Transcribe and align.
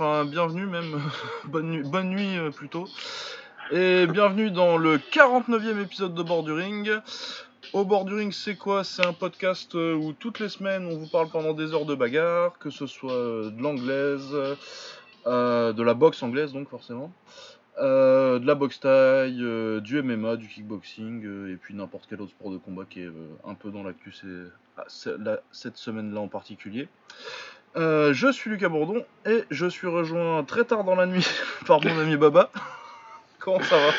Enfin 0.00 0.24
bienvenue 0.24 0.66
même, 0.66 1.02
bonne 1.46 2.10
nuit, 2.10 2.38
euh, 2.38 2.52
plutôt. 2.52 2.86
Et 3.72 4.06
bienvenue 4.06 4.52
dans 4.52 4.76
le 4.78 4.98
49e 4.98 5.82
épisode 5.82 6.14
de 6.14 6.22
Borduring. 6.22 6.88
Au 7.72 7.84
Borduring, 7.84 8.30
c'est 8.30 8.54
quoi? 8.54 8.84
C'est 8.84 9.04
un 9.04 9.12
podcast 9.12 9.74
euh, 9.74 9.96
où 9.96 10.12
toutes 10.12 10.38
les 10.38 10.50
semaines 10.50 10.86
on 10.86 10.98
vous 10.98 11.08
parle 11.08 11.28
pendant 11.30 11.52
des 11.52 11.74
heures 11.74 11.84
de 11.84 11.96
bagarre, 11.96 12.60
que 12.60 12.70
ce 12.70 12.86
soit 12.86 13.12
euh, 13.12 13.50
de 13.50 13.60
l'anglaise, 13.60 14.30
de 15.26 15.82
la 15.82 15.94
boxe 15.94 16.22
anglaise 16.22 16.52
donc 16.52 16.68
forcément, 16.68 17.10
de 17.80 18.46
la 18.46 18.54
boxe 18.54 18.78
taille, 18.78 19.42
du 19.80 20.00
MMA, 20.00 20.36
du 20.36 20.46
kickboxing, 20.46 21.50
et 21.52 21.56
puis 21.56 21.74
n'importe 21.74 22.06
quel 22.08 22.20
autre 22.22 22.30
sport 22.30 22.52
de 22.52 22.58
combat 22.58 22.84
qui 22.88 23.00
est 23.00 23.10
un 23.44 23.54
peu 23.54 23.72
dans 23.72 23.82
l'actu 23.82 24.14
ah, 24.76 24.84
cette 25.50 25.76
semaine-là 25.76 26.20
en 26.20 26.28
particulier. 26.28 26.86
Euh, 27.76 28.12
je 28.12 28.32
suis 28.32 28.50
Lucas 28.50 28.68
Bourdon 28.68 29.04
et 29.26 29.44
je 29.50 29.66
suis 29.66 29.86
rejoint 29.86 30.42
très 30.44 30.64
tard 30.64 30.84
dans 30.84 30.94
la 30.96 31.06
nuit 31.06 31.26
par 31.66 31.82
mon 31.84 31.98
ami 31.98 32.16
Baba. 32.16 32.50
Comment 33.38 33.62
ça 33.62 33.76
va? 33.76 33.92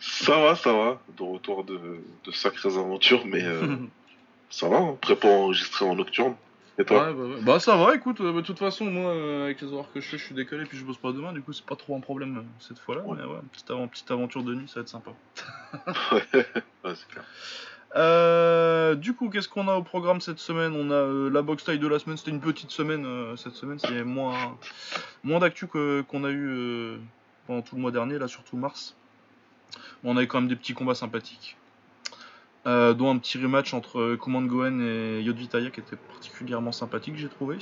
Ça 0.00 0.38
va, 0.38 0.56
ça 0.56 0.72
va. 0.72 1.00
De 1.16 1.22
retour 1.22 1.64
de, 1.64 1.78
de 2.24 2.30
sacrées 2.32 2.76
aventures, 2.76 3.24
mais 3.26 3.42
euh, 3.42 3.76
ça 4.50 4.68
va. 4.68 4.78
hein. 4.78 4.96
Prêt 5.00 5.16
pour 5.16 5.30
enregistrer 5.30 5.84
en 5.84 5.94
nocturne. 5.94 6.34
Et 6.78 6.84
toi? 6.84 7.04
Ouais, 7.08 7.12
bah, 7.14 7.22
ouais. 7.22 7.40
Bah, 7.42 7.60
ça 7.60 7.76
va, 7.76 7.94
écoute, 7.94 8.20
euh, 8.22 8.32
de 8.32 8.40
toute 8.40 8.58
façon, 8.58 8.86
moi, 8.86 9.12
avec 9.44 9.60
les 9.60 9.72
horaires 9.72 9.92
que 9.92 10.00
je 10.00 10.08
fais, 10.08 10.16
je 10.18 10.24
suis 10.24 10.34
décalé, 10.34 10.64
puis 10.64 10.78
je 10.78 10.84
bosse 10.84 10.96
pas 10.96 11.12
demain, 11.12 11.32
du 11.32 11.42
coup, 11.42 11.52
c'est 11.52 11.64
pas 11.66 11.76
trop 11.76 11.94
un 11.96 12.00
problème 12.00 12.44
cette 12.60 12.78
fois-là, 12.78 13.02
Ouais. 13.02 13.18
mais 13.20 13.24
ouais, 13.26 13.40
petite, 13.52 13.66
petite 13.90 14.10
aventure 14.10 14.42
de 14.42 14.54
nuit, 14.54 14.66
ça 14.68 14.76
va 14.76 14.80
être 14.80 14.88
sympa. 14.88 15.10
Ouais, 16.12 16.22
ouais, 16.32 16.94
c'est 16.94 17.08
clair. 17.08 17.24
Euh, 17.94 18.94
du 18.94 19.14
coup, 19.14 19.28
qu'est-ce 19.28 19.48
qu'on 19.48 19.68
a 19.68 19.74
au 19.74 19.82
programme 19.82 20.20
cette 20.20 20.38
semaine? 20.38 20.74
On 20.74 20.90
a 20.90 20.94
euh, 20.94 21.30
la 21.30 21.42
box 21.42 21.64
taille 21.64 21.78
de 21.78 21.86
la 21.86 21.98
semaine, 21.98 22.16
c'était 22.16 22.30
une 22.30 22.40
petite 22.40 22.70
semaine 22.70 23.04
euh, 23.04 23.36
cette 23.36 23.54
semaine, 23.54 23.78
c'est 23.78 24.02
moins, 24.02 24.56
moins 25.22 25.40
d'actu 25.40 25.66
qu'on 25.66 26.24
a 26.24 26.30
eu 26.30 26.98
pendant 27.46 27.62
tout 27.62 27.76
le 27.76 27.82
mois 27.82 27.90
dernier, 27.90 28.18
là, 28.18 28.28
surtout 28.28 28.56
mars. 28.56 28.96
On 30.04 30.16
avait 30.16 30.26
quand 30.26 30.40
même 30.40 30.48
des 30.48 30.56
petits 30.56 30.74
combats 30.74 30.94
sympathiques. 30.94 31.56
Dont 32.64 33.10
un 33.10 33.18
petit 33.18 33.42
rematch 33.42 33.74
entre 33.74 34.14
Command 34.14 34.46
Goen 34.46 34.80
et 34.80 35.20
Yodvitaya 35.20 35.70
qui 35.70 35.80
était 35.80 35.96
particulièrement 35.96 36.70
sympathique, 36.70 37.16
j'ai 37.16 37.28
trouvé. 37.28 37.58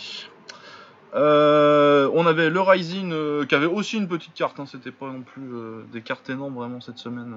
On 1.15 2.27
avait 2.27 2.51
le 2.51 2.61
Rising 2.61 3.47
qui 3.47 3.55
avait 3.55 3.67
aussi 3.67 3.97
une 3.97 4.09
petite 4.09 4.35
carte, 4.35 4.61
hein, 4.61 4.67
c'était 4.67 4.91
pas 4.91 5.07
non 5.07 5.23
plus 5.23 5.51
des 5.91 6.03
cartes 6.03 6.29
énormes 6.29 6.55
vraiment 6.55 6.83
cette 6.83 6.99
semaine. 6.99 7.35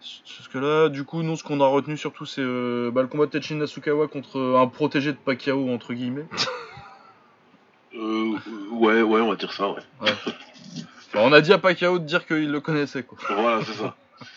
Euh, 0.00 0.04
Jusque 0.24 0.54
là, 0.54 0.88
du 0.88 1.04
coup, 1.04 1.22
nous, 1.22 1.36
ce 1.36 1.44
qu'on 1.44 1.60
a 1.60 1.66
retenu 1.66 1.96
surtout, 1.96 2.26
c'est 2.26 2.40
euh, 2.40 2.90
bah, 2.92 3.02
le 3.02 3.08
combat 3.08 3.26
de 3.26 3.30
Tenshin 3.30 3.56
Nasukawa 3.56 4.08
contre 4.08 4.38
euh, 4.38 4.58
un 4.58 4.66
protégé 4.66 5.12
de 5.12 5.18
Pacquiao, 5.18 5.70
entre 5.70 5.94
guillemets. 5.94 6.26
Euh, 7.92 8.38
ouais, 8.70 9.02
ouais, 9.02 9.20
on 9.20 9.30
va 9.30 9.34
dire 9.34 9.52
ça, 9.52 9.68
ouais. 9.68 9.82
Enfin, 10.00 10.30
on 11.16 11.32
a 11.32 11.40
dit 11.40 11.52
à 11.52 11.58
Pacquiao 11.58 11.98
de 11.98 12.04
dire 12.04 12.24
qu'il 12.24 12.48
le 12.48 12.60
connaissait, 12.60 13.02
quoi. 13.02 13.18
Voilà, 13.28 13.64
c'est 13.64 13.72
ça. 13.72 13.96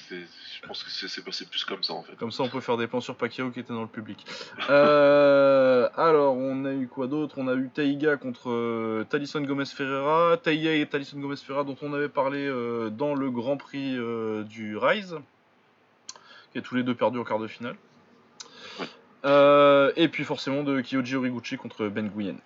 Je 0.10 0.68
pense 0.68 0.84
que 0.84 0.90
c'est 0.90 1.24
passé 1.24 1.46
plus 1.46 1.64
comme 1.64 1.84
ça, 1.84 1.94
en 1.94 2.02
fait. 2.02 2.16
Comme 2.16 2.32
ça, 2.32 2.42
on 2.42 2.50
peut 2.50 2.62
faire 2.62 2.78
des 2.78 2.88
plans 2.88 3.00
sur 3.00 3.16
Pacquiao 3.16 3.52
qui 3.52 3.60
était 3.60 3.72
dans 3.72 3.84
le 3.84 3.88
public. 3.88 4.26
Euh, 4.72 5.88
alors, 5.96 6.36
on 6.36 6.66
a 6.66 6.74
eu 6.74 6.88
quoi 6.88 7.06
d'autre? 7.06 7.36
On 7.38 7.48
a 7.48 7.54
eu 7.54 7.70
Taiga 7.70 8.18
contre 8.18 9.04
Talisson 9.04 9.42
Gomez 9.42 9.66
Ferreira. 9.66 10.36
Taiga 10.42 10.74
et 10.74 10.88
Talisson 10.88 11.20
Gomez 11.20 11.38
Ferreira, 11.38 11.64
dont 11.64 11.78
on 11.84 11.94
avait 11.94 12.10
parlé 12.10 12.48
dans 12.92 13.14
le 13.14 13.30
Grand 13.30 13.58
Prix 13.58 14.00
du 14.50 14.78
Rise, 14.78 15.20
qui 16.54 16.60
est 16.60 16.62
tous 16.62 16.76
les 16.76 16.84
deux 16.84 16.96
perdus 16.96 17.20
en 17.20 17.24
quart 17.26 17.40
de 17.40 17.48
finale. 17.48 17.76
Euh, 19.26 19.92
et 19.96 20.08
puis 20.08 20.24
forcément 20.24 20.64
de 20.64 20.82
Kyoji 20.82 21.16
Horiguchi 21.16 21.58
contre 21.58 21.88
Ben 21.88 22.10
Nguyen. 22.10 22.38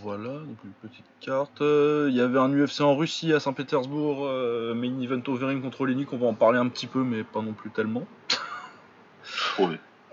Voilà, 0.00 0.28
donc 0.28 0.56
une 0.64 0.88
petite 0.88 1.04
carte. 1.20 1.60
Euh, 1.60 2.06
Il 2.08 2.16
y 2.16 2.20
avait 2.20 2.38
un 2.38 2.50
UFC 2.50 2.80
en 2.80 2.96
Russie 2.96 3.32
à 3.32 3.40
Saint-Pétersbourg, 3.40 4.26
euh, 4.26 4.74
main 4.74 5.00
event 5.00 5.20
Overeem 5.26 5.60
contre 5.60 5.86
Lenny, 5.86 6.06
on 6.10 6.16
va 6.16 6.26
en 6.26 6.34
parler 6.34 6.58
un 6.58 6.68
petit 6.68 6.86
peu, 6.86 7.02
mais 7.02 7.24
pas 7.24 7.42
non 7.42 7.52
plus 7.52 7.70
tellement. 7.70 8.06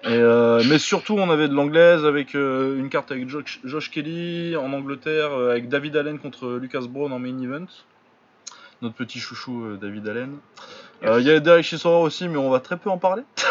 Et, 0.03 0.07
euh, 0.07 0.63
mais 0.69 0.79
surtout, 0.79 1.13
on 1.13 1.29
avait 1.29 1.47
de 1.47 1.53
l'anglaise 1.53 2.05
avec 2.05 2.33
une 2.33 2.89
carte 2.89 3.11
avec 3.11 3.27
Josh, 3.29 3.59
Josh 3.63 3.91
Kelly 3.91 4.55
en 4.55 4.71
Angleterre, 4.73 5.33
avec 5.33 5.69
David 5.69 5.97
Allen 5.97 6.19
contre 6.19 6.57
Lucas 6.57 6.85
Brown 6.89 7.11
en 7.11 7.19
main 7.19 7.39
event. 7.41 7.67
Notre 8.81 8.95
petit 8.95 9.19
chouchou 9.19 9.77
David 9.77 10.07
Allen. 10.07 10.37
Euh, 11.03 11.19
Il 11.21 11.27
y 11.27 11.29
avait 11.29 11.39
Derek 11.41 11.63
Chisora 11.63 11.99
aussi, 12.01 12.27
mais 12.27 12.37
on 12.37 12.49
va 12.49 12.59
très 12.59 12.77
peu 12.77 12.89
en 12.89 12.97
parler. 12.97 13.23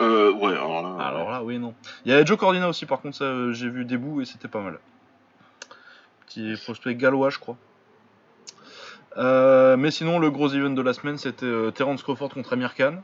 Euh, 0.00 0.32
ouais, 0.32 0.52
alors 0.52 0.82
là. 0.82 1.04
Alors 1.04 1.30
là, 1.30 1.42
oui, 1.42 1.58
non. 1.58 1.74
Il 2.04 2.10
y 2.10 2.14
avait 2.14 2.24
Joe 2.24 2.38
Cordina 2.38 2.68
aussi, 2.68 2.86
par 2.86 3.00
contre, 3.00 3.16
ça, 3.18 3.24
euh, 3.24 3.52
j'ai 3.52 3.68
vu 3.68 3.84
des 3.84 3.96
bouts 3.96 4.20
et 4.20 4.24
c'était 4.24 4.48
pas 4.48 4.60
mal. 4.60 4.78
Petit 6.26 6.54
prospect 6.64 6.94
gallois, 6.94 7.30
je 7.30 7.38
crois. 7.38 7.56
Euh, 9.16 9.76
mais 9.76 9.90
sinon, 9.90 10.18
le 10.20 10.30
gros 10.30 10.48
event 10.48 10.70
de 10.70 10.82
la 10.82 10.94
semaine, 10.94 11.18
c'était 11.18 11.44
euh, 11.46 11.70
Terence 11.70 12.02
Crawford 12.02 12.30
contre 12.30 12.52
Amir 12.54 12.74
Khan. 12.74 13.02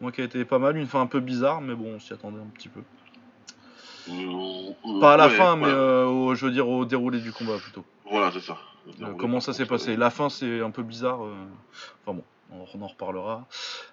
Moi 0.00 0.12
qui 0.12 0.22
a 0.22 0.24
été 0.24 0.44
pas 0.44 0.58
mal, 0.58 0.76
une 0.76 0.86
fin 0.86 1.00
un 1.00 1.06
peu 1.06 1.20
bizarre, 1.20 1.60
mais 1.60 1.74
bon, 1.74 1.94
on 1.96 2.00
s'y 2.00 2.12
attendait 2.12 2.40
un 2.40 2.50
petit 2.54 2.68
peu. 2.68 2.80
euh, 4.08 4.12
euh, 4.86 5.00
Pas 5.00 5.14
à 5.14 5.16
la 5.16 5.26
ouais, 5.26 5.30
fin, 5.34 5.56
mais 5.56 5.66
ouais. 5.66 5.72
euh, 5.72 6.06
au- 6.06 6.34
je 6.34 6.46
veux 6.46 6.52
dire 6.52 6.68
au 6.68 6.84
déroulé 6.84 7.20
du 7.20 7.32
combat 7.32 7.58
plutôt. 7.58 7.84
Voilà, 8.12 8.30
c'est 8.30 8.40
ça. 8.40 8.58
Euh, 9.00 9.14
comment 9.18 9.40
ça 9.40 9.52
s'est 9.54 9.64
passé 9.66 9.96
La 9.96 10.10
fin, 10.10 10.28
c'est 10.28 10.60
un 10.60 10.70
peu 10.70 10.82
bizarre. 10.82 11.24
euh, 11.24 11.34
Enfin 12.04 12.18
bon, 12.18 12.24
on, 12.74 12.82
en 12.82 12.86
reparlera. 12.86 13.46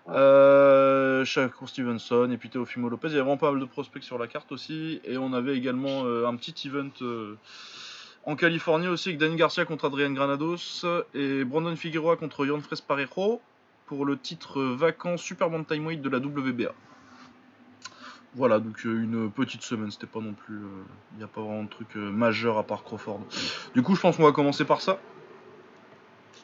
Ouais. 0.08 0.14
Euh, 0.16 1.24
Shakur 1.24 1.70
Stevenson 1.70 2.30
et 2.30 2.38
puis 2.38 2.50
Teofimo 2.50 2.90
Lopez. 2.90 3.08
Il 3.08 3.12
y 3.12 3.14
avait 3.16 3.22
vraiment 3.22 3.38
pas 3.38 3.52
mal 3.52 3.62
de 3.62 3.66
prospects 3.66 4.04
sur 4.04 4.18
la 4.18 4.28
carte 4.28 4.52
aussi. 4.52 5.00
Et 5.06 5.18
on 5.18 5.32
avait 5.32 5.56
également 5.56 6.04
euh, 6.04 6.28
un 6.28 6.36
petit 6.36 6.68
event 6.68 6.90
euh, 7.02 7.38
en 8.26 8.36
Californie 8.36 8.88
aussi 8.88 9.10
avec 9.10 9.20
Danny 9.20 9.38
Garcia 9.38 9.64
contre 9.64 9.86
Adrian 9.86 10.12
Granados 10.12 10.86
et 11.14 11.46
Brandon 11.46 11.76
Figueroa 11.76 12.18
contre 12.18 12.46
Jan 12.46 12.60
Fres 12.60 12.82
Parejo 12.86 13.40
pour 13.86 14.06
le 14.06 14.18
titre 14.18 14.62
vacant 14.62 15.16
Super 15.16 15.50
Bantamweight 15.50 16.02
de 16.02 16.10
la 16.10 16.18
WBA. 16.18 16.74
Voilà, 18.36 18.60
donc 18.60 18.86
euh, 18.86 19.02
une 19.04 19.32
petite 19.32 19.64
semaine, 19.64 19.90
c'était 19.92 20.06
pas 20.08 20.20
non 20.20 20.34
plus. 20.34 20.62
Il 21.14 21.18
n'y 21.18 21.24
a 21.24 21.28
pas 21.28 21.42
vraiment 21.42 21.64
de 21.64 21.70
truc 21.70 21.88
euh, 21.96 22.12
majeur 22.12 22.58
à 22.58 22.64
part 22.64 22.84
Crawford. 22.84 23.22
Du 23.74 23.82
coup, 23.82 23.96
je 23.96 24.02
pense 24.02 24.18
qu'on 24.18 24.24
va 24.24 24.32
commencer 24.32 24.66
par 24.66 24.82
ça. 24.82 25.00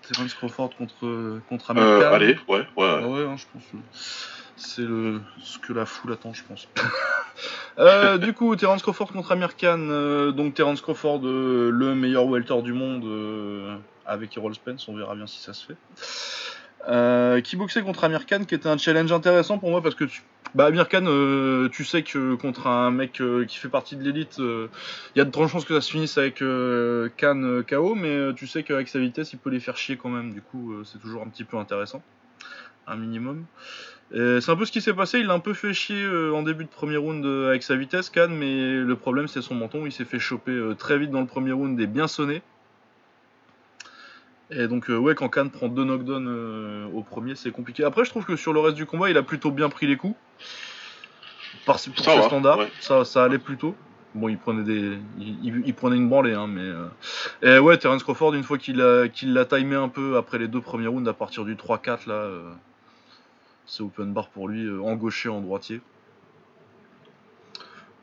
Terence 0.07 0.33
Crawford 0.35 0.75
contre, 0.75 1.39
contre 1.49 1.71
Amir 1.71 1.83
Euh, 1.83 2.01
Khan. 2.01 2.13
allez, 2.13 2.37
ouais, 2.47 2.59
ouais. 2.59 2.67
Ah 2.77 3.07
ouais, 3.07 3.25
hein, 3.25 3.35
je 3.37 3.45
pense. 3.51 3.63
C'est 4.57 4.83
le 4.83 5.21
ce 5.39 5.57
que 5.59 5.73
la 5.73 5.85
foule 5.85 6.13
attend, 6.13 6.33
je 6.33 6.43
pense. 6.43 6.67
Euh, 7.77 8.17
du 8.17 8.31
coup, 8.31 8.55
Terence 8.55 8.81
Crawford 8.81 9.11
contre 9.11 9.33
Amir 9.33 9.57
Khan. 9.57 9.77
euh, 9.89 10.31
donc 10.31 10.53
Terence 10.53 10.79
Crawford, 10.79 11.19
euh, 11.25 11.69
le 11.69 11.93
meilleur 11.93 12.25
welter 12.25 12.61
du 12.61 12.71
monde 12.71 13.03
euh, 13.03 13.75
avec 14.05 14.37
Errol 14.37 14.55
Spence. 14.55 14.87
On 14.87 14.95
verra 14.95 15.13
bien 15.13 15.27
si 15.27 15.41
ça 15.41 15.53
se 15.53 15.65
fait. 15.65 15.75
Euh, 16.87 17.41
qui 17.41 17.55
boxait 17.55 17.81
contre 17.81 18.03
Amir 18.03 18.25
Khan, 18.27 18.43
qui 18.47 18.53
était 18.53 18.69
un 18.69 18.77
challenge 18.77 19.11
intéressant 19.11 19.57
pour 19.57 19.71
moi 19.71 19.81
parce 19.81 19.95
que 19.95 20.05
bah, 20.53 20.65
Amir 20.65 20.87
Khan, 20.87 21.05
euh, 21.07 21.67
tu 21.69 21.83
sais 21.83 22.03
que 22.03 22.35
contre 22.35 22.67
un 22.67 22.91
mec 22.91 23.21
euh, 23.21 23.45
qui 23.45 23.57
fait 23.57 23.69
partie 23.69 23.95
de 23.95 24.03
l'élite, 24.03 24.37
il 24.37 24.69
y 25.15 25.19
a 25.19 25.25
de 25.25 25.31
grandes 25.31 25.49
chances 25.49 25.65
que 25.65 25.73
ça 25.73 25.81
se 25.81 25.91
finisse 25.91 26.17
avec 26.17 26.43
Khan 27.17 27.63
KO, 27.67 27.95
mais 27.95 28.33
tu 28.35 28.45
sais 28.45 28.63
qu'avec 28.63 28.87
sa 28.87 28.99
vitesse, 28.99 29.33
il 29.33 29.39
peut 29.39 29.49
les 29.49 29.59
faire 29.59 29.77
chier 29.77 29.97
quand 29.97 30.09
même. 30.09 30.33
Du 30.33 30.41
coup, 30.41 30.75
c'est 30.83 30.99
toujours 30.99 31.23
un 31.23 31.27
petit 31.27 31.43
peu 31.43 31.57
intéressant, 31.57 32.03
un 32.87 32.95
minimum. 32.95 33.45
C'est 34.11 34.49
un 34.49 34.55
peu 34.55 34.65
ce 34.65 34.71
qui 34.71 34.81
s'est 34.81 34.93
passé, 34.93 35.19
il 35.19 35.25
l'a 35.25 35.33
un 35.33 35.39
peu 35.39 35.55
fait 35.55 35.73
chier 35.73 36.07
en 36.07 36.43
début 36.43 36.65
de 36.65 36.69
premier 36.69 36.97
round 36.97 37.25
avec 37.47 37.63
sa 37.63 37.75
vitesse, 37.75 38.11
Khan, 38.11 38.29
mais 38.29 38.75
le 38.75 38.95
problème 38.95 39.27
c'est 39.27 39.41
son 39.41 39.55
menton, 39.55 39.87
il 39.87 39.91
s'est 39.91 40.05
fait 40.05 40.19
choper 40.19 40.73
très 40.77 40.99
vite 40.99 41.09
dans 41.09 41.21
le 41.21 41.27
premier 41.27 41.51
round 41.51 41.79
et 41.79 41.87
bien 41.87 42.07
sonné. 42.07 42.43
Et 44.51 44.67
donc 44.67 44.89
euh, 44.89 44.97
ouais, 44.97 45.15
quand 45.15 45.27
Khan 45.29 45.49
prend 45.49 45.67
deux 45.69 45.83
knockdowns 45.83 46.27
euh, 46.27 46.85
au 46.93 47.01
premier, 47.01 47.35
c'est 47.35 47.51
compliqué. 47.51 47.83
Après, 47.83 48.05
je 48.05 48.09
trouve 48.11 48.25
que 48.25 48.35
sur 48.35 48.53
le 48.53 48.59
reste 48.59 48.75
du 48.75 48.85
combat, 48.85 49.09
il 49.09 49.17
a 49.17 49.23
plutôt 49.23 49.51
bien 49.51 49.69
pris 49.69 49.87
les 49.87 49.97
coups. 49.97 50.15
Par, 51.65 51.77
pour 51.81 52.05
Ça 52.05 52.11
ses 52.11 52.19
va, 52.19 52.23
standards, 52.27 52.59
ouais. 52.59 52.71
ça, 52.79 53.05
ça 53.05 53.23
allait 53.23 53.39
plutôt. 53.39 53.75
Bon, 54.13 54.29
il 54.29 54.37
prenait 54.37 54.63
des, 54.63 54.97
il, 55.19 55.43
il- 55.43 55.63
il 55.65 55.73
prenait 55.73 55.95
une 55.97 56.07
branlée, 56.07 56.33
hein, 56.33 56.47
mais. 56.47 56.61
euh, 56.61 56.87
Et 57.41 57.59
ouais, 57.59 57.77
Terence 57.77 58.03
Crawford, 58.03 58.33
une 58.35 58.43
fois 58.43 58.57
qu'il 58.59 58.81
a, 58.81 59.07
qu'il 59.07 59.33
l'a 59.33 59.45
timé 59.45 59.75
un 59.75 59.89
peu 59.89 60.15
après 60.15 60.37
les 60.37 60.47
deux 60.47 60.61
premiers 60.61 60.87
rounds, 60.87 61.09
à 61.09 61.13
partir 61.13 61.43
du 61.43 61.55
3-4 61.55 62.05
là, 62.07 62.13
euh, 62.13 62.51
c'est 63.65 63.81
open 63.81 64.13
bar 64.13 64.29
pour 64.29 64.47
lui, 64.47 64.69
en 64.79 64.95
gaucher, 64.95 65.27
en 65.29 65.41
droitier. 65.41 65.81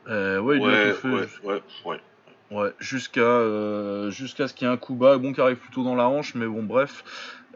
Ouais, 0.07 0.57
il 0.57 0.63
a 0.69 0.91
tout 0.91 0.97
fait. 0.99 1.07
ouais, 1.07 1.27
ouais, 1.43 1.61
ouais. 1.85 1.99
Ouais, 2.51 2.71
jusqu'à 2.79 3.21
euh, 3.21 4.11
jusqu'à 4.11 4.47
ce 4.47 4.53
qu'il 4.53 4.67
y 4.67 4.69
ait 4.69 4.73
un 4.73 4.77
coup 4.77 4.93
bas, 4.95 5.17
bon 5.17 5.33
qui 5.33 5.41
arrive 5.41 5.57
plutôt 5.57 5.83
dans 5.83 5.95
la 5.95 6.07
hanche, 6.07 6.35
mais 6.35 6.45
bon 6.45 6.63
bref. 6.63 7.03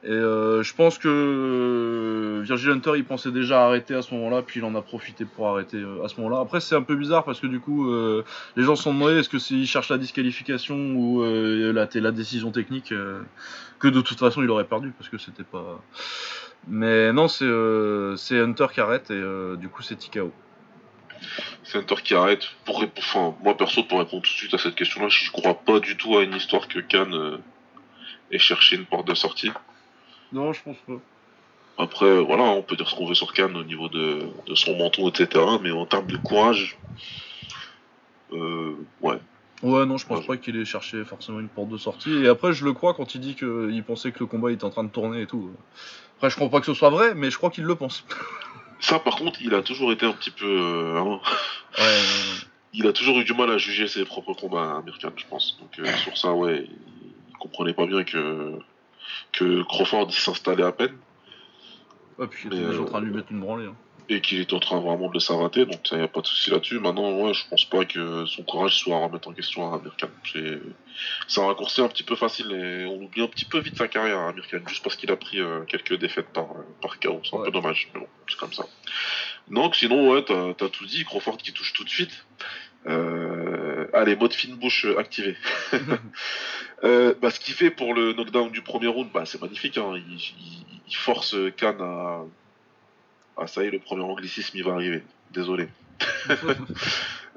Et 0.03 0.09
euh, 0.09 0.63
je 0.63 0.73
pense 0.73 0.97
que 0.97 1.07
euh, 1.07 2.41
Virgil 2.43 2.69
Hunter 2.71 2.93
il 2.95 3.03
pensait 3.03 3.31
déjà 3.31 3.65
arrêter 3.65 3.95
à 3.95 4.01
ce 4.01 4.13
moment-là, 4.15 4.41
puis 4.41 4.59
il 4.59 4.63
en 4.63 4.73
a 4.75 4.81
profité 4.81 5.25
pour 5.25 5.49
arrêter 5.49 5.83
à 6.03 6.07
ce 6.07 6.19
moment-là. 6.21 6.41
Après 6.41 6.61
c'est 6.61 6.75
un 6.75 6.81
peu 6.81 6.95
bizarre 6.95 7.25
parce 7.25 7.39
que 7.39 7.47
du 7.47 7.59
coup 7.59 7.91
les 8.55 8.63
gens 8.63 8.75
sont 8.75 8.93
demandé 8.93 9.19
est-ce 9.19 9.29
que 9.29 9.39
c'est 9.39 9.55
il 9.55 9.67
cherche 9.67 9.89
la 9.89 9.97
disqualification 9.97 10.75
ou 10.95 11.23
la, 11.23 12.11
décision 12.11 12.51
technique 12.51 12.93
que 13.79 13.87
de 13.87 14.01
toute 14.01 14.19
façon 14.19 14.41
il 14.41 14.49
aurait 14.49 14.65
perdu 14.65 14.93
parce 14.97 15.09
que 15.09 15.17
c'était 15.17 15.43
pas. 15.43 15.79
Mais 16.67 17.11
non 17.13 17.27
c'est 17.27 17.45
Hunter 18.39 18.67
qui 18.73 18.81
arrête 18.81 19.11
et 19.11 19.21
du 19.57 19.67
coup 19.69 19.83
c'est 19.83 19.95
TKO. 19.95 20.31
Center 21.67 21.95
qui 22.03 22.15
arrête. 22.15 22.43
Pour 22.65 22.79
répondre, 22.79 23.05
enfin, 23.07 23.35
moi 23.43 23.55
perso, 23.57 23.83
pour 23.83 23.99
répondre 23.99 24.23
tout 24.23 24.29
de 24.31 24.35
suite 24.37 24.53
à 24.53 24.57
cette 24.57 24.75
question-là, 24.75 25.09
je 25.09 25.29
crois 25.31 25.53
pas 25.55 25.79
du 25.79 25.97
tout 25.97 26.17
à 26.17 26.23
une 26.23 26.33
histoire 26.33 26.67
que 26.67 26.79
Khan 26.79 27.11
euh, 27.11 27.37
ait 28.31 28.39
cherché 28.39 28.75
une 28.77 28.85
porte 28.85 29.07
de 29.07 29.13
sortie. 29.13 29.51
Non, 30.31 30.53
je 30.53 30.61
pense 30.63 30.77
pas. 30.87 30.93
Après, 31.79 32.21
voilà, 32.21 32.43
on 32.43 32.63
peut 32.63 32.75
dire 32.75 32.89
ce 32.89 32.95
qu'on 32.95 33.05
veut 33.07 33.13
sur 33.15 33.33
Khan 33.33 33.53
au 33.55 33.63
niveau 33.63 33.87
de, 33.89 34.29
de 34.47 34.55
son 34.55 34.75
menton, 34.77 35.07
etc. 35.09 35.43
Mais 35.61 35.71
en 35.71 35.85
termes 35.85 36.07
de 36.07 36.17
courage, 36.17 36.77
euh, 38.33 38.73
ouais. 39.01 39.19
Ouais, 39.63 39.85
non, 39.85 39.97
je 39.97 40.05
pense 40.05 40.19
Ouais. 40.21 40.25
pas 40.27 40.37
qu'il 40.37 40.55
ait 40.57 40.65
cherché 40.65 41.03
forcément 41.03 41.39
une 41.39 41.47
porte 41.49 41.69
de 41.69 41.77
sortie. 41.77 42.13
Et 42.23 42.27
après, 42.27 42.53
je 42.53 42.63
le 42.63 42.73
crois 42.73 42.93
quand 42.93 43.15
il 43.15 43.21
dit 43.21 43.35
qu'il 43.35 43.83
pensait 43.85 44.11
que 44.11 44.19
le 44.19 44.25
combat 44.27 44.51
était 44.51 44.63
en 44.65 44.69
train 44.69 44.83
de 44.83 44.89
tourner 44.89 45.21
et 45.23 45.27
tout. 45.27 45.51
Après, 46.17 46.29
je 46.29 46.35
crois 46.35 46.49
pas 46.49 46.59
que 46.59 46.65
ce 46.67 46.73
soit 46.73 46.89
vrai, 46.89 47.13
mais 47.15 47.29
je 47.31 47.37
crois 47.37 47.49
qu'il 47.49 47.63
le 47.63 47.75
pense. 47.75 48.05
Ça, 48.79 48.99
par 48.99 49.15
contre, 49.15 49.41
il 49.41 49.53
a 49.55 49.61
toujours 49.61 49.91
été 49.91 50.05
un 50.05 50.13
petit 50.13 50.31
peu. 50.31 50.45
euh, 50.45 50.97
hein, 50.97 51.03
Ouais, 51.03 51.83
ouais, 51.83 52.01
il 52.73 52.87
a 52.87 52.93
toujours 52.93 53.19
eu 53.19 53.23
du 53.23 53.33
mal 53.33 53.49
à 53.51 53.57
juger 53.57 53.87
ses 53.87 54.05
propres 54.05 54.33
combats 54.33 54.77
américains, 54.77 55.11
je 55.15 55.25
pense. 55.27 55.57
Donc 55.59 55.79
euh, 55.79 55.91
sur 55.97 56.17
ça, 56.17 56.31
ouais, 56.33 56.67
il, 56.69 57.37
comprenait 57.39 57.73
pas 57.73 57.85
bien 57.85 58.03
que 58.03 58.53
que 59.31 59.63
Crawford 59.63 60.11
s'installait 60.11 60.63
à 60.63 60.71
peine 60.71 60.97
ouais. 62.17 62.27
Puis 62.27 62.47
il 62.49 62.53
était 62.53 62.65
déjà 62.65 62.79
en 62.79 62.83
euh, 62.83 62.85
train 62.85 63.01
de 63.01 63.05
lui 63.05 63.13
mettre 63.13 63.31
une 63.31 63.39
branlée. 63.39 63.65
hein. 63.67 63.75
Et 64.09 64.21
qu'il 64.21 64.39
était 64.39 64.53
en 64.53 64.59
train 64.59 64.79
vraiment 64.79 65.09
de 65.09 65.13
le 65.13 65.19
savater, 65.19 65.65
donc 65.65 65.79
ça 65.85 65.97
y 65.97 66.01
a 66.01 66.07
pas 66.07 66.21
de 66.21 66.27
souci 66.27 66.49
là-dessus. 66.49 66.79
Maintenant, 66.79 67.11
ouais, 67.11 67.33
je 67.33 67.43
pense 67.49 67.65
pas 67.65 67.83
que 67.83 68.25
son 68.25 68.43
courage 68.43 68.77
soit 68.77 68.95
à 68.95 68.99
remettre 68.99 69.27
en 69.27 69.33
question 69.33 69.71
à 69.71 69.75
Amir 69.75 69.95
Khan. 69.99 70.07
C'est 71.27 71.41
un 71.41 71.45
raccourci 71.45 71.81
un 71.81 71.89
petit 71.89 72.03
peu 72.03 72.15
facile 72.15 72.51
et 72.53 72.85
on 72.85 73.01
oublie 73.03 73.21
un 73.21 73.27
petit 73.27 73.45
peu 73.45 73.59
vite 73.59 73.77
sa 73.77 73.87
carrière 73.87 74.19
à 74.19 74.29
Amir 74.29 74.47
Khan, 74.49 74.59
juste 74.67 74.81
parce 74.83 74.95
qu'il 74.95 75.11
a 75.11 75.17
pris 75.17 75.39
euh, 75.41 75.61
quelques 75.65 75.93
défaites 75.99 76.29
par 76.29 76.47
par 76.81 76.99
KO. 76.99 77.19
C'est 77.23 77.35
un 77.35 77.39
Ouais. 77.39 77.45
peu 77.45 77.51
dommage, 77.51 77.89
mais 77.93 77.99
bon, 77.99 78.07
c'est 78.29 78.37
comme 78.37 78.53
ça. 78.53 78.65
Donc 79.49 79.75
sinon, 79.75 80.11
ouais, 80.11 80.23
t'as 80.23 80.51
as 80.51 80.69
tout 80.69 80.85
dit. 80.85 81.03
Crawford 81.03 81.37
qui 81.37 81.51
touche 81.53 81.73
tout 81.73 81.83
de 81.83 81.89
suite. 81.89 82.25
Euh, 82.87 83.87
allez, 83.93 84.15
mode 84.15 84.33
fine 84.33 84.55
bouche 84.55 84.85
activé. 84.97 85.35
Euh, 86.83 87.15
bah, 87.19 87.31
ce 87.31 87.39
qu'il 87.39 87.55
fait 87.55 87.71
pour 87.71 87.95
le 87.95 88.13
knockdown 88.13 88.51
du 88.51 88.61
premier 88.61 88.85
round, 88.85 89.09
bah, 89.11 89.23
c'est 89.25 89.41
magnifique. 89.41 89.79
Hein. 89.79 89.93
Il, 89.95 90.13
il- 90.13 90.79
il 90.87 90.95
force 90.95 91.35
Khan 91.57 91.75
à. 91.81 92.23
Ah, 93.37 93.47
ça 93.47 93.63
y 93.63 93.67
est, 93.67 93.71
le 93.71 93.79
premier 93.79 94.03
anglicisme, 94.03 94.57
il 94.57 94.63
va 94.63 94.73
arriver. 94.73 95.03
Désolé. 95.31 95.67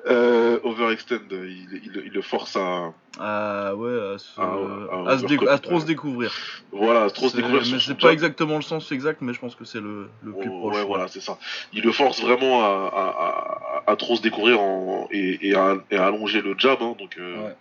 Euh, 0.07 0.59
overextend, 0.65 1.19
il, 1.31 1.69
il- 1.85 2.03
il 2.07 2.13
le 2.13 2.23
force 2.23 2.57
à. 2.57 2.95
Ah 3.19 3.75
ouais, 3.77 4.15
à, 4.15 4.19
se, 4.19 4.41
Ah, 4.41 5.11
à, 5.11 5.19
se 5.19 5.47
à 5.49 5.59
trop 5.59 5.79
se 5.79 5.85
découvrir. 5.85 6.33
Voilà, 6.73 7.11
trop 7.11 7.29
se 7.29 7.37
découvrir 7.37 7.61
mais 7.71 7.79
c'est 7.79 7.99
pas 7.99 8.11
exactement 8.11 8.57
le 8.57 8.63
sens 8.63 8.91
exact, 8.93 9.21
mais 9.21 9.35
je 9.35 9.41
pense 9.41 9.55
que 9.55 9.67
c'est 9.67 9.81
le, 9.81 10.09
le 10.23 10.33
plus 10.33 10.49
Oh, 10.51 10.61
proche. 10.61 10.77
ouais, 10.77 10.85
voilà, 10.87 11.07
c'est 11.09 11.21
ça. 11.21 11.37
Il 11.75 11.85
le 11.85 11.93
force 11.93 12.23
vraiment 12.23 12.63
à, 12.65 12.89
à- 12.89 13.85
à- 13.87 13.93
à 13.93 13.97
trop 13.97 14.17
se 14.17 14.23
découvrir 14.23 14.59
en- 14.59 15.07
et, 15.11 15.49
et 15.51 15.55
à, 15.55 15.77
et 15.91 15.97
à 15.99 16.07
allonger 16.07 16.41
le 16.41 16.55
jab. 16.57 16.79
hein, 16.81 16.97
donc, 16.99 17.19
euh, 17.19 17.49
Ouais. 17.49 17.57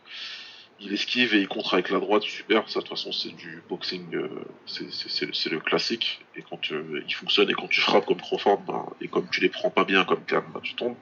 Il 0.81 0.93
esquive 0.93 1.33
et 1.35 1.39
il 1.41 1.47
contre 1.47 1.73
avec 1.73 1.89
la 1.89 1.99
droite, 1.99 2.23
super. 2.23 2.67
Ça, 2.69 2.79
de 2.79 2.85
toute 2.85 2.95
façon, 2.97 3.11
c'est 3.11 3.35
du 3.35 3.61
boxing, 3.69 4.15
euh, 4.15 4.29
c'est- 4.65 5.49
le- 5.51 5.59
classique. 5.59 6.21
Et 6.35 6.41
quand 6.41 6.71
euh, 6.71 7.03
il 7.07 7.13
fonctionne 7.13 7.49
et 7.49 7.53
quand 7.53 7.67
tu 7.67 7.81
frappes 7.81 8.05
comme 8.05 8.21
Crawford, 8.21 8.59
ben, 8.61 8.85
et 9.01 9.07
comme 9.07 9.27
tu 9.29 9.41
les 9.41 9.49
prends 9.49 9.69
pas 9.69 9.83
bien 9.83 10.05
comme 10.05 10.23
Khan, 10.25 10.43
ben, 10.53 10.61
tu 10.61 10.73
tombes. 10.75 10.95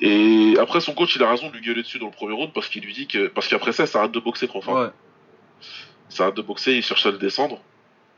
Et 0.00 0.54
après, 0.58 0.80
son 0.80 0.94
coach, 0.94 1.14
il 1.16 1.22
a 1.22 1.30
raison 1.30 1.48
de 1.48 1.54
lui 1.54 1.62
gueuler 1.62 1.82
dessus 1.82 1.98
dans 1.98 2.06
le 2.06 2.12
premier 2.12 2.34
round 2.34 2.52
parce 2.52 2.68
qu'il 2.68 2.82
lui 2.84 2.92
dit 2.92 3.06
que. 3.06 3.28
Parce 3.28 3.46
qu'après 3.48 3.72
ça, 3.72 3.86
ça 3.86 4.00
arrête 4.00 4.12
de 4.12 4.20
boxer 4.20 4.48
Crawford. 4.48 4.74
Ouais. 4.80 4.90
Ça 6.08 6.24
arrête 6.24 6.36
de 6.36 6.42
boxer, 6.42 6.74
il 6.74 6.82
cherche 6.82 7.06
à 7.06 7.10
le 7.12 7.18
descendre. 7.18 7.60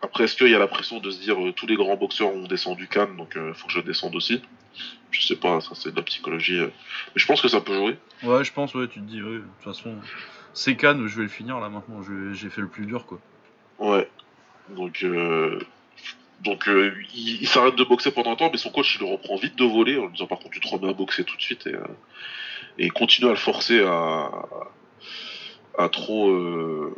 Après, 0.02 0.24
est-ce 0.24 0.36
qu'il 0.36 0.48
y 0.48 0.54
a 0.54 0.58
la 0.58 0.66
pression 0.66 0.98
de 0.98 1.10
se 1.10 1.20
dire 1.20 1.40
euh, 1.42 1.52
tous 1.52 1.66
les 1.66 1.76
grands 1.76 1.96
boxeurs 1.96 2.34
ont 2.34 2.46
descendu 2.46 2.88
Cannes, 2.88 3.16
donc 3.16 3.32
il 3.36 3.54
faut 3.54 3.66
que 3.66 3.72
je 3.72 3.80
descende 3.80 4.14
aussi? 4.16 4.40
Je 5.10 5.24
sais 5.24 5.36
pas, 5.36 5.60
ça 5.60 5.70
c'est 5.74 5.92
de 5.92 5.96
la 5.96 6.02
psychologie. 6.02 6.58
Mais 6.58 6.72
je 7.14 7.26
pense 7.26 7.40
que 7.40 7.48
ça 7.48 7.60
peut 7.60 7.74
jouer. 7.74 7.96
Ouais, 8.22 8.44
je 8.44 8.52
pense, 8.52 8.74
ouais, 8.74 8.88
tu 8.88 8.98
te 9.00 9.04
dis, 9.04 9.22
ouais, 9.22 9.36
de 9.36 9.44
toute 9.62 9.64
façon, 9.74 9.94
c'est 10.54 10.76
Cannes, 10.76 11.06
je 11.06 11.16
vais 11.16 11.24
le 11.24 11.28
finir 11.28 11.60
là 11.60 11.68
maintenant, 11.68 12.00
j'ai 12.32 12.48
fait 12.48 12.60
le 12.60 12.68
plus 12.68 12.86
dur 12.86 13.06
quoi. 13.06 13.18
Ouais. 13.78 14.08
Donc, 14.70 15.02
euh, 15.02 15.60
donc 16.42 16.68
euh, 16.68 16.94
il, 17.14 17.46
s'arrête 17.46 17.76
de 17.76 17.84
boxer 17.84 18.12
pendant 18.12 18.32
un 18.32 18.36
temps, 18.36 18.50
mais 18.50 18.58
son 18.58 18.70
coach 18.70 18.96
il 18.96 19.04
le 19.04 19.12
reprend 19.12 19.36
vite 19.36 19.56
de 19.56 19.64
voler 19.64 19.98
en 19.98 20.06
lui 20.06 20.12
disant 20.12 20.26
par 20.26 20.38
contre 20.38 20.52
tu 20.52 20.60
te 20.60 20.68
remets 20.68 20.88
à 20.88 20.92
boxer 20.92 21.24
tout 21.24 21.36
de 21.36 21.42
suite 21.42 21.66
et, 21.66 21.74
euh, 21.74 21.84
il 22.78 22.92
continue 22.92 23.26
à 23.28 23.30
le 23.30 23.36
forcer 23.36 23.84
à, 23.84 24.30
trop. 25.90 26.94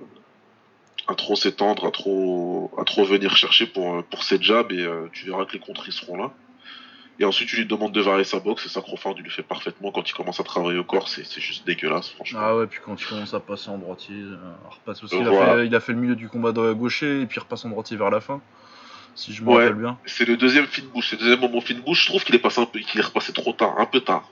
s'étendre, 1.35 1.87
à 1.87 1.91
trop, 1.91 2.71
venir 3.05 3.37
chercher 3.37 3.67
pour, 3.67 4.23
ses 4.23 4.41
jabs 4.41 4.73
et 4.73 4.87
tu 5.13 5.27
verras 5.27 5.45
que 5.45 5.53
les 5.53 5.59
contres 5.59 5.89
ils 5.89 5.93
seront 5.93 6.17
là. 6.17 6.33
Et 7.19 7.25
ensuite 7.25 7.49
tu 7.49 7.57
lui 7.57 7.65
demandes 7.67 7.93
de 7.93 8.01
varier 8.03 8.25
sa 8.25 8.41
boxe 8.41 8.67
et 8.67 8.69
ça 8.69 8.83
Crawford 8.83 9.15
il 9.17 9.25
le 9.25 9.31
fait 9.31 9.43
parfaitement 9.43 9.91
quand 9.91 10.09
il 10.09 10.13
commence 10.13 10.39
à 10.39 10.45
travailler 10.45 10.79
au 10.79 10.85
corps, 10.85 11.09
c'est 11.09 11.25
c'est 11.25 11.41
juste 11.41 11.67
dégueulasse 11.67 12.11
franchement. 12.11 12.41
Ah 12.43 12.57
ouais, 12.57 12.67
puis 12.67 12.81
quand 12.85 13.01
il 13.01 13.07
commence 13.07 13.33
à 13.33 13.41
passer 13.41 13.71
en 13.71 13.79
droitier, 13.79 14.15
euh, 14.17 14.37
repasse 14.69 15.03
aussi, 15.03 15.17
il, 15.17 15.27
a 15.27 15.33
fait, 15.33 15.67
il 15.67 15.75
a 15.75 15.81
fait 15.81 15.93
le 15.93 15.99
milieu 15.99 16.15
du 16.15 16.29
combat 16.29 16.53
de 16.53 16.73
gaucher 16.75 17.23
et 17.23 17.27
puis 17.27 17.37
il 17.39 17.41
repasse 17.41 17.65
en 17.65 17.71
droitier 17.71 17.97
vers 17.97 18.11
la 18.11 18.21
fin, 18.21 18.43
si 19.15 19.33
je 19.33 19.43
me 19.43 19.49
Ouais. 19.49 19.63
rappelle 19.65 19.81
bien. 19.81 19.99
C'est 20.05 20.27
le 20.27 20.37
deuxième 20.37 20.67
fin 20.67 20.83
bouche, 20.93 21.09
c'est 21.09 21.17
le 21.17 21.21
deuxième 21.23 21.41
moment 21.41 21.63
fin 21.63 21.75
bouche, 21.75 22.03
je 22.05 22.09
trouve 22.11 22.23
qu'il 22.23 22.35
est 22.35 22.39
passé 22.39 22.61
un 22.61 22.67
peu, 22.67 22.81
qu'il 22.81 23.01
est 23.01 23.05
repassé 23.05 23.33
trop 23.33 23.53
tard, 23.55 23.79
un 23.79 23.87
peu 23.87 24.01
tard. 24.01 24.29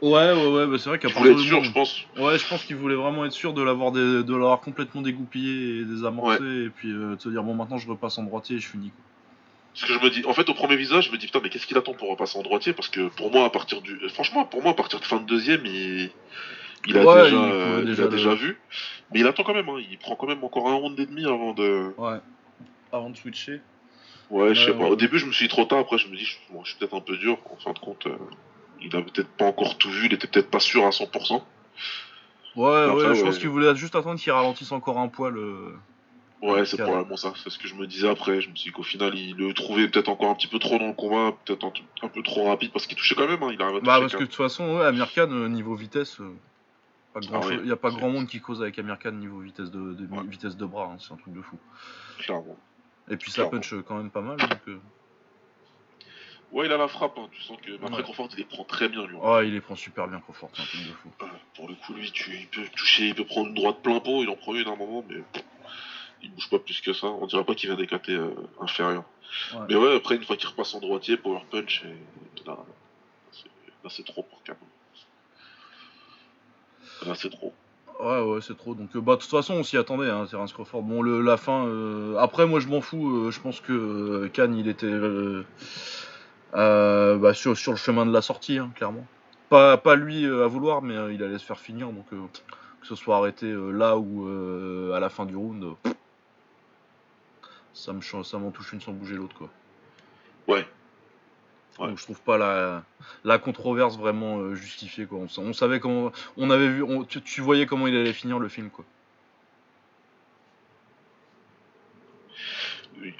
Ouais, 0.00 0.32
ouais, 0.32 0.46
ouais, 0.48 0.66
bah 0.66 0.76
c'est 0.78 0.88
vrai 0.88 0.98
qu'à 0.98 1.08
Il 1.08 1.14
voulait 1.14 1.30
partir 1.34 1.54
être 1.54 1.62
sûr, 1.62 1.64
je 1.64 1.72
pense. 1.72 2.04
Ouais, 2.18 2.38
je 2.38 2.46
pense 2.48 2.64
qu'il 2.64 2.76
voulait 2.76 2.94
vraiment 2.94 3.24
être 3.26 3.32
sûr 3.32 3.52
de 3.52 3.62
l'avoir 3.62 3.92
de 3.92 4.24
l'avoir 4.32 4.60
complètement 4.60 5.02
dégoupillé 5.02 5.80
et 5.80 5.84
désamorcé 5.84 6.42
et 6.42 6.68
puis 6.70 6.90
euh, 6.90 7.16
de 7.16 7.20
se 7.20 7.28
dire 7.28 7.42
bon 7.42 7.54
maintenant 7.54 7.78
je 7.78 7.88
repasse 7.88 8.18
en 8.18 8.22
droitier 8.24 8.56
et 8.56 8.60
je 8.60 8.68
finis. 8.68 8.90
quoi. 8.90 9.04
Ce 9.74 9.86
que 9.86 9.92
je 9.92 9.98
me 9.98 10.08
dis, 10.08 10.24
en 10.24 10.32
fait, 10.32 10.48
au 10.48 10.54
premier 10.54 10.76
visage, 10.76 11.06
je 11.06 11.12
me 11.12 11.18
dis 11.18 11.26
putain, 11.26 11.40
mais 11.42 11.50
qu'est-ce 11.50 11.66
qu'il 11.66 11.76
attend 11.76 11.94
pour 11.94 12.08
repasser 12.08 12.38
en 12.38 12.42
droitier? 12.42 12.72
Parce 12.72 12.88
que 12.88 13.08
pour 13.08 13.32
moi, 13.32 13.44
à 13.44 13.50
partir 13.50 13.82
du, 13.82 13.94
euh, 14.04 14.08
franchement, 14.08 14.44
pour 14.44 14.62
moi, 14.62 14.70
à 14.70 14.74
partir 14.74 15.00
de 15.00 15.04
fin 15.04 15.16
de 15.16 15.26
deuxième, 15.26 15.66
il, 15.66 16.10
il 16.86 16.96
a 16.96 17.04
Ouais, 17.04 17.24
déjà, 17.24 17.28
il 17.28 17.52
euh, 17.52 17.84
il 17.84 18.00
a 18.00 18.06
déjà 18.06 18.34
vu. 18.34 18.56
Mais 19.12 19.20
il 19.20 19.26
attend 19.26 19.42
quand 19.42 19.52
même. 19.52 19.68
Hein. 19.68 19.82
Il 19.90 19.98
prend 19.98 20.14
quand 20.14 20.28
même 20.28 20.44
encore 20.44 20.68
un 20.68 20.74
round 20.74 20.98
et 21.00 21.06
demi 21.06 21.24
avant 21.24 21.54
de. 21.54 21.92
Ouais. 21.98 22.18
Avant 22.92 23.10
de 23.10 23.16
switcher. 23.16 23.60
Ouais, 24.30 24.54
je 24.54 24.66
sais 24.66 24.72
pas. 24.72 24.84
Au 24.84 24.96
début, 24.96 25.18
je 25.18 25.26
me 25.26 25.32
suis 25.32 25.46
dit 25.46 25.50
trop 25.50 25.64
tard. 25.64 25.80
Après, 25.80 25.98
je 25.98 26.06
me 26.06 26.16
dis, 26.16 26.24
je, 26.24 26.36
bon, 26.50 26.62
je 26.62 26.70
suis 26.70 26.78
peut-être 26.78 26.94
un 26.94 27.00
peu 27.00 27.16
dur. 27.16 27.36
En 27.52 27.56
fin 27.56 27.72
de 27.72 27.78
compte, 27.80 28.06
euh, 28.06 28.16
il 28.80 28.94
a 28.94 29.02
peut-être 29.02 29.28
pas 29.30 29.44
encore 29.44 29.76
tout 29.76 29.90
vu. 29.90 30.06
Il 30.06 30.14
était 30.14 30.28
peut-être 30.28 30.50
pas 30.50 30.60
sûr 30.60 30.86
à 30.86 30.90
100%. 30.90 31.42
Ouais, 32.54 32.86
ouais, 32.86 33.14
je 33.16 33.22
pense 33.24 33.38
qu'il 33.38 33.48
voulait 33.48 33.74
juste 33.74 33.96
attendre 33.96 34.20
qu'il 34.20 34.30
ralentisse 34.30 34.70
encore 34.70 34.98
un 34.98 35.08
poil. 35.08 35.34
Ouais, 36.52 36.66
c'est 36.66 36.76
probablement 36.76 37.16
ça. 37.16 37.32
C'est 37.42 37.50
ce 37.50 37.58
que 37.58 37.66
je 37.68 37.74
me 37.74 37.86
disais 37.86 38.08
après. 38.08 38.40
Je 38.40 38.50
me 38.50 38.54
suis 38.56 38.70
dit 38.70 38.74
qu'au 38.74 38.82
final, 38.82 39.14
il 39.16 39.34
le 39.36 39.54
trouvait 39.54 39.88
peut-être 39.88 40.08
encore 40.08 40.30
un 40.30 40.34
petit 40.34 40.46
peu 40.46 40.58
trop 40.58 40.78
dans 40.78 40.88
le 40.88 40.92
combat, 40.92 41.36
peut-être 41.44 41.64
un, 41.64 41.72
un 42.02 42.08
peu 42.08 42.22
trop 42.22 42.44
rapide 42.48 42.70
parce 42.72 42.86
qu'il 42.86 42.96
touchait 42.96 43.14
quand 43.14 43.26
même. 43.28 43.42
Hein. 43.42 43.50
Il 43.52 43.62
arrive 43.62 43.76
à 43.76 43.80
toucher. 43.80 43.86
Bah 43.86 44.00
parce 44.00 44.12
que 44.14 44.18
de 44.20 44.24
toute 44.26 44.34
façon, 44.34 44.76
ouais, 44.76 44.84
Amir 44.84 45.12
Khan, 45.12 45.28
euh, 45.30 45.48
niveau 45.48 45.74
vitesse, 45.74 46.20
euh, 46.20 46.34
pas 47.14 47.20
grand 47.20 47.40
Ah 47.48 47.54
il 47.62 47.66
y 47.66 47.72
a 47.72 47.76
pas 47.76 47.90
grand 47.90 48.10
monde 48.10 48.26
qui 48.26 48.40
cause 48.40 48.60
avec 48.62 48.78
Amir 48.78 48.98
Khan 48.98 49.12
niveau 49.12 49.38
vitesse 49.40 49.70
de, 49.70 49.94
de- 49.94 50.06
Ouais. 50.14 50.22
vitesse 50.28 50.56
de 50.56 50.66
bras, 50.66 50.90
hein, 50.92 50.96
c'est 50.98 51.12
un 51.12 51.16
truc 51.16 51.32
de 51.34 51.40
fou. 51.42 51.56
clairement. 52.18 52.56
Et 53.10 53.16
puis 53.16 53.30
ça 53.30 53.42
Clairement. 53.46 53.50
punch 53.60 53.74
quand 53.86 53.96
même 53.96 54.10
pas 54.10 54.20
mal. 54.22 54.36
Donc, 54.38 54.50
euh, 54.68 54.78
Ouais, 56.52 56.66
il 56.66 56.72
a 56.72 56.76
la 56.76 56.86
frappe. 56.88 57.18
Hein. 57.18 57.28
Tu 57.32 57.42
sens 57.42 57.56
que. 57.60 57.74
Après, 57.82 57.96
Ouais. 57.96 58.02
Crawford, 58.02 58.28
il 58.32 58.38
les 58.38 58.44
prend 58.44 58.62
très 58.64 58.88
bien, 58.88 59.04
lui. 59.06 59.16
oh, 59.20 59.40
il 59.42 59.52
les 59.52 59.60
prend 59.60 59.74
super 59.74 60.06
bien 60.06 60.20
Crawford, 60.20 60.50
c'est 60.54 60.62
un 60.62 60.66
truc 60.66 60.80
de 60.82 60.92
fou. 60.92 61.08
Euh, 61.22 61.26
Pour 61.56 61.68
le 61.68 61.74
coup, 61.74 61.94
lui, 61.94 62.10
tu, 62.12 62.30
il 62.36 62.46
peut 62.46 62.62
toucher, 62.76 63.08
il 63.08 63.14
peut 63.14 63.24
prendre 63.24 63.48
une 63.48 63.54
droite 63.54 63.78
plein 63.82 63.98
pot, 63.98 64.22
il 64.22 64.28
en 64.28 64.36
prend 64.36 64.54
une 64.54 64.68
à 64.68 64.72
un 64.72 64.76
moment, 64.76 65.04
mais 65.08 65.16
il 66.24 66.32
bouge 66.32 66.48
pas 66.50 66.58
plus 66.58 66.80
que 66.80 66.92
ça. 66.92 67.06
On 67.06 67.26
dirait 67.26 67.44
pas 67.44 67.54
qu'il 67.54 67.68
vient 67.70 67.78
d'éclater 67.78 68.14
euh, 68.14 68.30
inférieur. 68.60 69.04
Ouais. 69.54 69.60
Mais 69.68 69.76
ouais, 69.76 69.96
après, 69.96 70.16
une 70.16 70.24
fois 70.24 70.36
qu'il 70.36 70.48
repasse 70.48 70.74
en 70.74 70.80
droitier, 70.80 71.16
power 71.16 71.40
punch, 71.50 71.84
et 71.84 72.46
là, 72.48 72.56
c'est- 73.32 73.48
là 73.84 73.90
c'est 73.90 74.04
trop 74.04 74.22
pour 74.22 74.42
Cam. 74.44 74.56
Là, 77.06 77.14
c'est 77.14 77.30
trop. 77.30 77.52
Ouais, 78.00 78.20
ouais, 78.22 78.40
c'est 78.40 78.56
trop. 78.56 78.74
Donc, 78.74 78.94
euh, 78.96 79.00
bah, 79.00 79.16
de 79.16 79.20
toute 79.20 79.30
façon, 79.30 79.54
on 79.54 79.62
s'y 79.62 79.76
attendait, 79.76 80.08
hein, 80.10 80.26
Terence 80.28 80.52
Crawford. 80.52 80.82
Bon, 80.82 81.02
le, 81.02 81.20
la 81.20 81.36
fin. 81.36 81.66
euh, 81.66 82.16
Après, 82.18 82.46
moi, 82.46 82.58
je 82.60 82.68
m'en 82.68 82.80
fous. 82.80 83.26
euh, 83.26 83.30
je 83.30 83.40
pense 83.40 83.60
que 83.60 84.28
Khan, 84.34 84.52
il 84.56 84.68
était 84.68 84.90
bah, 86.52 87.34
sur, 87.34 87.56
sur 87.56 87.72
le 87.72 87.78
chemin 87.78 88.06
de 88.06 88.12
la 88.12 88.22
sortie, 88.22 88.58
hein, 88.58 88.70
clairement. 88.74 89.06
Pas, 89.48 89.76
pas 89.76 89.94
lui 89.96 90.26
à 90.26 90.46
vouloir, 90.46 90.82
mais 90.82 90.94
il 91.14 91.22
allait 91.22 91.38
se 91.38 91.44
faire 91.44 91.60
finir. 91.60 91.88
Donc, 91.88 92.06
que 92.10 92.86
ce 92.86 92.94
soit 92.94 93.16
arrêté 93.16 93.52
là 93.72 93.96
ou 93.96 94.26
à 94.94 95.00
la 95.00 95.08
fin 95.08 95.26
du 95.26 95.36
round, 95.36 95.64
ça 97.74 97.92
me 97.92 98.00
cha- 98.00 98.24
ça 98.24 98.38
m'en 98.38 98.50
touche 98.50 98.72
une 98.72 98.80
sans 98.80 98.92
bouger 98.92 99.16
l'autre, 99.16 99.34
quoi. 99.36 99.50
Ouais. 100.48 100.66
Ouais. 101.78 101.88
Donc, 101.88 101.98
je 101.98 102.04
trouve 102.04 102.20
pas 102.20 102.38
la, 102.38 102.84
la 103.24 103.38
controverse 103.38 103.98
vraiment 103.98 104.38
euh, 104.38 104.54
justifiée, 104.54 105.06
quoi. 105.06 105.18
On, 105.18 105.28
sa- 105.28 105.42
on 105.42 105.52
savait 105.52 105.80
comment. 105.80 106.12
On 106.36 106.50
avait 106.50 106.68
vu. 106.68 106.82
on- 106.82 107.04
tu, 107.04 107.20
tu 107.20 107.40
voyais 107.40 107.66
comment 107.66 107.86
il 107.88 107.96
allait 107.96 108.12
finir 108.12 108.38
le 108.38 108.48
film, 108.48 108.70
quoi. 108.70 108.84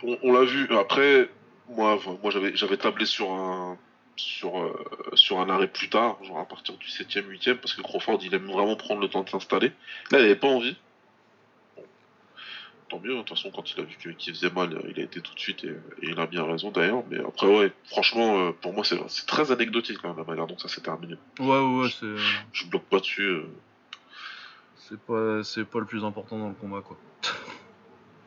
On, 0.03 0.19
on 0.23 0.33
l'a 0.33 0.45
vu. 0.45 0.69
Après, 0.77 1.29
moi, 1.69 1.99
moi 2.23 2.31
j'avais, 2.31 2.55
j'avais 2.57 2.77
tablé 2.77 3.07
sur 3.07 3.33
un, 3.33 3.77
sur, 4.17 4.59
euh, 4.63 4.73
sur 5.15 5.41
un 5.41 5.49
arrêt 5.51 5.69
plus 5.69 5.89
tard, 5.91 6.23
genre 6.25 6.39
à 6.39 6.45
partir 6.47 6.77
du 6.77 6.87
7ème, 6.87 7.27
8ème, 7.29 7.57
parce 7.57 7.75
que 7.75 7.83
Crawford, 7.83 8.19
il 8.23 8.35
aime 8.35 8.47
vraiment 8.47 8.77
prendre 8.77 9.01
le 9.01 9.09
temps 9.09 9.23
de 9.23 9.29
s'installer. 9.29 9.73
Là, 10.11 10.21
il 10.21 10.25
avait 10.27 10.37
pas 10.37 10.49
envie. 10.49 10.77
Tant 12.95 13.01
mieux. 13.01 13.15
De 13.15 13.19
toute 13.23 13.31
façon, 13.31 13.51
quand 13.51 13.69
il 13.73 13.81
a 13.81 13.85
vu 13.85 14.15
qu'il 14.17 14.35
faisait 14.35 14.51
mal, 14.51 14.79
il 14.89 15.01
a 15.01 15.03
été 15.03 15.21
tout 15.21 15.35
de 15.35 15.39
suite 15.39 15.65
et, 15.65 15.69
et 16.03 16.11
il 16.11 16.21
a 16.21 16.27
bien 16.27 16.45
raison 16.45 16.71
d'ailleurs. 16.71 17.03
Mais 17.11 17.19
après, 17.19 17.47
ouais, 17.47 17.73
franchement, 17.87 18.39
euh, 18.39 18.53
pour 18.53 18.73
moi, 18.73 18.85
c'est 18.85 19.27
très 19.27 19.51
anecdotique 19.51 19.99
quand 20.01 20.09
même 20.11 20.19
la 20.19 20.25
manière 20.25 20.47
dont 20.47 20.59
ça 20.59 20.69
s'est 20.69 20.81
terminé. 20.81 21.15
Ouais, 21.41 21.47
ouais, 21.47 21.81
ouais, 21.83 21.89
c'est. 21.91 22.07
Je 22.53 22.67
bloque 22.67 22.85
pas 22.85 23.01
dessus. 23.01 23.23
euh. 23.23 23.47
C'est 24.77 25.01
pas, 25.01 25.43
c'est 25.43 25.65
pas 25.65 25.81
le 25.81 25.87
plus 25.87 26.05
important 26.05 26.39
dans 26.39 26.49
le 26.49 26.55
combat, 26.55 26.83
quoi. 26.83 26.97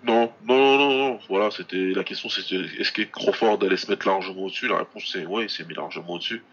Non, 0.04 0.32
non, 0.46 0.58
non, 0.58 0.78
non, 0.78 0.98
non. 0.98 1.20
Voilà, 1.28 1.50
c'était 1.50 1.92
la 1.94 2.04
question, 2.04 2.30
c'était 2.30 2.56
est-ce 2.80 2.92
que 2.92 3.02
Crawford 3.02 3.58
allait 3.64 3.78
se 3.78 3.90
mettre 3.90 4.08
largement 4.08 4.44
au-dessus? 4.44 4.68
La 4.68 4.78
réponse 4.78 5.10
c'est 5.12 5.26
ouais, 5.26 5.46
il 5.46 5.50
s'est 5.50 5.66
mis 5.66 5.74
largement 5.74 6.14
au-dessus. 6.14 6.44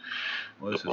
Ouais, 0.61 0.75
c'est. 0.79 0.89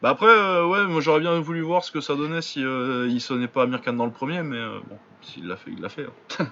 Bah 0.00 0.10
après, 0.10 0.26
euh, 0.26 0.64
ouais, 0.64 0.86
moi 0.86 1.00
j'aurais 1.00 1.20
bien 1.20 1.40
voulu 1.40 1.60
voir 1.60 1.82
ce 1.82 1.90
que 1.90 2.00
ça 2.00 2.14
donnait 2.14 2.40
si 2.42 2.64
euh, 2.64 3.08
il 3.08 3.20
sonnait 3.20 3.48
pas 3.48 3.64
Amir 3.64 3.82
Khan 3.82 3.94
dans 3.94 4.06
le 4.06 4.12
premier, 4.12 4.42
mais 4.42 4.56
euh, 4.56 4.78
bon, 4.88 4.96
s'il 5.22 5.48
l'a 5.48 5.56
fait, 5.56 5.72
il 5.72 5.80
l'a 5.80 5.88
fait. 5.88 6.06
hein. 6.38 6.46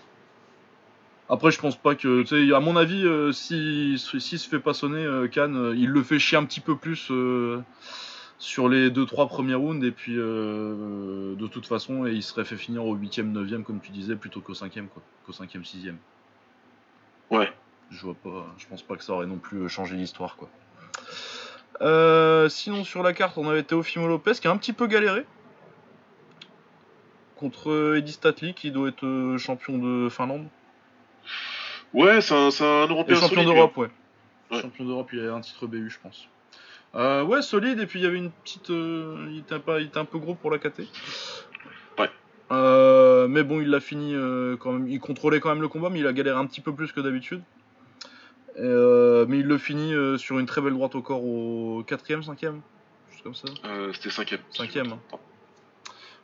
après, 1.28 1.52
je 1.52 1.60
pense 1.60 1.76
pas 1.76 1.94
que, 1.94 2.22
tu 2.22 2.48
sais, 2.48 2.52
à 2.52 2.58
mon 2.58 2.76
avis, 2.76 3.04
si 3.32 3.96
s'il 3.96 4.38
se 4.38 4.48
fait 4.48 4.58
pas 4.58 4.74
sonner 4.74 5.06
Khan, 5.32 5.72
il 5.76 5.90
le 5.90 6.02
fait 6.02 6.18
chier 6.18 6.36
un 6.36 6.44
petit 6.44 6.58
peu 6.58 6.76
plus 6.76 7.12
sur 8.38 8.68
les 8.68 8.90
2-3 8.90 9.28
premiers 9.28 9.54
rounds, 9.54 9.86
et 9.86 9.92
puis 9.92 10.16
de 10.16 11.46
toute 11.46 11.66
façon, 11.66 12.06
il 12.06 12.24
serait 12.24 12.44
fait 12.44 12.56
finir 12.56 12.84
au 12.84 12.96
8ème, 12.96 13.32
9ème, 13.32 13.62
comme 13.62 13.78
tu 13.80 13.92
disais, 13.92 14.16
plutôt 14.16 14.40
qu'au 14.40 14.54
5ème, 14.54 14.88
quoi, 14.88 15.02
qu'au 15.24 15.32
5ème, 15.32 15.62
6ème. 15.62 15.94
Ouais. 17.30 17.52
Je 17.90 18.02
vois 18.02 18.14
pas, 18.14 18.52
je 18.58 18.66
pense 18.66 18.82
pas 18.82 18.96
que 18.96 19.04
ça 19.04 19.12
aurait 19.12 19.26
non 19.26 19.38
plus 19.38 19.68
changé 19.68 19.94
l'histoire, 19.94 20.34
quoi. 20.34 20.48
Euh, 21.82 22.48
sinon, 22.48 22.84
sur 22.84 23.02
la 23.02 23.12
carte, 23.12 23.38
on 23.38 23.48
avait 23.48 23.62
Teofimo 23.62 24.06
Lopez 24.06 24.34
qui 24.34 24.48
a 24.48 24.50
un 24.50 24.56
petit 24.56 24.72
peu 24.72 24.86
galéré. 24.86 25.24
Contre 27.36 27.96
Eddie 27.96 28.12
Statli, 28.12 28.52
qui 28.52 28.70
doit 28.70 28.88
être 28.88 29.06
euh, 29.06 29.38
champion 29.38 29.78
de 29.78 30.08
Finlande. 30.10 30.46
Ouais, 31.94 32.20
c'est 32.20 32.34
un, 32.34 32.50
Et 32.50 32.90
Européen 32.90 33.16
champion 33.16 33.44
d'Europe, 33.44 33.76
ouais. 33.78 33.88
Ouais. 34.50 34.60
Champion 34.60 34.84
d'Europe, 34.84 35.08
il 35.12 35.20
a 35.26 35.34
un 35.34 35.40
titre 35.40 35.66
BU, 35.66 35.90
je 35.90 35.98
pense. 36.00 36.28
Euh, 36.94 37.22
ouais, 37.22 37.40
solide, 37.42 37.80
et 37.80 37.86
puis 37.86 38.00
il 38.00 38.02
y 38.02 38.06
avait 38.06 38.18
une 38.18 38.30
petite. 38.30 38.70
euh, 38.70 39.28
il, 39.30 39.38
était 39.38 39.58
pas, 39.58 39.80
il 39.80 39.86
était 39.86 39.98
un 39.98 40.04
peu 40.04 40.18
gros 40.18 40.34
pour 40.34 40.50
la 40.50 40.58
KT. 40.58 40.80
Ouais. 41.98 42.10
Euh, 42.50 43.28
mais 43.28 43.42
bon, 43.42 43.60
il 43.60 43.70
l'a 43.70 43.80
fini 43.80 44.14
euh, 44.14 44.56
quand 44.56 44.72
même. 44.72 44.88
Il 44.88 45.00
contrôlait 45.00 45.40
quand 45.40 45.50
même 45.50 45.62
le 45.62 45.68
combat, 45.68 45.88
mais 45.88 46.00
il 46.00 46.06
a 46.06 46.12
galéré 46.12 46.38
un 46.38 46.46
petit 46.46 46.60
peu 46.60 46.74
plus 46.74 46.92
que 46.92 47.00
d'habitude. 47.00 47.42
Euh, 48.58 49.26
mais 49.28 49.38
il 49.38 49.46
le 49.46 49.58
finit 49.58 49.94
euh, 49.94 50.18
sur 50.18 50.38
une 50.38 50.46
très 50.46 50.60
belle 50.60 50.72
droite 50.72 50.94
au 50.94 51.02
corps 51.02 51.24
au 51.24 51.82
4ème, 51.86 52.24
5ème 52.24 52.60
Juste 53.10 53.22
comme 53.22 53.34
ça. 53.34 53.48
Euh, 53.64 53.92
C'était 53.92 54.10
cinquième. 54.10 54.40
Cinquième. 54.50 54.96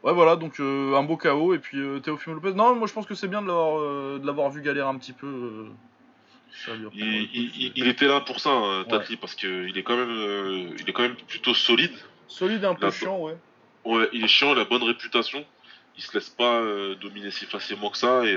Ouais, 0.03 0.13
voilà, 0.13 0.37
donc 0.37 0.61
un 0.61 1.03
beau 1.03 1.17
KO. 1.17 1.55
Et 1.55 1.59
puis 1.59 1.79
Teofimo 2.03 2.35
Lopez. 2.37 2.55
Non, 2.55 2.75
moi 2.75 2.87
je 2.87 2.93
pense 2.93 3.07
que 3.07 3.15
c'est 3.15 3.29
bien 3.29 3.43
de 3.43 4.25
l'avoir, 4.25 4.51
vu 4.51 4.61
galérer 4.63 4.89
un 4.89 4.97
petit 4.99 5.13
peu. 5.13 5.67
ça 6.65 6.73
Il, 6.75 6.83
le 6.83 6.91
coup. 6.91 6.97
il- 6.97 7.31
il- 7.35 7.73
il 7.77 7.89
était 7.89 8.07
là 8.07 8.21
pour 8.21 8.41
ça, 8.41 8.51
hein, 8.51 8.85
Tatli, 8.89 9.17
parce 9.17 9.35
que 9.35 9.67
il 9.69 9.77
est 9.79 9.83
quand 9.83 9.97
même, 9.97 10.75
il 10.79 10.89
est 10.89 10.93
quand 10.93 11.03
même 11.03 11.17
plutôt 11.17 11.55
solide. 11.55 11.93
Solide 12.29 12.63
et 12.65 12.67
un 12.67 12.75
peu 12.75 12.91
chiant, 12.91 13.19
ouais. 13.21 13.37
Ouais, 13.85 14.09
il 14.13 14.25
est 14.25 14.29
chiant, 14.29 14.53
il 14.55 14.59
a 14.61 14.65
bonne 14.65 14.83
réputation. 14.83 15.45
Il 15.97 16.03
se 16.03 16.13
laisse 16.17 16.29
pas 16.31 16.61
dominer 17.01 17.31
si 17.31 17.47
facilement 17.47 17.91
que 17.91 17.99
ça 17.99 18.25
et 18.25 18.37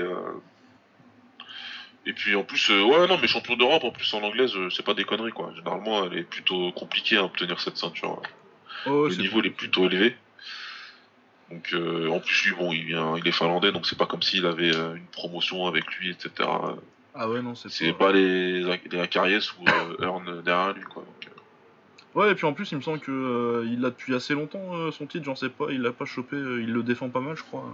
et 2.06 2.12
puis 2.12 2.34
en 2.34 2.44
plus, 2.44 2.70
euh, 2.70 2.82
ouais 2.82 3.06
non 3.06 3.18
mais 3.20 3.28
champion 3.28 3.56
d'Europe 3.56 3.84
en 3.84 3.90
plus 3.90 4.12
en 4.14 4.22
anglaise, 4.22 4.54
euh, 4.56 4.70
c'est 4.70 4.84
pas 4.84 4.94
des 4.94 5.04
conneries 5.04 5.32
quoi. 5.32 5.52
Généralement, 5.54 6.04
elle 6.06 6.18
est 6.18 6.22
plutôt 6.22 6.72
compliquée 6.72 7.16
à 7.18 7.24
obtenir 7.24 7.60
cette 7.60 7.76
ceinture. 7.76 8.22
Oh, 8.86 9.08
le 9.08 9.14
niveau 9.16 9.40
il 9.40 9.46
est 9.46 9.50
plutôt 9.50 9.86
élevé. 9.86 10.16
Donc 11.50 11.68
euh, 11.72 12.08
en 12.08 12.20
plus 12.20 12.44
lui 12.46 12.54
bon, 12.54 12.72
il 12.72 12.84
vient, 12.84 13.16
il 13.18 13.26
est 13.26 13.32
finlandais 13.32 13.72
donc 13.72 13.86
c'est 13.86 13.98
pas 13.98 14.06
comme 14.06 14.22
s'il 14.22 14.46
avait 14.46 14.74
euh, 14.74 14.94
une 14.94 15.06
promotion 15.06 15.66
avec 15.66 15.84
lui 15.96 16.10
etc. 16.10 16.48
Ah 17.14 17.28
ouais, 17.28 17.42
non, 17.42 17.54
c'est 17.54 17.68
C'est 17.70 17.92
pas. 17.92 18.06
pas 18.06 18.12
les 18.12 18.60
les 18.62 18.68
ou 18.68 19.64
Earn 20.02 20.42
derrière 20.42 20.72
lui 20.72 20.84
quoi. 20.84 21.02
Donc, 21.02 21.26
euh, 21.26 22.18
Ouais, 22.18 22.32
et 22.32 22.34
puis 22.34 22.44
en 22.44 22.52
plus, 22.52 22.72
il 22.72 22.76
me 22.76 22.82
semble 22.82 22.98
que 22.98 23.64
il 23.68 23.80
l'a 23.80 23.90
depuis 23.90 24.14
assez 24.16 24.34
longtemps 24.34 24.90
son 24.90 25.06
titre, 25.06 25.24
j'en 25.24 25.36
sais 25.36 25.48
pas. 25.48 25.66
Il 25.70 25.80
l'a 25.82 25.92
pas 25.92 26.06
chopé, 26.06 26.36
il 26.36 26.72
le 26.72 26.82
défend 26.82 27.08
pas 27.08 27.20
mal, 27.20 27.36
je 27.36 27.42
crois. 27.44 27.64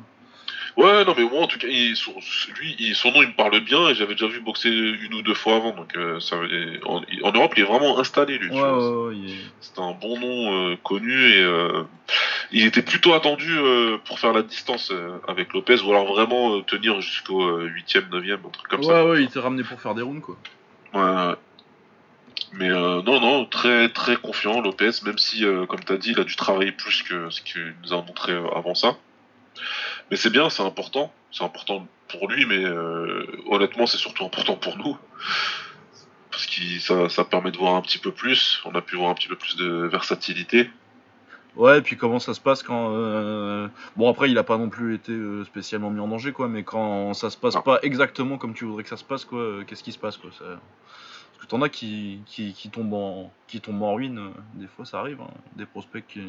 Ouais, 0.77 1.07
non, 1.07 1.15
mais 1.17 1.25
moi, 1.25 1.41
en 1.41 1.47
tout 1.47 1.59
cas, 1.59 1.69
il- 1.69 1.97
son, 1.97 2.13
lui, 2.61 2.77
il- 2.79 2.95
son 2.95 3.11
nom, 3.11 3.23
il 3.23 3.29
me 3.29 3.35
parle 3.35 3.59
bien, 3.61 3.89
et 3.89 3.95
j'avais 3.95 4.13
déjà 4.15 4.27
vu 4.27 4.41
boxer 4.41 4.69
une 4.69 5.15
ou 5.15 5.23
deux 5.23 5.33
fois 5.35 5.57
avant, 5.57 5.71
donc 5.71 5.97
euh, 5.97 6.21
ça, 6.21 6.37
en, 6.85 7.01
en 7.23 7.33
Europe, 7.33 7.55
il 7.57 7.63
est 7.63 7.67
vraiment 7.67 7.99
installé, 7.99 8.37
lui. 8.37 8.51
Ouais, 8.51 8.59
vois. 8.59 9.05
ouais, 9.05 9.09
ouais, 9.09 9.17
il 9.17 9.31
est- 9.31 9.37
C'était 9.63 9.81
un 9.81 9.93
bon 9.93 10.19
nom 10.21 10.73
euh, 10.73 10.77
connu, 10.83 11.31
et 11.33 11.41
euh, 11.41 11.83
il 12.53 12.67
était 12.67 12.83
plutôt 12.83 13.15
attendu 13.15 13.51
euh, 13.57 13.97
pour 14.05 14.19
faire 14.19 14.35
la 14.35 14.43
distance 14.43 14.93
avec 15.27 15.55
Lopez, 15.55 15.81
ou 15.83 15.91
alors 15.93 16.07
vraiment 16.07 16.61
tenir 16.61 17.01
jusqu'au 17.01 17.43
euh, 17.43 17.65
huitième, 17.65 18.11
neuvième, 18.11 18.41
un 18.47 18.51
truc 18.51 18.69
comme 18.69 18.81
ouais, 18.81 18.87
ça. 18.87 19.07
ouais, 19.07 19.23
il 19.23 19.25
était 19.25 19.39
ramené 19.41 19.63
pour 19.65 19.81
faire 19.81 19.95
des 19.95 20.03
rounds, 20.03 20.21
quoi. 20.21 20.37
Ouais, 20.93 21.01
ouais. 21.29 21.35
Mais 22.53 22.71
euh, 22.71 23.03
non, 23.03 23.19
non, 23.21 23.47
très 23.47 23.89
très 23.89 24.17
confiant 24.17 24.61
Lopez, 24.61 24.91
même 25.05 25.19
si, 25.19 25.45
euh, 25.45 25.65
comme 25.67 25.83
tu 25.83 25.93
as 25.93 25.97
dit, 25.97 26.13
il 26.13 26.21
a 26.21 26.25
dû 26.25 26.37
travailler 26.37 26.73
plus 26.73 27.03
que 27.03 27.31
ce 27.31 27.41
qu'il 27.41 27.75
nous 27.83 27.93
a 27.95 27.97
montré 27.97 28.33
avant 28.35 28.75
ça. 28.75 28.97
Mais 30.11 30.17
c'est 30.17 30.31
bien, 30.31 30.51
c'est 30.51 30.63
important. 30.63 31.13
C'est 31.33 31.45
important 31.45 31.87
pour 32.09 32.29
lui, 32.29 32.47
mais 32.47 32.65
euh, 32.65 33.27
honnêtement, 33.49 33.87
c'est 33.87 33.99
surtout 33.99 34.25
important 34.25 34.55
pour 34.57 34.77
nous. 34.79 34.97
Parce 36.31 36.47
que 36.47 36.61
ça, 36.81 37.09
ça 37.09 37.25
permet 37.25 37.51
de 37.51 37.57
voir 37.57 37.75
un 37.75 37.83
petit 37.83 37.99
peu 37.99 38.13
plus. 38.13 38.61
On 38.65 38.75
a 38.75 38.83
pu 38.83 38.97
voir 38.97 39.11
un 39.11 39.15
petit 39.15 39.29
peu 39.29 39.37
plus 39.37 39.57
de 39.57 39.87
versatilité. 39.87 40.71
Ouais, 41.57 41.79
et 41.79 41.81
puis 41.83 41.97
comment 41.97 42.19
ça 42.19 42.35
se 42.35 42.41
passe 42.41 42.63
quand. 42.63 42.91
euh, 42.93 43.67
Bon, 43.97 44.11
après, 44.11 44.31
il 44.31 44.37
a 44.37 44.45
pas 44.45 44.59
non 44.59 44.69
plus 44.69 44.95
été 44.95 45.13
euh, 45.13 45.45
spécialement 45.47 45.91
mis 45.91 46.01
en 46.01 46.09
danger, 46.09 46.33
quoi, 46.33 46.49
mais 46.49 46.63
quand 46.63 47.15
ça 47.15 47.31
se 47.31 47.37
passe 47.39 47.55
Non. 47.55 47.63
pas 47.63 47.79
exactement 47.83 48.37
comme 48.37 48.53
tu 48.53 48.67
voudrais 48.67 48.83
que 48.83 48.91
ça 48.91 48.99
se 48.99 49.05
passe, 49.05 49.25
quoi, 49.25 49.39
euh, 49.41 49.65
qu'est-ce 49.65 49.83
qui 49.83 49.93
se 49.93 49.99
passe, 49.99 50.19
quoi 50.19 50.31
ça... 50.39 50.45
Parce 51.37 51.47
que 51.47 51.51
t'en 51.51 51.61
as 51.61 51.69
qui, 51.69 52.21
qui, 52.25 52.55
qui, 52.55 52.71
tombent 52.71 52.95
en, 52.95 53.31
qui 53.47 53.61
tombent 53.61 53.83
en 53.83 53.95
ruine, 53.95 54.19
euh, 54.19 54.31
des 54.55 54.67
fois 54.67 54.87
ça 54.87 55.01
arrive, 55.01 55.21
hein, 55.21 55.29
des 55.57 55.67
prospects 55.67 56.05
qui. 56.09 56.23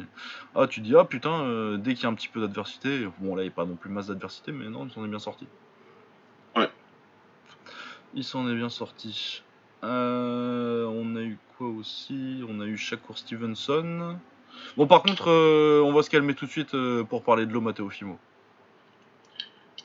Ah, 0.54 0.66
tu 0.66 0.80
dis, 0.80 0.94
ah 0.94 1.04
putain, 1.04 1.44
euh, 1.44 1.78
dès 1.78 1.94
qu'il 1.94 2.02
y 2.02 2.06
a 2.06 2.10
un 2.10 2.14
petit 2.14 2.28
peu 2.28 2.40
d'adversité, 2.40 3.08
bon, 3.18 3.34
là, 3.34 3.42
il 3.42 3.46
n'y 3.46 3.50
a 3.50 3.54
pas 3.54 3.64
non 3.64 3.74
plus 3.74 3.88
masse 3.88 4.08
d'adversité, 4.08 4.52
mais 4.52 4.68
non, 4.68 4.84
il 4.84 4.92
s'en 4.92 5.02
est 5.04 5.08
bien 5.08 5.18
sorti. 5.18 5.46
Ouais. 6.56 6.68
Il 8.12 8.22
s'en 8.22 8.46
est 8.50 8.54
bien 8.54 8.68
sorti. 8.68 9.42
Euh, 9.82 10.84
on 10.84 11.16
a 11.16 11.22
eu 11.22 11.38
quoi 11.56 11.68
aussi? 11.68 12.42
On 12.46 12.60
a 12.60 12.66
eu 12.66 12.76
Shakur 12.76 13.16
Stevenson. 13.16 14.18
Bon, 14.76 14.86
par 14.86 15.02
contre, 15.02 15.30
euh, 15.30 15.80
on 15.86 15.92
va 15.94 16.02
se 16.02 16.10
calmer 16.10 16.34
tout 16.34 16.44
de 16.44 16.50
suite 16.50 16.76
pour 17.08 17.22
parler 17.22 17.46
de 17.46 17.52
l'homme 17.54 17.68
à 17.68 17.72
Teofimo. 17.72 18.18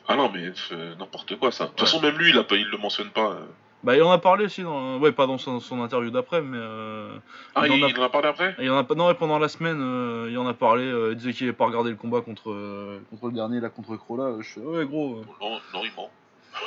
Ah 0.06 0.18
non, 0.18 0.30
mais 0.30 0.52
n'importe 1.00 1.38
quoi 1.40 1.54
ça. 1.54 1.64
De 1.66 1.70
toute 1.70 1.80
Ouais. 1.80 1.86
façon, 1.86 2.02
même 2.02 2.18
lui, 2.18 2.32
il, 2.32 2.38
a 2.38 2.44
pas, 2.44 2.58
il 2.58 2.68
le 2.68 2.78
mentionne 2.78 3.10
pas. 3.10 3.38
Bah, 3.84 3.96
il 3.98 4.02
en 4.02 4.12
a 4.12 4.18
parlé 4.18 4.46
aussi, 4.46 4.64
dans... 4.64 4.98
ouais, 5.00 5.12
pas 5.12 5.28
dans 5.28 5.38
son, 5.38 5.60
son 5.60 5.82
interview 5.84 6.10
d'après, 6.10 6.42
mais. 6.42 6.58
euh, 6.58 7.18
Ah, 7.54 7.68
Il 7.68 7.74
il, 7.74 7.84
en 7.84 7.88
a- 7.88 7.90
il 7.90 8.00
en 8.00 8.04
a 8.04 8.10
parlé 8.10 8.28
après? 8.30 8.56
Il 8.60 8.72
en 8.72 8.78
a 8.78 8.96
non, 8.96 9.08
ouais, 9.08 9.14
pendant 9.14 9.40
la 9.40 9.50
semaine, 9.50 9.80
euh, 9.82 10.28
il 10.32 10.38
en 10.38 10.48
a 10.48 10.54
parlé. 10.54 10.84
euh, 10.86 11.12
il 11.12 11.18
disait 11.18 11.34
qu'il 11.34 11.48
n'avait 11.48 11.58
pas 11.58 11.66
regardé 11.66 11.90
le 11.90 11.98
combat 11.98 12.22
contre, 12.22 12.52
euh, 12.52 13.02
contre 13.10 13.26
le 13.28 13.34
dernier, 13.34 13.60
là, 13.60 13.70
contre 13.70 13.98
Crolla. 13.98 14.38
Je 14.40 14.48
fais, 14.48 14.60
ouais, 14.62 14.86
gros. 14.86 15.18
Non, 15.42 15.60
non, 15.74 15.82
il 15.84 15.92
ment. 15.96 16.10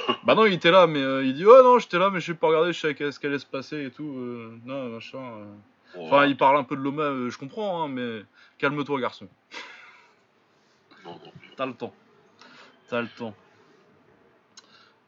Bah, 0.24 0.34
non, 0.34 0.44
il 0.44 0.52
était 0.54 0.70
là, 0.70 0.86
mais 0.86 1.00
il 1.26 1.34
dit, 1.34 1.46
ouais, 1.46 1.62
non, 1.62 1.78
j'étais 1.78 1.98
là, 1.98 2.10
mais 2.10 2.20
je 2.20 2.26
sais 2.26 2.34
pas 2.34 2.48
regardé, 2.48 2.72
je 2.72 2.80
savais 2.80 3.10
ce 3.12 3.18
qu'elle 3.20 3.30
allait 3.30 3.38
se 3.38 3.46
passer 3.46 3.84
et 3.86 3.90
tout. 3.90 4.02
non, 4.64 4.90
machin. 4.90 5.20
Enfin, 5.98 6.26
il 6.26 6.36
parle 6.36 6.58
un 6.58 6.64
peu 6.64 6.76
de 6.76 6.82
l'OMA, 6.82 7.30
je 7.30 7.38
comprends, 7.38 7.82
hein, 7.84 7.88
mais 7.88 8.22
calme-toi, 8.58 9.00
garçon. 9.00 9.26
non, 11.04 11.12
non. 11.12 11.32
T'as 11.56 11.64
le 11.66 11.72
temps. 11.72 11.94
T'as 12.88 13.00
le 13.00 13.08
temps. 13.08 13.34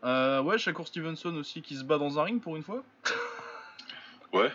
Euh, 0.05 0.40
ouais, 0.43 0.59
Shakur 0.59 0.87
Stevenson 0.87 1.35
aussi 1.37 1.61
qui 1.62 1.75
se 1.76 1.83
bat 1.85 1.99
dans 1.99 2.19
un 2.19 2.23
ring 2.25 2.40
pour 2.40 2.57
une 2.57 2.62
fois. 2.62 2.83
Ouais. 4.35 4.52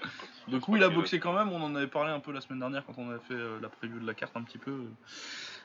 Du 0.48 0.60
coup, 0.60 0.76
il 0.76 0.84
a 0.84 0.90
boxé 0.90 1.20
quand 1.20 1.34
même. 1.34 1.50
On 1.52 1.60
en 1.64 1.74
avait 1.74 1.88
parlé 1.88 2.12
un 2.12 2.20
peu 2.20 2.32
la 2.32 2.42
semaine 2.42 2.60
dernière 2.60 2.86
quand 2.86 2.94
on 3.00 3.10
avait 3.10 3.18
fait 3.28 3.34
euh, 3.34 3.58
la 3.60 3.70
preview 3.70 4.00
de 4.00 4.06
la 4.06 4.14
carte, 4.14 4.38
un 4.38 4.44
petit 4.44 4.60
peu. 4.60 4.70
euh, 4.70 4.84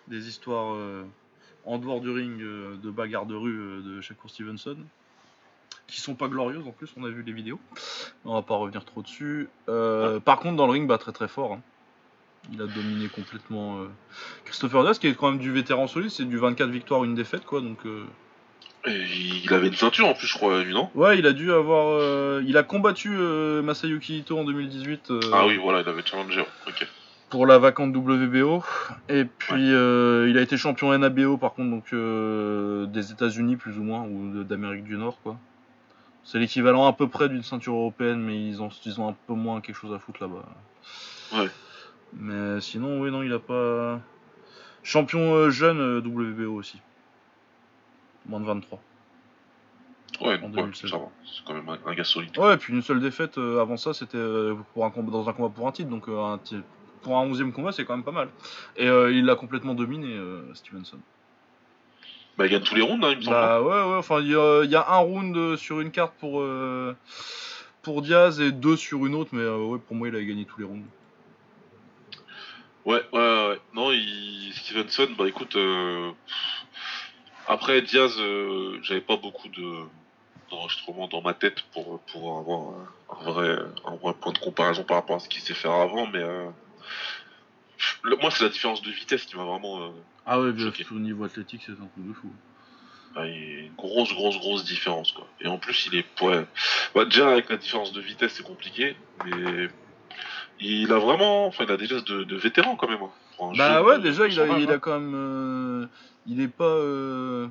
des 0.06 0.28
histoires 0.28 0.72
euh, 0.74 1.04
en 1.66 1.76
dehors 1.76 2.00
du 2.00 2.08
ring 2.08 2.40
euh, 2.40 2.76
de 2.82 2.90
bagarre 2.90 3.26
de 3.26 3.34
rue 3.34 3.82
de 3.82 4.00
Shakur 4.00 4.30
Stevenson. 4.30 4.78
Qui 5.86 6.00
sont 6.00 6.14
pas 6.14 6.28
glorieuses 6.28 6.66
en 6.66 6.70
plus, 6.72 6.90
on 6.96 7.04
a 7.04 7.10
vu 7.10 7.22
les 7.22 7.32
vidéos. 7.32 7.60
On 8.24 8.32
va 8.32 8.40
pas 8.40 8.54
revenir 8.56 8.86
trop 8.86 9.02
dessus. 9.02 9.50
Euh, 9.68 10.20
Par 10.20 10.38
contre, 10.40 10.56
dans 10.56 10.64
le 10.66 10.72
ring, 10.72 10.88
bah, 10.88 10.96
très 10.96 11.12
très 11.12 11.28
fort. 11.28 11.52
hein. 11.52 11.60
Il 12.50 12.62
a 12.62 12.66
dominé 12.66 13.08
complètement 13.08 13.86
Christopher 14.46 14.84
Diaz, 14.84 14.98
qui 14.98 15.08
est 15.08 15.14
quand 15.14 15.30
même 15.32 15.38
du 15.40 15.52
vétéran 15.52 15.86
solide. 15.86 16.08
C'est 16.10 16.24
du 16.24 16.38
24 16.38 16.70
victoires, 16.70 17.04
une 17.04 17.14
défaite, 17.14 17.44
quoi. 17.44 17.60
Donc. 17.60 17.80
Il 18.86 19.52
avait 19.52 19.66
une 19.68 19.74
ceinture 19.74 20.06
en 20.06 20.14
plus, 20.14 20.26
je 20.26 20.34
crois, 20.34 20.62
lui, 20.62 20.72
non? 20.72 20.90
Ouais, 20.94 21.18
il 21.18 21.26
a 21.26 21.32
dû 21.32 21.52
avoir. 21.52 21.88
euh, 21.88 22.42
il 22.46 22.56
a 22.56 22.62
combattu 22.62 23.10
euh, 23.12 23.62
Masayuki 23.62 24.18
Ito 24.18 24.38
en 24.38 24.44
2018 24.44 25.10
euh, 25.10 25.20
Ah 25.32 25.46
oui, 25.46 25.56
voilà, 25.56 25.80
il 25.80 25.88
avait 25.88 26.04
challengé. 26.04 26.40
Ok. 26.66 26.86
pour 27.30 27.46
la 27.46 27.58
vacante 27.58 27.94
WBO. 27.94 28.62
Et 29.08 29.24
puis 29.24 29.72
euh, 29.74 30.26
il 30.30 30.38
a 30.38 30.40
été 30.40 30.56
champion 30.56 30.96
NABO 30.96 31.36
par 31.36 31.52
contre, 31.54 31.70
donc 31.70 31.84
euh, 31.92 32.86
des 32.86 33.12
États-Unis 33.12 33.56
plus 33.56 33.78
ou 33.78 33.82
moins, 33.82 34.02
ou 34.04 34.32
de- 34.32 34.42
d'Amérique 34.44 34.84
du 34.84 34.96
Nord 34.96 35.18
quoi. 35.22 35.36
C'est 36.24 36.38
l'équivalent 36.38 36.86
à 36.86 36.92
peu 36.92 37.08
près 37.08 37.28
d'une 37.28 37.42
ceinture 37.42 37.74
européenne, 37.74 38.20
mais 38.20 38.38
ils 38.48 38.62
ont, 38.62 38.68
ils 38.86 39.00
ont 39.00 39.08
un 39.08 39.16
peu 39.26 39.32
moins 39.34 39.60
quelque 39.60 39.76
chose 39.76 39.94
à 39.94 39.98
foutre 39.98 40.22
là-bas. 40.22 40.44
Ouais. 41.40 41.48
Mais 42.14 42.60
sinon, 42.60 43.00
oui, 43.00 43.10
non, 43.10 43.22
il 43.22 43.32
a 43.32 43.38
pas. 43.38 44.00
Champion 44.82 45.34
euh, 45.34 45.50
jeune 45.50 45.80
euh, 45.80 46.00
WBO 46.00 46.54
aussi. 46.54 46.80
Moins 48.28 48.40
de 48.40 48.44
23. 48.46 48.80
Ouais, 50.20 50.38
donc, 50.38 50.50
ouais, 50.50 50.62
2016. 50.62 50.90
ça 50.90 50.98
va. 50.98 51.04
C'est 51.24 51.44
quand 51.46 51.54
même 51.54 51.68
un, 51.68 51.78
un 51.86 51.94
gars 51.94 52.04
solide. 52.04 52.36
Ouais, 52.38 52.54
et 52.54 52.56
puis 52.56 52.72
une 52.72 52.82
seule 52.82 53.00
défaite 53.00 53.38
euh, 53.38 53.60
avant 53.60 53.76
ça, 53.76 53.94
c'était 53.94 54.16
euh, 54.18 54.54
pour 54.74 54.84
un 54.84 54.90
combat, 54.90 55.12
dans 55.12 55.28
un 55.28 55.32
combat 55.32 55.48
pour 55.54 55.68
un 55.68 55.72
titre. 55.72 55.88
Donc 55.90 56.08
euh, 56.08 56.18
un 56.20 56.40
pour 57.02 57.16
un 57.16 57.22
11 57.22 57.44
combat, 57.54 57.70
c'est 57.72 57.84
quand 57.84 57.94
même 57.94 58.04
pas 58.04 58.10
mal. 58.12 58.28
Et 58.76 58.88
euh, 58.88 59.12
il 59.12 59.24
l'a 59.24 59.36
complètement 59.36 59.74
dominé, 59.74 60.16
Stevenson. 60.54 60.98
Bah, 62.36 62.46
il 62.46 62.50
gagne 62.50 62.62
tous 62.62 62.74
les 62.74 62.82
rounds, 62.82 63.04
hein, 63.06 63.10
il 63.12 63.18
me 63.18 63.22
semble. 63.22 63.36
Bah 63.36 63.62
ouais, 63.62 63.68
ouais, 63.92 63.96
enfin, 63.96 64.20
il 64.20 64.28
y, 64.28 64.34
a- 64.34 64.64
il 64.64 64.70
y 64.70 64.76
a 64.76 64.84
un 64.90 64.98
round 64.98 65.56
sur 65.56 65.80
une 65.80 65.90
carte 65.92 66.14
pour, 66.18 66.44
pour 67.82 68.02
Diaz 68.02 68.40
et 68.40 68.50
deux 68.52 68.76
sur 68.76 69.06
une 69.06 69.14
autre, 69.14 69.30
mais 69.32 69.46
ouais, 69.48 69.78
pour 69.78 69.94
moi, 69.96 70.08
il 70.08 70.16
a 70.16 70.22
gagné 70.24 70.44
tous 70.44 70.58
les 70.58 70.66
rounds. 70.66 70.84
Ouais, 72.84 73.02
ouais, 73.12 73.18
ouais. 73.18 73.48
ouais. 73.50 73.60
Non, 73.74 73.90
il... 73.92 74.52
Stevenson, 74.54 75.08
bah 75.16 75.28
écoute, 75.28 75.56
après 77.48 77.82
Diaz, 77.82 78.14
euh, 78.18 78.78
j'avais 78.82 79.00
pas 79.00 79.16
beaucoup 79.16 79.48
de 79.48 79.84
d'enregistrement 80.50 81.08
dans 81.08 81.20
ma 81.22 81.34
tête 81.34 81.60
pour, 81.74 82.00
pour 82.10 82.38
avoir 82.38 82.70
un, 82.80 82.88
un 83.20 83.22
vrai, 83.24 83.58
un 83.84 83.96
vrai 83.96 84.14
point 84.14 84.32
de 84.32 84.38
comparaison 84.38 84.82
par 84.84 84.96
rapport 84.96 85.16
à 85.16 85.20
ce 85.20 85.28
qu'il 85.28 85.42
sait 85.42 85.54
faire 85.54 85.72
avant, 85.72 86.06
mais 86.06 86.20
euh, 86.20 86.50
le- 88.04 88.16
moi 88.16 88.30
c'est 88.30 88.44
la 88.44 88.50
différence 88.50 88.82
de 88.82 88.90
vitesse 88.90 89.26
qui 89.26 89.36
m'a 89.36 89.44
vraiment 89.44 89.82
euh, 89.82 89.90
Ah 90.24 90.40
ouais, 90.40 90.56
Choqué. 90.58 90.86
au 90.90 90.98
niveau 90.98 91.24
athlétique, 91.24 91.62
c'est 91.66 91.72
un 91.72 91.86
truc 91.88 92.06
de 92.08 92.12
fou. 92.14 92.32
bah, 93.14 93.26
il 93.26 93.34
y 93.34 93.56
a 93.56 93.60
une 93.66 93.74
grosse, 93.74 94.12
grosse, 94.14 94.38
grosse 94.38 94.64
différence 94.64 95.12
quoi. 95.12 95.28
Et 95.40 95.48
en 95.48 95.58
plus 95.58 95.86
il 95.86 95.96
est 95.96 96.06
ouais, 96.22 96.46
bah, 96.94 97.04
déjà 97.04 97.30
avec 97.30 97.50
la 97.50 97.56
différence 97.58 97.92
de 97.92 98.00
vitesse 98.00 98.34
c'est 98.34 98.42
compliqué, 98.42 98.96
mais 99.24 99.68
il 100.60 100.92
a 100.92 100.98
vraiment, 100.98 101.46
enfin 101.46 101.64
il 101.64 101.72
a 101.72 101.76
des 101.76 101.86
gestes 101.86 102.08
de, 102.08 102.24
de 102.24 102.36
vétéran 102.36 102.76
quand 102.76 102.88
même. 102.88 103.02
hein, 103.02 103.12
pour 103.38 103.50
un 103.50 103.54
Bah 103.56 103.82
ouais, 103.82 103.98
déjà, 104.00 104.26
il 104.26 104.38
a, 104.38 104.46
il 104.58 104.68
hein. 104.70 104.74
a 104.74 104.78
quand 104.78 104.98
même. 105.00 105.14
euh, 105.14 105.86
il 106.26 106.40
est 106.42 106.48
pas. 106.48 106.64
euh, 106.64 107.48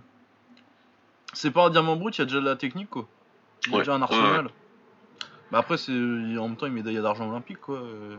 C'est 1.33 1.51
pas 1.51 1.65
un 1.65 1.69
diamant 1.71 1.95
brut, 1.95 2.15
il 2.17 2.19
y 2.19 2.21
a 2.21 2.25
déjà 2.25 2.39
de 2.39 2.45
la 2.45 2.55
technique, 2.55 2.89
quoi. 2.91 3.07
Il 3.65 3.71
y 3.71 3.73
a 3.73 3.77
Ouais, 3.77 3.81
déjà 3.81 3.93
un 3.95 3.97
ouais, 3.97 4.03
arsenal. 4.03 4.49
Bah 5.51 5.59
après, 5.59 5.77
c'est 5.77 5.91
en 5.93 6.47
même 6.49 6.57
temps, 6.57 6.65
il 6.67 6.73
est 6.73 6.75
médaillé 6.75 7.01
d'argent 7.01 7.27
olympique, 7.29 7.59
quoi. 7.61 7.77
euh, 7.77 8.17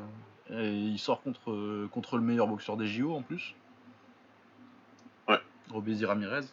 Et 0.51 0.73
il 0.73 0.99
sort 0.99 1.23
contre, 1.23 1.51
euh, 1.53 1.89
contre 1.93 2.17
le 2.17 2.23
meilleur 2.23 2.47
boxeur 2.49 2.77
des 2.77 2.87
JO 2.87 3.15
en 3.15 3.23
plus. 3.23 3.55
Ouais. 5.29 5.39
Robézy 5.71 6.05
Ramirez. 6.07 6.47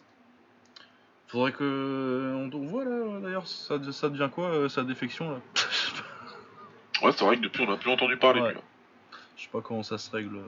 Faudrait 1.28 1.52
que. 1.52 2.34
On 2.52 2.66
voit 2.66 2.84
là, 2.84 3.20
d'ailleurs, 3.20 3.46
ça, 3.46 3.76
ça 3.90 4.08
devient 4.10 4.28
quoi, 4.32 4.46
euh, 4.48 4.68
sa 4.68 4.84
défection 4.84 5.30
là? 5.32 5.38
Ouais, 7.02 7.12
c'est 7.12 7.26
vrai 7.26 7.36
que 7.36 7.42
depuis 7.42 7.62
on 7.68 7.70
a 7.70 7.76
plus 7.76 7.90
entendu 7.90 8.16
parler. 8.16 8.40
Ouais. 8.40 8.48
de 8.48 8.52
lui, 8.54 8.58
hein. 8.60 9.16
Je 9.36 9.42
sais 9.42 9.48
pas 9.52 9.60
comment 9.60 9.82
ça 9.82 9.98
se 9.98 10.10
règle. 10.10 10.40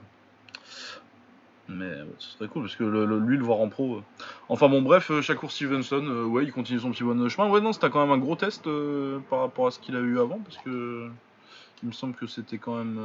Mais 1.67 1.85
ouais, 2.01 2.15
ce 2.17 2.31
serait 2.31 2.47
cool 2.47 2.63
parce 2.63 2.75
que 2.75 2.83
le- 2.83 3.05
le- 3.05 3.19
lui 3.19 3.37
le 3.37 3.43
voir 3.43 3.59
en 3.59 3.69
pro. 3.69 3.97
euh. 3.97 4.01
Enfin 4.47 4.67
bon 4.69 4.81
bref, 4.81 5.11
euh, 5.11 5.21
Shakur 5.21 5.51
Stevenson, 5.51 6.03
euh, 6.03 6.23
ouais 6.25 6.43
il 6.43 6.51
continue 6.51 6.79
son 6.79 6.91
petit 6.91 7.03
de 7.03 7.29
chemin. 7.29 7.47
Ouais 7.49 7.61
non 7.61 7.73
c'était 7.73 7.91
quand 7.91 8.01
même 8.01 8.11
un 8.11 8.17
gros 8.17 8.35
test 8.35 8.65
euh, 8.65 9.19
par 9.29 9.39
rapport 9.41 9.67
à 9.67 9.71
ce 9.71 9.77
qu'il 9.79 9.95
a 9.95 9.99
eu 9.99 10.19
avant 10.19 10.39
parce 10.39 10.57
que 10.57 11.09
il 11.83 11.87
me 11.87 11.93
semble 11.93 12.15
que 12.15 12.25
c'était 12.25 12.57
quand 12.57 12.75
même 12.75 12.99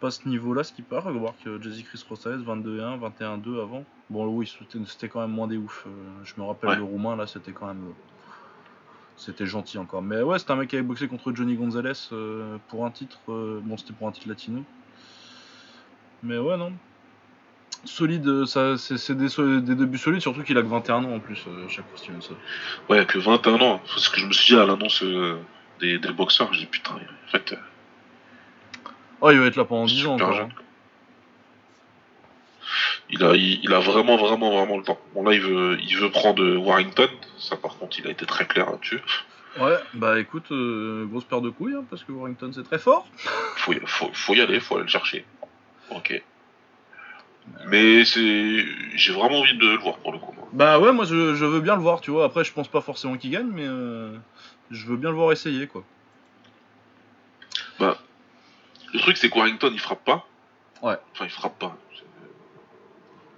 pas 0.00 0.10
ce 0.10 0.28
niveau-là 0.28 0.64
ce 0.64 0.72
qui 0.74 0.82
part. 0.82 1.10
Voir 1.10 1.32
que 1.42 1.60
Jesse 1.62 1.82
Chris 1.82 2.04
Rosales 2.06 2.42
22-1, 2.42 2.98
21-2 2.98 3.60
avant. 3.62 3.84
Bon 4.10 4.26
oui 4.28 4.46
c'était 4.86 5.08
quand 5.08 5.20
même 5.22 5.32
moins 5.32 5.48
des 5.48 5.56
ouf. 5.56 5.86
je 6.24 6.34
me 6.38 6.46
rappelle 6.46 6.70
Ouais. 6.70 6.76
le 6.76 6.82
roumain 6.84 7.16
là 7.16 7.26
c'était 7.26 7.52
quand 7.52 7.66
même 7.68 7.86
c'était 9.16 9.46
gentil 9.46 9.78
encore. 9.78 10.02
Mais 10.02 10.20
ouais 10.20 10.38
c'était 10.38 10.50
un 10.52 10.56
mec 10.56 10.68
qui 10.68 10.76
avait 10.76 10.82
boxé 10.84 11.08
contre 11.08 11.32
Johnny 11.32 11.54
Gonzalez 11.56 11.94
pour 12.68 12.84
un 12.84 12.90
titre. 12.90 13.18
bon 13.26 13.78
c'était 13.78 13.94
pour 13.94 14.08
un 14.08 14.12
titre 14.12 14.28
latino. 14.28 14.62
Mais 16.26 16.38
ouais, 16.38 16.56
non. 16.56 16.72
Solide, 17.84 18.26
euh, 18.26 18.46
ça, 18.46 18.76
c'est 18.78 18.98
c'est 18.98 19.14
des, 19.14 19.28
so- 19.28 19.60
des 19.60 19.74
débuts 19.76 19.98
solides, 19.98 20.20
surtout 20.20 20.42
qu'il 20.42 20.58
a 20.58 20.62
que 20.62 20.66
21 20.66 21.04
ans 21.04 21.14
en 21.14 21.20
plus, 21.20 21.44
euh, 21.46 21.68
Shakur 21.68 21.96
Stevenson. 21.96 22.34
Ouais, 22.88 23.06
que 23.06 23.18
21 23.18 23.60
ans. 23.60 23.80
C'est 23.86 24.00
ce 24.00 24.10
que 24.10 24.18
je 24.20 24.26
me 24.26 24.32
suis 24.32 24.54
dit 24.54 24.60
à 24.60 24.66
l'annonce 24.66 25.02
euh, 25.04 25.38
des, 25.80 25.98
des 25.98 26.12
boxeurs. 26.12 26.52
J'ai 26.52 26.60
dit 26.60 26.66
putain, 26.66 26.92
en 26.94 27.30
fait, 27.30 27.52
euh, 27.52 27.56
Oh, 29.20 29.30
il 29.30 29.38
va 29.38 29.46
être 29.46 29.56
là 29.56 29.64
pendant 29.64 29.84
10 29.86 30.04
ans 30.06 30.16
super 30.18 30.26
encore. 30.26 30.36
jeune. 30.36 30.48
hein. 30.50 30.62
Il 33.08 33.22
a, 33.22 33.34
il, 33.36 33.60
il 33.62 33.72
a 33.72 33.78
vraiment, 33.78 34.16
vraiment, 34.16 34.50
vraiment 34.50 34.78
le 34.78 34.82
temps. 34.82 34.98
Bon 35.14 35.22
là, 35.22 35.32
il 35.32 35.40
veut, 35.40 35.78
il 35.80 35.96
veut 35.96 36.10
prendre 36.10 36.42
euh, 36.42 36.56
Warrington. 36.56 37.08
Ça, 37.38 37.56
par 37.56 37.76
contre, 37.78 37.98
il 38.00 38.06
a 38.08 38.10
été 38.10 38.26
très 38.26 38.46
clair 38.46 38.68
là-dessus. 38.70 39.00
Ouais, 39.60 39.76
bah 39.94 40.18
écoute, 40.18 40.48
grosse 40.50 41.24
paire 41.24 41.40
de 41.40 41.48
couilles, 41.50 41.74
hein, 41.74 41.84
parce 41.88 42.04
que 42.04 42.12
Warrington 42.12 42.50
c'est 42.52 42.64
très 42.64 42.78
fort. 42.78 43.06
Faut, 43.56 43.72
y- 43.72 43.80
faut, 43.86 44.10
faut 44.12 44.34
y 44.34 44.40
aller, 44.42 44.60
faut 44.60 44.74
aller 44.74 44.82
le 44.82 44.88
chercher. 44.90 45.24
Ok. 45.90 46.22
Mais 47.66 48.04
c'est, 48.04 48.64
j'ai 48.96 49.12
vraiment 49.12 49.38
envie 49.40 49.56
de 49.56 49.66
le 49.66 49.78
voir 49.78 49.96
pour 49.98 50.12
le 50.12 50.18
coup. 50.18 50.34
Bah 50.52 50.78
ouais, 50.80 50.92
moi 50.92 51.04
je, 51.04 51.34
je 51.34 51.44
veux 51.44 51.60
bien 51.60 51.76
le 51.76 51.82
voir, 51.82 52.00
tu 52.00 52.10
vois. 52.10 52.24
Après, 52.24 52.44
je 52.44 52.52
pense 52.52 52.68
pas 52.68 52.80
forcément 52.80 53.16
qu'il 53.16 53.30
gagne, 53.30 53.46
mais 53.46 53.66
euh, 53.66 54.16
je 54.70 54.86
veux 54.86 54.96
bien 54.96 55.10
le 55.10 55.16
voir 55.16 55.32
essayer, 55.32 55.66
quoi. 55.66 55.84
Le 58.92 59.00
truc, 59.00 59.16
c'est 59.16 59.28
que 59.28 59.34
Warrington, 59.36 59.70
il 59.72 59.80
frappe 59.80 60.04
pas. 60.04 60.26
Ouais. 60.80 60.96
Enfin, 61.12 61.24
il 61.24 61.30
frappe 61.30 61.58
pas. 61.58 61.76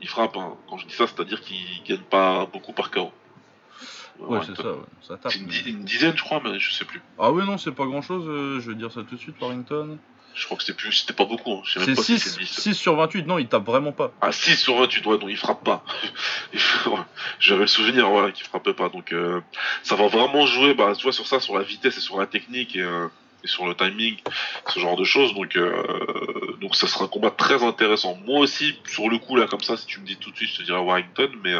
Il 0.00 0.08
frappe. 0.08 0.36
hein. 0.36 0.54
Quand 0.68 0.78
je 0.78 0.86
dis 0.86 0.94
ça, 0.94 1.06
c'est-à-dire 1.06 1.40
qu'il 1.40 1.82
gagne 1.84 2.02
pas 2.02 2.46
beaucoup 2.46 2.72
par 2.72 2.90
KO. 2.90 3.10
Ouais, 4.20 4.40
c'est 4.44 4.54
ça, 4.56 4.72
ouais. 4.72 4.78
ça 5.02 5.16
tape. 5.16 5.32
C'est 5.32 5.38
une, 5.40 5.46
mais- 5.48 5.70
une 5.70 5.84
dizaine, 5.84 6.16
je 6.16 6.22
crois, 6.22 6.40
mais 6.44 6.58
je 6.60 6.72
sais 6.72 6.84
plus. 6.84 7.00
Ah 7.18 7.32
ouais, 7.32 7.44
non, 7.44 7.56
c'est 7.58 7.72
pas 7.72 7.86
grand 7.86 8.02
chose, 8.02 8.24
je 8.60 8.70
vais 8.70 8.76
dire 8.76 8.92
ça 8.92 9.02
tout 9.02 9.14
de 9.16 9.20
suite, 9.20 9.36
Warrington. 9.40 9.98
Je 10.34 10.44
crois 10.44 10.56
que 10.56 10.62
c'était 10.62 10.76
plus, 10.76 10.92
c'était 10.92 11.14
pas 11.14 11.24
beaucoup. 11.24 11.52
hein. 11.52 11.60
Je 11.64 11.72
sais 11.72 11.78
même 11.80 11.88
C'est 11.88 11.94
pas 11.96 12.02
si 12.02 12.18
6, 12.20 12.28
c'est 12.30 12.38
10. 12.40 12.48
6 12.60 12.74
sur 12.74 12.94
28, 12.94 13.26
non, 13.26 13.38
il 13.38 13.48
tape 13.48 13.64
vraiment 13.66 13.90
pas. 13.92 14.12
Ah, 14.20 14.30
6 14.30 14.56
sur 14.56 14.76
20, 14.76 14.86
tu 14.86 15.00
dois, 15.00 15.18
donc 15.18 15.30
il 15.30 15.36
frappe 15.36 15.64
pas. 15.64 15.84
J'avais 17.40 17.62
le 17.62 17.66
souvenir, 17.66 18.08
voilà, 18.08 18.30
qu'il 18.30 18.46
frappait 18.46 18.72
pas. 18.74 18.88
Donc, 18.88 19.12
euh, 19.12 19.40
ça 19.82 19.96
va 19.96 20.06
vraiment 20.08 20.46
jouer, 20.46 20.74
bah, 20.74 20.92
tu 20.96 21.02
vois, 21.02 21.12
sur 21.12 21.26
ça, 21.26 21.40
sur 21.40 21.56
la 21.56 21.64
vitesse 21.64 21.96
et 21.96 22.00
sur 22.00 22.18
la 22.20 22.26
technique 22.26 22.76
et, 22.76 22.82
euh, 22.82 23.06
et 23.44 23.48
sur 23.48 23.66
le 23.66 23.74
timing, 23.74 24.16
ce 24.68 24.78
genre 24.80 24.96
de 24.96 25.04
choses. 25.04 25.34
Donc, 25.34 25.56
euh, 25.56 25.82
donc, 26.60 26.76
ça 26.76 26.86
sera 26.86 27.04
un 27.04 27.08
combat 27.08 27.30
très 27.30 27.62
intéressant. 27.64 28.16
Moi 28.24 28.40
aussi, 28.40 28.78
sur 28.86 29.08
le 29.08 29.18
coup, 29.18 29.36
là, 29.36 29.46
comme 29.46 29.60
ça, 29.60 29.76
si 29.76 29.86
tu 29.86 30.00
me 30.00 30.06
dis 30.06 30.16
tout 30.16 30.30
de 30.30 30.36
suite, 30.36 30.50
je 30.52 30.58
te 30.58 30.62
dirais 30.62 30.78
Warrington, 30.80 31.30
mais 31.42 31.54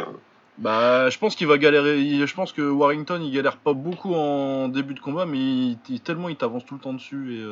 Bah, 0.57 1.09
je 1.09 1.17
pense 1.17 1.35
qu'il 1.35 1.47
va 1.47 1.57
galérer. 1.57 2.25
Je 2.25 2.33
pense 2.33 2.51
que 2.53 2.61
Warrington, 2.61 3.21
il 3.23 3.31
galère 3.31 3.57
pas 3.57 3.73
beaucoup 3.73 4.13
en 4.15 4.67
début 4.69 4.93
de 4.93 4.99
combat, 4.99 5.25
mais 5.25 5.37
il, 5.37 5.77
il- 5.89 6.01
tellement 6.01 6.29
il 6.29 6.35
t'avance 6.35 6.65
tout 6.65 6.75
le 6.75 6.81
temps 6.81 6.93
dessus 6.93 7.35
et. 7.35 7.43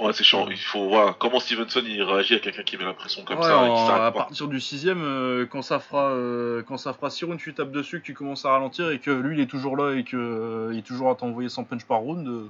Ouais, 0.00 0.12
c'est 0.12 0.24
chiant. 0.24 0.46
Il 0.50 0.56
faut 0.56 0.88
voir 0.88 1.16
comment 1.18 1.38
Stevenson 1.40 1.82
il 1.86 2.02
réagit 2.02 2.34
à 2.34 2.38
quelqu'un 2.40 2.62
qui 2.62 2.76
met 2.76 2.84
la 2.84 2.94
pression 2.94 3.22
comme 3.24 3.38
ouais, 3.38 3.44
ça 3.44 3.62
et 3.64 3.66
qui 3.66 3.70
en- 3.72 3.86
s'arrête 3.86 4.02
à 4.02 4.12
pas. 4.12 4.18
partir 4.20 4.48
du 4.48 4.60
sixième, 4.60 5.02
euh, 5.02 5.46
quand 5.46 5.62
ça 5.62 5.78
fera, 5.78 6.10
euh, 6.10 6.62
quand 6.62 6.76
ça 6.76 6.92
fera 6.92 7.10
6 7.10 7.24
rounds, 7.24 7.40
tu 7.42 7.54
tapes 7.54 7.70
dessus, 7.72 8.00
que 8.00 8.06
tu 8.06 8.14
commences 8.14 8.44
à 8.44 8.50
ralentir 8.50 8.90
et 8.90 8.98
que 8.98 9.10
lui, 9.10 9.36
il 9.36 9.40
est 9.40 9.46
toujours 9.46 9.76
là 9.76 9.94
et 9.94 10.04
que 10.04 10.16
euh, 10.16 10.70
il 10.72 10.78
est 10.80 10.82
toujours 10.86 11.10
à 11.10 11.14
t'envoyer 11.14 11.48
100 11.48 11.64
punch 11.64 11.84
par 11.84 11.98
round. 11.98 12.26
euh, 12.26 12.48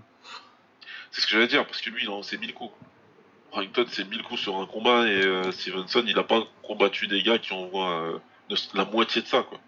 C'est 1.10 1.20
ce 1.22 1.26
que 1.26 1.32
j'allais 1.32 1.48
dire, 1.48 1.66
parce 1.66 1.80
que 1.80 1.90
lui, 1.90 2.02
il 2.04 2.08
en 2.10 2.22
sait 2.22 2.38
1000 2.38 2.54
coups. 2.54 2.72
Warrington, 3.52 3.84
c'est 3.88 4.08
1000 4.08 4.22
coups 4.22 4.40
sur 4.40 4.56
un 4.58 4.66
combat, 4.66 5.06
et 5.08 5.24
euh, 5.26 5.50
Stevenson, 5.50 6.04
il 6.06 6.16
a 6.18 6.22
pas 6.22 6.42
combattu 6.62 7.08
des 7.08 7.22
gars 7.22 7.38
qui 7.38 7.52
envoient 7.52 8.00
euh, 8.02 8.18
la 8.74 8.84
moitié 8.84 9.22
de 9.22 9.26
ça, 9.26 9.42
quoi. 9.42 9.58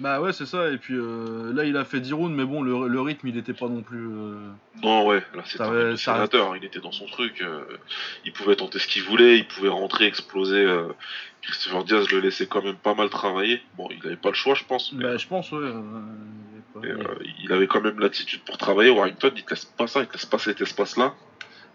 Bah 0.00 0.20
ouais, 0.20 0.32
c'est 0.32 0.46
ça. 0.46 0.70
Et 0.70 0.78
puis 0.78 0.94
euh, 0.94 1.52
là, 1.54 1.64
il 1.64 1.76
a 1.76 1.84
fait 1.84 2.00
10 2.00 2.12
rounds, 2.12 2.34
mais 2.36 2.44
bon, 2.44 2.62
le, 2.62 2.88
le 2.88 3.00
rythme, 3.00 3.28
il 3.28 3.36
était 3.38 3.54
pas 3.54 3.68
non 3.68 3.82
plus. 3.82 4.06
euh, 4.06 4.48
Non, 4.82 5.06
ouais, 5.06 5.22
là, 5.34 5.42
c'était 5.46 5.62
un 5.64 5.96
sénateur, 5.96 6.56
il 6.56 6.64
était 6.64 6.80
dans 6.80 6.92
son 6.92 7.06
truc, 7.06 7.40
euh, 7.40 7.64
il 8.24 8.32
pouvait 8.32 8.56
tenter 8.56 8.78
ce 8.78 8.86
qu'il 8.86 9.02
voulait, 9.04 9.38
il 9.38 9.46
pouvait 9.46 9.68
rentrer, 9.70 10.04
exploser. 10.06 10.66
Christopher 11.42 11.84
Diaz 11.84 12.10
le 12.10 12.20
laissait 12.20 12.46
quand 12.46 12.62
même 12.62 12.76
pas 12.76 12.94
mal 12.94 13.08
travailler. 13.08 13.62
Bon, 13.76 13.88
il 13.90 14.04
avait 14.06 14.16
pas 14.16 14.30
le 14.30 14.34
choix, 14.34 14.54
je 14.54 14.64
pense, 14.64 14.92
mais, 14.92 15.04
Bah, 15.04 15.16
je 15.16 15.26
pense, 15.26 15.50
ouais. 15.52 15.60
il 16.82 16.90
avait 16.90 17.02
pas- 17.04 17.12
il 17.42 17.52
avait 17.52 17.66
quand 17.66 17.80
même 17.80 17.98
l'attitude 18.00 18.40
pour 18.42 18.58
travailler. 18.58 18.90
Warrington, 18.90 19.30
il 19.36 19.44
te 19.44 19.50
laisse 19.50 19.64
pas 19.64 19.86
ça, 19.86 20.00
il 20.00 20.06
te 20.08 20.14
laisse 20.14 20.26
pas 20.26 20.38
cet 20.38 20.60
espace-là. 20.60 21.14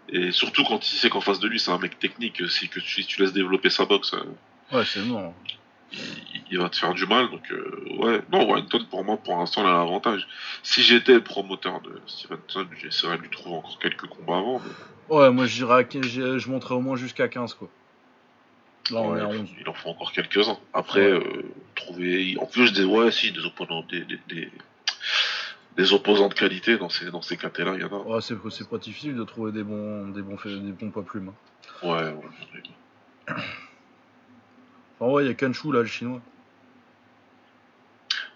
Et 0.08 0.30
surtout 0.30 0.62
quand 0.64 0.86
il 0.92 0.96
sait 0.96 1.08
qu'en 1.08 1.20
face 1.22 1.40
de 1.40 1.48
lui, 1.48 1.58
c'est 1.58 1.70
un 1.70 1.78
mec 1.78 1.98
technique, 1.98 2.42
si, 2.50 2.68
que 2.68 2.80
tu, 2.80 3.02
si 3.02 3.06
tu 3.06 3.20
laisses 3.22 3.32
développer 3.32 3.70
sa 3.70 3.84
boxe, 3.86 4.14
Ouais, 4.70 4.84
c'est 4.84 5.02
mort. 5.02 5.32
il, 5.92 6.41
il 6.52 6.58
va 6.58 6.68
te 6.68 6.76
faire 6.76 6.92
du 6.92 7.06
mal. 7.06 7.30
Donc, 7.30 7.50
euh, 7.50 7.96
ouais, 7.98 8.20
non, 8.30 8.46
Warrington, 8.46 8.84
pour 8.90 9.02
moi, 9.04 9.16
pour 9.16 9.36
l'instant, 9.38 9.62
il 9.62 9.68
a 9.68 9.72
l'avantage. 9.78 10.28
Si 10.62 10.82
j'étais 10.82 11.18
promoteur 11.18 11.80
de 11.80 11.98
Stevenson, 12.06 12.66
j'essaierais 12.80 13.16
de 13.16 13.22
lui 13.22 13.30
trouver 13.30 13.56
encore 13.56 13.78
quelques 13.80 14.06
combats 14.06 14.36
avant. 14.38 14.60
mais- 14.60 15.16
Ouais, 15.16 15.30
moi, 15.30 15.46
je 15.46 15.54
dirais, 15.56 15.74
à 15.80 15.84
15, 15.84 16.06
je 16.06 16.38
je 16.38 16.48
monterais 16.50 16.74
au 16.74 16.80
moins 16.80 16.96
jusqu'à 16.96 17.28
15, 17.28 17.54
quoi. 17.54 17.68
Là, 18.90 18.98
on 19.00 19.12
Ouais, 19.12 19.18
est 19.18 19.22
à 19.22 19.28
11. 19.28 19.48
Il 19.60 19.68
en 19.68 19.72
faut 19.72 19.88
encore 19.88 20.12
quelques-uns. 20.12 20.58
Après, 20.74 21.12
Ouais. 21.12 21.26
euh, 21.26 21.42
trouver. 21.74 22.36
En 22.38 22.46
plus, 22.46 22.72
des, 22.74 22.84
ouais, 22.84 23.10
si, 23.10 23.32
des 23.32 23.44
opposants, 23.44 23.82
des, 23.90 24.00
des, 24.04 24.18
des, 24.28 24.50
des 25.76 25.92
opposants 25.94 26.28
de 26.28 26.34
qualité 26.34 26.76
dans 26.76 26.90
ces, 26.90 27.10
dans 27.10 27.22
ces 27.22 27.38
catés-là, 27.38 27.74
il 27.76 27.80
y 27.80 27.84
en 27.84 27.88
a. 27.98 28.02
Ouais, 28.04 28.20
c'est 28.20 28.34
c'est 28.50 28.68
pas 28.68 28.76
difficile 28.78 29.14
de 29.16 29.24
trouver 29.24 29.52
des 29.52 29.62
bons, 29.62 30.08
des 30.08 30.20
bons, 30.20 30.36
des 30.44 30.72
bons 30.72 30.90
pas 30.90 31.02
plumes. 31.02 31.30
hein. 31.30 31.86
Ouais, 31.86 32.10
ouais. 32.12 33.34
Enfin, 35.00 35.12
ouais, 35.12 35.24
il 35.24 35.28
y 35.28 35.30
a 35.30 35.34
Kanchu, 35.34 35.72
là, 35.72 35.80
le 35.80 35.86
chinois. 35.86 36.20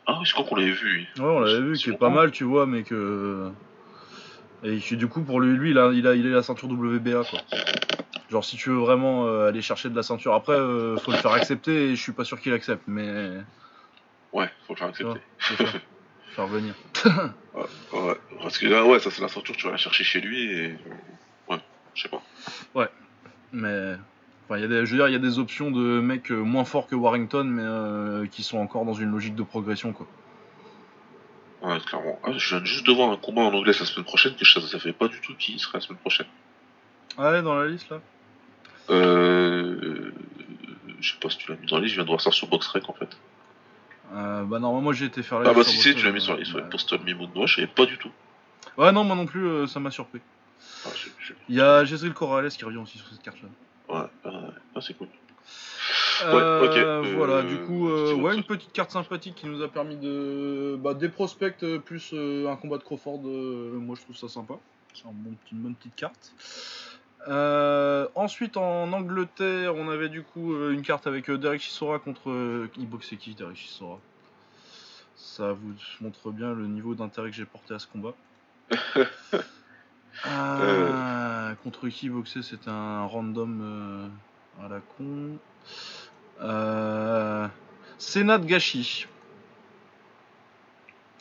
Ah 0.07 0.17
oui, 0.21 0.25
je 0.25 0.33
crois 0.33 0.45
qu'on 0.45 0.57
l'avait 0.57 0.71
vu. 0.71 1.09
Ouais, 1.19 1.25
on 1.25 1.41
l'avait 1.41 1.61
vu, 1.61 1.75
qui 1.75 1.91
est 1.91 1.99
pas 1.99 2.11
mal, 2.11 2.31
tu 2.31 2.45
vois, 2.45 2.67
mais 2.67 2.83
que. 2.83 3.51
Et 4.63 4.79
du 4.79 5.09
coup, 5.09 5.23
pour 5.23 5.41
lui, 5.41 5.57
lui 5.57 5.71
il, 5.71 5.79
a, 5.79 5.93
il, 5.93 6.07
a, 6.07 6.15
il 6.15 6.27
a 6.27 6.31
la 6.31 6.43
ceinture 6.43 6.69
WBA, 6.69 7.25
quoi. 7.25 7.41
Genre, 8.31 8.45
si 8.45 8.57
tu 8.57 8.71
veux 8.71 8.77
vraiment 8.77 9.27
euh, 9.27 9.49
aller 9.49 9.63
chercher 9.63 9.89
de 9.89 9.95
la 9.95 10.03
ceinture, 10.03 10.35
après, 10.35 10.55
euh, 10.55 10.97
faut 10.97 11.13
le 11.13 11.19
faire 11.19 11.33
accepter, 11.33 11.91
et 11.91 11.97
je 11.97 12.03
suis 12.03 12.13
pas 12.13 12.25
sûr 12.25 12.41
qu'il 12.41 12.53
accepte, 12.53 12.85
mais. 12.87 13.33
Ouais, 14.33 14.51
faut 14.67 14.75
le 14.75 14.79
faire 14.79 14.89
accepter. 14.89 15.21
ça. 15.41 15.55
Faire 16.35 16.49
venir. 16.49 16.75
Ouais, 17.55 18.15
parce 18.43 18.59
que 18.59 18.67
là, 18.67 18.85
ouais, 18.85 18.99
ça 18.99 19.11
c'est 19.11 19.23
la 19.23 19.29
ceinture, 19.29 19.57
tu 19.57 19.65
vas 19.65 19.71
la 19.71 19.79
chercher 19.79 20.05
chez 20.05 20.21
lui 20.21 20.53
et. 20.53 20.77
Ouais, 21.49 21.57
je 21.95 22.03
sais 22.03 22.09
pas. 22.11 22.23
Mais. 23.53 23.97
Enfin, 24.49 24.59
il 24.59 24.63
y 24.63 24.65
a 24.65 24.69
des, 24.69 24.87
je 24.87 24.93
veux 24.93 24.97
dire, 24.99 25.09
il 25.09 25.13
y 25.13 25.17
a 25.17 25.19
des 25.21 25.39
options 25.41 25.71
de 25.73 26.01
mecs 26.01 26.31
euh, 26.31 26.37
moins 26.41 26.65
forts 26.65 26.87
que 26.87 26.95
Warrington, 26.95 27.45
mais 27.45 27.63
euh, 27.65 28.27
qui 28.27 28.43
sont 28.45 28.59
encore 28.59 28.85
dans 28.85 28.95
une 28.95 29.11
logique 29.11 29.35
de 29.35 29.43
progression, 29.43 29.93
quoi. 29.93 30.07
Ouais, 31.63 31.79
clairement. 31.81 32.19
Ah, 32.23 32.31
je 32.37 32.55
viens 32.57 32.65
juste 32.65 32.87
de 32.87 32.93
voir 32.93 33.11
un 33.11 33.17
combat 33.17 33.43
en 33.43 33.53
anglais 33.53 33.73
la 33.79 33.85
semaine 33.87 34.05
prochaine 34.05 34.37
que 34.37 34.45
je 34.45 34.59
ne 34.61 34.65
savais 34.67 34.93
pas 34.93 35.09
du 35.09 35.21
tout 35.21 35.35
qui 35.37 35.59
serait 35.59 35.79
la 35.79 35.81
semaine 35.81 35.99
prochaine. 35.99 36.27
Ah 37.19 37.33
ouais, 37.33 37.43
dans 37.43 37.55
la 37.57 37.67
liste, 37.67 37.91
là? 37.91 38.01
Euh. 38.91 40.13
Je 41.01 41.13
sais 41.13 41.19
pas 41.21 41.29
si 41.29 41.39
tu 41.39 41.51
l'as 41.51 41.57
mis 41.59 41.67
dans 41.67 41.77
la 41.77 41.83
liste, 41.83 41.93
je 41.95 41.97
viens 41.99 42.05
de 42.05 42.09
voir 42.11 42.21
ça 42.21 42.31
sur 42.31 42.47
BoxRec 42.49 42.89
en 42.89 42.93
fait. 42.93 43.17
euh, 44.15 44.45
Bah, 44.45 44.59
normalement, 44.61 44.81
moi, 44.81 44.93
j'ai 44.93 45.07
été 45.07 45.23
faire 45.23 45.41
la 45.41 45.51
Ah 45.51 45.53
bah 45.53 45.61
liste 45.61 45.71
si, 45.71 45.77
sur 45.77 45.83
si, 45.83 45.89
Boston, 45.89 46.01
tu 46.01 46.07
l'as 46.07 46.13
mis 46.13 46.21
sur 46.21 46.33
la 46.35 46.39
liste, 46.41 46.55
ouais. 46.55 46.63
ouais. 46.63 47.05
Mimoun. 47.05 47.31
Moi, 47.35 47.47
je 47.47 47.55
savais 47.57 47.67
pas 47.67 47.87
du 47.87 47.99
tout. 47.99 48.11
Ouais, 48.79 48.93
non, 48.93 49.05
moi 49.05 49.17
non 49.17 49.27
plus, 49.27 49.45
euh, 49.47 49.67
ça 49.67 49.81
m'a 49.81 49.91
surpris. 49.91 50.21
Ah, 50.85 50.91
Il 51.49 51.55
y 51.57 51.61
a 51.61 51.85
Jezreel 51.85 52.13
Corrales 52.15 52.51
qui 52.51 52.65
revient 52.65 52.77
aussi 52.79 52.99
sur 52.99 53.09
cette 53.09 53.23
carte-là. 53.23 53.49
Ouais, 53.89 54.81
c'est 54.81 54.95
cool. 54.97 55.09
Euh, 56.25 56.67
ok, 56.67 56.77
euh, 56.77 57.15
Voilà, 57.17 57.43
du 57.43 57.59
coup, 57.59 57.89
euh, 57.89 58.15
ouais, 58.15 58.35
une 58.37 58.43
petite 58.43 58.73
carte 58.73 58.91
sympathique 58.91 59.35
qui 59.37 59.47
nous 59.47 59.63
a 59.63 59.69
permis 59.69 59.97
de. 59.97 60.77
Bah, 60.81 60.95
des 60.95 61.09
prospects 61.09 61.65
plus 61.85 62.13
un 62.15 62.57
combat 62.57 62.79
de 62.79 62.83
Crawford. 62.83 63.21
moi, 63.23 63.95
je 63.97 64.03
trouve 64.03 64.17
ça 64.17 64.29
sympa. 64.29 64.55
C'est 64.95 65.07
un 65.07 65.13
bon, 65.13 65.31
petit- 65.45 65.55
une 65.55 65.61
bonne 65.61 65.75
petite 65.75 65.95
carte. 65.95 66.33
Euh, 67.29 68.07
ensuite, 68.15 68.57
en 68.57 68.93
Angleterre, 68.93 69.75
on 69.75 69.89
avait 69.91 70.09
du 70.09 70.23
coup 70.23 70.55
euh, 70.55 70.73
une 70.73 70.83
carte 70.83 71.07
avec 71.07 71.29
euh, 71.29 71.37
Derek 71.39 71.61
Chisora 71.61 71.99
contre. 71.99 72.31
Il 72.79 72.89
boxait 72.89 73.17
qui, 73.17 73.35
Derek 73.35 73.57
Chisora? 73.57 73.99
Ça 75.17 75.53
vous 75.53 75.75
montre 76.01 76.31
bien 76.31 76.53
le 76.55 76.67
niveau 76.67 76.95
d'intérêt 76.95 77.31
que 77.31 77.37
j'ai 77.37 77.45
porté 77.45 77.75
à 77.75 77.79
ce 77.79 77.87
combat. 77.87 78.15
Euh, 80.27 81.53
Contre 81.63 81.89
qui 81.89 82.09
boxer 82.09 82.43
C'était 82.43 82.71
un 82.71 83.05
random 83.05 83.61
euh, 83.63 84.65
à 84.65 84.69
la 84.69 84.81
con. 84.97 85.39
Euh, 86.43 87.47
Senat 87.99 88.39
Gachi. 88.39 89.07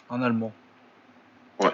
Un 0.10 0.22
Allemand. 0.22 0.54
Ouais. 1.60 1.74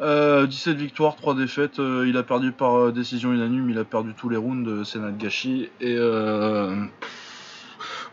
Euh, 0.00 0.46
17 0.46 0.76
victoires, 0.76 1.16
3 1.16 1.34
défaites. 1.34 1.80
euh, 1.80 2.06
il 2.06 2.16
a 2.16 2.22
perdu 2.22 2.52
par 2.52 2.76
euh, 2.76 2.92
décision 2.92 3.32
unanime. 3.32 3.68
Il 3.70 3.78
a 3.78 3.84
perdu 3.84 4.14
tous 4.14 4.28
les 4.28 4.36
rounds 4.36 4.68
de 4.68 4.84
Senat 4.84 5.10
Gachi. 5.12 5.68
Et 5.80 5.96
euh, 5.98 6.84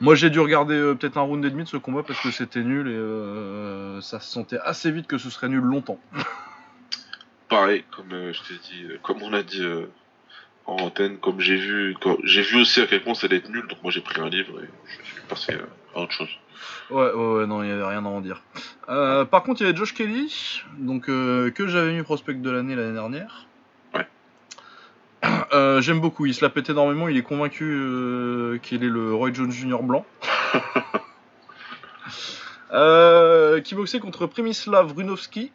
moi 0.01 0.15
j'ai 0.15 0.29
dû 0.29 0.39
regarder 0.39 0.93
peut-être 0.99 1.17
un 1.17 1.21
round 1.21 1.45
et 1.45 1.49
demi 1.49 1.63
de 1.63 1.69
ce 1.69 1.77
combat 1.77 2.01
parce 2.03 2.19
que 2.21 2.31
c'était 2.31 2.63
nul 2.63 2.87
et 2.87 4.01
ça 4.01 4.19
se 4.19 4.31
sentait 4.31 4.59
assez 4.59 4.89
vite 4.91 5.07
que 5.07 5.17
ce 5.17 5.29
serait 5.29 5.49
nul 5.49 5.61
longtemps. 5.61 5.99
Pareil, 7.55 7.85
comme 7.95 8.11
euh, 8.11 8.33
je 8.33 8.41
t'ai 8.41 8.55
dit, 8.55 8.83
euh, 8.83 8.99
comme 9.01 9.23
on 9.23 9.31
a 9.31 9.41
dit 9.41 9.63
euh, 9.63 9.85
en 10.65 10.75
antenne, 10.75 11.19
comme 11.19 11.39
j'ai 11.39 11.55
vu, 11.55 11.95
j'ai 12.25 12.41
vu 12.41 12.59
aussi 12.59 12.81
à 12.81 12.85
quel 12.85 13.01
point 13.01 13.13
ça 13.13 13.27
allait 13.27 13.37
être 13.37 13.47
nul, 13.47 13.65
donc 13.69 13.81
moi 13.81 13.93
j'ai 13.93 14.01
pris 14.01 14.19
un 14.19 14.27
livre 14.27 14.61
et 14.61 14.67
je 14.87 15.05
suis 15.09 15.21
passé 15.29 15.55
à 15.95 15.99
autre 16.01 16.11
chose. 16.11 16.27
Ouais, 16.89 17.13
ouais, 17.13 17.33
ouais, 17.37 17.47
non, 17.47 17.63
il 17.63 17.67
n'y 17.67 17.71
avait 17.71 17.87
rien 17.87 18.05
à 18.05 18.09
en 18.09 18.19
dire. 18.19 18.41
Euh, 18.89 19.23
par 19.23 19.43
contre, 19.43 19.61
il 19.61 19.63
y 19.63 19.67
avait 19.69 19.77
Josh 19.77 19.93
Kelly, 19.93 20.63
donc 20.79 21.05
que 21.05 21.67
j'avais 21.67 21.93
mis 21.93 22.03
prospect 22.03 22.33
de 22.33 22.49
l'année 22.49 22.75
l'année 22.75 22.91
dernière. 22.91 23.47
Ouais. 23.93 24.05
J'aime 25.81 26.01
beaucoup, 26.01 26.25
il 26.25 26.33
se 26.33 26.43
la 26.43 26.49
pète 26.49 26.69
énormément, 26.69 27.07
il 27.07 27.15
est 27.15 27.23
convaincu 27.23 28.59
qu'il 28.63 28.83
est 28.83 28.89
le 28.89 29.13
Roy 29.13 29.31
Jones 29.31 29.53
Jr. 29.53 29.81
blanc. 29.81 30.05
Qui 33.63 33.75
boxait 33.75 34.01
contre 34.01 34.27
Primislav 34.27 34.91
Runowski, 34.93 35.53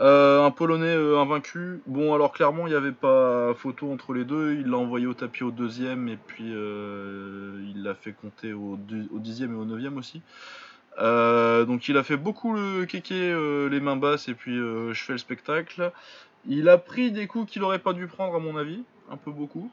euh, 0.00 0.44
un 0.44 0.50
Polonais 0.50 0.86
euh, 0.86 1.18
invaincu. 1.18 1.80
Bon, 1.86 2.14
alors 2.14 2.32
clairement, 2.32 2.66
il 2.66 2.70
n'y 2.70 2.76
avait 2.76 2.92
pas 2.92 3.54
photo 3.54 3.90
entre 3.92 4.12
les 4.12 4.24
deux. 4.24 4.54
Il 4.54 4.68
l'a 4.68 4.76
envoyé 4.76 5.06
au 5.06 5.14
tapis 5.14 5.44
au 5.44 5.50
deuxième 5.50 6.08
et 6.08 6.16
puis 6.16 6.52
euh, 6.52 7.62
il 7.74 7.82
l'a 7.82 7.94
fait 7.94 8.12
compter 8.12 8.52
au, 8.52 8.78
dixième 8.78 9.52
et 9.54 9.56
au 9.56 9.64
neuvième 9.64 9.96
aussi. 9.96 10.22
Donc 10.98 11.88
il 11.88 11.96
a 11.96 12.02
fait 12.02 12.16
beaucoup 12.16 12.54
le 12.54 12.84
kéké, 12.86 13.34
les 13.70 13.80
mains 13.80 13.96
basses 13.96 14.28
et 14.28 14.34
puis 14.34 14.56
je 14.56 15.02
fais 15.02 15.12
le 15.12 15.18
spectacle. 15.18 15.92
Il 16.48 16.68
a 16.68 16.78
pris 16.78 17.10
des 17.10 17.26
coups 17.26 17.50
qu'il 17.50 17.62
aurait 17.64 17.80
pas 17.80 17.92
dû 17.92 18.06
prendre 18.06 18.34
à 18.34 18.38
mon 18.38 18.56
avis, 18.56 18.82
un 19.10 19.16
peu 19.16 19.30
beaucoup. 19.30 19.70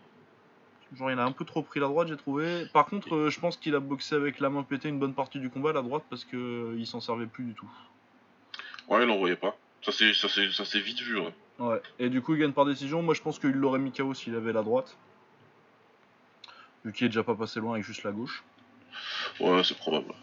Genre 0.97 1.11
il 1.11 1.19
a 1.19 1.25
un 1.25 1.31
peu 1.31 1.45
trop 1.45 1.61
pris 1.61 1.79
la 1.79 1.87
droite 1.87 2.07
j'ai 2.07 2.17
trouvé. 2.17 2.65
Par 2.73 2.85
contre 2.85 3.29
je 3.29 3.39
pense 3.39 3.57
qu'il 3.57 3.75
a 3.75 3.79
boxé 3.79 4.15
avec 4.15 4.39
la 4.39 4.49
main 4.49 4.63
pétée 4.63 4.89
une 4.89 4.99
bonne 4.99 5.13
partie 5.13 5.39
du 5.39 5.49
combat 5.49 5.73
la 5.73 5.81
droite 5.81 6.03
parce 6.09 6.23
que 6.25 6.37
euh, 6.37 6.75
il 6.77 6.85
s'en 6.85 6.99
servait 6.99 7.25
plus 7.25 7.43
du 7.43 7.53
tout. 7.53 7.69
Ouais, 8.87 9.03
il 9.03 9.09
en 9.09 9.17
voyait 9.17 9.35
pas. 9.35 9.55
Ça 9.83 9.91
s'est 9.91 10.79
vite 10.79 11.01
vu, 11.01 11.19
ouais. 11.19 11.33
Ouais. 11.59 11.81
Et 11.99 12.09
du 12.09 12.21
coup 12.21 12.33
il 12.33 12.39
gagne 12.39 12.51
par 12.51 12.65
décision. 12.65 13.01
Moi 13.01 13.13
je 13.13 13.21
pense 13.21 13.39
qu'il 13.39 13.51
l'aurait 13.51 13.79
mis 13.79 13.91
KO 13.91 14.13
s'il 14.13 14.35
avait 14.35 14.53
la 14.53 14.63
droite. 14.63 14.97
Vu 16.83 16.91
qu'il 16.91 17.05
est 17.05 17.09
déjà 17.09 17.23
pas 17.23 17.35
passé 17.35 17.59
loin 17.59 17.73
avec 17.73 17.85
juste 17.85 18.03
la 18.03 18.11
gauche. 18.11 18.43
Ouais, 19.39 19.63
c'est 19.63 19.77
probable. 19.77 20.13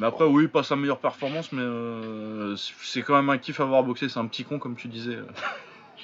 Mais 0.00 0.06
après, 0.06 0.24
oui, 0.24 0.46
pas 0.48 0.62
sa 0.62 0.76
meilleure 0.76 0.98
performance, 0.98 1.52
mais 1.52 1.62
euh, 1.62 2.54
c'est 2.56 3.02
quand 3.02 3.14
même 3.14 3.30
un 3.30 3.38
kiff 3.38 3.60
à 3.60 3.64
voir 3.64 3.82
boxer. 3.82 4.08
C'est 4.08 4.18
un 4.18 4.26
petit 4.26 4.44
con, 4.44 4.58
comme 4.58 4.76
tu 4.76 4.88
disais. 4.88 5.18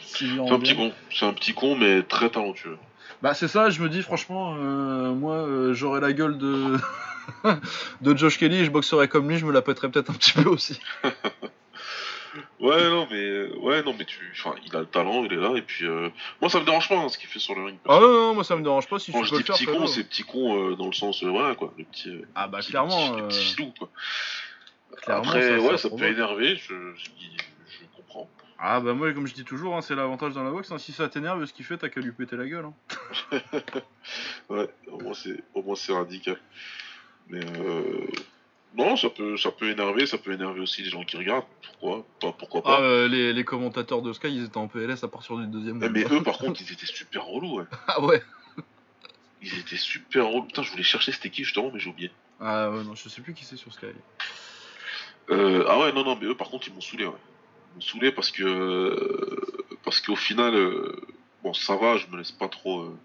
Si 0.05 0.27
j'y 0.27 0.37
C'est 0.37 0.53
un 0.53 0.59
petit 0.59 0.75
con, 0.75 0.93
c'est 1.11 1.27
un 1.27 1.33
petit 1.33 1.55
con, 1.55 1.77
mais 1.77 2.03
très 2.03 2.29
talentueux. 2.29 2.77
Bah, 3.23 3.35
c'est 3.35 3.49
ça, 3.49 3.71
je 3.71 3.83
me 3.83 3.89
dis, 3.89 4.03
franchement, 4.03 4.57
euh, 4.59 5.13
moi, 5.13 5.35
euh, 5.37 5.75
j'aurais 5.75 6.01
la 6.01 6.13
gueule 6.13 6.39
de... 6.39 6.77
de 8.01 8.17
Josh 8.17 8.39
Kelly 8.39 8.57
et 8.57 8.65
je 8.65 8.71
boxerais 8.71 9.09
comme 9.09 9.29
lui, 9.29 9.39
je 9.39 9.47
me 9.47 9.53
la 9.53 9.63
pèterais 9.63 9.91
peut-être 9.91 10.11
un 10.11 10.15
petit 10.15 10.33
peu 10.33 10.49
aussi. 10.49 10.81
Ouais, 12.61 12.89
non, 12.89 13.07
mais 13.11 13.49
ouais, 13.59 13.83
non, 13.83 13.95
mais 13.99 14.05
tu, 14.05 14.19
enfin, 14.33 14.55
il 14.65 14.75
a 14.75 14.81
le 14.81 14.87
talent, 14.87 15.25
il 15.25 15.33
est 15.33 15.37
là, 15.37 15.55
et 15.57 15.63
puis 15.63 15.85
euh, 15.87 16.09
moi 16.41 16.49
ça 16.49 16.61
me 16.61 16.65
dérange 16.65 16.89
pas 16.89 16.97
hein, 16.97 17.09
ce 17.09 17.19
qu'il 17.19 17.29
fait 17.29 17.39
sur 17.39 17.55
le 17.55 17.65
ring. 17.65 17.79
Ah 17.89 17.99
non, 18.01 18.09
non, 18.13 18.35
moi 18.35 18.45
ça 18.45 18.57
me 18.57 18.63
dérange 18.63 18.89
pas 18.89 18.99
si 18.99 19.13
Quand 19.13 19.21
tu 19.21 19.27
je 19.27 19.31
peux 19.31 19.37
dis 19.37 19.43
le 19.43 19.47
faire. 19.47 19.57
petit 19.57 19.67
con, 19.67 19.87
c'est 19.87 20.05
petit 20.05 20.23
con 20.23 20.71
euh, 20.71 20.77
dans 20.77 20.87
le 20.87 20.93
sens, 20.93 21.23
euh, 21.23 21.29
voilà 21.29 21.55
quoi, 21.55 21.73
le 21.77 21.85
petit. 21.85 22.09
euh, 22.11 22.27
Ah 22.35 22.49
bah, 22.49 22.59
petit- 22.59 22.71
clairement. 22.71 23.17
le 23.17 23.29
petit, 23.29 23.45
filou, 23.55 23.73
quoi. 23.79 23.91
clairement, 25.03 25.23
Après, 25.25 25.43
ça- 25.43 25.59
ouais, 25.61 25.77
ça 25.77 25.89
ça, 25.91 25.91
peut 25.97 26.05
énerver, 26.07 26.57
je, 26.57 26.75
je, 26.95 27.05
je 27.67 27.87
comprends. 27.97 28.31
Ah 28.65 28.81
bah, 28.81 28.95
moi, 28.95 29.13
comme 29.13 29.27
je 29.27 29.35
dis 29.35 29.45
toujours, 29.45 29.77
hein, 29.77 29.83
c'est 29.83 29.95
l'avantage 29.97 30.35
dans 30.35 30.45
la 30.45 30.51
boxe. 30.53 30.71
hein, 30.71 30.79
si 30.79 30.93
ça 30.93 31.09
t'énerve, 31.09 31.45
ce 31.47 31.53
qu'il 31.53 31.65
fait, 31.65 31.77
t'as 31.79 31.89
qu'à 31.89 32.01
lui 32.01 32.13
péter 32.13 32.37
la 32.37 32.47
gueule. 32.47 32.65
hein. 32.67 33.39
Ouais, 34.49 34.69
au 34.87 35.01
moins 35.01 35.15
c'est, 35.15 35.43
au 35.55 35.63
moins 35.63 35.75
c'est 35.75 35.93
radical. 35.93 36.37
Mais 37.29 37.41
euh, 37.59 38.07
non, 38.77 38.97
ça 38.97 39.11
peut, 39.11 39.37
ça 39.37 39.51
peut 39.51 39.71
énerver, 39.71 40.07
ça 40.07 40.19
peut 40.19 40.33
énerver 40.33 40.61
aussi 40.61 40.83
les 40.83 40.91
gens 40.91 41.03
qui 41.05 41.17
regardent. 41.17 41.45
Pourquoi? 41.63 42.07
Pas, 42.21 42.33
pourquoi 42.33 42.63
Ah, 42.65 42.69
pas. 42.77 42.81
euh, 42.83 43.09
les, 43.09 43.33
les 43.33 43.45
commentateurs 43.45 44.03
de 44.03 44.13
Sky, 44.13 44.29
ils 44.29 44.45
étaient 44.45 44.57
en 44.59 44.69
PLS 44.69 45.03
à 45.05 45.09
partir 45.09 45.37
du 45.37 45.47
deuxième. 45.47 45.81
Round. 45.83 45.93
mais 45.93 46.05
eux, 46.11 46.23
par 46.23 46.39
contre, 46.39 46.61
ils 46.63 46.73
étaient 46.73 46.87
super 46.87 47.25
relous. 47.25 47.59
Ouais. 47.59 47.65
Ah 47.89 48.01
ouais. 48.03 48.23
Ils 49.43 49.59
étaient 49.59 49.77
super 49.77 50.27
relous. 50.29 50.45
Putain, 50.45 50.63
je 50.63 50.71
voulais 50.71 50.83
chercher 50.83 51.13
c'était 51.13 51.31
qui 51.31 51.45
justement, 51.45 51.71
mais 51.73 51.81
j'ai 51.81 51.91
oublié. 51.91 52.11
Ah 52.41 52.71
ouais, 52.71 52.83
non, 52.85 52.95
je 52.95 53.09
sais 53.09 53.21
plus 53.21 53.35
qui 53.35 53.45
c'est 53.45 53.57
sur 53.57 53.73
Sky. 53.73 53.87
Euh, 55.31 55.65
ah 55.69 55.79
ouais, 55.79 55.93
non, 55.93 56.05
non, 56.05 56.17
mais 56.21 56.27
eux, 56.27 56.35
par 56.37 56.49
contre, 56.49 56.69
ils 56.69 56.75
m'ont 56.75 56.81
saoulé. 56.81 57.05
Ouais. 57.07 57.13
Ils 57.73 57.75
m'ont 57.77 57.81
saoulé 57.81 58.13
parce 58.13 58.31
que, 58.31 59.75
parce 59.85 60.01
qu'au 60.01 60.17
final, 60.17 60.55
euh, 60.55 60.97
bon, 61.43 61.55
ça 61.55 61.77
va, 61.77 61.97
je 61.97 62.07
me 62.09 62.19
laisse 62.19 62.33
pas 62.33 62.49
trop 62.49 62.81
euh, 62.81 62.99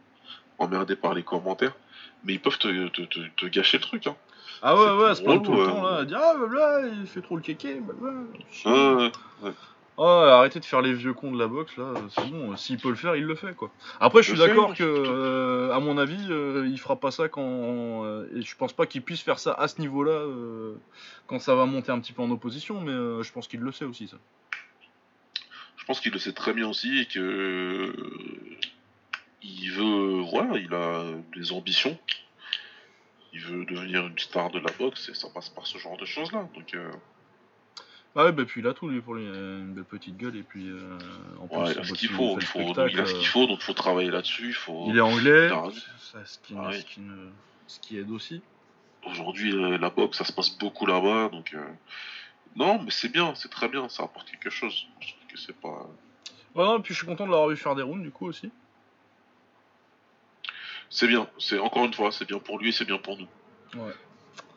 emmerder 0.60 0.96
par 0.96 1.14
les 1.14 1.24
commentaires, 1.24 1.76
mais 2.24 2.34
ils 2.34 2.40
peuvent 2.40 2.58
te, 2.58 2.88
te, 2.90 3.02
te, 3.04 3.20
te 3.36 3.46
gâcher 3.48 3.78
le 3.78 3.84
truc. 3.84 4.08
Hein. 4.08 4.16
Ah 4.62 4.76
ouais, 4.76 5.04
ouais, 5.04 5.16
c'est 5.16 5.24
pas 5.24 5.38
tout 5.40 5.54
le 5.54 5.66
temps 5.66 5.84
là, 5.84 5.98
à 5.98 6.06
dire 6.06 6.20
ah 6.22 6.34
bah 6.40 6.48
là, 6.54 6.88
il 6.88 7.06
fait 7.08 7.22
trop 7.22 7.36
le 7.36 7.42
kéké, 7.42 7.80
bah 7.80 7.94
bah. 8.00 8.10
Ouais, 8.66 9.12
ouais. 9.44 9.54
Oh, 10.00 10.04
arrêtez 10.04 10.60
de 10.60 10.66
faire 10.66 10.82
les 10.82 10.94
vieux 10.94 11.14
cons 11.14 11.32
de 11.32 11.40
la 11.40 11.48
boxe 11.48 11.76
là, 11.78 11.92
c'est 12.10 12.30
bon, 12.30 12.56
s'il 12.56 12.78
peut 12.78 12.90
le 12.90 12.96
faire, 12.96 13.16
il 13.16 13.24
le 13.24 13.34
fait 13.34 13.56
quoi. 13.56 13.72
Après, 14.00 14.22
je 14.22 14.30
suis 14.30 14.38
d'accord 14.38 14.76
que, 14.76 14.84
euh, 14.84 15.74
à 15.74 15.80
mon 15.80 15.98
avis, 15.98 16.28
euh, 16.30 16.68
il 16.70 16.80
fera 16.80 16.98
pas 16.98 17.10
ça 17.10 17.30
quand. 17.30 18.04
euh, 18.06 18.28
et 18.36 18.44
je 18.44 18.56
pense 18.56 18.74
pas 18.74 18.86
qu'il 18.86 19.02
puisse 19.02 19.22
faire 19.22 19.40
ça 19.40 19.54
à 19.54 19.68
ce 19.68 19.82
niveau 19.82 20.04
là 20.04 20.12
euh, 20.12 20.76
quand 21.26 21.40
ça 21.40 21.56
va 21.56 21.66
monter 21.66 21.92
un 21.92 22.00
petit 22.00 22.14
peu 22.14 22.22
en 22.22 22.30
opposition, 22.30 22.80
mais 22.82 22.92
euh, 22.92 23.24
je 23.24 23.32
pense 23.32 23.48
qu'il 23.48 23.60
le 23.62 23.72
sait 23.72 23.86
aussi 23.86 24.08
ça. 24.08 24.18
Je 25.78 25.86
pense 25.86 26.00
qu'il 26.00 26.12
le 26.12 26.20
sait 26.20 26.34
très 26.34 26.54
bien 26.54 26.68
aussi 26.68 27.00
et 27.00 27.06
que 27.06 27.20
euh, 27.20 27.94
il 29.42 29.72
veut, 29.72 30.22
voilà, 30.30 30.58
il 30.60 30.74
a 30.76 31.06
des 31.36 31.54
ambitions. 31.54 31.98
Il 33.38 33.44
veut 33.44 33.66
devenir 33.66 34.08
une 34.08 34.18
star 34.18 34.50
de 34.50 34.58
la 34.58 34.72
boxe 34.80 35.10
et 35.10 35.14
ça 35.14 35.28
passe 35.30 35.50
par 35.50 35.68
ce 35.68 35.78
genre 35.78 35.96
de 35.98 36.06
choses 36.06 36.32
là. 36.32 36.50
Donc 36.56 36.74
euh, 36.74 36.92
Ah 38.16 38.26
ouais, 38.26 38.32
bah 38.32 38.46
puis 38.46 38.62
il 38.62 38.68
a 38.68 38.74
tout 38.74 38.90
lui 38.90 39.00
pour 39.00 39.14
lui, 39.14 39.26
une 39.26 39.74
belle 39.76 39.84
petite 39.84 40.18
gueule 40.18 40.36
et 40.36 40.42
puis 40.42 40.68
euh, 40.68 40.98
en 41.40 41.48
plus 41.48 41.58
ouais, 41.58 41.66
il 41.68 41.76
il 41.76 41.80
a 41.80 41.84
ce 41.84 41.94
qu'il 41.94 42.10
il 42.10 42.16
faut, 42.16 42.40
il, 42.40 42.46
faut 42.48 42.74
donc, 42.74 42.90
il 42.92 43.00
a 43.00 43.06
ce 43.06 43.14
qu'il 43.14 43.28
faut, 43.28 43.46
donc 43.46 43.62
faut 43.62 43.74
travailler 43.74 44.10
là-dessus. 44.10 44.48
Il 44.48 44.54
faut. 44.56 44.86
Il 44.90 44.98
est 44.98 45.02
anglais, 45.02 45.50
ça, 45.50 46.26
ce, 46.26 46.40
qui, 46.40 46.56
Ah 46.58 46.70
oui. 46.70 46.82
ce 46.82 46.86
qui 46.86 47.02
ne- 47.02 47.30
ce 47.68 47.80
qui 47.80 47.98
aide 48.00 48.10
aussi. 48.10 48.42
Aujourd'hui, 49.06 49.54
euh, 49.54 49.78
la 49.78 49.92
boxe, 49.92 50.18
ça 50.18 50.24
se 50.26 50.34
passe 50.34 50.58
beaucoup 50.58 50.88
là-bas, 50.88 51.30
donc 51.30 51.54
euh, 51.54 51.64
non, 52.56 52.82
mais 52.82 52.90
c'est 52.90 53.10
bien, 53.10 53.36
c'est 53.36 53.52
très 53.52 53.70
bien, 53.70 53.88
ça 53.88 54.04
apporte 54.04 54.32
quelque 54.32 54.50
chose. 54.50 54.88
Je 55.00 55.10
trouve 55.14 55.28
que 55.32 55.38
c'est 55.38 55.56
pas, 55.56 55.88
Ouais, 56.56 56.66
non, 56.66 56.80
et 56.80 56.82
puis 56.82 56.96
je 56.96 57.00
suis 57.00 57.08
content 57.08 57.28
de 57.28 57.32
l'avoir 57.32 57.50
vu 57.50 57.56
faire 57.56 57.76
des 57.76 57.84
rounds 57.84 58.02
du 58.04 58.10
coup 58.10 58.26
aussi. 58.26 58.50
C'est 60.90 61.08
bien. 61.08 61.28
C'est 61.38 61.60
encore 61.60 61.86
une 61.86 61.94
fois, 61.94 62.12
c'est 62.12 62.28
bien 62.28 62.40
pour 62.40 62.60
lui, 62.60 62.70
et 62.70 62.72
c'est 62.72 62.86
bien 62.86 62.98
pour 62.98 63.18
nous. 63.18 63.28
Ouais. 63.76 63.94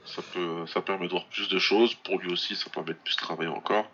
Ça, 0.05 0.23
peut, 0.33 0.67
ça 0.67 0.81
permet 0.81 1.07
de 1.07 1.11
voir 1.11 1.27
plus 1.27 1.49
de 1.49 1.59
choses. 1.59 1.95
Pour 1.95 2.19
lui 2.19 2.33
aussi, 2.33 2.57
ça 2.57 2.71
permet 2.71 2.93
de 2.93 2.99
plus 3.05 3.17
travailler 3.17 3.51
encore. 3.51 3.91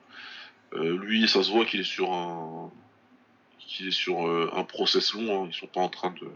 Euh, 0.73 0.97
lui, 0.99 1.29
ça 1.29 1.43
se 1.43 1.51
voit 1.51 1.65
qu'il 1.65 1.81
est 1.81 1.85
sur 1.85 2.13
un, 2.13 2.71
qu'il 3.59 3.89
est 3.89 3.93
sur 3.93 4.27
euh, 4.27 4.51
un 4.55 4.65
process 4.65 5.15
long. 5.15 5.45
Hein. 5.45 5.49
Ils 5.51 5.55
sont 5.55 5.67
pas 5.67 5.81
en 5.81 5.89
train 5.89 6.11
de. 6.11 6.29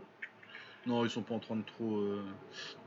Non, 0.86 1.04
ils 1.04 1.10
sont 1.10 1.22
pas 1.22 1.34
en 1.34 1.38
train 1.38 1.56
de 1.56 1.64
trop. 1.64 1.98
Euh... 1.98 2.22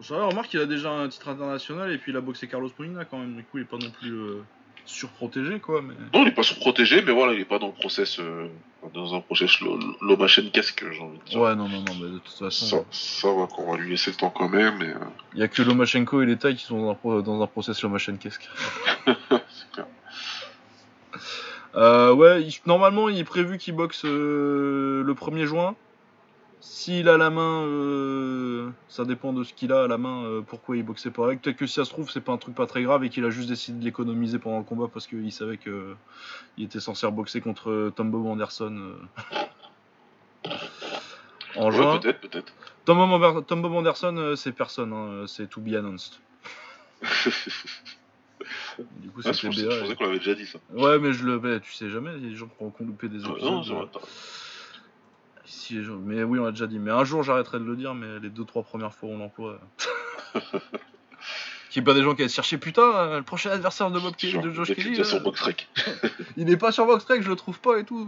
Ça 0.02 0.18
va, 0.18 0.26
remarque 0.26 0.50
qu'il 0.50 0.60
a 0.60 0.66
déjà 0.66 0.92
un 0.92 1.10
titre 1.10 1.30
international 1.30 1.92
et 1.92 1.98
puis 1.98 2.12
il 2.12 2.18
a 2.18 2.22
boxé 2.22 2.48
Carlos 2.48 2.72
Molina 2.78 3.06
quand 3.06 3.20
même. 3.20 3.36
Du 3.36 3.44
coup, 3.44 3.60
il 3.60 3.62
est 3.62 3.66
pas 3.66 3.78
non 3.78 3.92
plus 3.92 4.12
euh, 4.12 4.44
surprotégé 4.86 5.60
quoi. 5.60 5.82
Mais... 5.82 5.94
Non, 6.14 6.24
il 6.26 6.30
est 6.30 6.36
pas 6.36 6.44
surprotégé, 6.44 7.02
mais 7.02 7.12
voilà, 7.12 7.34
il 7.34 7.40
est 7.40 7.46
pas 7.46 7.60
dans 7.60 7.68
le 7.68 7.74
process, 7.74 8.20
euh, 8.20 8.48
dans 8.94 9.16
un 9.16 9.22
process 9.22 9.60
Lomachenko, 10.02 10.52
j'ai 10.92 11.00
envie 11.02 11.18
de 11.20 11.24
dire. 11.26 11.40
Ouais, 11.40 11.56
non, 11.56 11.68
non, 11.70 11.80
non, 11.88 11.94
mais 12.02 12.10
de 12.12 12.18
toute 12.20 12.34
façon. 12.38 12.66
Ça, 12.66 12.84
ça 12.92 13.34
va, 13.34 13.48
qu'on 13.48 13.72
va 13.72 13.78
lui 13.78 13.90
laisser 13.92 14.12
le 14.12 14.18
temps 14.18 14.30
quand 14.30 14.50
même. 14.50 14.82
Et, 14.82 14.90
euh, 14.90 14.96
Il 15.34 15.40
y 15.40 15.44
a 15.44 15.48
que 15.48 15.62
Lomachenko 15.62 16.22
et 16.22 16.26
les 16.26 16.38
tailles 16.38 16.56
qui 16.56 16.66
sont 16.66 16.82
dans 16.82 16.92
un, 16.92 16.96
pro- 16.96 17.22
dans 17.22 17.42
un 17.42 17.48
process 17.48 17.82
Lomachenkoesque. 17.82 18.50
c'est 19.08 19.72
clair. 19.72 19.86
Euh, 21.76 22.14
ouais, 22.14 22.44
il- 22.44 22.60
normalement, 22.66 23.10
il 23.10 23.18
est 23.18 23.24
prévu 23.24 23.58
qu'il 23.58 23.76
boxe 23.76 24.06
euh, 24.06 25.04
le 25.04 25.14
1er 25.14 25.46
juin. 25.46 25.76
S'il 26.66 27.10
a 27.10 27.18
la 27.18 27.30
main, 27.30 27.66
euh, 27.66 28.70
ça 28.88 29.04
dépend 29.06 29.34
de 29.34 29.44
ce 29.44 29.54
qu'il 29.54 29.74
a 29.74 29.84
à 29.84 29.88
la 29.88 29.98
main, 29.98 30.24
euh, 30.24 30.42
pourquoi 30.42 30.78
il 30.78 30.84
boxait 30.84 31.12
pas 31.12 31.26
avec. 31.26 31.42
Peut-être 31.42 31.58
que 31.58 31.66
si 31.68 31.74
ça 31.74 31.84
se 31.86 31.90
trouve, 31.90 32.10
c'est 32.10 32.22
pas 32.22 32.32
un 32.32 32.38
truc 32.38 32.56
pas 32.56 32.66
très 32.66 32.84
grave 32.84 33.04
et 33.04 33.10
qu'il 33.10 33.24
a 33.26 33.30
juste 33.30 33.50
décidé 33.50 33.80
de 33.80 33.84
l'économiser 33.84 34.40
pendant 34.40 34.60
le 34.60 34.64
combat 34.64 34.88
parce 34.92 35.06
qu'il 35.08 35.32
savait 35.34 35.58
que 35.58 35.70
euh, 35.70 35.96
était 36.58 36.80
censé 36.80 37.10
boxer 37.12 37.42
contre 37.42 37.92
Tom 37.96 38.12
Bob 38.12 38.26
Anderson 38.28 38.94
en 41.56 41.66
Ouais, 41.66 41.72
juin. 41.76 42.00
peut-être, 42.00 42.22
peut-être. 42.22 42.54
Tom 42.86 42.98
Bob, 42.98 43.12
Amber- 43.12 43.46
Tom 43.46 43.62
Bob 43.62 43.74
Anderson, 43.74 44.34
c'est 44.38 44.54
personne, 44.54 44.94
hein, 44.94 45.26
c'est 45.28 45.50
to 45.50 45.60
be 45.62 45.74
announced. 45.76 46.22
Du 48.98 49.10
coup, 49.10 49.22
Ah, 49.24 49.32
je 49.32 49.48
pensais, 49.48 49.64
BA. 49.66 49.70
je 49.72 49.80
pensais 49.82 49.96
qu'on 49.96 50.04
l'avait 50.06 50.18
déjà 50.18 50.34
dit 50.34 50.46
ça. 50.46 50.60
Ouais, 50.74 50.98
mais 51.00 51.14
je 51.14 51.24
le. 51.26 51.60
tu 51.62 51.72
sais 51.72 51.90
jamais, 51.90 52.18
des 52.20 52.36
gens 52.36 52.50
ont 52.60 52.74
loupé 52.82 53.08
des 53.08 53.24
Ah, 53.24 53.30
épisodes. 53.30 53.44
non, 53.52 53.64
c'est 53.64 53.72
euh, 53.72 53.76
vrai, 53.76 53.88
t'as- 53.94 54.00
si 55.54 55.80
Mais 56.04 56.24
oui, 56.24 56.40
on 56.40 56.46
l'a 56.46 56.52
déjà 56.52 56.68
dit. 56.68 56.80
Mais 56.80 56.92
un 56.92 57.04
jour, 57.04 57.24
j'arrêterai 57.24 57.60
de 57.60 57.64
le 57.64 57.76
dire, 57.76 57.94
mais 57.94 58.20
les 58.20 58.30
deux, 58.30 58.46
trois 58.46 58.64
premières 58.64 58.94
fois, 58.94 59.10
on 59.10 59.18
l'emploie. 59.18 59.60
Qu'il 61.70 61.82
n'y 61.82 61.90
ait 61.90 61.92
pas 61.92 61.98
des 61.98 62.04
gens 62.04 62.14
qui 62.14 62.22
aient 62.22 62.30
cherché, 62.30 62.58
putain, 62.58 62.84
euh, 62.84 63.18
le 63.18 63.24
prochain 63.24 63.50
adversaire 63.50 63.90
de 63.90 64.00
Bob 64.00 64.16
Kelly, 64.16 64.38
de 64.38 64.52
Josh 64.52 64.70
il 64.70 64.76
Kelly, 64.76 64.94
était 64.94 65.04
sur 65.04 65.18
euh, 65.18 65.22
Boxrec. 65.22 65.68
il 66.38 66.46
n'est 66.46 66.58
pas 66.58 66.72
sur 66.72 66.86
Voxtrek, 66.86 67.24
je 67.24 67.30
le 67.30 67.36
trouve 67.36 67.60
pas 67.60 67.80
et 67.80 67.84
tout. 67.84 68.06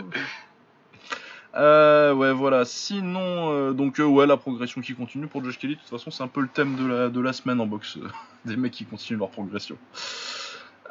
Euh, 1.55 2.13
ouais, 2.13 2.31
voilà. 2.33 2.65
Sinon, 2.65 3.51
euh, 3.51 3.71
donc, 3.73 3.99
euh, 3.99 4.03
ouais, 4.03 4.27
la 4.27 4.37
progression 4.37 4.81
qui 4.81 4.93
continue 4.93 5.27
pour 5.27 5.43
Josh 5.43 5.57
Kelly. 5.57 5.75
De 5.75 5.79
toute 5.79 5.89
façon, 5.89 6.11
c'est 6.11 6.21
un 6.23 6.27
peu 6.27 6.41
le 6.41 6.47
thème 6.47 6.75
de 6.75 6.85
la, 6.85 7.09
de 7.09 7.19
la 7.19 7.33
semaine 7.33 7.59
en 7.61 7.65
boxe. 7.65 7.97
euh, 7.97 8.07
des 8.45 8.55
mecs 8.57 8.73
qui 8.73 8.85
continuent 8.85 9.17
leur 9.19 9.29
progression. 9.29 9.77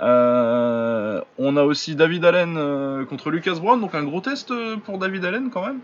Euh, 0.01 1.21
on 1.39 1.57
a 1.57 1.63
aussi 1.63 1.95
David 1.95 2.25
Allen 2.25 2.57
euh, 2.57 3.05
contre 3.05 3.31
Lucas 3.31 3.55
Brown. 3.55 3.81
Donc, 3.81 3.95
un 3.95 4.03
gros 4.03 4.21
test 4.21 4.51
euh, 4.51 4.77
pour 4.79 4.99
David 4.99 5.25
Allen 5.25 5.51
quand 5.51 5.65
même. 5.65 5.81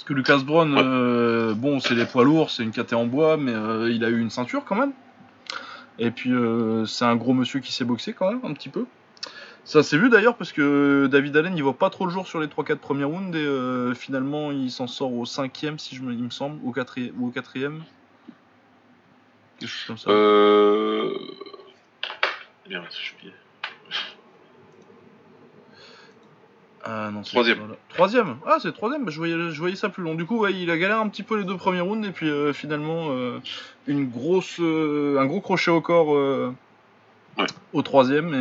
Parce 0.00 0.08
que 0.08 0.14
Lucas 0.14 0.38
Brown, 0.38 0.72
Ouais. 0.72 0.82
euh, 0.82 1.52
bon, 1.52 1.78
c'est 1.78 1.94
des 1.94 2.06
poids 2.06 2.24
lourds, 2.24 2.48
c'est 2.48 2.62
une 2.62 2.70
caté 2.70 2.94
en 2.94 3.04
bois, 3.04 3.36
mais 3.36 3.52
euh, 3.52 3.90
il 3.90 4.02
a 4.02 4.08
eu 4.08 4.18
une 4.18 4.30
ceinture 4.30 4.64
quand 4.64 4.74
même. 4.74 4.92
Et 5.98 6.10
puis, 6.10 6.32
euh, 6.32 6.86
c'est 6.86 7.04
un 7.04 7.16
gros 7.16 7.34
monsieur 7.34 7.60
qui 7.60 7.70
s'est 7.70 7.84
boxé 7.84 8.14
quand 8.14 8.30
même, 8.32 8.40
un 8.42 8.54
petit 8.54 8.70
peu. 8.70 8.86
Ça 9.64 9.82
s'est 9.82 9.98
vu 9.98 10.08
d'ailleurs 10.08 10.38
parce 10.38 10.52
que 10.52 11.06
David 11.12 11.36
Allen 11.36 11.54
il 11.54 11.62
voit 11.62 11.76
pas 11.76 11.90
trop 11.90 12.06
le 12.06 12.10
jour 12.10 12.26
sur 12.26 12.40
les 12.40 12.46
3-4 12.46 12.76
premiers 12.76 13.04
rounds 13.04 13.36
et 13.36 13.94
finalement 13.94 14.50
il 14.52 14.70
s'en 14.70 14.86
sort 14.86 15.12
au 15.12 15.26
cinquième 15.26 15.78
si 15.78 15.94
je 15.94 16.00
me, 16.00 16.14
il 16.14 16.22
me 16.24 16.30
semble, 16.30 16.58
au 16.66 16.72
quatrième, 16.72 17.12
ou 17.18 17.28
au 17.28 17.30
quatrième. 17.30 17.82
Quelque 19.58 19.68
chose 19.68 19.84
comme 19.86 19.98
ça. 19.98 20.10
Euh... 20.10 21.12
Merde, 22.70 22.86
j'ai 22.90 23.14
oublié. 23.16 23.34
Ah 26.82 27.10
non, 27.12 27.22
c'est 27.24 27.30
troisième. 27.32 27.58
pas. 27.58 27.76
Troisième 27.90 28.36
Ah 28.46 28.56
c'est 28.60 28.72
troisième, 28.72 29.04
bah, 29.04 29.10
je, 29.10 29.18
voyais, 29.18 29.34
je 29.50 29.58
voyais 29.60 29.76
ça 29.76 29.88
plus 29.90 30.02
long. 30.02 30.14
Du 30.14 30.24
coup 30.24 30.38
ouais, 30.38 30.54
il 30.54 30.70
a 30.70 30.78
galéré 30.78 30.98
un 31.00 31.08
petit 31.08 31.22
peu 31.22 31.36
les 31.38 31.44
deux 31.44 31.56
premiers 31.56 31.80
rounds 31.82 32.06
et 32.08 32.10
puis 32.12 32.28
euh, 32.28 32.52
finalement 32.54 33.08
euh, 33.10 33.38
une 33.86 34.08
grosse, 34.08 34.56
euh, 34.60 35.18
un 35.18 35.26
gros 35.26 35.40
crochet 35.40 35.70
au 35.70 35.80
corps 35.80 36.14
Ouais. 37.38 37.46
au 37.72 37.82
troisième 37.82 38.34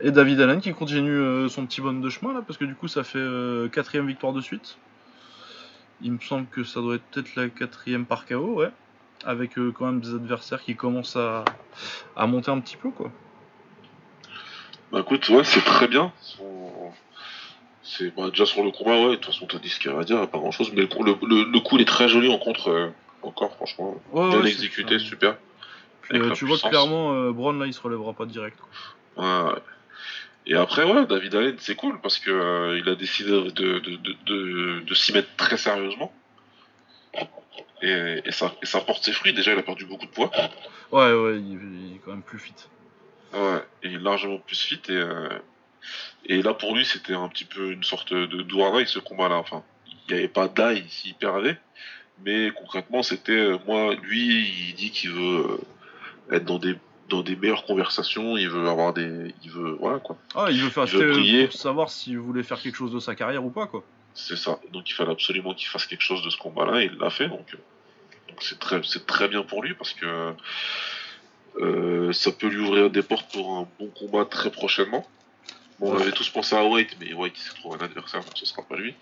et, 0.00 0.06
et 0.06 0.10
David 0.12 0.40
Allen 0.40 0.60
qui 0.60 0.72
continue 0.72 1.48
son 1.50 1.66
petit 1.66 1.80
bonhomme 1.82 2.00
de 2.00 2.08
chemin 2.08 2.32
là 2.32 2.40
parce 2.46 2.58
que 2.58 2.64
du 2.64 2.74
coup 2.74 2.88
ça 2.88 3.04
fait 3.04 3.22
quatrième 3.72 4.06
victoire 4.06 4.32
de 4.32 4.40
suite. 4.40 4.78
Il 6.02 6.12
me 6.12 6.18
semble 6.20 6.46
que 6.46 6.64
ça 6.64 6.80
doit 6.80 6.94
être 6.94 7.02
peut-être 7.10 7.36
la 7.36 7.48
quatrième 7.50 8.06
par 8.06 8.24
KO, 8.24 8.54
ouais. 8.54 8.70
Avec 9.26 9.56
quand 9.74 9.84
même 9.84 10.00
des 10.00 10.14
adversaires 10.14 10.62
qui 10.62 10.74
commencent 10.74 11.16
à, 11.16 11.44
à 12.16 12.26
monter 12.26 12.50
un 12.50 12.58
petit 12.60 12.78
peu 12.78 12.88
quoi. 12.90 13.10
Bah 14.92 15.00
écoute, 15.00 15.28
ouais, 15.28 15.44
c'est 15.44 15.64
très 15.64 15.88
bien. 15.88 16.12
C'est 17.82 18.14
bah, 18.14 18.30
déjà 18.30 18.46
sur 18.46 18.62
le 18.64 18.70
combat, 18.70 18.98
ouais. 19.00 19.10
De 19.10 19.14
toute 19.16 19.26
façon, 19.26 19.46
t'as 19.46 19.58
dit 19.58 19.68
ce 19.68 19.78
qu'il 19.80 19.90
y 19.90 19.94
avait 19.94 20.02
à 20.02 20.04
dire, 20.04 20.28
pas 20.28 20.38
grand 20.38 20.50
chose. 20.50 20.70
Mais 20.72 20.82
le, 20.82 20.86
coup- 20.86 21.02
le, 21.04 21.60
coup, 21.60 21.76
il 21.76 21.82
est 21.82 21.86
très 21.86 22.08
joli 22.08 22.28
en 22.28 22.38
contre, 22.38 22.68
euh, 22.68 22.88
encore, 23.22 23.54
franchement. 23.56 24.00
Ouais, 24.12 24.28
bien 24.30 24.40
ouais, 24.42 24.48
exécuté, 24.50 24.98
super. 24.98 25.36
Puis, 26.02 26.18
euh, 26.18 26.30
tu 26.32 26.44
vois 26.44 26.56
que 26.56 26.62
puissance. 26.62 26.70
clairement 26.70 27.12
euh, 27.14 27.32
Brown 27.32 27.58
là 27.58 27.66
il 27.66 27.74
se 27.74 27.80
relèvera 27.80 28.12
pas 28.12 28.26
direct. 28.26 28.58
Quoi. 29.16 29.24
Ouais, 29.46 29.52
ouais. 29.52 29.58
Et 30.46 30.54
après, 30.56 30.84
ouais, 30.84 31.06
David 31.06 31.34
Allen, 31.34 31.56
c'est 31.58 31.76
cool 31.76 32.00
parce 32.00 32.18
que 32.18 32.30
euh, 32.30 32.78
il 32.78 32.88
a 32.88 32.94
décidé 32.96 33.30
de, 33.30 33.50
de, 33.50 33.78
de, 33.78 33.96
de, 33.96 34.12
de- 34.26 34.80
de 34.80 34.94
s'y 34.94 35.12
mettre 35.12 35.28
très 35.36 35.56
sérieusement. 35.56 36.12
Et, 37.82 38.22
et, 38.24 38.32
ça, 38.32 38.54
et 38.62 38.66
ça 38.66 38.80
porte 38.80 39.04
ses 39.04 39.12
fruits. 39.12 39.32
Déjà, 39.32 39.52
il 39.52 39.58
a 39.58 39.62
perdu 39.62 39.84
beaucoup 39.86 40.06
de 40.06 40.10
poids. 40.10 40.30
Ouais 40.92 41.12
ouais 41.12 41.36
il, 41.38 41.52
il 41.88 41.96
est 41.96 41.98
quand 42.04 42.10
même 42.10 42.22
plus 42.22 42.38
fit. 42.38 42.54
Ouais, 43.32 43.64
et 43.82 43.90
largement 43.98 44.38
plus 44.38 44.60
fit. 44.60 44.80
Et, 44.88 44.92
euh, 44.92 45.28
et 46.26 46.42
là, 46.42 46.54
pour 46.54 46.74
lui, 46.74 46.84
c'était 46.84 47.14
un 47.14 47.28
petit 47.28 47.44
peu 47.44 47.72
une 47.72 47.84
sorte 47.84 48.12
de 48.12 48.42
douardaille, 48.42 48.86
ce 48.86 48.98
combat-là. 48.98 49.36
Enfin, 49.36 49.62
il 49.86 50.14
n'y 50.14 50.18
avait 50.18 50.28
pas 50.28 50.48
d'ail 50.48 50.84
s'il 50.88 51.14
perdait. 51.14 51.58
Mais 52.24 52.50
concrètement, 52.50 53.02
c'était, 53.02 53.32
euh, 53.32 53.58
moi, 53.66 53.94
lui, 53.94 54.68
il 54.68 54.74
dit 54.74 54.90
qu'il 54.90 55.10
veut 55.10 55.58
euh, 56.30 56.36
être 56.36 56.44
dans 56.44 56.58
des, 56.58 56.76
dans 57.08 57.22
des 57.22 57.36
meilleures 57.36 57.64
conversations. 57.64 58.36
Il 58.36 58.50
veut 58.50 58.68
avoir 58.68 58.92
des. 58.92 59.34
Il 59.42 59.50
veut. 59.50 59.76
Voilà, 59.80 59.98
quoi. 59.98 60.18
Ah 60.34 60.48
il 60.50 60.62
veut 60.62 60.70
faire 60.70 60.84
Il 60.86 60.98
veut 60.98 61.46
pour 61.46 61.58
savoir 61.58 61.90
s'il 61.90 62.18
voulait 62.18 62.42
faire 62.42 62.60
quelque 62.60 62.76
chose 62.76 62.92
de 62.92 63.00
sa 63.00 63.14
carrière 63.14 63.44
ou 63.44 63.50
pas 63.50 63.66
quoi. 63.66 63.84
C'est 64.12 64.36
ça. 64.36 64.58
Donc 64.72 64.90
il 64.90 64.92
fallait 64.92 65.12
absolument 65.12 65.54
qu'il 65.54 65.68
fasse 65.68 65.86
quelque 65.86 66.02
chose 66.02 66.22
de 66.22 66.30
ce 66.30 66.36
combat-là, 66.36 66.82
et 66.82 66.86
il 66.86 66.98
l'a 66.98 67.10
fait. 67.10 67.28
Donc 67.28 67.56
donc 68.28 68.42
c'est 68.42 68.58
très, 68.58 68.80
c'est 68.84 69.06
très 69.06 69.28
bien 69.28 69.42
pour 69.42 69.62
lui 69.62 69.74
parce 69.74 69.92
que 69.92 70.34
euh, 71.58 72.12
ça 72.12 72.30
peut 72.32 72.48
lui 72.48 72.58
ouvrir 72.58 72.90
des 72.90 73.02
portes 73.02 73.32
pour 73.32 73.56
un 73.58 73.68
bon 73.78 73.88
combat 73.88 74.24
très 74.24 74.50
prochainement. 74.50 75.06
Bon, 75.78 75.90
on 75.92 75.96
Ouais. 75.96 76.02
avait 76.02 76.12
tous 76.12 76.28
pensé 76.28 76.54
à 76.54 76.64
White, 76.64 76.96
mais 77.00 77.12
White 77.14 77.34
il 77.36 77.40
s'est 77.40 77.54
trouvé 77.54 77.78
un 77.80 77.84
adversaire, 77.84 78.20
donc 78.20 78.32
ce 78.34 78.46
sera 78.46 78.62
pas 78.62 78.76
lui. 78.76 78.94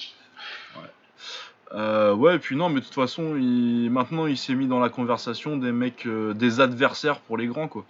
Euh, 1.74 2.14
ouais 2.14 2.36
et 2.36 2.38
puis 2.38 2.56
non 2.56 2.70
mais 2.70 2.80
de 2.80 2.84
toute 2.86 2.94
façon 2.94 3.36
il... 3.36 3.90
maintenant 3.90 4.26
il 4.26 4.38
s'est 4.38 4.54
mis 4.54 4.66
dans 4.66 4.78
la 4.80 4.88
conversation 4.88 5.58
des 5.58 5.70
mecs 5.70 6.06
euh, 6.06 6.32
des 6.32 6.60
adversaires 6.60 7.20
pour 7.20 7.36
les 7.36 7.46
grands 7.46 7.68
quoi. 7.68 7.84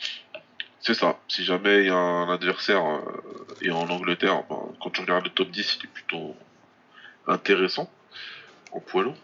C'est 0.80 0.94
ça. 0.94 1.16
Si 1.28 1.44
jamais 1.44 1.82
il 1.82 1.86
y 1.86 1.90
a 1.90 1.94
un 1.96 2.28
adversaire 2.32 2.84
euh, 2.84 2.98
et 3.62 3.70
en 3.70 3.88
Angleterre, 3.88 4.42
ben, 4.50 4.58
quand 4.82 4.90
tu 4.90 5.00
regardes 5.02 5.24
le 5.26 5.30
top 5.30 5.50
10, 5.50 5.78
il 5.80 5.84
est 5.84 5.92
plutôt 5.92 6.34
intéressant 7.28 7.88
en 8.72 8.80
poids 8.80 9.04
lourd. 9.04 9.16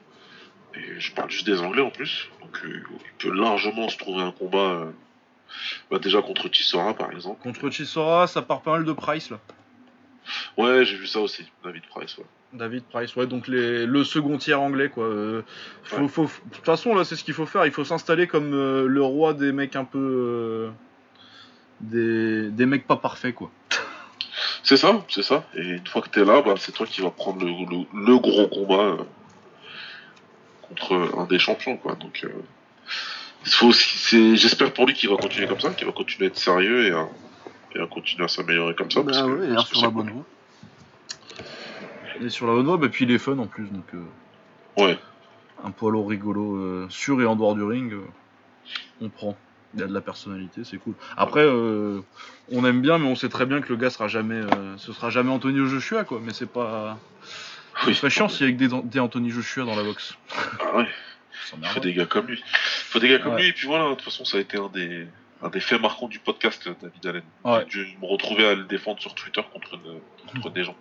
Et 0.75 1.01
je 1.01 1.13
parle 1.13 1.31
juste 1.31 1.47
des 1.47 1.61
Anglais 1.61 1.83
en 1.83 1.91
plus. 1.91 2.29
Donc 2.41 2.57
il 2.65 2.83
peut 3.19 3.33
largement 3.35 3.89
se 3.89 3.97
trouver 3.97 4.23
un 4.23 4.31
combat 4.33 4.87
bah, 5.91 5.99
déjà 5.99 6.21
contre 6.23 6.49
Chisora 6.53 6.95
par 6.95 7.11
exemple. 7.13 7.43
Contre 7.43 7.71
Chisora 7.71 8.27
ça 8.27 8.43
part 8.43 8.63
pas 8.63 8.73
mal 8.73 8.85
de 8.85 8.93
Price 8.93 9.31
là. 9.31 9.39
Ouais, 10.57 10.85
j'ai 10.85 10.97
vu 10.97 11.07
ça 11.07 11.21
aussi, 11.21 11.45
David 11.63 11.83
Price. 11.91 12.17
Ouais. 12.17 12.25
David 12.55 12.85
Price, 12.85 13.15
ouais, 13.17 13.27
donc 13.27 13.47
les, 13.49 13.85
le 13.85 14.05
second 14.05 14.39
tiers 14.39 14.61
anglais, 14.61 14.89
quoi. 14.89 15.05
Euh, 15.05 15.43
faut- 15.83 15.97
Ouais. 16.03 16.09
faut- 16.09 16.23
de 16.47 16.55
toute 16.55 16.65
façon, 16.65 16.95
là, 16.95 17.05
c'est 17.05 17.17
ce 17.17 17.25
qu'il 17.25 17.35
faut 17.35 17.45
faire. 17.47 17.67
Il 17.67 17.73
faut 17.73 17.85
s'installer 17.85 18.27
comme 18.27 18.55
euh, 18.55 18.87
le 18.87 19.03
roi 19.03 19.35
des 19.35 19.53
mecs 19.53 19.77
un 19.77 19.85
peu. 19.85 19.99
euh, 19.99 20.71
des, 21.81 22.51
des 22.51 22.65
mecs 22.65 22.87
pas 22.87 22.97
parfaits, 22.97 23.35
quoi. 23.35 23.51
C'est 24.63 24.79
ça, 24.79 25.05
c'est 25.11 25.23
ça. 25.23 25.45
Et 25.57 25.61
une 25.63 25.87
fois 25.87 26.01
que 26.01 26.09
t'es 26.09 26.25
là, 26.25 26.41
bah, 26.41 26.55
c'est 26.57 26.73
toi 26.73 26.87
qui 26.87 27.03
vas 27.03 27.11
prendre 27.11 27.45
le, 27.45 27.51
le, 27.51 28.07
le 28.07 28.19
gros 28.19 28.47
combat 28.49 28.97
contre 30.63 31.19
un 31.19 31.27
des 31.27 31.39
champions, 31.39 31.77
quoi. 31.77 31.97
Donc, 31.97 32.25
c'est, 33.73 34.37
j'espère 34.37 34.73
pour 34.73 34.87
lui 34.87 34.95
qu'il 34.95 35.09
va 35.11 35.17
continuer 35.17 35.47
comme 35.47 35.61
ça, 35.61 35.71
qu'il 35.71 35.87
va 35.87 35.93
continuer 35.93 36.27
à 36.27 36.29
être 36.29 36.37
sérieux 36.39 36.87
et 36.87 36.91
à, 36.93 37.09
et 37.75 37.81
à 37.81 37.87
continuer 37.87 38.25
à 38.25 38.29
s'améliorer 38.29 38.75
comme 38.75 38.91
ça. 38.91 39.03
parce 39.03 39.19
Bah 39.19 39.25
que- 39.27 39.31
ouais, 39.33 39.47
il 39.47 39.53
est 39.53 39.55
parce 39.55 39.69
sur 39.69 39.77
c'est 39.79 39.85
la 39.85 39.91
bonne 39.91 40.11
voie. 40.11 40.25
Il 42.21 42.27
est 42.27 42.31
sur 42.31 42.47
la 42.47 42.53
bonne 42.55 42.67
voie, 42.67 42.79
et 42.87 42.89
puis 42.89 43.05
il 43.05 43.11
est 43.11 43.19
fun 43.19 43.39
en 43.39 43.47
plus, 43.47 43.67
donc 43.71 43.85
euh. 43.95 44.03
Ouais, 44.83 44.99
un 45.65 45.71
lourd 45.91 46.09
rigolo, 46.09 46.57
euh, 46.57 46.87
sur 46.89 47.21
et 47.21 47.27
en 47.27 47.37
dehors 47.37 47.55
du 47.55 47.63
ring, 47.63 47.93
euh, 47.93 48.01
on 49.01 49.09
prend. 49.09 49.37
Il 49.77 49.83
a 49.83 49.87
de 49.89 49.93
la 49.93 50.01
personnalité, 50.01 50.63
c'est 50.63 50.77
cool. 50.79 50.95
Après, 51.17 51.43
euh, 51.45 52.01
on 52.53 52.65
aime 52.65 52.81
bien, 52.81 52.99
mais 52.99 53.09
on 53.09 53.17
sait 53.17 53.29
très 53.29 53.45
bien 53.45 53.61
que 53.61 53.71
le 53.71 53.77
gars 53.77 53.91
sera 53.91 54.07
jamais, 54.07 54.41
ce 54.77 54.93
sera 54.93 55.11
jamais 55.11 55.31
Anthony 55.31 55.69
Joshua, 55.69 56.05
quoi. 56.05 56.21
Mais 56.23 56.33
c'est 56.33 56.47
pas. 56.51 56.97
Ce 57.83 57.89
oui. 57.89 57.95
serait 57.97 58.11
chiant 58.11 58.29
s'il 58.29 58.49
y 58.49 58.57
que 58.57 58.65
des, 58.65 58.83
des 58.85 59.01
Anthony 59.01 59.31
Joshua 59.31 59.65
dans 59.65 59.75
la 59.75 59.83
boxe. 59.83 60.15
Ah 60.61 60.77
ouais, 60.77 60.87
il 61.61 61.67
faut 61.67 61.81
des 61.81 61.93
gars 61.93 62.07
comme 62.07 62.29
lui. 62.29 62.41
Faut 62.95 63.01
des 63.01 63.09
gars 63.09 63.19
comme 63.19 63.35
Ouais. 63.35 63.43
lui, 63.43 63.49
et 63.49 63.53
puis 63.53 63.67
voilà, 63.67 63.85
de 63.91 63.91
toute 63.95 64.03
façon, 64.03 64.25
ça 64.25 64.39
a 64.39 64.41
été 64.41 64.57
un 64.57 64.69
des, 64.69 65.07
un 65.43 65.49
des 65.51 65.61
faits 65.61 65.81
marquants 65.81 66.09
du 66.09 66.19
podcast, 66.21 66.69
David 66.81 67.07
Allen. 67.07 67.23
Ouais. 67.45 67.65
Dû 67.67 67.87
me 68.01 68.07
retrouver 68.07 68.47
à 68.47 68.55
le 68.55 68.65
défendre 68.65 69.01
sur 69.01 69.15
Twitter 69.15 69.43
contre, 69.53 69.75
une- 69.75 70.01
contre 70.33 70.51
des 70.51 70.65
gens. 70.65 70.77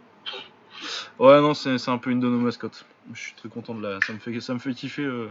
Ouais, 1.19 1.39
non, 1.41 1.53
c'est 1.53 1.89
un 1.89 1.97
peu 1.97 2.09
une 2.11 2.19
de 2.19 2.27
nos 2.27 2.39
mascottes. 2.39 2.85
Je 3.13 3.19
suis 3.19 3.33
très 3.33 3.49
content 3.49 3.73
de 3.73 3.81
la. 3.81 3.99
Ça 4.05 4.13
me 4.13 4.19
fait, 4.19 4.39
ça 4.39 4.53
me 4.53 4.59
fait 4.59 4.73
kiffer. 4.73 5.03
euh, 5.03 5.27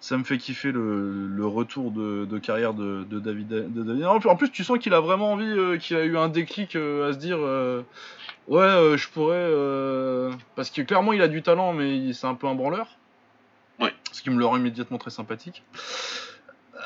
Ça 0.00 0.18
me 0.18 0.24
fait 0.24 0.36
kiffer 0.36 0.70
le, 0.72 1.26
le 1.28 1.46
retour 1.46 1.90
de, 1.90 2.24
de 2.26 2.38
carrière 2.38 2.74
de, 2.74 3.04
de 3.08 3.18
David. 3.20 3.48
De 3.72 3.82
David. 3.82 4.04
En 4.04 4.20
plus- 4.20 4.28
En 4.28 4.36
plus, 4.36 4.50
tu 4.50 4.62
sens 4.64 4.78
qu'il 4.78 4.92
a 4.94 5.00
vraiment 5.00 5.32
envie, 5.32 5.46
euh, 5.46 5.76
qu'il 5.78 5.96
a 5.96 6.04
eu 6.04 6.16
un 6.18 6.28
déclic 6.28 6.76
euh, 6.76 7.08
à 7.08 7.12
se 7.14 7.18
dire. 7.18 7.38
ouais, 8.48 8.96
je 8.98 9.08
pourrais. 9.08 10.36
Parce 10.56 10.70
que 10.70 10.82
clairement, 10.82 11.12
il 11.12 11.22
a 11.22 11.28
du 11.28 11.42
talent, 11.42 11.72
mais 11.72 11.96
il- 11.96 12.14
c'est 12.14 12.26
un 12.26 12.34
peu 12.34 12.46
un 12.46 12.54
branleur. 12.54 12.86
Ouais. 13.80 13.92
Ce 14.12 14.22
qui 14.22 14.30
me 14.30 14.38
le 14.38 14.44
rend 14.46 14.56
immédiatement 14.56 14.98
très 14.98 15.10
sympathique. 15.10 15.62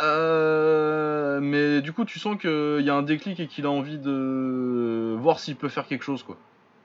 Euh, 0.02 1.40
mais 1.40 1.80
du 1.80 1.92
coup, 1.92 2.04
tu 2.04 2.18
sens 2.18 2.36
qu'il 2.40 2.80
y 2.82 2.90
a 2.90 2.94
un 2.94 3.02
déclic 3.02 3.40
et 3.40 3.46
qu'il 3.46 3.66
a 3.66 3.70
envie 3.70 3.98
de 3.98 5.16
voir 5.18 5.38
s'il 5.40 5.56
peut 5.56 5.68
faire 5.68 5.86
quelque 5.86 6.04
chose, 6.04 6.22
quoi. 6.22 6.36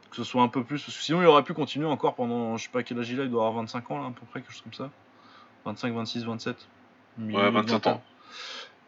Que 0.10 0.16
ce 0.18 0.24
soit 0.24 0.42
un 0.42 0.48
peu 0.48 0.64
plus. 0.64 0.82
Parce 0.84 0.98
que 0.98 1.04
sinon, 1.04 1.22
il 1.22 1.26
aurait 1.28 1.44
pu 1.44 1.54
continuer 1.54 1.88
encore 1.88 2.16
pendant. 2.16 2.58
Je 2.58 2.64
sais 2.64 2.70
pas 2.72 2.84
quel 2.84 3.00
âge 3.00 3.10
il 3.10 3.20
a, 3.20 3.24
il 3.24 3.30
doit 3.32 3.46
avoir 3.48 3.62
25 3.64 3.92
ans, 3.92 4.00
là, 4.00 4.08
à 4.08 4.12
peu 4.12 4.26
près, 4.30 4.42
quelque 4.42 4.52
chose 4.54 4.62
comme 4.62 4.74
ça. 4.74 4.90
25, 5.66 5.94
26, 5.94 6.26
27. 6.26 6.56
Ouais, 7.20 7.52
27 7.52 7.88
ans. 7.88 8.04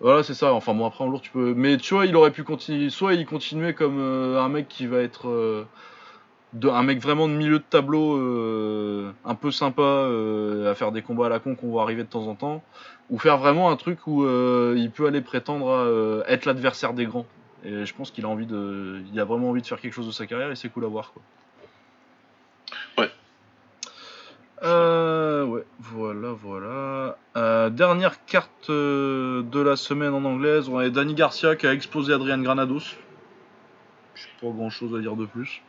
Voilà, 0.01 0.23
c'est 0.23 0.34
ça. 0.34 0.54
Enfin, 0.54 0.73
bon, 0.73 0.86
après, 0.86 1.04
en 1.04 1.08
lourd, 1.08 1.21
tu 1.21 1.32
peux. 1.32 1.54
Mais 1.56 1.78
tu 1.78 1.93
vois, 1.93 2.06
il 2.06 2.15
aurait 2.15 2.32
pu 2.32 2.43
continuer. 2.43 2.89
Soit 2.89 3.13
il 3.13 3.25
continuait 3.25 3.73
comme 3.73 3.99
euh, 3.99 4.41
un 4.41 4.49
mec 4.49 4.67
qui 4.67 4.88
va 4.88 4.99
être. 4.99 5.30
euh, 5.30 5.65
de, 6.55 6.69
un 6.69 6.83
mec 6.83 6.99
vraiment 6.99 7.27
de 7.27 7.33
milieu 7.33 7.59
de 7.59 7.63
tableau, 7.69 8.17
euh, 8.17 9.11
un 9.25 9.35
peu 9.35 9.51
sympa, 9.51 9.81
euh, 9.81 10.71
à 10.71 10.75
faire 10.75 10.91
des 10.91 11.01
combats 11.01 11.27
à 11.27 11.29
la 11.29 11.39
con 11.39 11.55
qu'on 11.55 11.67
voit 11.67 11.83
arriver 11.83 12.03
de 12.03 12.09
temps 12.09 12.27
en 12.27 12.35
temps. 12.35 12.63
Ou 13.09 13.19
faire 13.19 13.37
vraiment 13.37 13.69
un 13.69 13.75
truc 13.75 14.07
où 14.07 14.23
euh, 14.23 14.73
il 14.77 14.89
peut 14.89 15.05
aller 15.05 15.21
prétendre 15.21 15.69
à 15.69 15.83
euh, 15.83 16.23
être 16.27 16.45
l'adversaire 16.45 16.93
des 16.93 17.05
grands. 17.05 17.27
Et 17.63 17.85
je 17.85 17.93
pense 17.93 18.09
qu'il 18.09 18.25
a 18.25 18.29
envie 18.29 18.45
de. 18.45 19.01
Il 19.11 19.19
a 19.19 19.25
vraiment 19.25 19.49
envie 19.49 19.61
de 19.61 19.67
faire 19.67 19.79
quelque 19.79 19.93
chose 19.93 20.07
de 20.07 20.11
sa 20.11 20.25
carrière 20.25 20.49
et 20.51 20.55
c'est 20.55 20.69
cool 20.69 20.85
à 20.85 20.87
voir, 20.87 21.13
quoi. 21.13 21.21
Ouais. 22.97 23.11
Euh, 24.63 25.43
ouais, 25.45 25.65
voilà, 25.79 26.29
voilà. 26.31 27.17
Euh, 27.35 27.69
dernière 27.69 28.23
carte 28.25 28.69
euh, 28.69 29.43
de 29.43 29.59
la 29.59 29.75
semaine 29.75 30.13
en 30.13 30.23
anglaise, 30.23 30.69
on 30.69 30.77
a 30.77 30.89
Danny 30.89 31.15
Garcia 31.15 31.55
qui 31.55 31.67
a 31.67 31.73
explosé 31.73 32.13
Adrian 32.13 32.39
Granados. 32.39 32.95
J'ai 34.15 34.29
pas 34.39 34.47
grand 34.47 34.69
chose 34.69 34.95
à 34.95 34.99
dire 34.99 35.15
de 35.15 35.25
plus. 35.25 35.61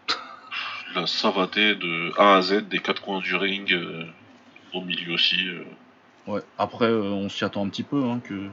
La 0.96 1.02
de 1.02 2.18
A 2.18 2.36
à 2.36 2.42
Z 2.42 2.68
des 2.70 2.78
quatre 2.78 3.02
coins 3.02 3.20
du 3.20 3.36
ring, 3.36 3.70
euh, 3.70 4.04
au 4.72 4.80
milieu 4.80 5.12
aussi. 5.12 5.36
euh. 5.46 5.64
Ouais, 6.26 6.40
après, 6.58 6.86
euh, 6.86 7.02
on 7.02 7.28
s'y 7.28 7.44
attend 7.44 7.66
un 7.66 7.68
petit 7.68 7.82
peu, 7.82 8.02
hein, 8.02 8.20
que 8.24 8.48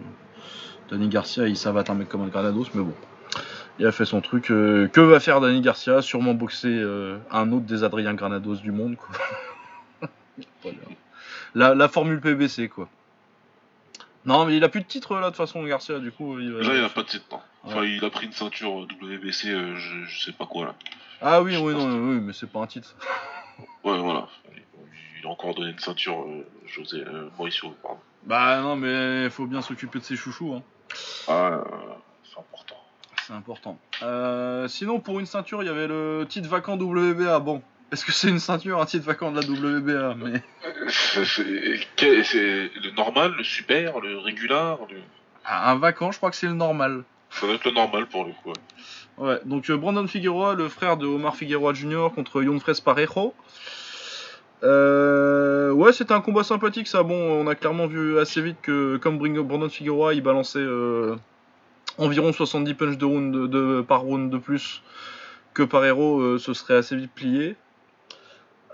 Danny 0.89 1.07
Garcia 1.07 1.47
il 1.47 1.55
savate 1.55 1.89
un 1.89 1.93
mec 1.93 2.09
comme 2.09 2.21
un 2.21 2.27
Granados, 2.27 2.65
mais 2.73 2.83
bon. 2.83 2.93
Il 3.79 3.87
a 3.87 3.93
fait 3.93 4.03
son 4.03 4.19
truc. 4.19 4.43
que 4.47 4.99
va 4.99 5.21
faire 5.21 5.39
Danny 5.39 5.61
Garcia? 5.61 6.01
Sûrement 6.01 6.33
boxer 6.33 6.83
un 7.31 7.51
autre 7.53 7.65
des 7.65 7.83
Adrien 7.85 8.13
Granados 8.13 8.57
du 8.57 8.71
monde, 8.71 8.97
quoi. 8.97 10.09
La, 11.55 11.73
la 11.75 11.87
formule 11.87 12.19
PBC, 12.19 12.67
quoi. 12.67 12.89
Non, 14.25 14.45
mais 14.45 14.55
il 14.57 14.63
a 14.63 14.69
plus 14.69 14.81
de 14.81 14.85
titre 14.87 15.15
là, 15.15 15.21
de 15.21 15.25
toute 15.27 15.35
façon, 15.37 15.63
Garcia, 15.63 15.99
du 15.99 16.11
coup. 16.11 16.39
Il 16.39 16.51
va- 16.53 16.61
Là, 16.61 16.75
il 16.75 16.83
a 16.83 16.89
pas 16.89 17.03
de 17.03 17.07
titre, 17.07 17.25
non. 17.31 17.39
Enfin, 17.63 17.79
Ouais. 17.81 17.91
il 17.91 18.03
a 18.05 18.09
pris 18.09 18.25
une 18.25 18.31
ceinture 18.33 18.71
WBC, 18.75 19.49
euh, 19.49 19.75
je, 19.75 20.03
je 20.05 20.23
sais 20.23 20.31
pas 20.31 20.45
quoi, 20.45 20.65
là. 20.65 20.75
Ah 21.21 21.41
oui, 21.41 21.55
oui, 21.57 21.73
non, 21.73 21.85
oui, 22.09 22.19
mais 22.21 22.33
c'est 22.33 22.49
pas 22.51 22.59
un 22.59 22.67
titre. 22.67 22.95
Ouais, 23.83 23.97
voilà. 23.99 24.27
Il 25.21 25.27
a 25.27 25.29
encore 25.29 25.53
donné 25.53 25.71
une 25.71 25.79
ceinture, 25.79 26.21
euh, 26.23 26.45
José 26.65 27.03
euh, 27.05 27.29
Mauricio, 27.37 27.69
pardon. 27.83 27.99
Bah 28.25 28.61
non, 28.61 28.75
mais 28.77 29.29
faut 29.29 29.45
bien 29.45 29.61
s'occuper 29.61 29.99
de 29.99 30.03
ses 30.05 30.15
chouchous, 30.15 30.53
hein. 30.55 30.63
Ah, 31.27 31.47
euh, 31.47 31.63
c'est 32.23 32.39
important. 32.39 32.75
C'est 33.27 33.33
important. 33.33 33.77
Euh, 34.03 34.67
sinon, 34.69 34.99
pour 34.99 35.19
une 35.19 35.25
ceinture, 35.25 35.61
il 35.63 35.65
y 35.67 35.69
avait 35.69 35.87
le 35.87 36.25
titre 36.27 36.47
vacant 36.49 36.77
WBA. 36.77 37.39
Bon, 37.39 37.61
est-ce 37.93 38.03
que 38.05 38.11
c'est 38.11 38.27
une 38.27 38.39
ceinture, 38.39 38.81
un 38.81 38.85
titre 38.85 39.05
vacant 39.05 39.31
de 39.31 39.39
la 39.39 39.47
WBA 39.47 40.15
Mais 40.17 40.41
C'est- 40.89 41.23
C'est 41.25 42.71
le 42.83 42.95
normal, 42.95 43.33
le 43.37 43.43
super, 43.43 43.99
le 44.01 44.17
régular, 44.17 44.79
le... 44.89 44.97
Ah, 45.45 45.71
un 45.71 45.75
vacant, 45.75 46.11
je 46.11 46.17
crois 46.17 46.29
que 46.29 46.35
c'est 46.35 46.47
le 46.47 46.53
normal. 46.53 47.03
ça 47.29 47.45
doit 47.45 47.55
être 47.55 47.65
le 47.65 47.71
normal 47.71 48.07
pour 48.07 48.25
le 48.25 48.31
coup. 48.31 48.49
ouais. 48.49 48.53
Ouais, 49.19 49.39
donc 49.45 49.69
euh, 49.69 49.77
Brandon 49.77 50.07
Figueroa, 50.07 50.55
le 50.55 50.67
frère 50.69 50.97
de 50.97 51.05
Omar 51.05 51.35
Figueroa 51.35 51.73
Jr. 51.73 52.07
contre 52.15 52.41
Yonfres 52.41 52.81
Parejo. 52.83 53.33
Euh, 54.63 55.71
ouais, 55.71 55.91
c'était 55.93 56.13
un 56.13 56.21
combat 56.21 56.43
sympathique 56.43 56.87
ça. 56.87 57.03
Bon, 57.03 57.15
on 57.15 57.47
a 57.47 57.55
clairement 57.55 57.85
vu 57.87 58.17
assez 58.19 58.41
vite 58.41 58.57
que 58.61 58.97
comme 58.97 59.17
Brandon 59.19 59.69
Figueroa, 59.69 60.13
il 60.13 60.21
balançait 60.21 60.59
euh, 60.59 61.15
environ 61.97 62.31
70 62.31 62.73
punches 62.73 62.97
de 62.97 63.05
round 63.05 63.33
de, 63.33 63.47
de- 63.47 63.81
par 63.81 64.01
round 64.01 64.31
de 64.31 64.37
plus 64.37 64.81
que 65.53 65.63
Parejo, 65.63 66.21
euh, 66.21 66.37
ce 66.39 66.53
serait 66.53 66.75
assez 66.77 66.95
vite 66.95 67.11
plié. 67.13 67.55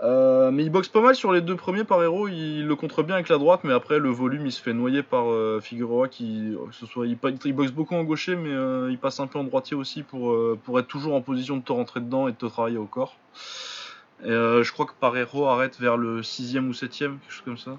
Euh, 0.02 0.50
mais 0.52 0.64
il 0.64 0.70
boxe 0.70 0.88
pas 0.88 1.02
mal 1.02 1.14
sur 1.14 1.34
les 1.34 1.42
deux 1.42 1.58
premiers 1.58 1.84
Parejo, 1.84 2.30
il 2.30 2.66
le 2.66 2.76
contre 2.78 3.04
bien 3.04 3.16
avec 3.16 3.28
la 3.28 3.38
droite, 3.38 3.62
mais 3.66 3.74
après 3.74 4.00
le 4.00 4.10
volume 4.10 4.46
il 4.46 4.52
se 4.54 4.62
fait 4.62 4.72
noyer 4.72 5.04
par 5.04 5.30
euh, 5.30 5.60
Figueroa 5.62 6.08
qui, 6.08 6.56
que 6.70 6.74
ce 6.74 6.86
soit, 6.86 7.06
il, 7.06 7.18
boxe 7.18 7.72
beaucoup 7.72 7.96
en 7.96 8.06
gaucher, 8.06 8.38
mais 8.38 8.50
euh, 8.50 8.90
il 8.92 8.98
passe 8.98 9.20
un 9.20 9.28
peu 9.28 9.38
en 9.40 9.44
droitier 9.44 9.76
aussi 9.76 10.04
pour, 10.04 10.32
euh, 10.32 10.58
pour 10.64 10.80
être 10.80 10.88
toujours 10.88 11.16
en 11.16 11.22
position 11.22 11.58
de 11.58 11.64
te 11.64 11.74
rentrer 11.74 12.00
dedans 12.00 12.30
et 12.30 12.32
de 12.32 12.38
te 12.38 12.46
travailler 12.46 12.78
au 12.78 12.86
corps. 12.86 13.18
Et, 14.24 14.30
euh, 14.30 14.64
je 14.64 14.72
crois 14.72 14.86
que 14.86 14.94
Parejo 14.98 15.46
arrête 15.48 15.78
vers 15.80 15.98
le 15.98 16.22
6ème 16.22 16.70
ou 16.70 16.74
7ème, 16.74 17.18
quelque 17.20 17.32
chose 17.32 17.44
comme 17.44 17.58
ça. 17.58 17.78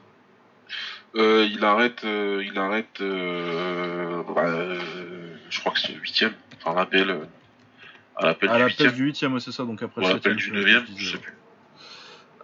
Euh, 1.17 1.49
il 1.51 1.65
arrête, 1.65 2.05
euh, 2.05 2.45
il 2.45 2.57
arrête, 2.59 3.01
euh, 3.01 4.23
bah, 4.35 4.45
euh, 4.45 4.79
je 5.49 5.59
crois 5.59 5.73
que 5.73 5.81
c'est 5.81 5.93
le 5.93 6.01
huitième, 6.01 6.33
enfin 6.63 6.79
l'appel, 6.79 7.11
euh, 7.11 7.25
à 8.17 8.27
l'appel 8.27 8.93
du 8.93 8.93
du 8.93 9.13
8ème, 9.13 9.33
ouais, 9.33 9.41
c'est 9.41 9.53
ça, 9.53 9.65
donc 9.65 9.83
après 9.83 10.05
à 10.05 10.09
le 10.09 10.15
l'appel 10.15 10.35
7ème, 10.35 10.37
du 10.37 10.43
je 10.43 10.47
sais 10.47 10.51
pas 10.53 10.59
neuvième, 10.59 10.87
ce 10.87 10.93
que 10.93 10.93
je 10.93 10.99
disais. 10.99 11.13
sais 11.13 11.19
plus. 11.19 11.35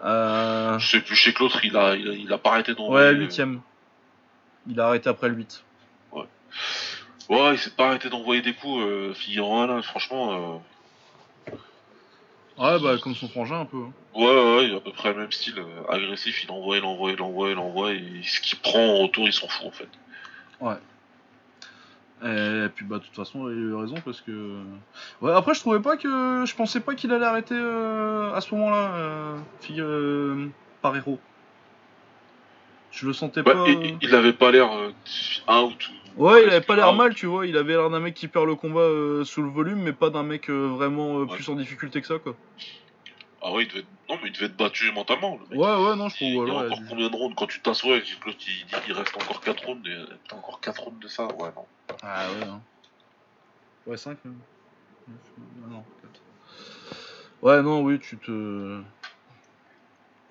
Euh, 0.04 0.78
Je 0.78 0.90
sais 0.90 1.00
plus, 1.00 1.14
je 1.16 1.24
sais 1.24 1.32
que 1.32 1.40
l'autre 1.42 1.64
il 1.64 1.76
a, 1.76 1.94
il 1.96 2.08
a, 2.10 2.12
il 2.12 2.32
a 2.32 2.38
pas 2.38 2.50
arrêté 2.52 2.74
d'envoyer. 2.74 3.10
ouais, 3.18 3.24
euh, 3.24 3.28
8ème. 3.28 3.58
Il 4.68 4.78
a 4.80 4.86
arrêté 4.88 5.08
après 5.08 5.28
le 5.28 5.34
8. 5.36 5.62
Ouais, 7.28 7.52
il 7.54 7.58
s'est 7.58 7.70
pas 7.70 7.88
arrêté 7.88 8.08
d'envoyer 8.08 8.40
des 8.40 8.52
coups, 8.54 8.82
euh, 8.82 9.12
Figueroa 9.14 9.66
là, 9.66 9.82
franchement. 9.82 10.62
Ouais, 12.56 12.78
bah 12.80 12.96
comme 13.02 13.14
son 13.14 13.28
frangin 13.28 13.60
un 13.60 13.64
peu. 13.66 13.78
hein. 13.78 13.92
Euh, 14.14 14.18
ouais, 14.20 14.26
ouais, 14.26 14.56
ouais, 14.58 14.64
il 14.68 14.74
a 14.74 14.76
à 14.76 14.80
peu 14.80 14.92
près 14.92 15.12
le 15.12 15.18
même 15.20 15.32
style, 15.32 15.58
euh, 15.58 15.92
agressif, 15.92 16.42
il 16.44 16.50
envoie, 16.50 16.78
il 16.78 16.84
envoie, 16.84 17.10
il 17.12 17.20
envoie, 17.20 17.50
il 17.50 17.58
envoie, 17.58 17.92
et 17.92 18.22
ce 18.22 18.40
qu'il 18.40 18.58
prend 18.60 18.78
en 18.78 18.98
retour, 19.02 19.26
il 19.26 19.32
s'en 19.32 19.48
fout 19.48 19.66
en 19.66 19.70
fait. 19.72 19.88
Et 22.24 22.68
puis 22.74 22.84
bah 22.86 22.96
de 22.98 23.02
toute 23.04 23.14
façon 23.14 23.48
il 23.50 23.52
a 23.52 23.56
eu 23.56 23.74
raison 23.74 23.96
parce 24.04 24.22
que 24.22 24.56
ouais 25.20 25.32
après 25.32 25.52
je 25.52 25.60
trouvais 25.60 25.80
pas 25.80 25.98
que 25.98 26.44
je 26.46 26.54
pensais 26.54 26.80
pas 26.80 26.94
qu'il 26.94 27.12
allait 27.12 27.26
arrêter 27.26 27.54
euh, 27.56 28.32
à 28.32 28.40
ce 28.40 28.54
moment-là 28.54 28.94
euh, 28.94 29.36
euh, 29.78 30.46
Parejo. 30.80 31.18
Je 32.90 33.06
le 33.06 33.12
sentais 33.12 33.40
Ouais, 33.42 33.52
pas. 33.52 33.68
et- 33.68 33.96
il 34.00 34.14
avait 34.14 34.32
pas 34.32 34.50
l'air 34.50 34.70
euh, 34.72 34.90
out. 35.52 35.90
ou- 36.16 36.24
Ouais, 36.24 36.44
il 36.44 36.48
avait 36.48 36.62
pas 36.62 36.76
l'air 36.76 36.94
mal, 36.94 37.14
tu 37.14 37.26
vois. 37.26 37.46
Il 37.46 37.58
avait 37.58 37.74
l'air 37.74 37.90
d'un 37.90 38.00
mec 38.00 38.14
qui 38.14 38.26
perd 38.26 38.46
le 38.46 38.54
combat 38.54 38.80
euh, 38.80 39.22
sous 39.24 39.42
le 39.42 39.50
volume, 39.50 39.80
mais 39.82 39.92
pas 39.92 40.08
d'un 40.08 40.22
mec 40.22 40.48
euh, 40.48 40.66
vraiment 40.68 41.18
euh, 41.18 41.24
Ouais. 41.26 41.34
plus 41.34 41.46
en 41.50 41.56
difficulté 41.56 42.00
que 42.00 42.06
ça, 42.06 42.18
quoi. 42.18 42.34
Ah 43.48 43.52
ouais, 43.52 43.62
il 43.62 43.68
devait 43.68 43.78
être... 43.80 43.86
non 44.08 44.18
mais 44.22 44.28
il 44.28 44.32
devait 44.32 44.46
être 44.46 44.56
battu 44.56 44.90
mentalement. 44.90 45.38
Le 45.40 45.46
mec. 45.46 45.58
Ouais, 45.60 45.88
ouais, 45.88 45.94
non, 45.96 46.08
je 46.08 46.16
Il 46.24 46.30
y 46.30 46.32
trouve. 46.34 46.48
a 46.48 46.52
voilà, 46.52 46.66
encore 46.66 46.78
il- 46.82 46.88
combien 46.88 47.08
de 47.08 47.14
rounds 47.14 47.34
quand 47.36 47.46
tu 47.46 47.60
t'assois 47.60 47.96
et 47.96 48.02
que 48.02 48.26
l'autre 48.26 48.38
il 48.44 48.66
dit 48.66 48.74
qu'il 48.84 48.92
reste 48.92 49.14
encore 49.14 49.40
4 49.40 49.64
rounds 49.66 49.88
et 49.88 50.04
t'as 50.28 50.34
encore 50.36 50.60
4 50.60 50.82
rounds 50.82 50.98
de 51.00 51.06
ça? 51.06 51.26
Ouais, 51.26 51.50
non. 51.54 51.66
Ah 52.02 52.26
ouais. 52.32 52.44
Hein. 52.48 52.60
Ouais, 53.86 53.96
5 53.96 54.18
même. 54.24 54.38
Non, 55.70 55.84
4. 56.02 56.20
Ouais, 57.42 57.62
non, 57.62 57.82
oui, 57.82 58.00
tu 58.00 58.18
te. 58.18 58.80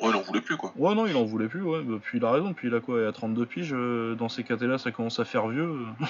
Ouais, 0.02 0.10
il 0.10 0.16
en 0.16 0.22
voulait 0.22 0.42
plus 0.42 0.58
quoi. 0.58 0.74
Ouais, 0.76 0.94
non, 0.94 1.08
il 1.08 1.16
en 1.16 1.24
voulait 1.24 1.48
plus, 1.48 1.62
ouais. 1.62 1.82
Bah, 1.84 1.96
puis 2.04 2.18
il 2.18 2.26
a 2.26 2.32
raison, 2.32 2.54
puis 2.54 2.68
il 2.68 2.76
a 2.76 2.82
quoi 2.82 3.00
Il 3.00 3.06
a 3.08 3.14
32 3.14 3.46
piges. 3.46 3.74
euh, 3.74 4.16
dans 4.16 4.28
ces 4.28 4.44
cas-là, 4.44 4.78
ça 4.78 4.92
commence 4.92 5.20
à 5.22 5.26
faire 5.26 5.48
vieux. 5.48 5.64
euh. 6.02 6.06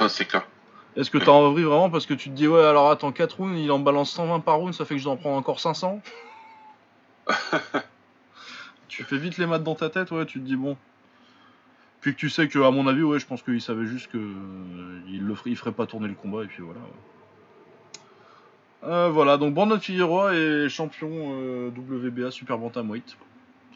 Ah, 0.00 0.08
c'est 0.08 0.24
clair. 0.24 0.44
Est-ce 0.96 1.10
que 1.10 1.18
t'as 1.18 1.30
envie 1.30 1.62
vraiment 1.62 1.88
parce 1.88 2.06
que 2.06 2.14
tu 2.14 2.30
te 2.30 2.34
dis, 2.34 2.48
ouais, 2.48 2.64
alors 2.64 2.90
attends, 2.90 3.12
4 3.12 3.36
rounds, 3.36 3.58
il 3.58 3.70
en 3.70 3.78
balance 3.78 4.10
120 4.12 4.40
par 4.40 4.56
round, 4.56 4.74
ça 4.74 4.84
fait 4.84 4.94
que 4.94 4.98
je 4.98 5.04
dois 5.04 5.12
en 5.12 5.16
prendre 5.16 5.36
encore 5.36 5.60
500 5.60 6.00
Tu 8.88 9.04
fais 9.04 9.18
vite 9.18 9.38
les 9.38 9.46
maths 9.46 9.62
dans 9.62 9.76
ta 9.76 9.88
tête, 9.88 10.10
ouais, 10.10 10.26
tu 10.26 10.40
te 10.40 10.44
dis, 10.44 10.56
bon. 10.56 10.76
Puis 12.00 12.14
que 12.14 12.18
tu 12.18 12.28
sais 12.28 12.48
que, 12.48 12.58
à 12.58 12.70
mon 12.70 12.86
avis, 12.86 13.02
ouais, 13.02 13.20
je 13.20 13.26
pense 13.26 13.42
qu'il 13.42 13.60
savait 13.60 13.86
juste 13.86 14.10
que 14.10 14.18
euh, 14.18 15.00
il 15.08 15.24
le 15.24 15.34
ferait, 15.34 15.50
il 15.50 15.56
ferait 15.56 15.72
pas 15.72 15.86
tourner 15.86 16.08
le 16.08 16.14
combat, 16.14 16.42
et 16.42 16.46
puis 16.46 16.62
voilà. 16.62 16.80
Euh, 18.84 19.10
voilà, 19.10 19.36
donc 19.36 19.54
Brandon 19.54 19.78
Figueroa 19.78 20.34
est 20.34 20.68
champion 20.68 21.10
euh, 21.12 21.70
WBA 21.70 22.30
Super 22.30 22.58
Bantamweight. 22.58 23.16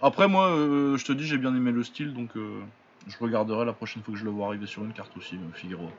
Après, 0.02 0.26
moi, 0.26 0.48
je 0.50 1.04
te 1.04 1.12
dis, 1.12 1.26
j'ai 1.26 1.38
bien 1.38 1.54
aimé 1.54 1.70
le 1.70 1.84
style, 1.84 2.12
donc 2.12 2.36
euh, 2.36 2.60
je 3.06 3.16
regarderai 3.20 3.64
la 3.64 3.72
prochaine 3.72 4.02
fois 4.02 4.12
que 4.14 4.20
je 4.20 4.24
le 4.24 4.30
vois 4.30 4.48
arriver 4.48 4.66
sur 4.66 4.84
une 4.84 4.92
carte 4.92 5.16
aussi, 5.16 5.38
Figueroa. 5.54 5.90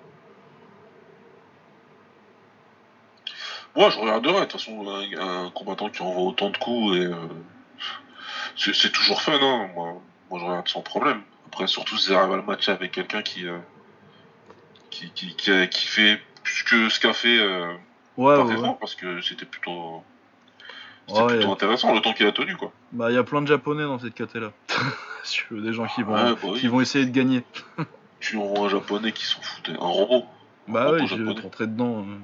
Moi, 3.75 3.89
je 3.89 3.99
regarderai. 3.99 4.33
De 4.33 4.39
toute 4.45 4.53
façon, 4.53 4.85
un, 4.87 5.45
un 5.45 5.49
combattant 5.51 5.89
qui 5.89 6.01
envoie 6.01 6.23
autant 6.23 6.49
de 6.49 6.57
coups 6.57 6.95
et. 6.97 7.05
euh, 7.05 7.15
c'est 8.57 8.91
toujours 8.91 9.21
fun, 9.21 9.33
hein. 9.41 9.69
Moi, 9.75 10.01
moi, 10.29 10.39
je 10.39 10.45
regarde 10.45 10.67
sans 10.67 10.81
problème. 10.81 11.21
Après, 11.47 11.67
surtout 11.67 11.97
si 11.97 12.13
arrive 12.13 12.33
à 12.33 12.37
le 12.37 12.41
match 12.41 12.67
avec 12.69 12.91
quelqu'un 12.91 13.21
qui, 13.21 13.45
euh, 13.47 13.57
qui, 14.89 15.09
qui, 15.11 15.35
qui, 15.35 15.51
a- 15.51 15.67
qui 15.67 15.85
fait 15.87 16.19
plus 16.43 16.63
que 16.63 16.89
ce 16.89 16.99
qu'a 16.99 17.13
fait 17.13 17.37
euh, 17.37 17.73
Ouais, 18.17 18.35
ouais, 18.37 18.55
parce 18.79 18.95
que 18.95 19.21
c'était 19.21 19.45
plutôt, 19.45 20.03
Ouais, 21.09 21.27
plutôt 21.27 21.49
a- 21.49 21.53
intéressant 21.53 21.93
le 21.93 22.01
temps 22.01 22.13
qu'il 22.13 22.25
a 22.27 22.31
tenu, 22.31 22.55
quoi. 22.55 22.71
Bah, 22.93 23.11
il 23.11 23.15
y 23.15 23.17
a 23.17 23.23
plein 23.23 23.41
de 23.41 23.47
japonais 23.47 23.83
dans 23.83 23.99
cette 23.99 24.13
caté 24.15 24.39
là. 24.39 24.51
Si 25.23 25.37
tu 25.47 25.55
veux, 25.55 25.61
des 25.61 25.73
gens 25.73 25.87
qui 25.87 26.03
vont, 26.03 26.13
bah 26.13 26.35
oui. 26.43 26.59
qui 26.59 26.67
vont 26.67 26.81
essayer 26.81 27.03
de 27.03 27.09
gagner. 27.11 27.43
Tu 28.19 28.37
envoies 28.37 28.67
un 28.67 28.69
japonais 28.69 29.11
qui 29.11 29.25
s'en 29.25 29.41
foutait, 29.41 29.71
un 29.71 29.77
robot. 29.87 30.23
Bah 30.67 30.85
Repos 30.85 30.93
ouais, 30.93 31.07
je 31.07 31.15
vais 31.15 31.19
japonais. 31.21 31.35
te 31.35 31.41
rentrer 31.41 31.65
dedans. 31.67 32.05
euh. 32.07 32.17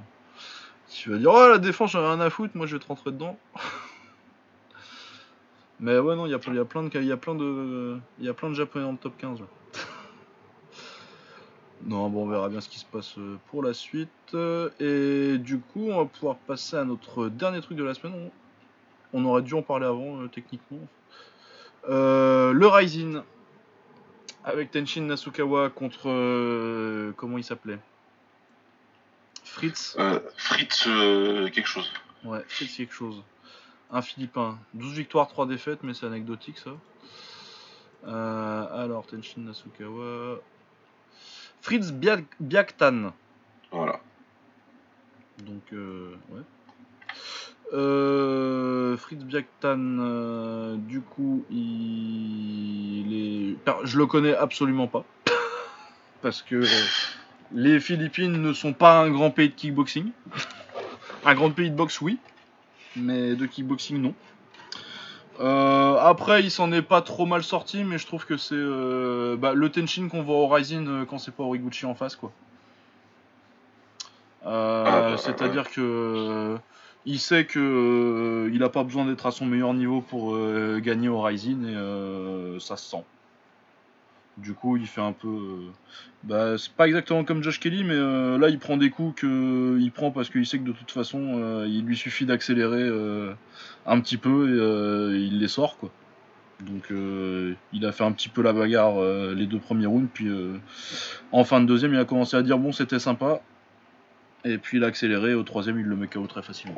Tu 0.93 1.09
vas 1.09 1.17
dire, 1.17 1.31
oh 1.33 1.47
la 1.47 1.57
défense, 1.57 1.91
j'en 1.91 2.01
ai 2.01 2.07
rien 2.07 2.19
à 2.19 2.29
foutre, 2.29 2.55
moi 2.55 2.67
je 2.67 2.75
vais 2.75 2.83
te 2.83 2.87
rentrer 2.87 3.11
dedans. 3.11 3.37
Mais 5.79 5.97
ouais, 5.97 6.15
non, 6.15 6.27
il 6.27 6.31
y 6.31 6.35
a, 6.35 6.39
plein 6.39 6.51
de 6.51 6.89
il 6.93 7.07
y 7.07 7.11
a 7.11 7.17
plein 7.17 7.33
de 7.33 7.97
il 8.19 8.25
y 8.25 8.29
a 8.29 8.35
plein 8.35 8.49
de 8.49 8.53
japonais 8.53 8.91
le 8.91 8.97
top 8.97 9.17
15 9.17 9.39
là. 9.39 9.47
Non, 11.83 12.09
bon, 12.09 12.25
on 12.25 12.27
verra 12.27 12.47
bien 12.49 12.61
ce 12.61 12.69
qui 12.69 12.77
se 12.77 12.85
passe 12.85 13.17
euh, 13.17 13.39
pour 13.47 13.63
la 13.63 13.73
suite. 13.73 14.35
Et 14.79 15.39
du 15.39 15.57
coup, 15.57 15.87
on 15.89 15.97
va 15.97 16.05
pouvoir 16.05 16.35
passer 16.35 16.75
à 16.75 16.85
notre 16.85 17.27
dernier 17.29 17.59
truc 17.61 17.75
de 17.75 17.83
la 17.83 17.95
semaine. 17.95 18.29
On, 19.13 19.25
aurait 19.25 19.41
dû 19.41 19.55
en 19.55 19.63
parler 19.63 19.87
avant, 19.87 20.21
euh, 20.21 20.27
techniquement. 20.27 20.87
Euh, 21.89 22.53
le 22.53 22.67
Rising. 22.67 23.21
Avec 24.43 24.69
Tenshin 24.69 25.01
Nasukawa 25.01 25.71
contre. 25.71 26.03
comment 27.15 27.39
il 27.39 27.43
s'appelait? 27.43 27.79
Fritz 29.55 29.95
Euh, 29.99 30.19
Fritz, 30.37 30.85
euh, 30.87 31.49
quelque 31.49 31.67
chose. 31.67 31.91
Ouais, 32.23 32.43
Fritz 32.47 32.75
quelque 32.77 32.93
chose. 32.93 33.21
Un 33.91 34.01
Philippin. 34.01 34.57
12 34.73 34.93
victoires, 34.93 35.27
3 35.27 35.45
défaites, 35.45 35.83
mais 35.83 35.93
c'est 35.93 36.05
anecdotique 36.05 36.57
ça. 36.57 36.71
Euh, 38.07 38.83
alors, 38.83 39.05
Tenshin 39.05 39.41
Nasukawa. 39.41 40.39
Fritz 41.61 41.91
Biak- 41.91 42.25
Biaktan. 42.39 43.11
Voilà. 43.71 43.99
Donc, 45.45 45.63
euh, 45.73 46.15
ouais. 46.29 46.41
Euh, 47.73 48.97
Fritz 48.97 49.23
Biaktan, 49.23 49.97
euh, 49.99 50.75
du 50.77 51.01
coup, 51.01 51.45
il 51.51 53.07
est. 53.13 53.57
Je 53.83 53.97
le 53.97 54.05
connais 54.05 54.35
absolument 54.35 54.87
pas. 54.87 55.03
Parce 56.21 56.41
que 56.41 56.63
les 57.53 57.79
Philippines 57.79 58.41
ne 58.41 58.53
sont 58.53 58.73
pas 58.73 59.01
un 59.01 59.09
grand 59.09 59.31
pays 59.31 59.49
de 59.49 59.53
kickboxing. 59.53 60.11
Un 61.25 61.35
grand 61.35 61.51
pays 61.51 61.69
de 61.69 61.75
boxe, 61.75 62.01
oui. 62.01 62.17
Mais 62.95 63.35
de 63.35 63.45
kickboxing, 63.45 64.01
non. 64.01 64.13
Euh, 65.39 65.97
après, 65.97 66.43
il 66.43 66.51
s'en 66.51 66.71
est 66.71 66.81
pas 66.81 67.01
trop 67.01 67.25
mal 67.25 67.43
sorti, 67.43 67.83
mais 67.83 67.97
je 67.97 68.05
trouve 68.05 68.25
que 68.25 68.37
c'est 68.37 68.53
euh, 68.55 69.35
bah, 69.37 69.53
le 69.53 69.69
Tenshin 69.69 70.07
qu'on 70.07 70.21
voit 70.21 70.35
au 70.35 70.47
Rising 70.47 70.87
euh, 70.87 71.05
quand 71.05 71.17
c'est 71.17 71.33
pas 71.33 71.43
Origuchi 71.43 71.85
en 71.85 71.95
face, 71.95 72.15
quoi. 72.15 72.31
C'est-à-dire 75.17 75.69
que 75.69 76.57
il 77.05 77.19
sait 77.19 77.45
que 77.45 78.49
il 78.53 78.63
a 78.63 78.69
pas 78.69 78.83
besoin 78.83 79.05
d'être 79.05 79.25
à 79.25 79.31
son 79.31 79.45
meilleur 79.45 79.73
niveau 79.73 80.01
pour 80.01 80.35
gagner 80.79 81.09
au 81.09 81.21
Rising 81.21 81.67
et 81.67 82.59
ça 82.59 82.75
se 82.75 82.89
sent. 82.89 83.03
Du 84.37 84.53
coup, 84.53 84.77
il 84.77 84.87
fait 84.87 85.01
un 85.01 85.11
peu. 85.11 85.27
euh, 85.27 85.71
bah, 86.23 86.57
c'est 86.57 86.71
pas 86.71 86.87
exactement 86.87 87.23
comme 87.23 87.43
Josh 87.43 87.59
Kelly, 87.59 87.83
mais 87.83 87.93
euh, 87.93 88.37
là, 88.37 88.49
il 88.49 88.59
prend 88.59 88.77
des 88.77 88.89
coups 88.89 89.21
que 89.21 89.77
il 89.79 89.91
prend 89.91 90.11
parce 90.11 90.29
qu'il 90.29 90.45
sait 90.45 90.57
que 90.57 90.63
de 90.63 90.71
toute 90.71 90.91
façon, 90.91 91.39
euh, 91.39 91.67
il 91.67 91.85
lui 91.85 91.97
suffit 91.97 92.25
d'accélérer 92.25 92.89
un 93.85 93.99
petit 93.99 94.17
peu 94.17 95.13
et 95.13 95.19
il 95.19 95.39
les 95.39 95.47
sort, 95.47 95.77
quoi. 95.77 95.89
Donc, 96.65 96.91
il 97.73 97.85
a 97.85 97.91
fait 97.91 98.03
un 98.03 98.11
petit 98.11 98.29
peu 98.29 98.41
la 98.41 98.53
bagarre 98.53 99.01
les 99.33 99.47
deux 99.47 99.59
premiers 99.59 99.87
rounds, 99.87 100.09
puis 100.13 100.29
en 101.31 101.43
fin 101.43 101.59
de 101.59 101.65
deuxième, 101.65 101.93
il 101.93 101.99
a 101.99 102.05
commencé 102.05 102.37
à 102.37 102.41
dire 102.41 102.57
bon, 102.57 102.71
c'était 102.71 102.99
sympa. 102.99 103.41
Et 104.43 104.57
puis 104.57 104.77
il 104.77 104.83
a 104.83 104.87
accéléré, 104.87 105.35
au 105.35 105.43
troisième, 105.43 105.79
il 105.79 105.85
le 105.85 105.95
met 105.95 106.07
KO 106.07 106.25
très 106.25 106.41
facilement. 106.41 106.77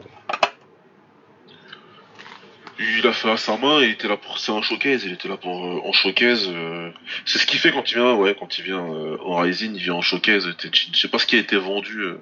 Il 2.97 3.07
a 3.07 3.13
fait 3.13 3.29
à 3.31 3.37
sa 3.37 3.57
main, 3.57 3.81
il 3.81 3.91
était 3.91 4.07
là 4.07 4.17
pour. 4.17 4.37
C'est 4.39 4.51
un 4.51 4.61
showcase, 4.61 5.03
il 5.05 5.13
était 5.13 5.27
là 5.29 5.37
pour 5.37 5.65
euh, 5.65 5.79
en 5.87 5.93
showcase. 5.93 6.47
euh, 6.49 6.91
C'est 7.25 7.39
ce 7.39 7.45
qu'il 7.45 7.59
fait 7.59 7.71
quand 7.71 7.89
il 7.89 7.95
vient, 7.95 8.13
ouais, 8.13 8.35
quand 8.37 8.57
il 8.57 8.63
vient 8.63 8.83
euh, 8.83 9.17
en 9.21 9.37
Rising, 9.37 9.73
il 9.75 9.81
vient 9.81 9.93
en 9.95 10.01
showcase. 10.01 10.47
Je 10.61 10.97
sais 10.97 11.07
pas 11.07 11.19
ce 11.19 11.25
qui 11.25 11.35
a 11.35 11.39
été 11.39 11.55
vendu 11.55 11.99
euh, 11.99 12.17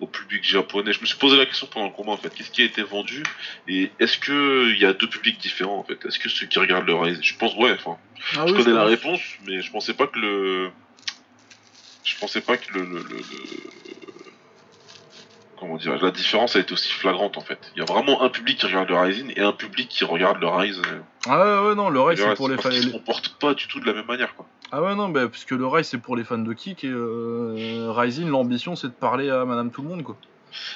au 0.00 0.06
public 0.06 0.44
japonais. 0.44 0.92
Je 0.92 1.00
me 1.00 1.06
suis 1.06 1.18
posé 1.18 1.36
la 1.36 1.44
question 1.46 1.66
pendant 1.66 1.86
le 1.86 1.92
combat 1.92 2.12
en 2.12 2.16
fait. 2.16 2.32
Qu'est-ce 2.34 2.50
qui 2.50 2.62
a 2.62 2.64
été 2.64 2.82
vendu? 2.82 3.22
Et 3.68 3.90
est-ce 4.00 4.16
que 4.18 4.70
il 4.72 4.78
y 4.78 4.86
a 4.86 4.92
deux 4.92 5.08
publics 5.08 5.38
différents 5.38 5.78
en 5.78 5.84
fait? 5.84 5.98
Est-ce 6.06 6.18
que 6.18 6.28
ceux 6.28 6.46
qui 6.46 6.58
regardent 6.58 6.86
le 6.86 6.94
Rising, 6.94 7.22
je 7.22 7.34
pense, 7.36 7.54
ouais, 7.56 7.72
enfin, 7.72 7.98
Ah 8.36 8.44
je 8.46 8.52
connais 8.52 8.72
la 8.72 8.84
réponse, 8.84 9.20
mais 9.46 9.60
je 9.62 9.70
pensais 9.70 9.94
pas 9.94 10.06
que 10.06 10.18
le, 10.18 10.70
je 12.04 12.14
pensais 12.18 12.40
pas 12.40 12.56
que 12.56 12.72
le, 12.72 12.80
le, 12.84 12.98
le- 12.98 13.16
le- 13.16 14.32
comment 15.58 15.76
dire, 15.76 16.00
la 16.02 16.10
différence 16.10 16.56
a 16.56 16.60
été 16.60 16.72
aussi 16.72 16.92
flagrante 16.92 17.36
en 17.38 17.40
fait. 17.40 17.58
Il 17.74 17.78
y 17.78 17.82
a 17.82 17.84
vraiment 17.84 18.22
un 18.22 18.28
public 18.28 18.58
qui 18.58 18.66
regarde 18.66 18.88
le 18.88 18.96
Rising 18.98 19.32
et 19.36 19.40
un 19.42 19.52
public 19.52 19.88
qui 19.88 20.04
regarde 20.04 20.38
le 20.40 20.46
Rise. 20.48 20.80
euh, 20.86 21.00
Ah 21.26 21.62
ouais, 21.62 21.68
ouais, 21.68 21.74
non, 21.74 21.88
le 21.90 22.00
rail, 22.00 22.16
le 22.16 22.22
c'est 22.22 22.34
pour 22.34 22.48
les 22.48 22.56
fans. 22.56 22.70
qu'ils 22.70 22.82
se 22.84 22.88
comportent 22.88 23.36
pas 23.40 23.54
du 23.54 23.66
tout 23.66 23.80
de 23.80 23.86
la 23.86 23.92
même 23.94 24.06
manière 24.06 24.34
quoi. 24.34 24.46
Ah 24.72 24.82
ouais, 24.82 24.94
non, 24.94 25.08
bah, 25.08 25.28
parce 25.28 25.44
que 25.44 25.54
le 25.54 25.66
rail, 25.66 25.84
c'est 25.84 25.98
pour 25.98 26.16
les 26.16 26.24
fans 26.24 26.38
de 26.38 26.52
kick 26.52 26.82
et 26.84 26.88
euh, 26.88 27.92
Rising, 27.96 28.28
l'ambition, 28.28 28.74
c'est 28.76 28.88
de 28.88 28.92
parler 28.92 29.30
à 29.30 29.44
madame 29.44 29.70
tout 29.70 29.82
le 29.82 29.88
monde, 29.88 30.02
quoi. 30.02 30.16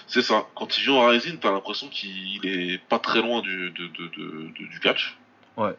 C'est 0.07 0.22
ça. 0.22 0.47
Quand 0.55 0.76
il 0.78 0.85
vient 0.85 0.95
en 0.95 1.07
Rising, 1.09 1.39
t'as 1.39 1.51
l'impression 1.51 1.89
qu'il 1.89 2.41
est 2.47 2.78
pas 2.89 2.99
très 2.99 3.20
loin 3.22 3.41
du, 3.41 3.70
de, 3.70 3.87
de, 3.89 4.09
de- 4.16 4.49
de- 4.59 4.66
du 4.68 4.81
catch. 4.81 5.16
Ouais. 5.57 5.74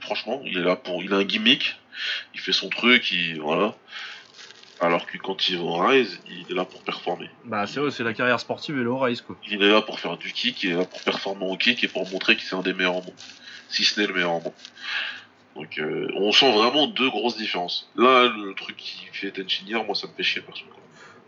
Franchement, 0.00 0.40
il 0.44 0.58
est 0.58 0.62
là 0.62 0.76
pour, 0.76 1.02
il 1.02 1.12
a 1.14 1.16
un 1.18 1.24
gimmick, 1.24 1.78
il 2.34 2.40
fait 2.40 2.52
son 2.52 2.68
truc, 2.68 3.10
il, 3.12 3.40
voilà. 3.40 3.74
Alors 4.80 5.06
que 5.06 5.16
quand 5.18 5.48
il 5.48 5.58
va 5.58 5.64
en 5.64 5.86
Rise, 5.86 6.20
il 6.28 6.50
est 6.50 6.54
là 6.54 6.64
pour 6.64 6.82
performer. 6.82 7.30
Bah, 7.44 7.66
c'est 7.66 7.80
vrai, 7.80 7.90
c'est 7.90 8.02
la 8.02 8.12
carrière 8.12 8.40
sportive 8.40 8.78
et 8.78 8.82
le 8.82 8.92
rise, 8.92 9.20
quoi. 9.20 9.36
Il 9.48 9.62
est 9.62 9.70
là 9.70 9.82
pour 9.82 10.00
faire 10.00 10.16
du 10.16 10.32
kick, 10.32 10.62
il 10.64 10.70
est 10.70 10.76
là 10.76 10.84
pour 10.84 11.00
performer 11.02 11.46
au 11.48 11.56
kick 11.56 11.84
et 11.84 11.88
pour 11.88 12.08
montrer 12.10 12.36
qu'il 12.36 12.44
c'est 12.44 12.56
un 12.56 12.62
des 12.62 12.74
meilleurs 12.74 12.96
au 12.96 13.02
monde. 13.02 13.14
Si 13.68 13.84
ce 13.84 14.00
n'est 14.00 14.06
le 14.06 14.14
meilleur 14.14 14.32
au 14.32 14.40
monde. 14.40 14.52
Donc 15.54 15.78
euh, 15.78 16.08
on 16.16 16.32
sent 16.32 16.52
vraiment 16.52 16.88
deux 16.88 17.08
grosses 17.10 17.36
différences. 17.36 17.88
Là, 17.96 18.24
le 18.28 18.54
truc 18.54 18.76
qui 18.76 19.06
fait 19.12 19.30
Tenshin 19.30 19.64
hier, 19.66 19.84
moi 19.84 19.94
ça 19.94 20.08
me 20.08 20.12
fait 20.12 20.24
chier 20.24 20.42
perso. 20.42 20.64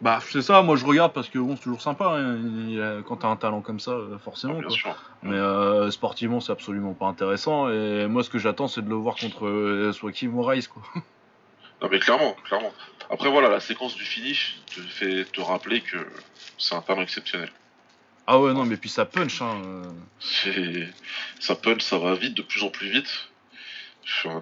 Bah, 0.03 0.19
c'est 0.21 0.43
ça, 0.43 0.61
moi 0.61 0.77
je 0.77 0.85
regarde 0.85 1.13
parce 1.15 1.29
que 1.29 1.39
bon, 1.39 1.57
c'est 1.57 1.63
toujours 1.63 1.81
sympa 1.81 2.19
hein, 2.19 3.03
quand 3.07 3.17
t'as 3.17 3.29
un 3.29 3.37
talent 3.37 3.63
comme 3.63 3.81
ça, 3.81 3.93
euh, 3.93 4.19
forcément. 4.19 4.55
Ah, 4.57 4.61
bien 4.61 4.69
quoi. 4.69 4.77
sûr. 4.77 4.97
Mais 5.23 5.37
euh, 5.37 5.91
sportivement, 5.91 6.41
c'est 6.41 6.53
absolument 6.53 6.93
pas 6.93 7.07
intéressant. 7.07 7.71
Et 7.71 8.07
moi, 8.07 8.23
ce 8.23 8.29
que 8.29 8.39
j'attends, 8.39 8.69
c'est 8.69 8.83
de 8.83 8.89
le 8.91 8.95
voir 8.95 9.17
contre 9.17 9.47
euh, 9.47 9.93
soit 9.93 10.13
Kim 10.13 10.39
ou 10.39 10.43
quoi. 10.43 10.83
Non 11.83 11.89
mais 11.91 11.99
clairement, 11.99 12.35
clairement. 12.45 12.73
Après 13.11 13.29
voilà, 13.31 13.49
la 13.49 13.61
séquence 13.61 13.95
du 13.95 14.05
finish 14.05 14.59
te 14.75 14.81
fait 14.81 15.25
te 15.25 15.41
rappeler 15.41 15.81
que 15.83 15.99
c'est 16.59 16.75
un 16.75 16.81
talent 16.83 17.03
exceptionnel. 17.03 17.51
Ah 18.27 18.41
ouais, 18.41 18.53
non, 18.53 18.65
mais 18.65 18.77
puis 18.77 18.89
ça 18.89 19.05
punch, 19.05 19.41
hein. 19.43 19.63
euh. 19.65 19.83
C'est 20.19 20.89
ça 21.39 21.55
punch, 21.55 21.83
ça 21.83 21.99
va 21.99 22.15
vite, 22.15 22.35
de 22.35 22.43
plus 22.43 22.65
en 22.65 22.71
plus 22.71 22.89
vite. 22.91 23.29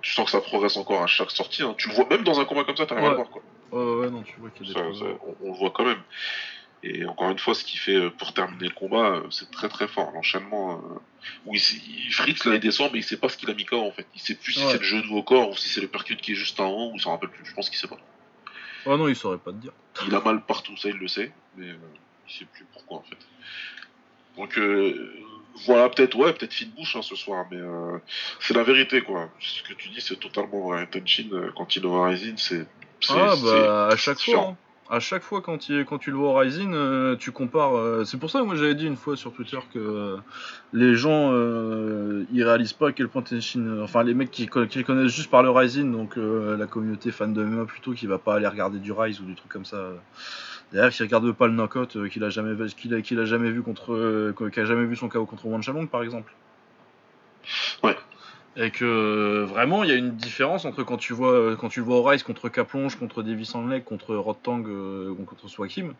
Tu 0.03 0.13
sens 0.13 0.25
que 0.27 0.31
ça 0.31 0.41
progresse 0.41 0.77
encore 0.77 1.03
à 1.03 1.07
chaque 1.07 1.31
sortie. 1.31 1.63
hein. 1.63 1.75
Tu 1.77 1.89
le 1.89 1.95
vois 1.95 2.07
même 2.09 2.23
dans 2.23 2.39
un 2.41 2.45
combat 2.45 2.65
comme 2.65 2.77
ça, 2.77 2.87
t'arrives 2.87 3.05
à 3.05 3.09
Ouais. 3.09 3.11
le 3.13 3.17
voir 3.17 3.31
quoi. 3.31 3.43
Ouais, 3.73 4.01
ouais, 4.05 4.11
non, 4.11 4.23
tu 4.23 4.35
vois 4.39 4.51
qu'il 4.51 4.67
y 4.67 4.71
a 4.71 4.75
des 4.75 4.81
choses. 4.81 5.01
ça- 5.01 5.07
on, 5.27 5.37
on 5.49 5.53
le 5.53 5.59
voit 5.59 5.71
quand 5.71 5.85
même. 5.85 6.01
Et 6.87 7.07
encore 7.07 7.31
une 7.31 7.39
fois, 7.39 7.55
ce 7.55 7.65
qu'il 7.65 7.79
fait 7.81 7.97
euh, 7.97 8.11
pour 8.11 8.35
terminer 8.35 8.65
le 8.69 8.75
combat, 8.75 9.17
euh, 9.17 9.23
c'est 9.31 9.51
très 9.51 9.69
très 9.71 9.89
fort. 9.89 10.11
L'enchaînement, 10.13 10.75
euh, 10.75 10.99
où 11.47 11.55
il, 11.55 11.61
il- 11.61 12.13
Fritz 12.13 12.45
là 12.45 12.57
il 12.57 12.61
descend, 12.61 12.91
mais 12.93 12.99
il 12.99 13.03
sait 13.03 13.17
pas 13.17 13.29
ce 13.31 13.39
qu'il 13.39 13.49
a 13.51 13.55
mis 13.55 13.65
KO 13.65 13.79
en 13.87 13.91
fait. 13.91 14.07
Il 14.15 14.21
sait 14.21 14.35
plus 14.35 14.53
si 14.53 14.61
c'est 14.73 14.79
le 14.79 14.85
jeu 14.85 15.01
de 15.03 15.09
au 15.09 15.23
corps 15.23 15.49
ou 15.51 15.57
si 15.57 15.69
c'est 15.71 15.81
le 15.81 15.89
percute 15.89 16.21
qui 16.21 16.33
est 16.33 16.35
juste 16.35 16.61
en 16.61 16.69
haut 16.69 16.91
ou 16.91 16.97
il 16.97 17.01
s'en 17.01 17.13
rappelle 17.13 17.31
plus. 17.31 17.45
Je 17.47 17.55
pense 17.55 17.71
qu'il 17.71 17.79
sait 17.79 17.89
pas. 17.89 17.97
Oh 18.87 18.97
non, 18.99 19.09
il 19.09 19.17
saurait 19.17 19.39
pas 19.39 19.53
te 19.53 19.57
dire. 19.57 19.73
Il 20.07 20.15
a 20.15 20.21
mal 20.21 20.45
partout, 20.45 20.77
ça 20.77 20.89
il 20.91 20.97
le 20.97 21.09
sait, 21.09 21.33
mais 21.57 21.69
euh, 21.71 21.77
il 22.29 22.33
sait 22.35 22.45
plus 22.45 22.67
pourquoi 22.73 22.99
en 22.99 23.03
fait. 23.03 23.17
Donc 24.37 24.59
euh, 24.59 25.23
voilà, 25.67 25.89
peut-être 25.89 26.17
ouais, 26.17 26.33
peut-être 26.33 26.53
fine 26.53 26.71
bouche 26.71 26.97
hein, 26.97 27.03
ce 27.03 27.15
soir, 27.17 27.47
mais 27.51 27.59
c'est 28.41 28.55
la 28.55 28.65
vérité 28.65 29.01
quoi. 29.03 29.31
Ce 29.41 29.63
que 29.63 29.73
tu 29.75 29.89
dis, 29.89 30.01
c'est 30.01 30.17
totalement 30.19 30.69
vrai. 30.69 30.87
Tenshin, 30.89 31.29
euh, 31.33 31.51
quand 31.57 31.77
il 31.77 31.83
est 31.83 31.87
au 31.87 32.03
Rising, 32.03 32.37
c'est 32.37 32.67
Ah 33.09 33.35
bah 33.53 33.89
à 33.89 33.97
chaque 33.97 34.19
fois. 34.21 34.49
hein. 34.51 34.57
À 34.91 35.01
chaque 35.01 35.23
fois 35.23 35.41
quand, 35.41 35.57
tu 35.57 35.73
le 35.83 36.17
vois 36.17 36.31
au 36.31 36.35
Rising, 36.35 36.73
euh, 36.75 37.17
tu 37.17 37.33
compares. 37.33 37.75
euh, 37.75 38.05
c'est 38.05 38.19
pour 38.19 38.31
ça 38.31 38.41
que 38.41 38.45
moi 38.45 38.55
j'avais 38.55 38.75
dit 38.75 38.87
une 38.87 38.97
fois 38.97 39.17
sur 39.17 39.33
Twitter 39.33 39.59
que 39.73 39.79
euh, 39.79 40.17
les 40.75 40.95
gens 40.95 41.33
ils 42.33 42.45
réalisent 42.45 42.75
pas 42.75 42.89
à 42.89 42.93
quel 42.93 43.09
point 43.09 43.23
Tenshin. 43.23 43.81
enfin 43.83 44.03
les 44.03 44.13
mecs 44.13 44.31
qui, 44.31 44.47
qui 44.69 44.85
connaissent 44.85 45.15
juste 45.15 45.31
par 45.31 45.43
le 45.43 45.51
Rising, 45.51 45.91
donc 45.91 46.17
la 46.17 46.67
communauté 46.67 47.11
fan 47.13 47.33
de 47.33 47.43
MMA 47.43 47.65
plutôt 47.65 47.93
qui 47.93 48.07
va 48.07 48.19
pas 48.19 48.35
aller 48.35 48.47
regarder 48.47 48.79
du 48.79 48.93
Rise 48.93 49.21
ou 49.21 49.25
du 49.25 49.35
truc 49.35 49.51
comme 49.51 49.65
ça. 49.65 49.89
D'ailleurs 50.73 50.91
qui 50.91 51.03
regarde 51.03 51.33
pas 51.33 51.47
le 51.47 51.55
knockout 51.55 52.09
qu'il 52.11 52.25
a 52.25 52.31
jamais 52.31 52.51
a, 52.51 52.65
a 52.65 53.25
jamais 53.25 53.51
vu 53.51 53.63
contre 53.63 54.35
qu'il 54.51 54.63
a 54.63 54.67
jamais 54.67 54.85
vu 54.85 54.97
son 54.97 55.09
KO 55.09 55.25
contre 55.25 55.47
Wan 55.47 55.63
Shalong 55.63 55.87
par 55.87 56.03
exemple. 56.03 56.35
Ouais. 57.83 57.97
Et 58.57 58.71
que 58.71 58.85
euh, 58.85 59.45
vraiment, 59.47 59.83
il 59.83 59.91
y 59.91 59.93
a 59.93 59.97
une 59.97 60.15
différence 60.15 60.65
entre 60.65 60.85
quand 60.85 60.97
tu 60.97 61.13
vois 61.13 61.33
euh, 61.33 61.57
quand 61.57 61.69
tu 61.69 61.81
vois 61.81 62.17
contre 62.19 62.49
Caplonge, 62.49 62.97
contre 62.97 63.23
Davis 63.23 63.55
Hanley, 63.55 63.83
contre 63.83 64.15
Rotang 64.15 64.63
euh, 64.67 65.11
ou 65.11 65.25
contre 65.25 65.49
Swakim. 65.49 65.95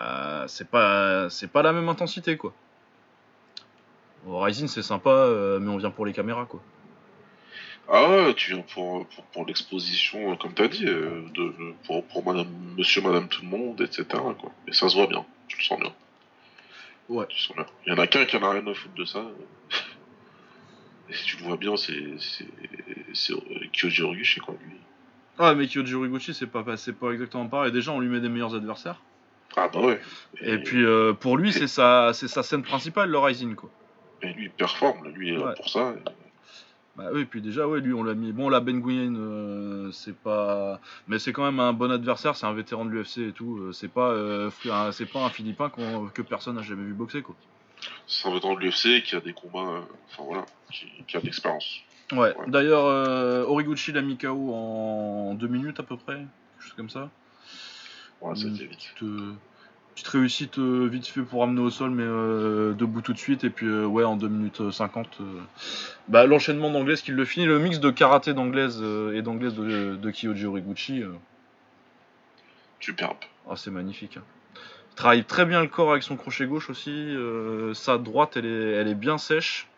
Euh, 0.00 0.44
c'est 0.48 0.68
pas 0.68 1.30
c'est 1.30 1.50
pas 1.50 1.62
la 1.62 1.72
même 1.72 1.88
intensité 1.88 2.36
quoi. 2.36 2.52
Rising 4.26 4.66
c'est 4.66 4.82
sympa, 4.82 5.10
euh, 5.10 5.60
mais 5.60 5.70
on 5.70 5.76
vient 5.76 5.90
pour 5.90 6.04
les 6.04 6.12
caméras 6.12 6.46
quoi. 6.46 6.60
Ah 7.88 8.10
ouais, 8.10 8.34
tu 8.34 8.52
viens 8.52 8.64
pour, 8.74 9.06
pour, 9.06 9.24
pour 9.26 9.46
l'exposition, 9.46 10.36
comme 10.38 10.52
t'as 10.54 10.66
dit, 10.66 10.86
euh, 10.88 11.22
de- 11.32 11.54
pour, 11.86 12.04
pour 12.06 12.24
madame, 12.26 12.48
monsieur, 12.76 13.00
madame, 13.00 13.28
tout 13.28 13.42
le 13.42 13.48
monde, 13.48 13.80
etc. 13.80 14.04
Quoi. 14.10 14.50
Et 14.66 14.72
ça 14.72 14.88
se 14.88 14.96
voit 14.96 15.06
bien, 15.06 15.24
tu 15.46 15.56
le 15.56 15.62
sens 15.62 15.78
bien. 15.78 15.92
Ouais. 17.08 17.26
Tu 17.28 17.36
le 17.36 17.40
sens 17.40 17.56
bien. 17.56 17.66
Il 17.86 17.92
y 17.92 17.96
en 17.96 17.98
a 18.02 18.08
qu'un 18.08 18.24
qui 18.24 18.36
en 18.36 18.42
a 18.42 18.50
rien 18.50 18.66
à 18.66 18.74
foutre 18.74 18.94
de 18.96 19.04
ça. 19.04 19.22
Si 21.10 21.24
tu 21.24 21.36
le 21.38 21.44
vois 21.44 21.56
bien, 21.56 21.76
c'est 21.76 21.92
euh, 21.94 23.66
Kyoji 23.72 24.02
Horiguchi, 24.02 24.40
quoi, 24.40 24.54
lui. 24.64 24.76
Ah, 25.38 25.54
mais 25.54 25.66
Kyoji 25.68 25.94
Horiguchi, 25.94 26.34
c'est 26.34 26.46
pas, 26.46 26.62
pas 26.64 27.10
exactement 27.12 27.46
pareil. 27.46 27.72
Déjà, 27.72 27.92
on 27.92 28.00
lui 28.00 28.08
met 28.08 28.20
des 28.20 28.28
meilleurs 28.28 28.54
adversaires. 28.54 29.00
Ah 29.56 29.68
bah 29.68 29.80
ouais. 29.80 30.00
Et 30.40 30.58
puis, 30.58 30.84
euh, 30.84 31.12
pour 31.12 31.38
lui, 31.38 31.52
c'est 31.52 31.68
sa, 31.68 32.12
c'est 32.12 32.28
sa 32.28 32.42
scène 32.42 32.62
principale, 32.62 33.10
le 33.10 33.18
Rising, 33.18 33.54
quoi. 33.54 33.70
Et 34.22 34.32
lui, 34.32 34.44
il 34.44 34.50
performe, 34.50 35.08
lui, 35.08 35.28
il 35.28 35.34
est 35.34 35.38
là 35.38 35.52
pour 35.56 35.68
ça. 35.68 35.94
Bah 36.96 37.10
oui, 37.12 37.26
puis 37.26 37.42
déjà, 37.42 37.68
ouais, 37.68 37.80
lui, 37.80 37.92
on 37.92 38.02
l'a 38.02 38.14
mis. 38.14 38.32
Bon, 38.32 38.48
la 38.48 38.60
Ben 38.60 38.78
Nguyen, 38.80 39.14
euh, 39.16 39.90
c'est 39.92 40.16
pas. 40.16 40.80
Mais 41.08 41.18
c'est 41.18 41.32
quand 41.32 41.44
même 41.44 41.60
un 41.60 41.74
bon 41.74 41.90
adversaire, 41.90 42.34
c'est 42.36 42.46
un 42.46 42.54
vétéran 42.54 42.86
de 42.86 42.90
l'UFC 42.90 43.18
et 43.28 43.32
tout. 43.32 43.70
C'est 43.72 43.88
pas, 43.92 44.10
euh, 44.12 44.50
un- 44.70 44.92
c'est 44.92 45.04
pas 45.06 45.22
un 45.24 45.28
Philippin 45.28 45.70
que 46.14 46.22
personne 46.22 46.56
n'a 46.56 46.62
jamais 46.62 46.84
vu 46.84 46.94
boxer, 46.94 47.20
quoi. 47.22 47.36
C'est 48.06 48.28
un 48.28 48.32
vétéran 48.32 48.54
de 48.54 48.60
l'UFC 48.60 49.02
qui 49.02 49.16
a 49.16 49.20
des 49.20 49.32
combats, 49.32 49.68
euh, 49.68 49.80
enfin 50.10 50.22
voilà, 50.24 50.44
qui, 50.72 50.86
qui 51.06 51.16
a 51.16 51.20
de 51.20 51.26
l'expérience. 51.26 51.80
Ouais, 52.12 52.18
Ouais. 52.18 52.34
d'ailleurs, 52.46 52.84
euh, 52.86 53.42
Horiguchi 53.44 53.90
l'a 53.92 54.00
mis 54.02 54.16
KO 54.16 54.52
en 54.54 55.34
deux 55.34 55.48
minutes 55.48 55.80
à 55.80 55.82
peu 55.82 55.96
près, 55.96 56.14
quelque 56.14 56.28
chose 56.60 56.72
comme 56.74 56.90
ça. 56.90 57.10
Ouais, 58.20 58.36
ça 58.36 58.46
vite. 58.46 58.68
petite, 58.68 59.02
euh, 59.02 59.32
petite 59.94 60.06
réussite 60.08 60.58
euh, 60.58 60.86
vite 60.86 61.06
fait 61.08 61.22
pour 61.22 61.40
ramener 61.40 61.60
au 61.60 61.70
sol, 61.70 61.90
mais 61.90 62.04
euh, 62.04 62.74
debout 62.74 63.00
tout 63.02 63.12
de 63.12 63.18
suite. 63.18 63.42
Et 63.42 63.50
puis, 63.50 63.66
euh, 63.66 63.86
ouais, 63.86 64.04
en 64.04 64.14
2 64.16 64.28
minutes 64.28 64.60
euh, 64.60 64.70
50, 64.70 65.18
euh, 65.20 65.40
bah, 66.06 66.26
l'enchaînement 66.26 66.70
d'anglaise 66.70 67.02
qui 67.02 67.10
le 67.10 67.24
finit. 67.24 67.46
Le 67.46 67.58
mix 67.58 67.80
de 67.80 67.90
karaté 67.90 68.34
d'anglaise 68.34 68.80
et 69.14 69.22
d'anglaise 69.22 69.54
de, 69.54 69.96
de 69.96 70.10
Kyoji 70.12 70.46
Horiguchi, 70.46 71.02
Superbe. 72.80 73.16
ah, 73.50 73.56
c'est 73.56 73.70
magnifique. 73.70 74.16
hein. 74.16 74.22
Il 74.96 74.98
travaille 74.98 75.24
très 75.24 75.44
bien 75.44 75.60
le 75.60 75.68
corps 75.68 75.90
avec 75.90 76.02
son 76.02 76.16
crochet 76.16 76.46
gauche 76.46 76.70
aussi. 76.70 76.90
euh, 76.90 77.74
sa 77.74 77.98
droite, 77.98 78.38
elle 78.38 78.46
est, 78.46 78.72
elle 78.72 78.88
est 78.88 78.94
bien 78.94 79.18
sèche. 79.18 79.68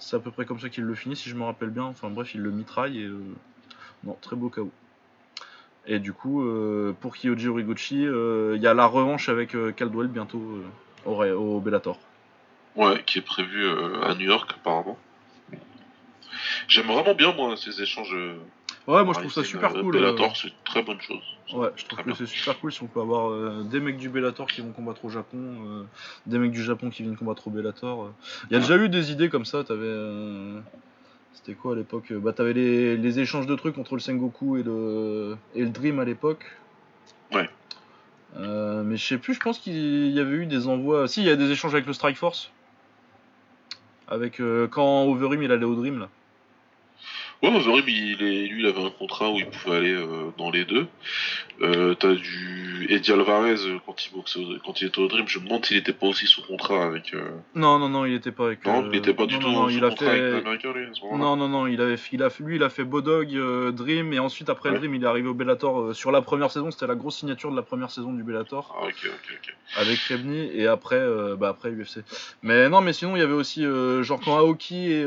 C'est 0.00 0.16
à 0.16 0.18
peu 0.18 0.32
près 0.32 0.44
comme 0.46 0.58
ça 0.58 0.68
qu'il 0.68 0.82
le 0.82 0.96
finit, 0.96 1.14
si 1.14 1.30
je 1.30 1.36
me 1.36 1.44
rappelle 1.44 1.70
bien. 1.70 1.84
Enfin 1.84 2.10
bref, 2.10 2.34
il 2.34 2.40
le 2.40 2.50
mitraille 2.50 2.98
et. 3.02 3.04
euh, 3.06 3.20
Non, 4.02 4.18
très 4.20 4.34
beau 4.34 4.48
KO. 4.48 4.68
Et 5.86 6.00
du 6.00 6.12
coup, 6.12 6.42
euh, 6.42 6.92
pour 7.00 7.14
Kyoji 7.16 7.46
Horiguchi, 7.46 8.04
euh, 8.04 8.54
il 8.56 8.62
y 8.62 8.66
a 8.66 8.74
la 8.74 8.86
revanche 8.86 9.28
avec 9.28 9.54
Caldwell 9.76 10.08
bientôt 10.08 10.42
au, 11.06 11.22
au 11.22 11.60
Bellator. 11.60 12.00
Ouais, 12.74 13.00
qui 13.06 13.18
est 13.18 13.22
prévu 13.22 13.64
à 14.02 14.12
New 14.16 14.26
York 14.26 14.50
apparemment. 14.56 14.98
J'aime 16.66 16.86
vraiment 16.86 17.14
bien 17.14 17.32
moi 17.32 17.56
ces 17.56 17.80
échanges. 17.80 18.16
Euh, 18.88 18.92
Ouais, 18.92 19.04
moi 19.04 19.14
je 19.14 19.20
trouve 19.20 19.32
ça 19.32 19.44
super 19.44 19.74
euh, 19.76 19.80
cool. 19.82 19.96
euh, 19.96 20.00
Bellator, 20.00 20.36
c'est 20.36 20.48
une 20.48 20.54
très 20.64 20.82
bonne 20.82 21.00
chose. 21.00 21.22
Ouais, 21.52 21.68
je 21.76 21.84
trouve 21.86 22.02
que 22.04 22.14
c'est 22.14 22.26
super 22.26 22.58
cool 22.58 22.72
si 22.72 22.82
on 22.82 22.86
peut 22.86 23.00
avoir 23.00 23.30
euh, 23.30 23.62
des 23.64 23.80
mecs 23.80 23.96
du 23.98 24.08
Bellator 24.08 24.46
qui 24.46 24.60
vont 24.60 24.72
combattre 24.72 25.04
au 25.04 25.08
Japon, 25.10 25.38
euh, 25.38 25.82
des 26.26 26.38
mecs 26.38 26.50
du 26.52 26.62
Japon 26.62 26.90
qui 26.90 27.02
viennent 27.02 27.16
combattre 27.16 27.46
au 27.48 27.50
Bellator. 27.50 28.04
euh. 28.04 28.10
Il 28.50 28.54
y 28.54 28.56
a 28.56 28.60
déjà 28.60 28.76
eu 28.76 28.88
des 28.88 29.12
idées 29.12 29.28
comme 29.28 29.44
ça, 29.44 29.62
t'avais. 29.64 29.82
euh, 29.84 30.60
C'était 31.34 31.54
quoi 31.54 31.72
à 31.74 31.76
l'époque 31.76 32.10
Euh, 32.10 32.18
Bah, 32.20 32.32
t'avais 32.32 32.52
les, 32.54 32.96
les 32.96 33.18
échanges 33.20 33.46
de 33.46 33.54
trucs 33.54 33.76
entre 33.78 33.94
le 33.94 34.00
Sengoku 34.00 34.56
et 34.58 34.62
le, 34.62 35.36
et 35.54 35.62
le 35.62 35.70
Dream 35.70 35.98
à 35.98 36.04
l'époque. 36.04 36.44
Ouais. 37.32 37.48
Euh, 38.38 38.82
mais 38.82 38.96
je 38.96 39.04
sais 39.06 39.18
plus, 39.18 39.34
je 39.34 39.40
pense 39.40 39.58
qu'il 39.58 40.10
y 40.10 40.18
avait 40.20 40.36
eu 40.36 40.46
des 40.46 40.66
envois. 40.66 41.06
Si, 41.06 41.20
il 41.20 41.26
y 41.26 41.30
a 41.30 41.36
des 41.36 41.50
échanges 41.50 41.74
avec 41.74 41.86
le 41.86 41.92
Strike 41.92 42.16
Force. 42.16 42.50
Avec 44.08 44.40
euh, 44.40 44.66
quand 44.68 45.04
Overeem 45.04 45.42
il 45.42 45.52
allait 45.52 45.64
au 45.64 45.74
Dream 45.74 45.98
là. 45.98 46.08
Ouais, 47.42 47.48
Overeem, 47.48 47.84
il 47.88 48.22
est, 48.22 48.46
lui, 48.46 48.60
il 48.62 48.66
avait 48.66 48.84
un 48.84 48.90
contrat 48.90 49.30
où 49.30 49.36
il 49.38 49.46
pouvait 49.46 49.76
aller 49.76 49.92
euh, 49.92 50.30
dans 50.38 50.50
les 50.50 50.64
deux. 50.64 50.86
Euh, 51.60 51.94
T'as 51.94 52.14
du 52.14 52.86
Eddie 52.88 53.12
Alvarez 53.12 53.56
euh, 53.66 53.78
quand 53.86 54.04
il 54.06 54.12
boxe, 54.14 54.38
quand 54.64 54.80
il 54.80 54.86
était 54.88 54.98
au 55.00 55.08
Dream. 55.08 55.26
Je 55.28 55.38
me 55.38 55.44
demande 55.44 55.64
s'il 55.64 55.76
était 55.76 55.92
pas 55.92 56.06
aussi 56.06 56.26
sous 56.26 56.42
contrat 56.42 56.84
avec. 56.84 57.14
euh, 57.14 57.30
Non, 57.54 57.78
non, 57.78 57.88
non, 57.88 58.04
il 58.04 58.14
était 58.14 58.32
pas 58.32 58.46
avec. 58.46 58.64
Non, 58.64 58.88
il 58.90 58.96
était 58.98 59.12
pas 59.14 59.26
du 59.26 59.34
non, 59.34 59.40
tout 59.40 59.46
non, 59.48 59.52
non, 59.62 59.68
sous 59.68 59.76
il 59.76 59.84
a 59.84 59.88
contrat 59.90 60.06
fait. 60.06 60.20
avec 60.20 60.44
l'Américain, 60.44 60.72
lui, 60.72 60.84
à 60.86 60.94
ce 60.94 61.00
moment-là. 61.02 61.24
Non, 61.24 61.36
non, 61.36 61.48
non, 61.48 61.66
il 61.66 61.80
avait, 61.80 61.96
il 62.12 62.22
a, 62.22 62.28
lui, 62.40 62.56
il 62.56 62.62
a 62.62 62.70
fait 62.70 62.84
Bodog, 62.84 63.28
Dream, 63.72 64.12
et 64.12 64.18
ensuite, 64.20 64.48
après 64.48 64.70
Ouais. 64.70 64.78
Dream, 64.78 64.94
il 64.94 65.02
est 65.02 65.06
arrivé 65.06 65.28
au 65.28 65.34
Bellator. 65.34 65.94
sur 65.94 66.12
la 66.12 66.22
première 66.22 66.50
saison, 66.52 66.70
c'était 66.70 66.86
la 66.86 66.94
grosse 66.94 67.16
signature 67.18 67.50
de 67.50 67.56
la 67.56 67.62
première 67.62 67.90
saison 67.90 68.12
du 68.12 68.22
Bellator, 68.22 68.74
Ah, 68.80 68.84
ok, 68.86 68.94
ok, 69.04 69.38
ok. 69.48 69.54
avec 69.78 69.98
Krebny, 69.98 70.48
et 70.54 70.66
après, 70.68 71.00
bah, 71.38 71.48
après 71.48 71.70
UFC. 71.70 72.00
Mais 72.42 72.68
non, 72.68 72.80
mais 72.80 72.92
sinon, 72.92 73.16
il 73.16 73.20
y 73.20 73.22
avait 73.22 73.32
aussi, 73.34 73.64
genre, 74.02 74.20
quand 74.24 74.36
Aoki 74.36 74.92
et 74.92 75.06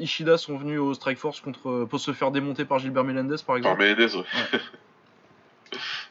Ishida 0.00 0.36
sont 0.38 0.56
venus 0.58 0.78
au 0.80 0.92
Strike 0.94 1.18
Force 1.18 1.40
contre, 1.66 1.82
euh, 1.82 1.86
pour 1.86 2.00
se 2.00 2.12
faire 2.12 2.30
démonter 2.30 2.64
par 2.64 2.78
Gilbert 2.78 3.04
Melendez, 3.04 3.36
par 3.38 3.46
Par 3.46 3.56
exemple. 3.56 3.82
Menendez, 3.82 4.14
ouais. 4.16 4.24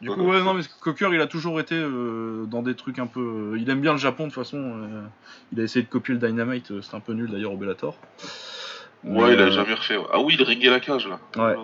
Du 0.01 0.09
coup, 0.09 0.21
ouais, 0.21 0.43
non, 0.43 0.53
mais 0.53 0.61
Cocker, 0.81 1.09
il 1.13 1.21
a 1.21 1.27
toujours 1.27 1.59
été 1.59 1.75
euh, 1.75 2.43
dans 2.45 2.61
des 2.61 2.75
trucs 2.75 2.99
un 2.99 3.07
peu. 3.07 3.53
euh, 3.53 3.57
il 3.57 3.69
aime 3.69 3.79
bien 3.79 3.93
le 3.93 3.97
Japon, 3.97 4.27
de 4.27 4.33
toute 4.33 4.43
façon. 4.43 4.57
euh, 4.57 5.01
il 5.53 5.61
a 5.61 5.63
essayé 5.63 5.83
de 5.85 5.89
copier 5.89 6.13
le 6.13 6.19
Dynamite, 6.19 6.71
euh, 6.71 6.81
c'était 6.81 6.95
un 6.97 6.99
peu 6.99 7.13
nul 7.13 7.31
d'ailleurs 7.31 7.53
au 7.53 7.57
Bellator. 7.57 7.97
Ouais, 9.05 9.27
Mais, 9.27 9.33
il 9.33 9.41
a 9.41 9.49
jamais 9.51 9.73
refait. 9.73 9.95
ouais. 9.97 10.05
Ah 10.11 10.19
oui, 10.19 10.35
il 10.37 10.43
ringait 10.43 10.69
la 10.69 10.81
cage, 10.81 11.07
là. 11.07 11.19
Ouais. 11.37 11.55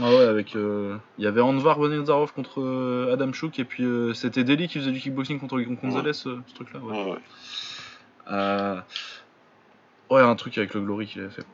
Ah 0.00 0.08
ouais, 0.10 0.24
avec. 0.24 0.54
Il 0.54 0.98
y 1.18 1.26
avait 1.26 1.40
Anvar 1.40 1.78
Bonizarov 1.78 2.32
contre 2.32 3.08
Adam 3.12 3.32
Chouk, 3.32 3.58
et 3.58 3.64
puis 3.64 3.84
c'était 4.14 4.44
Deli 4.44 4.68
qui 4.68 4.78
faisait 4.78 4.92
du 4.92 5.00
kickboxing 5.00 5.40
contre 5.40 5.58
Gonzalez, 5.58 6.10
euh, 6.26 6.38
ce 6.46 6.54
truc-là. 6.54 6.80
Ouais. 6.80 6.92
Ouais, 6.96 7.12
ouais. 8.30 8.78
Ouais, 10.08 10.20
un 10.22 10.36
truc 10.36 10.56
avec 10.56 10.72
le 10.74 10.80
Glory 10.82 11.06
qu'il 11.06 11.20
avait 11.22 11.30
fait. 11.30 11.44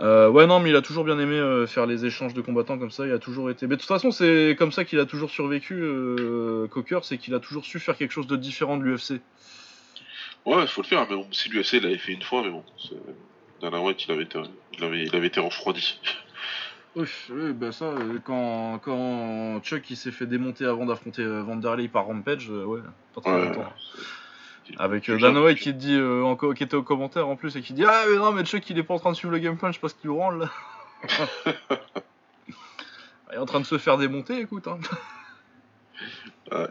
Euh, 0.00 0.30
ouais, 0.30 0.46
non, 0.46 0.60
mais 0.60 0.70
il 0.70 0.76
a 0.76 0.80
toujours 0.80 1.04
bien 1.04 1.18
aimé 1.18 1.34
euh, 1.34 1.66
faire 1.66 1.84
les 1.84 2.06
échanges 2.06 2.32
de 2.32 2.40
combattants 2.40 2.78
comme 2.78 2.90
ça, 2.90 3.06
il 3.06 3.12
a 3.12 3.18
toujours 3.18 3.50
été. 3.50 3.66
Mais 3.66 3.76
de 3.76 3.80
toute 3.80 3.88
façon, 3.88 4.10
c'est 4.10 4.56
comme 4.58 4.72
ça 4.72 4.86
qu'il 4.86 4.98
a 4.98 5.04
toujours 5.04 5.28
survécu, 5.30 5.74
euh, 5.74 6.66
Cocker, 6.68 7.00
c'est 7.02 7.18
qu'il 7.18 7.34
a 7.34 7.40
toujours 7.40 7.66
su 7.66 7.78
faire 7.78 7.96
quelque 7.98 8.12
chose 8.12 8.26
de 8.26 8.36
différent 8.36 8.78
de 8.78 8.84
l'UFC. 8.84 9.20
Ouais, 10.46 10.62
il 10.62 10.68
faut 10.68 10.80
le 10.80 10.86
faire, 10.86 11.06
mais 11.10 11.16
bon, 11.16 11.26
si 11.32 11.50
l'UFC 11.50 11.82
l'avait 11.82 11.98
fait 11.98 12.12
une 12.12 12.22
fois, 12.22 12.42
mais 12.42 12.50
bon, 12.50 12.64
Dana 13.60 13.80
White, 13.82 14.06
il 14.06 14.12
avait 14.12 14.22
été, 14.22 14.40
il 14.78 14.84
avait, 14.84 15.04
il 15.04 15.14
avait 15.14 15.26
été 15.26 15.40
refroidi. 15.40 16.00
Oui, 16.96 17.06
oui, 17.30 17.52
bah 17.52 17.72
ça, 17.72 17.84
euh, 17.84 18.18
quand, 18.24 18.78
quand 18.82 19.60
Chuck 19.62 19.90
il 19.90 19.96
s'est 19.96 20.10
fait 20.12 20.26
démonter 20.26 20.64
avant 20.64 20.86
d'affronter 20.86 21.22
Vanderlei 21.26 21.88
par 21.88 22.06
Rampage, 22.06 22.48
ouais, 22.48 22.80
pas 23.14 23.20
très 23.20 23.32
Ouais, 23.34 23.48
longtemps. 23.48 23.72
Avec 24.78 25.08
euh, 25.08 25.16
qui 25.58 25.72
te 25.72 25.78
dit, 25.78 25.94
euh, 25.94 26.22
en 26.24 26.36
co- 26.36 26.52
qui 26.54 26.62
était 26.62 26.76
au 26.76 26.82
commentaire 26.82 27.28
en 27.28 27.36
plus, 27.36 27.56
et 27.56 27.62
qui 27.62 27.72
dit 27.72 27.84
Ah, 27.84 28.04
mais 28.10 28.16
non, 28.16 28.32
mais 28.32 28.44
Chuck 28.44 28.68
il 28.70 28.78
est 28.78 28.82
pas 28.82 28.94
en 28.94 28.98
train 28.98 29.10
de 29.12 29.16
suivre 29.16 29.32
le 29.32 29.38
game 29.38 29.56
plan, 29.56 29.68
je 29.68 29.74
sais 29.74 29.80
pas 29.80 29.88
ce 29.88 29.94
qu'il 29.94 30.10
branle 30.10 30.40
là. 30.40 30.50
il 33.30 33.34
est 33.34 33.38
en 33.38 33.46
train 33.46 33.60
de 33.60 33.66
se 33.66 33.78
faire 33.78 33.96
démonter, 33.98 34.38
écoute. 34.40 34.66
Hein. 34.68 34.78
Ouais. 36.52 36.68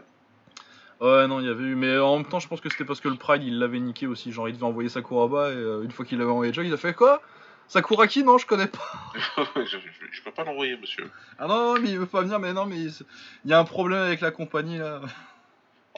Ouais, 1.00 1.28
non, 1.28 1.38
il 1.38 1.46
y 1.46 1.48
avait 1.48 1.62
eu, 1.62 1.76
mais 1.76 1.96
en 1.98 2.16
même 2.16 2.26
temps, 2.26 2.40
je 2.40 2.48
pense 2.48 2.60
que 2.60 2.68
c'était 2.68 2.84
parce 2.84 3.00
que 3.00 3.08
le 3.08 3.14
Pride 3.14 3.44
il 3.44 3.60
l'avait 3.60 3.78
niqué 3.78 4.08
aussi. 4.08 4.32
Genre, 4.32 4.48
il 4.48 4.54
devait 4.54 4.64
envoyer 4.64 4.88
Sakuraba, 4.88 5.50
et 5.50 5.54
euh, 5.54 5.82
une 5.84 5.92
fois 5.92 6.04
qu'il 6.04 6.20
avait 6.20 6.30
envoyé 6.30 6.52
Chuck, 6.52 6.64
il 6.66 6.72
a 6.72 6.76
fait 6.76 6.94
quoi? 6.94 7.22
Sakuraki 7.68 8.24
Non, 8.24 8.36
je 8.38 8.46
connais 8.46 8.66
pas. 8.66 9.12
je, 9.54 9.64
je, 9.64 9.76
je 10.10 10.22
peux 10.22 10.32
pas 10.32 10.42
l'envoyer, 10.42 10.76
monsieur. 10.76 11.08
Ah 11.38 11.46
non, 11.46 11.74
non, 11.74 11.80
mais 11.80 11.90
il 11.90 11.98
veut 12.00 12.06
pas 12.06 12.22
venir, 12.22 12.40
mais 12.40 12.52
non, 12.52 12.66
mais 12.66 12.76
il 12.76 12.92
il 13.44 13.50
y 13.50 13.52
a 13.54 13.60
un 13.60 13.64
problème 13.64 14.00
avec 14.02 14.20
la 14.20 14.32
compagnie 14.32 14.78
là. 14.78 15.00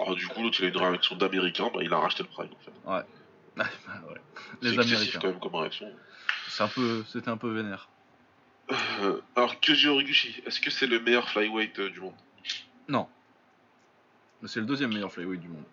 Alors, 0.01 0.15
du 0.17 0.27
coup, 0.27 0.43
l'autre, 0.43 0.59
il 0.61 0.67
a 0.67 0.69
une 0.69 0.77
réaction 0.79 1.15
d'américain, 1.17 1.71
bah, 1.75 1.81
il 1.83 1.93
a 1.93 1.99
racheté 1.99 2.23
le 2.23 2.29
Pride, 2.31 2.51
en 2.53 2.65
fait. 2.65 2.73
Ah, 2.87 3.05
bah 3.57 3.65
ouais. 4.09 4.21
Les 4.63 4.79
Américains. 4.79 5.19
quand 5.21 5.29
même, 5.29 5.39
comme 5.41 5.55
réaction. 5.57 5.87
C'est 6.49 6.63
un 6.63 6.69
peu, 6.69 7.05
c'était 7.07 7.29
un 7.29 7.37
peu 7.37 7.51
vénère. 7.53 7.89
Euh, 9.03 9.21
alors, 9.37 9.55
Kyoji 9.61 9.89
Horiguchi, 9.89 10.43
est-ce 10.47 10.61
que 10.61 10.71
c'est 10.71 10.87
le 10.87 11.01
meilleur 11.01 11.29
flyweight 11.29 11.79
euh, 11.81 11.91
du 11.91 12.01
monde? 12.01 12.15
Non. 12.89 13.07
Mais 14.41 14.49
c'est 14.49 14.61
le 14.61 14.67
deuxième 14.67 14.93
meilleur 14.93 15.13
flyweight 15.13 15.41
du 15.41 15.49
monde. 15.49 15.65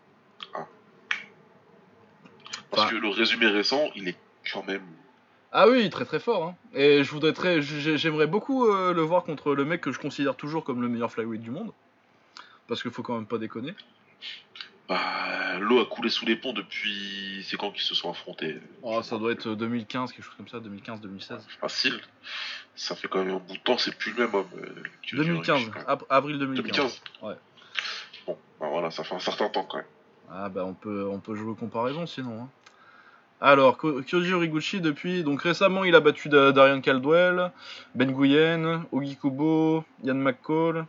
Parce 2.70 2.84
Bah. 2.84 2.90
que 2.90 2.96
le 2.96 3.08
résumé 3.10 3.48
récent, 3.48 3.90
il 3.96 4.08
est 4.10 4.18
quand 4.52 4.66
même. 4.68 4.84
Ah 5.54 5.68
oui, 5.70 5.90
très 5.90 6.04
très 6.06 6.20
fort. 6.20 6.44
Hein. 6.44 6.56
Et 6.74 7.04
je 7.04 7.12
voudrais 7.12 7.32
très, 7.34 7.62
j'ai- 7.62 7.98
j'aimerais 7.98 8.28
beaucoup 8.28 8.68
euh, 8.68 8.94
le 8.94 9.02
voir 9.02 9.24
contre 9.24 9.56
le 9.56 9.64
mec 9.64 9.80
que 9.82 9.92
je 9.94 10.00
considère 10.00 10.36
toujours 10.36 10.64
comme 10.66 10.82
le 10.82 10.90
meilleur 10.90 11.10
flyweight 11.12 11.42
du 11.42 11.52
monde. 11.52 11.72
Parce 12.68 12.82
qu'il 12.82 12.92
faut 12.92 13.04
quand 13.04 13.16
même 13.16 13.26
pas 13.26 13.38
déconner. 13.38 13.74
Bah, 14.90 15.58
l'eau 15.60 15.82
a 15.82 15.86
coulé 15.86 16.10
sous 16.10 16.26
les 16.26 16.36
ponts 16.38 16.54
depuis. 16.54 17.44
C'est 17.44 17.58
quand 17.58 17.72
qu'ils 17.72 17.82
se 17.84 17.94
sont 17.94 18.10
affrontés? 18.10 18.58
Oh, 18.84 19.02
ça 19.04 19.18
doit 19.18 19.34
être 19.34 19.54
2015, 19.54 20.14
quelque 20.14 20.24
chose 20.24 20.36
comme 20.38 20.48
ça, 20.48 20.60
2015-2016. 20.60 21.40
Facile. 21.60 22.00
Ça 22.76 22.96
fait 22.96 23.08
quand 23.10 23.24
même 23.24 23.36
un 23.36 23.40
bout 23.40 23.54
de 23.56 23.60
temps, 23.60 23.78
c'est 23.78 23.96
plus 23.98 24.14
le 24.14 24.26
même 24.26 24.36
homme. 24.36 24.48
euh, 24.58 24.84
Kyoji 25.04 25.28
2015, 25.28 25.50
Horiguchi, 25.50 25.72
quand 25.72 25.80
même. 25.80 25.86
ap- 25.90 26.06
avril 26.10 26.40
2015. 26.40 26.66
2015 26.76 27.02
Ouais. 27.22 27.36
Bon, 28.26 28.38
bah 28.62 28.68
voilà, 28.70 28.90
ça 28.92 29.04
fait 29.04 29.16
un 29.16 29.20
certain 29.20 29.50
temps 29.50 29.66
quand 29.66 29.78
même. 29.78 29.86
Ah 30.32 30.48
bah 30.50 30.64
on 30.66 30.74
peut, 30.74 31.08
on 31.12 31.20
peut 31.20 31.36
jouer 31.36 31.52
aux 31.52 31.56
comparaisons 31.56 32.06
sinon. 32.06 32.44
hein. 32.44 32.50
Alors, 33.40 33.78
Kyoji 33.78 34.34
Horiguchi, 34.34 34.82
depuis, 34.82 35.24
donc 35.24 35.42
récemment 35.42 35.84
il 35.84 35.96
a 35.96 36.00
battu 36.00 36.28
Da- 36.30 36.52
Darian 36.52 36.82
Caldwell, 36.82 37.52
Ben 37.94 38.10
Nguyen, 38.12 38.84
Ogi 38.92 39.16
Kubo, 39.18 39.84
Yann 40.04 40.20
McCall, 40.20 40.86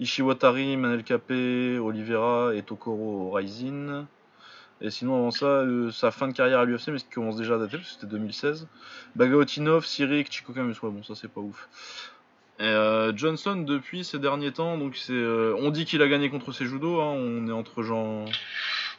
Ishiwatari, 0.00 0.76
Manel 0.76 1.02
Capé, 1.04 1.78
Oliveira 1.78 2.52
et 2.54 2.62
Tokoro 2.62 3.32
Rising. 3.32 4.04
Et 4.80 4.90
sinon, 4.90 5.16
avant 5.16 5.30
ça, 5.32 5.46
euh, 5.46 5.90
sa 5.90 6.12
fin 6.12 6.28
de 6.28 6.32
carrière 6.32 6.60
à 6.60 6.64
l'UFC, 6.64 6.88
mais 6.92 6.98
ce 6.98 7.04
qui 7.04 7.10
commence 7.10 7.36
déjà 7.36 7.56
à 7.56 7.58
dater, 7.58 7.78
parce 7.78 7.88
que 7.88 7.94
c'était 7.94 8.06
2016. 8.06 8.68
Bagaotinov, 9.16 9.84
Sirik, 9.84 10.30
Chico 10.30 10.52
Camus, 10.52 10.74
ouais, 10.82 10.90
bon, 10.90 11.02
ça 11.02 11.14
c'est 11.16 11.26
pas 11.32 11.40
ouf. 11.40 11.68
Et 12.60 12.62
euh, 12.64 13.12
Johnson, 13.16 13.56
depuis 13.56 14.04
ces 14.04 14.18
derniers 14.20 14.52
temps, 14.52 14.78
donc 14.78 14.96
c'est, 14.96 15.12
euh, 15.12 15.54
on 15.58 15.70
dit 15.70 15.84
qu'il 15.84 16.00
a 16.02 16.08
gagné 16.08 16.30
contre 16.30 16.52
ses 16.52 16.66
judo, 16.66 17.00
hein, 17.00 17.12
on 17.16 17.48
est 17.48 17.52
entre 17.52 17.82
gens. 17.82 18.24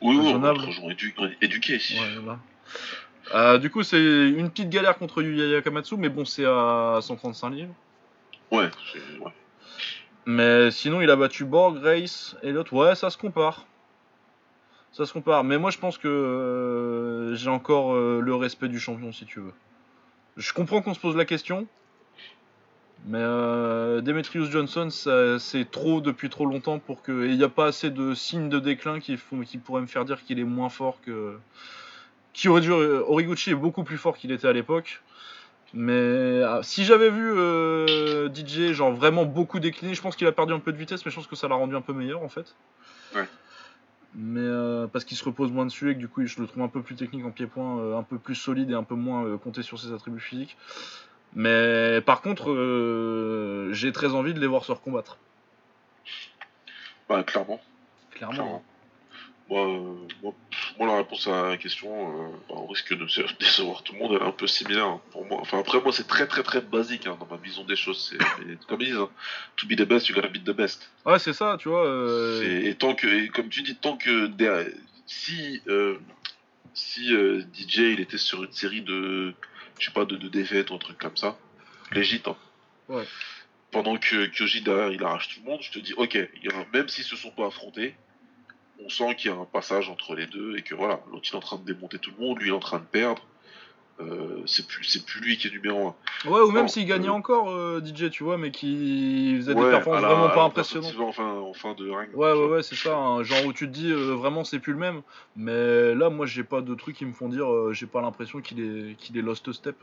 Oui, 0.02 0.18
oui, 0.18 0.34
entre 0.34 0.72
gens 0.72 0.90
édu- 0.90 1.14
éduqués 1.42 1.76
ici. 1.78 1.98
Ouais, 1.98 2.20
voilà. 2.24 3.58
Du 3.60 3.70
coup, 3.70 3.84
c'est 3.84 4.02
une 4.30 4.50
petite 4.50 4.70
galère 4.70 4.98
contre 4.98 5.22
Yuya 5.22 5.62
Kamatsu, 5.62 5.96
mais 5.98 6.10
bon, 6.10 6.26
c'est 6.26 6.46
à 6.46 7.00
135 7.02 7.50
livres. 7.52 7.74
Ouais, 8.52 8.70
c'est- 8.92 9.20
ouais. 9.24 9.32
Mais 10.30 10.70
sinon, 10.70 11.02
il 11.02 11.10
a 11.10 11.16
battu 11.16 11.44
Borg, 11.44 11.80
Grace, 11.82 12.36
Elliot. 12.44 12.64
Ouais, 12.72 12.94
ça 12.94 13.10
se 13.10 13.18
compare. 13.18 13.66
Ça 14.92 15.08
se 15.08 15.12
compare. 15.12 15.44
Mais 15.44 15.58
moi, 15.58 15.72
je 15.72 15.80
pense 15.80 15.98
que 15.98 16.08
euh, 16.08 17.34
j'ai 17.34 17.50
encore 17.50 17.96
euh, 17.96 18.22
le 18.22 18.36
respect 18.36 18.68
du 18.68 18.80
champion, 18.80 19.12
si 19.12 19.26
tu 19.26 19.40
veux. 19.40 19.54
Je 20.38 20.54
comprends 20.54 20.84
qu'on 20.84 20.94
se 20.94 21.00
pose 21.00 21.16
la 21.16 21.26
question. 21.26 21.66
Mais 23.08 23.18
euh, 23.20 24.02
Demetrius 24.02 24.52
Johnson, 24.52 24.90
c'est 25.40 25.72
trop 25.72 26.00
depuis 26.00 26.30
trop 26.30 26.46
longtemps 26.46 26.78
pour 26.78 27.02
que. 27.02 27.26
et 27.26 27.30
Il 27.30 27.38
n'y 27.38 27.44
a 27.44 27.50
pas 27.50 27.66
assez 27.66 27.90
de 27.90 28.14
signes 28.14 28.50
de 28.50 28.60
déclin 28.60 29.00
qui 29.00 29.18
pourraient 29.18 29.82
me 29.82 29.88
faire 29.88 30.06
dire 30.06 30.24
qu'il 30.24 30.38
est 30.38 30.44
moins 30.44 30.70
fort 30.70 31.00
que. 31.02 31.40
Qui 32.34 32.50
aurait 32.50 32.62
dû. 32.62 32.70
Origuchi 32.70 33.50
est 33.50 33.56
beaucoup 33.56 33.84
plus 33.84 33.98
fort 33.98 34.16
qu'il 34.16 34.32
était 34.32 34.48
à 34.48 34.54
l'époque. 34.54 35.02
Mais 35.74 36.42
ah, 36.44 36.62
si 36.64 36.84
j'avais 36.84 37.10
vu 37.10 37.32
euh, 37.32 38.30
DJ 38.34 38.74
genre 38.74 38.92
vraiment 38.92 39.26
beaucoup 39.26 39.60
décliner, 39.60 39.94
je 39.94 40.02
pense 40.02 40.16
qu'il 40.16 40.28
a 40.28 40.32
perdu 40.32 40.54
un 40.54 40.60
peu 40.60 40.72
de 40.72 40.78
vitesse, 40.78 41.06
mais 41.06 41.12
je 41.12 41.16
pense 41.16 41.28
que 41.28 41.36
ça 41.36 41.48
l'a 41.48 41.56
rendu 41.56 41.76
un 41.76 41.82
peu 41.82 41.94
meilleur 41.94 42.24
en 42.24 42.30
fait. 42.30 42.56
Ouais. 43.16 43.28
Mais 44.16 44.42
euh, 44.42 44.88
parce 44.88 45.06
qu'il 45.06 45.16
se 45.16 45.24
repose 45.24 45.52
moins 45.52 45.66
dessus 45.66 45.92
et 45.92 45.94
que 45.94 46.00
du 46.00 46.08
coup 46.08 46.26
je 46.26 46.40
le 46.42 46.48
trouve 46.48 46.64
un 46.64 46.68
peu 46.68 46.82
plus 46.82 46.96
technique 46.96 47.24
en 47.26 47.32
pied-point, 47.32 47.80
euh, 47.80 47.98
un 47.98 48.04
peu 48.04 48.18
plus 48.18 48.36
solide 48.36 48.72
et 48.72 48.74
un 48.74 48.84
peu 48.84 48.96
moins 48.96 49.38
compté 49.38 49.62
sur 49.62 49.80
ses 49.80 49.94
attributs 49.94 50.20
physiques. 50.20 50.58
Mais 51.36 52.02
par 52.02 52.22
contre, 52.22 53.70
j'ai 53.72 53.92
très 53.92 54.16
envie 54.16 54.34
de 54.34 54.40
les 54.40 54.48
voir 54.48 54.66
se 54.66 54.72
recombattre. 54.72 55.20
Bah, 57.08 57.24
clairement. 57.24 57.60
Clairement. 58.12 58.34
clairement. 58.34 58.64
Moi, 59.50 59.68
euh, 59.68 59.96
moi, 60.22 60.34
moi, 60.78 60.88
la 60.88 60.98
réponse 60.98 61.26
à 61.28 61.50
la 61.50 61.58
question, 61.58 61.90
euh, 61.90 62.30
bah, 62.48 62.56
on 62.58 62.68
risque 62.68 62.94
de 62.94 63.06
décevoir 63.40 63.82
tout 63.84 63.94
le 63.94 64.00
monde, 64.00 64.12
elle 64.16 64.22
est 64.26 64.30
un 64.30 64.32
peu 64.32 64.46
similaire 64.48 64.86
hein, 64.86 65.02
pour 65.12 65.26
moi. 65.26 65.40
Enfin, 65.42 65.60
après, 65.60 65.82
moi, 65.82 65.92
c'est 65.92 66.08
très, 66.08 66.28
très, 66.28 66.44
très 66.44 66.62
basique 66.62 67.08
hein, 67.08 67.18
dans 67.20 67.26
ma 67.26 67.42
vision 67.42 67.64
des 67.64 67.76
choses. 67.76 68.12
C'est 68.12 68.60
comme 68.68 68.82
ils 68.82 68.88
disent, 68.90 68.98
hein, 68.98 69.10
to 69.58 69.66
be 69.68 69.72
the 69.76 69.82
best, 69.88 70.08
you 70.08 70.16
gotta 70.16 70.28
beat 70.28 70.44
the 70.44 70.52
best. 70.56 70.90
Ouais, 71.06 71.18
c'est 71.20 71.34
ça, 71.34 71.58
tu 71.60 71.70
vois. 71.70 71.86
euh, 71.86 72.62
Et 72.64 72.76
tant 72.76 72.94
que, 72.94 73.08
et 73.08 73.30
comme 73.30 73.50
tu 73.50 73.62
dis, 73.64 73.76
tant 73.76 73.98
que 73.98 74.28
derrière- 74.28 74.72
si 75.08 75.62
euh, 75.68 75.98
si 76.76 77.08
DJ 77.10 77.78
il 77.94 78.00
était 78.00 78.20
sur 78.20 78.44
une 78.44 78.52
série 78.54 78.82
de, 78.82 79.34
je 79.80 79.86
sais 79.88 79.92
pas, 79.92 80.06
de, 80.06 80.16
de 80.16 80.30
défaites 80.30 80.70
ou 80.70 80.76
un 80.76 80.78
truc 80.78 80.98
comme 81.00 81.18
ça, 81.18 81.38
légit. 81.92 82.22
Ouais. 82.88 83.04
Pendant 83.72 83.98
que 83.98 84.28
Kyoji 84.28 84.62
derrière 84.62 84.92
il 84.92 85.04
arrache 85.04 85.30
tout 85.30 85.40
le 85.44 85.50
monde, 85.50 85.62
je 85.64 85.72
te 85.72 85.80
dis, 85.80 85.94
ok, 85.94 86.18
même 86.74 86.88
s'ils 86.88 87.04
se 87.04 87.16
sont 87.16 87.32
pas 87.32 87.48
affrontés, 87.48 87.96
on 88.84 88.90
sent 88.90 89.16
qu'il 89.16 89.32
y 89.32 89.34
a 89.34 89.38
un 89.38 89.46
passage 89.46 89.90
entre 89.90 90.16
les 90.16 90.28
deux 90.28 90.58
et 90.58 90.62
que 90.62 90.76
voilà, 90.76 91.00
l'autre 91.12 91.28
il 91.30 91.34
est 91.34 91.38
en 91.38 91.42
train 91.42 91.58
de 91.58 91.66
démonter 91.66 92.00
tout 92.00 92.12
le 92.18 92.26
monde, 92.26 92.40
lui 92.40 92.48
il 92.48 92.52
est 92.52 92.56
en 92.56 92.60
train 92.60 92.80
de 92.80 92.86
perdre. 92.86 93.22
Euh, 94.02 94.42
c'est 94.46 94.66
plus 94.66 94.86
c'est 94.86 95.06
plus 95.06 95.20
lui 95.20 95.38
qui 95.38 95.48
est 95.48 95.52
numéro 95.52 95.88
un. 95.90 95.96
Ouais, 96.30 96.40
ou 96.40 96.52
même 96.52 96.70
s'il 96.70 96.86
gagnait 96.86 97.10
euh, 97.10 97.12
encore 97.12 97.50
euh, 97.50 97.82
DJ, 97.84 98.10
tu 98.10 98.24
vois, 98.24 98.38
mais 98.38 98.50
qui 98.50 99.36
faisait 99.36 99.54
des 99.54 99.60
performances 99.62 100.02
la- 100.02 100.08
vraiment 100.08 100.30
pas 100.30 100.44
impressionnantes. 100.44 100.96
En 100.98 101.12
fin, 101.54 101.74
de 101.74 101.90
règne. 101.90 102.10
Ouais, 102.14 102.32
ouais, 102.32 102.46
ouais, 102.48 102.64
c'est 102.64 102.76
ça, 102.76 102.96
un 102.96 103.24
genre 103.24 103.46
où 103.46 103.52
tu 103.52 103.68
te 103.68 103.74
dis 103.74 103.92
vraiment 103.92 104.46
c'est 104.46 104.60
plus 104.60 104.72
le 104.72 104.80
même. 104.80 105.02
Mais 105.36 105.94
là, 105.96 106.10
moi, 106.10 106.26
j'ai 106.26 106.46
pas 106.46 106.62
de 106.62 106.74
trucs 106.76 106.96
qui 106.96 107.04
me 107.04 107.12
font 107.12 107.28
dire, 107.28 107.46
j'ai 107.74 107.88
pas 107.88 108.00
l'impression 108.00 108.40
qu'il 108.40 108.62
est, 108.62 108.96
qu'il 108.96 109.18
est 109.18 109.22
lost 109.22 109.52
step 109.52 109.78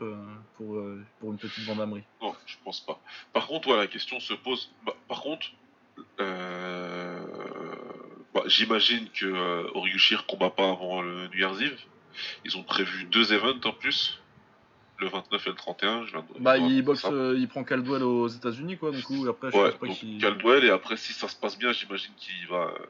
pour, 0.55 0.81
pour 1.19 1.31
une 1.31 1.37
petite 1.37 1.63
vendamerie. 1.65 2.01
Non, 2.19 2.33
je 2.47 2.55
pense 2.65 2.79
pas. 2.79 2.99
Par 3.33 3.45
contre, 3.45 3.67
ouais, 3.67 3.77
la 3.77 3.85
question 3.85 4.19
se 4.19 4.33
pose. 4.33 4.71
bah, 4.83 4.95
par 5.07 5.21
contre, 5.21 5.45
euh, 6.19 7.19
bah, 8.33 8.43
j'imagine 8.45 9.09
que 9.09 9.25
euh, 9.25 9.69
Oriushi 9.73 10.15
ne 10.15 10.19
combat 10.21 10.49
pas 10.49 10.69
avant 10.69 11.01
le 11.01 11.27
New 11.27 11.37
Year's 11.39 11.61
Eve. 11.61 11.79
Ils 12.45 12.57
ont 12.57 12.63
prévu 12.63 13.05
deux 13.05 13.33
events 13.33 13.59
en 13.65 13.71
plus, 13.71 14.19
le 14.99 15.07
29 15.07 15.45
et 15.45 15.49
le 15.51 15.55
31. 15.55 16.05
Je 16.05 16.11
viens 16.11 16.21
de- 16.21 16.39
Bah, 16.39 16.57
il 16.57 16.81
boxe, 16.83 17.05
euh, 17.05 17.35
il 17.37 17.47
prend 17.47 17.63
Caldwell 17.63 18.03
aux 18.03 18.27
États-Unis, 18.27 18.77
quoi, 18.77 18.91
du 18.91 19.03
coup, 19.03 19.27
après, 19.29 19.51
je 19.51 19.57
Ouais, 19.57 19.71
pense 19.71 19.79
pas 19.79 19.87
qu'il. 19.95 20.17
Caldwell, 20.19 20.63
et 20.65 20.69
après, 20.71 20.97
si 20.97 21.13
ça 21.13 21.27
se 21.27 21.35
passe 21.35 21.57
bien, 21.57 21.71
j'imagine 21.73 22.11
qu'il 22.17 22.47
va. 22.47 22.55
euh, 22.73 22.85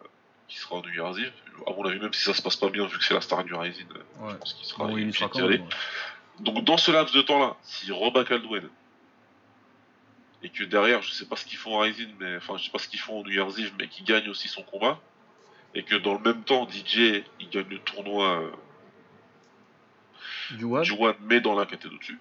qu'il 0.47 0.59
sera 0.59 0.75
au 0.77 0.81
New 0.81 0.93
Year's 0.93 1.17
Eve. 1.17 1.33
À 1.65 1.71
mon 1.71 1.83
avis, 1.83 1.99
même 1.99 2.13
si 2.13 2.23
ça 2.23 2.33
se 2.33 2.41
passe 2.41 2.55
pas 2.55 2.69
bien, 2.69 2.85
vu 2.87 2.97
que 2.97 3.03
c'est 3.03 3.13
la 3.13 3.19
star 3.19 3.43
du 3.43 3.53
Rising, 3.53 3.85
euh, 3.91 4.25
Ouais. 4.25 4.31
je 4.31 4.37
pense 4.37 4.53
qu'il 4.53 4.65
sera, 4.65 4.85
Bon, 4.85 4.91
il 4.95 5.01
y 5.01 5.03
obligé 5.03 5.19
sera 5.19 5.27
d'y 5.29 5.39
quand 5.39 5.45
aller. 5.45 5.57
même. 5.57 5.67
ouais. 5.67 5.73
Donc 6.39 6.63
dans 6.63 6.77
ce 6.77 6.89
laps 6.91 7.13
de 7.13 7.21
temps-là, 7.21 7.57
s'il 7.63 7.91
rebat 7.91 8.23
Caldwell, 8.23 8.69
et 10.43 10.49
que 10.49 10.63
derrière, 10.63 11.01
je 11.01 11.11
sais 11.11 11.25
pas 11.25 11.35
ce 11.35 11.45
qu'ils 11.45 11.57
font 11.57 11.75
en 11.75 11.79
Rising, 11.79 12.07
mais 12.19 12.37
enfin 12.37 12.55
je 12.57 12.63
sais 12.63 12.69
pas 12.71 12.77
ce 12.79 12.87
qu'ils 12.87 12.99
font 13.01 13.19
au 13.19 13.23
New 13.23 13.31
Year's 13.31 13.57
Eve, 13.59 13.73
mais 13.77 13.87
qu'il 13.89 14.05
gagne 14.05 14.29
aussi 14.29 14.47
son 14.47 14.61
combat, 14.63 15.01
et 15.75 15.83
que 15.83 15.95
dans 15.95 16.13
le 16.13 16.19
même 16.19 16.43
temps, 16.43 16.67
DJ, 16.67 17.23
il 17.39 17.49
gagne 17.51 17.67
le 17.69 17.79
tournoi 17.79 18.41
euh, 18.41 18.49
Du 20.55 20.65
One, 20.65 21.15
mais 21.21 21.39
dans 21.41 21.55
la 21.55 21.65
catégorie 21.65 21.95
au-dessus. 21.97 22.19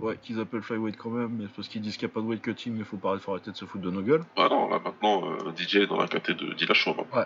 ouais, 0.00 0.16
qu'ils 0.22 0.40
appellent 0.40 0.62
flyweight 0.62 0.96
quand 0.96 1.10
même, 1.10 1.36
mais 1.38 1.46
parce 1.54 1.68
qu'ils 1.68 1.82
disent 1.82 1.96
qu'il 1.96 2.06
n'y 2.08 2.12
a 2.12 2.14
pas 2.14 2.20
de 2.20 2.26
weight 2.26 2.42
cutting, 2.42 2.74
mais 2.76 2.84
faut 2.84 2.98
faut 2.98 3.30
arrêter 3.32 3.50
de 3.50 3.56
se 3.56 3.64
foutre 3.64 3.84
de 3.84 3.90
nos 3.90 4.02
gueules. 4.02 4.24
Ah 4.36 4.48
non, 4.50 4.68
là 4.68 4.78
maintenant, 4.78 5.30
euh, 5.30 5.52
DJ 5.56 5.76
est 5.76 5.86
dans 5.86 5.98
la 6.00 6.08
catégorie 6.08 6.50
de 6.50 6.54
Dillashaw. 6.54 6.96
Ouais. 7.12 7.24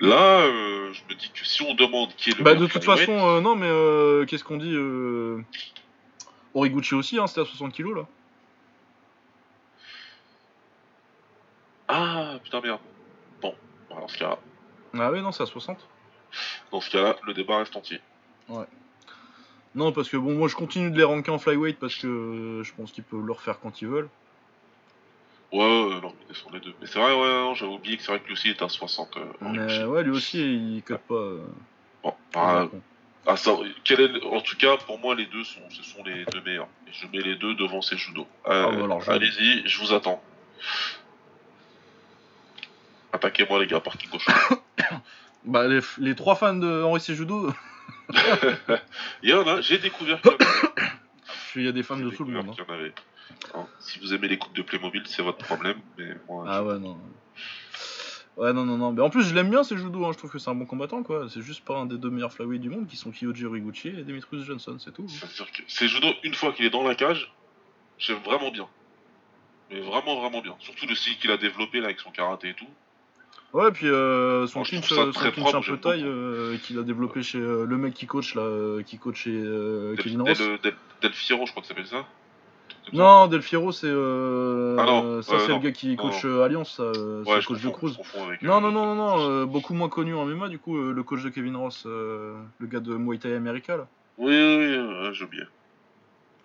Là, 0.00 0.40
euh, 0.40 0.92
je 0.92 1.02
me 1.08 1.14
dis 1.18 1.30
que 1.30 1.46
si 1.46 1.62
on 1.62 1.74
demande 1.74 2.12
qui 2.16 2.30
est 2.30 2.38
le 2.38 2.42
Bah, 2.44 2.54
de 2.54 2.66
toute 2.66 2.82
flyweight, 2.82 3.06
façon, 3.06 3.40
non, 3.40 3.54
mais 3.54 4.26
qu'est-ce 4.26 4.44
qu'on 4.44 4.56
dit. 4.58 4.74
Origuchi 6.54 6.94
aussi, 6.94 7.18
hein, 7.18 7.26
c'était 7.26 7.42
à 7.42 7.44
60 7.44 7.72
kilos 7.72 7.96
là. 7.96 8.06
Ah, 11.88 12.38
putain 12.42 12.60
merde. 12.60 12.80
Bah, 13.96 14.02
dans 14.02 14.08
ce 14.08 14.18
cas-là, 14.18 14.38
Ah 14.98 15.10
oui, 15.10 15.22
non, 15.22 15.32
c'est 15.32 15.42
à 15.42 15.46
60. 15.46 15.78
dans 16.70 16.80
ce 16.80 16.90
cas-là, 16.90 17.16
le 17.26 17.32
débat 17.34 17.58
reste 17.58 17.74
entier. 17.76 18.00
Non, 19.74 19.92
parce 19.92 20.08
que 20.08 20.16
bon, 20.16 20.34
moi 20.34 20.48
je 20.48 20.54
continue 20.54 20.90
de 20.90 20.96
les 20.96 21.04
ranker 21.04 21.30
en 21.30 21.38
flyweight 21.38 21.78
parce 21.78 21.96
que 21.96 22.06
euh, 22.06 22.62
je 22.64 22.72
pense 22.74 22.92
qu'ils 22.92 23.04
peuvent 23.04 23.24
le 23.24 23.32
refaire 23.32 23.60
quand 23.60 23.82
ils 23.82 23.88
veulent. 23.88 24.08
Ouais, 25.52 25.58
ouais, 25.60 26.00
non, 26.00 26.14
mais 26.28 26.34
sur 26.34 26.50
les 26.50 26.60
deux. 26.60 26.74
Mais 26.80 26.86
c'est 26.86 26.98
vrai, 26.98 27.12
ouais, 27.12 27.28
non, 27.28 27.54
j'avais 27.54 27.72
oublié 27.72 27.96
que 27.96 28.02
c'est 28.02 28.10
vrai 28.10 28.20
que 28.20 28.26
lui 28.26 28.32
aussi 28.32 28.50
était 28.50 28.64
à 28.64 28.68
60. 28.68 29.16
euh, 29.16 29.24
Mais 29.42 29.84
ouais, 29.84 30.02
lui 30.02 30.10
aussi, 30.12 30.40
il 30.40 30.82
cut 30.82 30.94
pas. 31.08 31.14
euh, 31.14 31.46
Bon, 32.02 32.14
comme 32.32 32.80
ah, 33.26 33.36
ça, 33.36 33.56
quel 33.84 34.00
est 34.00 34.24
en 34.24 34.40
tout 34.40 34.56
cas, 34.56 34.76
pour 34.76 34.98
moi, 34.98 35.14
les 35.14 35.26
deux 35.26 35.44
sont, 35.44 35.68
ce 35.68 35.82
sont 35.82 36.02
les 36.04 36.24
deux 36.26 36.40
meilleurs. 36.42 36.68
Et 36.88 36.92
je 36.92 37.06
mets 37.08 37.22
les 37.22 37.34
deux 37.34 37.54
devant 37.54 37.82
ces 37.82 37.96
judo. 37.96 38.26
Euh, 38.46 38.66
Ah, 38.82 38.86
bah 38.86 38.98
Allez-y, 39.08 39.66
je 39.68 39.80
vous 39.80 39.92
attends. 39.92 40.22
Attaquez-moi, 43.12 43.58
les 43.60 43.66
gars, 43.66 43.80
partie 43.80 44.06
gauche. 44.08 44.26
Bah, 45.44 45.68
les, 45.68 45.78
les 45.98 46.16
trois 46.16 46.34
fans 46.34 46.54
de 46.54 46.82
Henri 46.82 47.00
Judo, 47.06 47.52
Il 49.22 49.30
y 49.30 49.32
en 49.32 49.46
a, 49.46 49.60
j'ai 49.60 49.78
découvert 49.78 50.20
qu'il 50.20 50.32
y 50.32 50.34
en 50.34 50.38
avait. 50.38 50.90
il 51.56 51.62
y 51.62 51.68
a 51.68 51.72
des 51.72 51.82
fans 51.84 51.96
de 51.96 52.10
tout 52.10 52.24
le 52.24 52.32
monde. 52.32 52.52
hein. 52.58 52.64
avait. 52.68 52.92
Hein, 53.54 53.66
si 53.78 54.00
vous 54.00 54.12
aimez 54.12 54.26
les 54.26 54.38
coupes 54.38 54.56
de 54.56 54.62
Playmobil, 54.62 55.02
c'est 55.06 55.22
votre 55.22 55.38
problème, 55.44 55.78
mais 55.98 56.16
moi, 56.28 56.44
Ah 56.48 56.64
ouais, 56.64 56.78
non. 56.80 56.98
Ouais, 58.36 58.52
non, 58.52 58.64
non, 58.64 58.76
non. 58.76 58.92
Mais 58.92 59.02
en 59.02 59.08
plus, 59.08 59.22
je 59.22 59.34
l'aime 59.34 59.48
bien, 59.50 59.62
ces 59.62 59.78
judo. 59.78 60.04
Hein. 60.04 60.10
Je 60.12 60.18
trouve 60.18 60.30
que 60.32 60.38
c'est 60.38 60.50
un 60.50 60.54
bon 60.56 60.66
combattant, 60.66 61.02
quoi. 61.04 61.26
C'est 61.32 61.42
juste 61.42 61.64
pas 61.64 61.76
un 61.78 61.86
des 61.86 61.96
deux 61.96 62.10
meilleurs 62.10 62.32
flyweight 62.32 62.60
du 62.60 62.68
monde 62.68 62.86
qui 62.88 62.96
sont 62.96 63.10
Kyoji 63.12 63.46
Origuchi 63.46 63.88
et 63.88 64.02
Demetrius 64.02 64.44
Johnson, 64.44 64.76
c'est 64.80 64.92
tout. 64.92 65.06
c'est-à-dire 65.08 65.50
que 65.52 65.62
ces 65.68 65.86
judo, 65.88 66.08
une 66.24 66.34
fois 66.34 66.52
qu'il 66.52 66.64
est 66.66 66.70
dans 66.70 66.82
la 66.82 66.94
cage, 66.96 67.32
j'aime 67.98 68.18
vraiment 68.24 68.50
bien. 68.50 68.66
Mais 69.70 69.80
vraiment, 69.80 70.20
vraiment 70.20 70.40
bien. 70.42 70.56
Surtout 70.58 70.86
le 70.86 70.94
style 70.96 71.16
qu'il 71.18 71.30
a 71.30 71.36
développé 71.36 71.78
là 71.78 71.86
avec 71.86 72.00
son 72.00 72.10
karaté 72.10 72.48
et 72.50 72.54
tout. 72.54 72.68
Ouais, 73.52 73.70
puis 73.70 73.88
euh, 73.88 74.46
son 74.46 74.62
clinch, 74.62 74.92
euh, 74.92 75.12
son 75.12 75.30
clinch 75.30 75.54
un 75.54 75.62
peu 75.62 75.78
taille 75.78 76.04
euh, 76.04 76.56
qu'il 76.58 76.78
a 76.78 76.82
développé 76.82 77.22
chez 77.22 77.38
euh, 77.38 77.64
le 77.64 77.76
mec 77.78 77.94
qui 77.94 78.06
coach 78.06 78.34
là, 78.34 78.82
qui 78.84 78.98
coach 78.98 79.22
chez 79.24 79.32
Del, 79.40 79.96
Kevin 79.96 80.22
Ross. 80.22 80.38
Del, 80.38 80.58
Del- 80.60 80.74
Del 81.00 81.12
Fiero, 81.12 81.46
je 81.46 81.52
crois 81.52 81.62
que 81.62 81.68
ça 81.68 81.74
s'appelle 81.74 81.86
ça. 81.86 82.04
Non, 82.92 83.26
Del 83.28 83.42
Fiero, 83.42 83.72
c'est 83.72 83.86
euh, 83.88 84.76
Ah 84.78 85.22
ça 85.22 85.38
c'est 85.40 85.52
le 85.52 85.58
gars 85.58 85.72
qui 85.72 85.96
coach 85.96 86.24
non. 86.24 86.42
Alliance, 86.42 86.76
ça, 86.76 86.82
euh, 86.82 87.22
c'est 87.24 87.30
Ouais, 87.30 87.36
le 87.36 87.42
je 87.42 87.48
coach 87.48 87.62
de 87.62 87.70
Cruz. 87.70 87.98
Non, 88.42 88.60
non, 88.60 88.70
non, 88.70 88.94
non, 88.94 89.46
beaucoup 89.46 89.74
moins 89.74 89.88
connu 89.88 90.14
en 90.14 90.26
MMA, 90.26 90.48
du 90.48 90.58
coup, 90.58 90.76
le 90.76 91.02
coach 91.02 91.22
de 91.22 91.30
Kevin 91.30 91.56
Ross, 91.56 91.84
le 91.86 92.36
gars 92.62 92.80
de 92.80 92.94
Muay 92.94 93.18
Thai 93.18 93.34
America, 93.34 93.76
là, 93.76 93.88
Oui, 94.18 94.34
oui, 94.34 94.76
oui, 94.78 95.14
j'ai 95.14 95.24
oublié. 95.24 95.44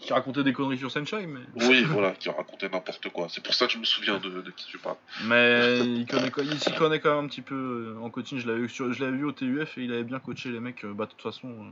Qui 0.02 0.12
racontait 0.14 0.43
des 0.43 0.52
conneries 0.54 0.78
sur 0.80 0.89
Senshai, 0.91 1.28
mais, 1.28 1.39
Oui, 1.68 1.84
voilà, 1.84 2.12
qui 2.12 2.30
racontait 2.30 2.70
n'importe 2.70 3.10
quoi. 3.10 3.28
C'est 3.30 3.43
pour 3.43 3.54
ça 3.54 3.68
que 3.68 3.74
je 3.74 3.78
me 3.78 3.84
souviens 3.86 4.18
de, 4.20 4.41
de 4.41 4.52
qui 4.52 4.66
tu 4.66 4.78
parles. 4.80 4.97
mais 5.26 5.80
il, 5.80 6.06
connaît, 6.08 6.32
il 6.43 6.60
s'y 6.60 6.74
connaît 6.74 6.99
quand 6.99 7.16
même 7.16 7.26
un 7.26 7.28
petit 7.28 7.41
peu 7.43 7.95
euh, 7.95 8.02
en 8.04 8.10
coaching. 8.10 8.39
Je 8.39 8.47
l'avais, 8.47 8.62
vu 8.62 8.70
sur- 8.70 8.91
je 8.91 9.04
l'avais 9.04 9.18
vu 9.18 9.26
au 9.26 9.32
TUF 9.32 9.78
et 9.78 9.84
il 9.84 9.93
avait 9.93 10.04
bien 10.04 10.20
coaché 10.20 10.49
les 10.49 10.60
mecs. 10.60 10.84
euh, 10.86 10.93
bah, 10.93 11.06
de 11.06 11.12
toute 11.12 11.22
façon, 11.22 11.47
euh, 11.49 11.70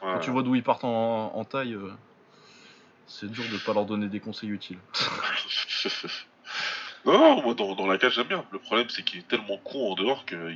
quand 0.00 0.18
tu 0.20 0.30
vois 0.30 0.42
d'où 0.42 0.54
ils 0.54 0.62
partent 0.62 0.84
en, 0.84 1.32
en 1.34 1.44
taille, 1.44 1.76
c'est 3.06 3.30
dur 3.30 3.44
de 3.52 3.58
pas 3.58 3.74
leur 3.74 3.84
donner 3.84 4.06
des 4.08 4.20
conseils 4.20 4.50
utiles. 4.50 4.78
non, 7.04 7.42
moi 7.42 7.54
dans, 7.54 7.74
dans 7.74 7.86
la 7.86 7.98
cage 7.98 8.14
j'aime 8.14 8.28
bien. 8.28 8.44
Le 8.52 8.58
problème 8.58 8.88
c'est 8.88 9.02
qu'il 9.04 9.20
est 9.20 9.28
tellement 9.28 9.58
con 9.58 9.92
en 9.92 9.94
dehors 9.94 10.24
que 10.24 10.52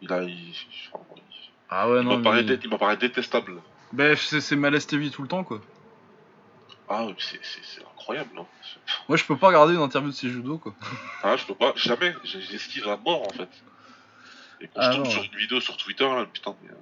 il... 0.00 0.12
A. 0.12 0.22
il- 0.22 0.54
Ah 1.68 1.90
ouais, 1.90 2.00
il 2.00 2.04
non. 2.06 2.16
m'apparaît 2.18 2.42
mais- 2.44 2.56
dé- 2.56 2.60
il 2.64 2.70
m'apparaît 2.70 2.96
détestable. 2.96 3.60
Bah, 3.92 4.16
c'est 4.16 4.40
c'est 4.40 4.56
Malaise 4.56 4.86
TV 4.86 5.10
tout 5.10 5.22
le 5.22 5.28
temps, 5.28 5.44
quoi. 5.44 5.60
Ah, 6.88 7.04
oui, 7.06 7.14
c'est- 7.18 7.40
c'est 7.42 7.60
c'est 7.64 7.82
incroyable, 7.82 8.30
hein. 8.38 8.46
Moi, 9.08 9.16
je 9.18 9.24
peux 9.24 9.36
pas 9.36 9.48
regarder 9.48 9.74
une 9.74 9.80
interview 9.80 10.10
de 10.10 10.14
ces 10.14 10.28
judo, 10.28 10.58
quoi. 10.58 10.72
Ah, 11.22 11.36
je 11.36 11.44
peux 11.44 11.54
pas, 11.54 11.72
jamais. 11.76 12.14
J'esquive 12.24 12.88
à 12.88 12.96
mort 12.96 13.22
en 13.26 13.30
fait. 13.32 13.48
Et 14.60 14.66
quand 14.68 14.72
Ah 14.76 14.90
je 14.92 14.96
tombe 14.96 15.04
non. 15.06 15.10
sur 15.10 15.22
une 15.24 15.36
vidéo 15.38 15.60
sur 15.60 15.76
Twitter, 15.76 16.04
là, 16.04 16.24
putain, 16.32 16.54
mais. 16.62 16.70
euh, 16.70 16.74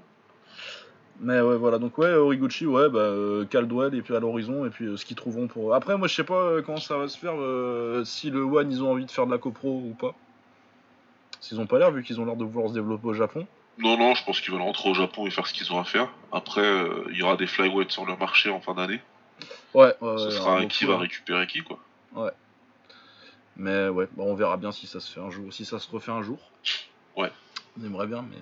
Mais 1.20 1.40
ouais, 1.40 1.56
voilà. 1.56 1.78
Donc, 1.78 1.96
ouais, 1.98 2.12
Origuchi, 2.12 2.66
ouais, 2.66 2.88
bah, 2.88 2.98
euh, 2.98 3.44
Caldwell, 3.46 3.94
et 3.94 4.02
puis 4.02 4.14
à 4.14 4.20
l'horizon, 4.20 4.66
et 4.66 4.70
puis 4.70 4.84
euh, 4.86 4.96
ce 4.96 5.04
qu'ils 5.06 5.16
trouveront 5.16 5.46
pour. 5.48 5.74
Après, 5.74 5.96
moi, 5.96 6.06
je 6.08 6.14
sais 6.14 6.24
pas 6.24 6.34
euh, 6.34 6.62
comment 6.62 6.78
ça 6.80 6.98
va 6.98 7.08
se 7.08 7.16
faire, 7.16 7.34
euh, 7.36 8.04
si 8.04 8.30
le 8.30 8.42
One, 8.42 8.70
ils 8.70 8.82
ont 8.82 8.90
envie 8.92 9.06
de 9.06 9.10
faire 9.10 9.26
de 9.26 9.30
la 9.32 9.38
copro 9.38 9.68
ou 9.78 9.94
pas. 9.98 10.14
S'ils 11.40 11.60
ont 11.60 11.66
pas 11.66 11.78
l'air, 11.78 11.90
vu 11.92 12.02
qu'ils 12.02 12.20
ont 12.20 12.24
l'air 12.24 12.36
de 12.36 12.44
vouloir 12.44 12.68
se 12.68 12.74
développer 12.74 13.06
au 13.06 13.14
Japon. 13.14 13.46
Non, 13.78 13.96
non, 13.98 14.14
je 14.14 14.24
pense 14.24 14.40
qu'ils 14.40 14.52
veulent 14.52 14.62
rentrer 14.62 14.88
au 14.90 14.94
Japon 14.94 15.26
et 15.26 15.30
faire 15.30 15.46
ce 15.46 15.52
qu'ils 15.54 15.72
ont 15.72 15.78
à 15.80 15.84
faire. 15.84 16.08
Après, 16.32 16.86
il 17.10 17.16
y 17.16 17.22
aura 17.22 17.36
des 17.36 17.46
flyweights 17.46 17.90
sur 17.90 18.06
le 18.06 18.16
marché 18.16 18.50
en 18.50 18.60
fin 18.60 18.74
d'année. 18.74 19.00
Ouais, 19.74 19.94
ouais. 20.00 20.18
Ce 20.18 20.24
ouais, 20.26 20.30
sera 20.30 20.60
donc, 20.60 20.70
qui 20.70 20.84
ouais. 20.84 20.92
va 20.92 20.98
récupérer 20.98 21.46
qui, 21.46 21.60
quoi. 21.60 21.78
Mais 23.56 23.88
ouais, 23.88 24.08
on 24.16 24.34
verra 24.34 24.56
bien 24.56 24.72
si 24.72 24.86
ça 24.86 24.98
se 24.98 25.12
fait 25.12 25.20
un 25.20 25.30
jour, 25.30 25.52
si 25.52 25.64
ça 25.64 25.78
se 25.78 25.90
refait 25.90 26.10
un 26.10 26.22
jour. 26.22 26.38
Ouais. 27.16 27.30
On 27.78 27.84
aimerait 27.84 28.08
bien, 28.08 28.24
mais 28.28 28.38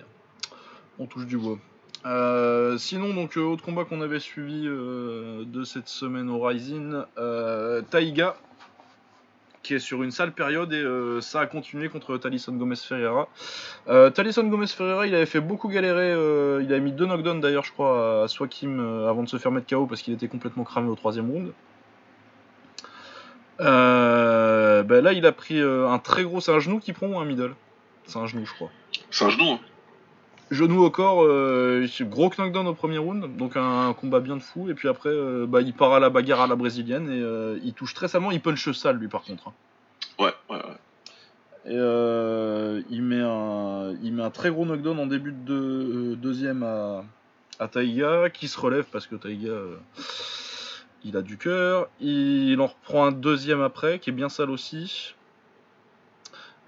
on 0.98 1.06
touche 1.06 1.26
du 1.26 1.36
bois. 1.36 1.58
Euh, 2.04 2.78
sinon, 2.78 3.14
donc, 3.14 3.36
euh, 3.36 3.42
autre 3.42 3.64
combat 3.64 3.84
qu'on 3.84 4.00
avait 4.00 4.20
suivi 4.20 4.64
euh, 4.66 5.44
de 5.44 5.64
cette 5.64 5.88
semaine 5.88 6.30
au 6.30 6.40
Rising, 6.40 7.02
Taiga, 7.90 8.36
qui 9.62 9.74
est 9.74 9.78
sur 9.78 10.02
une 10.02 10.10
sale 10.10 10.32
période 10.32 10.72
et 10.72 10.82
euh, 10.82 11.20
ça 11.20 11.40
a 11.40 11.46
continué 11.46 11.88
contre 11.88 12.16
Talisson 12.18 12.52
Gomez 12.52 12.76
Ferreira. 12.76 13.28
Euh, 13.88 14.10
Gomez 14.10 14.66
Ferreira, 14.66 15.06
il 15.06 15.14
avait 15.14 15.26
fait 15.26 15.40
beaucoup 15.40 15.68
galérer, 15.68 16.12
euh, 16.12 16.62
il 16.62 16.72
a 16.72 16.78
mis 16.78 16.92
deux 16.92 17.06
knockdowns 17.06 17.40
d'ailleurs, 17.40 17.64
je 17.64 17.72
crois, 17.72 18.24
à 18.24 18.28
Swakim 18.28 18.80
euh, 18.80 19.08
avant 19.08 19.22
de 19.22 19.28
se 19.28 19.36
faire 19.38 19.52
mettre 19.52 19.68
KO 19.68 19.86
parce 19.86 20.02
qu'il 20.02 20.14
était 20.14 20.28
complètement 20.28 20.64
cramé 20.64 20.88
au 20.88 20.96
troisième 20.96 21.30
round. 21.30 21.52
Ben 23.58 25.00
là, 25.00 25.12
il 25.12 25.24
a 25.26 25.32
pris 25.32 25.60
un 25.60 25.98
très 25.98 26.24
gros. 26.24 26.40
C'est 26.40 26.52
un 26.52 26.58
genou 26.58 26.80
qui 26.80 26.92
prend 26.92 27.06
ou 27.06 27.18
un 27.18 27.24
middle? 27.24 27.54
C'est 28.06 28.18
un 28.18 28.26
genou, 28.26 28.44
je 28.44 28.52
crois. 28.52 28.70
C'est 29.10 29.24
un 29.24 29.30
genou, 29.30 29.52
hein. 29.52 29.60
Genou 30.52 30.84
au 30.84 30.90
corps, 30.90 31.24
euh, 31.24 31.86
gros 32.02 32.30
knockdown 32.36 32.66
au 32.66 32.74
premier 32.74 32.98
round, 32.98 33.36
donc 33.38 33.56
un, 33.56 33.94
combat 33.94 34.20
bien 34.20 34.36
de 34.36 34.42
fou. 34.42 34.68
Et 34.68 34.74
puis 34.74 34.86
après, 34.86 35.08
euh, 35.08 35.46
bah, 35.46 35.62
il 35.62 35.72
part 35.72 35.94
à 35.94 35.98
la 35.98 36.10
bagarre 36.10 36.42
à 36.42 36.46
la 36.46 36.56
brésilienne 36.56 37.10
et 37.10 37.22
euh, 37.22 37.58
il 37.64 37.72
touche 37.72 37.94
très 37.94 38.06
salement. 38.06 38.30
Il 38.30 38.40
punch 38.42 38.70
sale, 38.72 38.96
lui, 38.98 39.08
par 39.08 39.22
contre. 39.22 39.48
hein. 39.48 39.52
Ouais, 40.18 40.34
ouais, 40.50 40.56
ouais. 40.56 40.76
Et 41.64 42.84
il, 42.90 43.02
met 43.02 43.20
un, 43.20 43.94
il 44.02 44.12
met 44.12 44.22
un 44.22 44.30
très 44.30 44.50
gros 44.50 44.66
knockdown 44.66 44.98
en 44.98 45.06
début 45.06 45.32
de 45.32 45.38
deux- 45.38 46.16
deuxième 46.16 46.62
à, 46.64 47.04
à 47.58 47.68
Taiga, 47.68 48.28
qui 48.30 48.46
se 48.48 48.60
relève 48.60 48.84
parce 48.92 49.06
que 49.06 49.14
Taiga, 49.14 49.56
il 51.04 51.16
a 51.16 51.22
du 51.22 51.38
cœur. 51.38 51.88
Il 52.00 52.60
en 52.60 52.66
reprend 52.66 53.06
un 53.06 53.12
deuxième 53.12 53.62
après, 53.62 54.00
qui 54.00 54.10
est 54.10 54.12
bien 54.12 54.28
sale 54.28 54.50
aussi. 54.50 55.14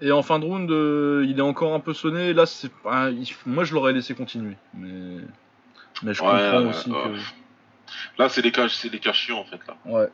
Et 0.01 0.11
en 0.11 0.21
fin 0.21 0.39
de 0.39 0.45
round, 0.45 0.69
euh, 0.71 1.25
il 1.27 1.37
est 1.39 1.41
encore 1.41 1.73
un 1.73 1.79
peu 1.79 1.93
sonné. 1.93 2.33
Là, 2.33 2.45
c'est 2.45 2.71
pas- 2.71 3.09
il- 3.11 3.27
moi, 3.45 3.63
je 3.63 3.73
l'aurais 3.73 3.93
laissé 3.93 4.13
continuer. 4.13 4.55
Mais, 4.73 5.21
mais 6.03 6.13
je 6.13 6.21
Ouais, 6.21 6.29
comprends 6.29 6.61
ouais, 6.61 6.69
aussi 6.69 6.91
ouais. 6.91 7.03
que. 7.03 8.21
Là, 8.21 8.29
c'est 8.29 8.41
des 8.41 8.51
cas, 8.51 8.67
c'est 8.67 8.89
des 8.89 8.99
cas 8.99 9.13
chiants, 9.13 9.39
en 9.39 9.45
fait, 9.45 9.59
là. 9.67 9.77
Ouais. 9.85 10.07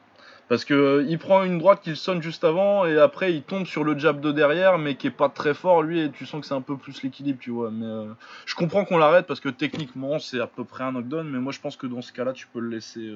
Parce 0.49 0.65
que 0.65 0.73
euh, 0.73 1.05
il 1.07 1.17
prend 1.17 1.43
une 1.43 1.57
droite 1.59 1.81
qu'il 1.81 1.95
sonne 1.95 2.21
juste 2.21 2.43
avant 2.43 2.85
et 2.85 2.99
après 2.99 3.33
il 3.33 3.41
tombe 3.41 3.65
sur 3.65 3.85
le 3.85 3.97
jab 3.97 4.19
de 4.19 4.33
derrière 4.33 4.77
mais 4.79 4.95
qui 4.95 5.07
est 5.07 5.11
pas 5.11 5.29
très 5.29 5.53
fort 5.53 5.81
lui 5.81 6.01
et 6.01 6.11
tu 6.11 6.25
sens 6.25 6.41
que 6.41 6.45
c'est 6.47 6.53
un 6.53 6.59
peu 6.59 6.75
plus 6.75 7.03
l'équilibre 7.03 7.39
tu 7.39 7.51
vois 7.51 7.71
mais 7.71 7.85
euh, 7.85 8.07
je 8.45 8.53
comprends 8.55 8.83
qu'on 8.83 8.97
l'arrête 8.97 9.27
parce 9.27 9.39
que 9.39 9.47
techniquement 9.47 10.19
c'est 10.19 10.41
à 10.41 10.47
peu 10.47 10.65
près 10.65 10.83
un 10.83 10.91
knockdown 10.91 11.25
mais 11.29 11.39
moi 11.39 11.53
je 11.53 11.61
pense 11.61 11.77
que 11.77 11.87
dans 11.87 12.01
ce 12.01 12.11
cas-là 12.11 12.33
tu 12.33 12.47
peux 12.47 12.59
le 12.59 12.67
laisser 12.67 13.13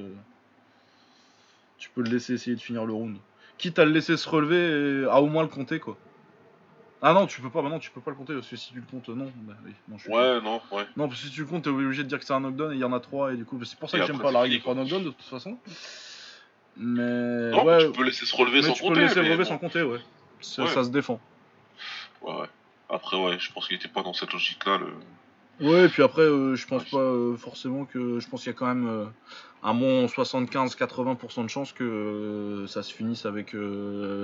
tu 1.78 1.90
peux 1.90 2.02
le 2.04 2.10
laisser 2.10 2.34
essayer 2.36 2.56
de 2.56 2.62
finir 2.62 2.86
le 2.86 2.94
round 2.94 3.18
quitte 3.58 3.80
à 3.80 3.84
le 3.86 3.92
laisser 3.92 4.16
se 4.16 4.30
relever 4.30 5.02
et 5.02 5.06
à 5.10 5.20
au 5.20 5.28
moins 5.28 5.44
le 5.44 5.50
compter 5.50 5.80
quoi 5.80 5.98
ah 7.08 7.14
non 7.14 7.28
tu 7.28 7.40
peux 7.42 7.50
pas 7.50 7.62
bah 7.62 7.70
non 7.70 7.78
tu 7.80 7.92
peux 7.92 8.02
pas 8.02 8.10
le 8.12 8.18
compter 8.18 8.34
parce 8.34 8.48
que 8.48 8.56
si 8.56 8.72
tu 8.72 8.80
le 8.80 8.86
comptes 8.90 9.10
non 9.10 9.32
bah 9.44 9.54
oui 9.66 9.72
non 9.88 9.98
je. 9.98 10.10
Ouais, 10.10 10.42
non, 10.42 10.60
ouais. 10.72 10.86
non 10.98 11.08
parce 11.08 11.22
que 11.22 11.28
si 11.28 11.32
tu 11.34 11.42
le 11.42 11.48
comptes 11.48 11.64
t'es 11.64 11.70
obligé 11.70 12.04
de 12.04 12.08
dire 12.10 12.20
que 12.20 12.26
c'est 12.26 12.34
un 12.34 12.40
knockdown 12.40 12.72
et 12.72 12.76
il 12.76 12.82
y 12.82 12.84
en 12.84 12.94
a 12.94 13.00
trois 13.00 13.34
et 13.34 13.38
du 13.38 13.46
coup 13.46 13.64
c'est 13.64 13.78
pour 13.78 13.90
ça 13.90 13.98
Et 13.98 14.02
que 14.02 14.08
j'aime 14.08 14.20
pas 14.20 14.32
la 14.32 14.40
règle 14.42 14.56
des 14.56 14.60
fini, 14.60 14.62
trois 14.64 14.74
quoi. 14.74 14.84
knockdowns 14.84 15.04
de 15.04 15.10
toute 15.12 15.26
façon 15.26 15.58
mais 16.78 17.52
Non, 17.52 17.64
ouais 17.66 17.86
tu 17.86 17.92
peux 17.92 18.04
laisser 18.04 18.26
se 18.26 18.36
relever 18.36 18.58
mais 18.62 18.68
sans 18.68 18.74
tu 18.74 18.82
compter. 18.82 18.94
peux 18.96 19.02
laisser 19.02 19.20
relever 19.20 19.38
bon. 19.38 19.46
sans 19.46 19.58
compter, 19.58 19.82
ouais. 19.84 20.00
Ça, 20.42 20.64
Ouais. 20.64 20.70
ça 20.70 20.84
se 20.84 20.90
défend. 20.90 21.20
Ouais, 22.22 22.34
ouais. 22.34 22.48
Après, 22.90 23.18
ouais, 23.18 23.40
je 23.40 23.52
pense 23.54 23.68
qu'il 23.68 23.78
était 23.78 23.88
pas 23.88 24.04
dans 24.04 24.14
cette 24.14 24.34
logique-là. 24.34 24.78
Le... 24.80 25.66
Ouais, 25.68 25.86
et 25.86 25.90
puis 25.90 26.04
après, 26.04 26.22
euh, 26.24 26.56
je 26.56 26.68
pense 26.68 26.84
pas 26.86 26.98
euh, 26.98 27.38
forcément 27.38 27.86
que. 27.86 28.20
Je 28.20 28.28
pense 28.28 28.42
qu'il 28.44 28.52
y 28.52 28.56
a 28.56 28.58
quand 28.58 28.68
même 28.68 28.88
euh, 28.88 29.06
un 29.64 29.74
bon 29.74 30.06
75-80% 30.08 31.44
de 31.44 31.48
chances 31.50 31.72
que 31.72 32.66
ça 32.68 32.84
se 32.84 32.94
finisse 32.94 33.26
avec 33.26 33.56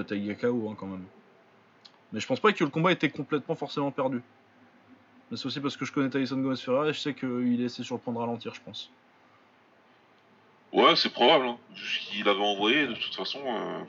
Taiga 0.08 0.36
KO 0.36 0.70
hein, 0.70 0.76
quand 0.78 0.88
même. 0.88 1.06
Mais 2.14 2.20
je 2.20 2.28
pense 2.28 2.40
pas 2.40 2.52
que 2.52 2.64
le 2.64 2.70
combat 2.70 2.92
était 2.92 3.10
complètement 3.10 3.56
forcément 3.56 3.92
perdu. 3.92 4.22
Mais 5.30 5.38
c'est 5.38 5.46
aussi 5.46 5.60
parce 5.62 5.78
que 5.78 5.86
je 5.86 5.94
connais 5.94 6.10
Tyson 6.10 6.38
Gomez 6.38 6.58
Ferreira 6.58 6.90
et 6.90 6.94
je 6.94 7.00
sais 7.00 7.14
qu'il 7.14 7.62
est 7.62 7.66
essayé 7.66 7.86
sur 7.86 7.96
le 7.96 8.02
point 8.02 8.14
de 8.14 8.20
ralentir, 8.20 8.54
je 8.54 8.62
pense. 8.62 8.92
Ouais, 10.74 10.96
c'est 10.96 11.12
probable. 11.12 11.46
Hein. 11.48 11.58
Qu'il 12.10 12.28
avait 12.28 12.40
envoyé, 12.40 12.88
de 12.88 12.94
toute 12.94 13.16
façon. 13.16 13.40
euh, 13.46 13.80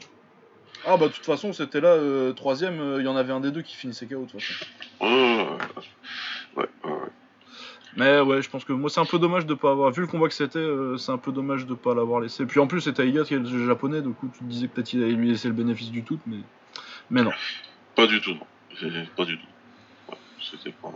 Ah 0.87 0.97
bah 0.97 1.09
de 1.09 1.13
toute 1.13 1.25
façon, 1.25 1.53
c'était 1.53 1.81
là, 1.81 1.91
euh, 1.91 2.33
troisième, 2.33 2.81
euh, 2.81 3.01
il 3.01 3.05
y 3.05 3.09
en 3.09 3.17
avait 3.17 3.33
un 3.33 3.41
des 3.41 3.51
deux 3.51 3.63
qui 3.63 3.75
finissait 3.77 4.07
KO 4.07 4.25
de 4.25 4.31
toute 4.31 4.41
façon. 4.41 4.65
Ouais, 5.01 5.47
ouais, 6.57 6.69
ouais. 6.85 6.93
Mais 7.97 8.21
ouais, 8.21 8.41
je 8.41 8.49
pense 8.49 8.65
que 8.65 8.73
moi 8.73 8.89
c'est 8.89 9.01
un 9.01 9.05
peu 9.05 9.19
dommage 9.19 9.45
de 9.45 9.53
pas 9.55 9.71
avoir 9.71 9.91
vu 9.91 10.01
le 10.01 10.07
combat 10.07 10.27
que 10.27 10.33
c'était, 10.35 10.59
euh, 10.59 10.97
c'est 10.97 11.13
un 11.13 11.19
peu 11.19 11.31
dommage 11.31 11.67
de 11.67 11.75
pas 11.75 11.95
l'avoir 11.95 12.21
laissé. 12.21 12.47
Puis 12.47 12.59
en 12.59 12.67
plus 12.67 12.81
c'est 12.81 12.95
Taiga 12.95 13.23
qui 13.25 13.35
est 13.35 13.39
le 13.39 13.67
japonais, 13.67 14.01
du 14.01 14.11
coup 14.13 14.31
tu 14.33 14.39
te 14.39 14.45
disais 14.45 14.67
que 14.67 14.73
peut-être 14.73 14.93
il 14.95 15.03
allait 15.05 15.13
lui 15.13 15.29
laisser 15.29 15.49
le 15.49 15.55
bénéfice 15.55 15.91
du 15.91 16.03
tout, 16.03 16.19
mais 16.27 16.39
mais 17.11 17.23
non. 17.23 17.33
Pas 17.95 18.07
du 18.07 18.21
tout, 18.21 18.35
non. 18.35 18.47
Pas 19.17 19.25
du 19.25 19.39
tout. 19.39 19.47
Ouais, 20.09 20.17
C'était 20.41 20.73
pas, 20.73 20.91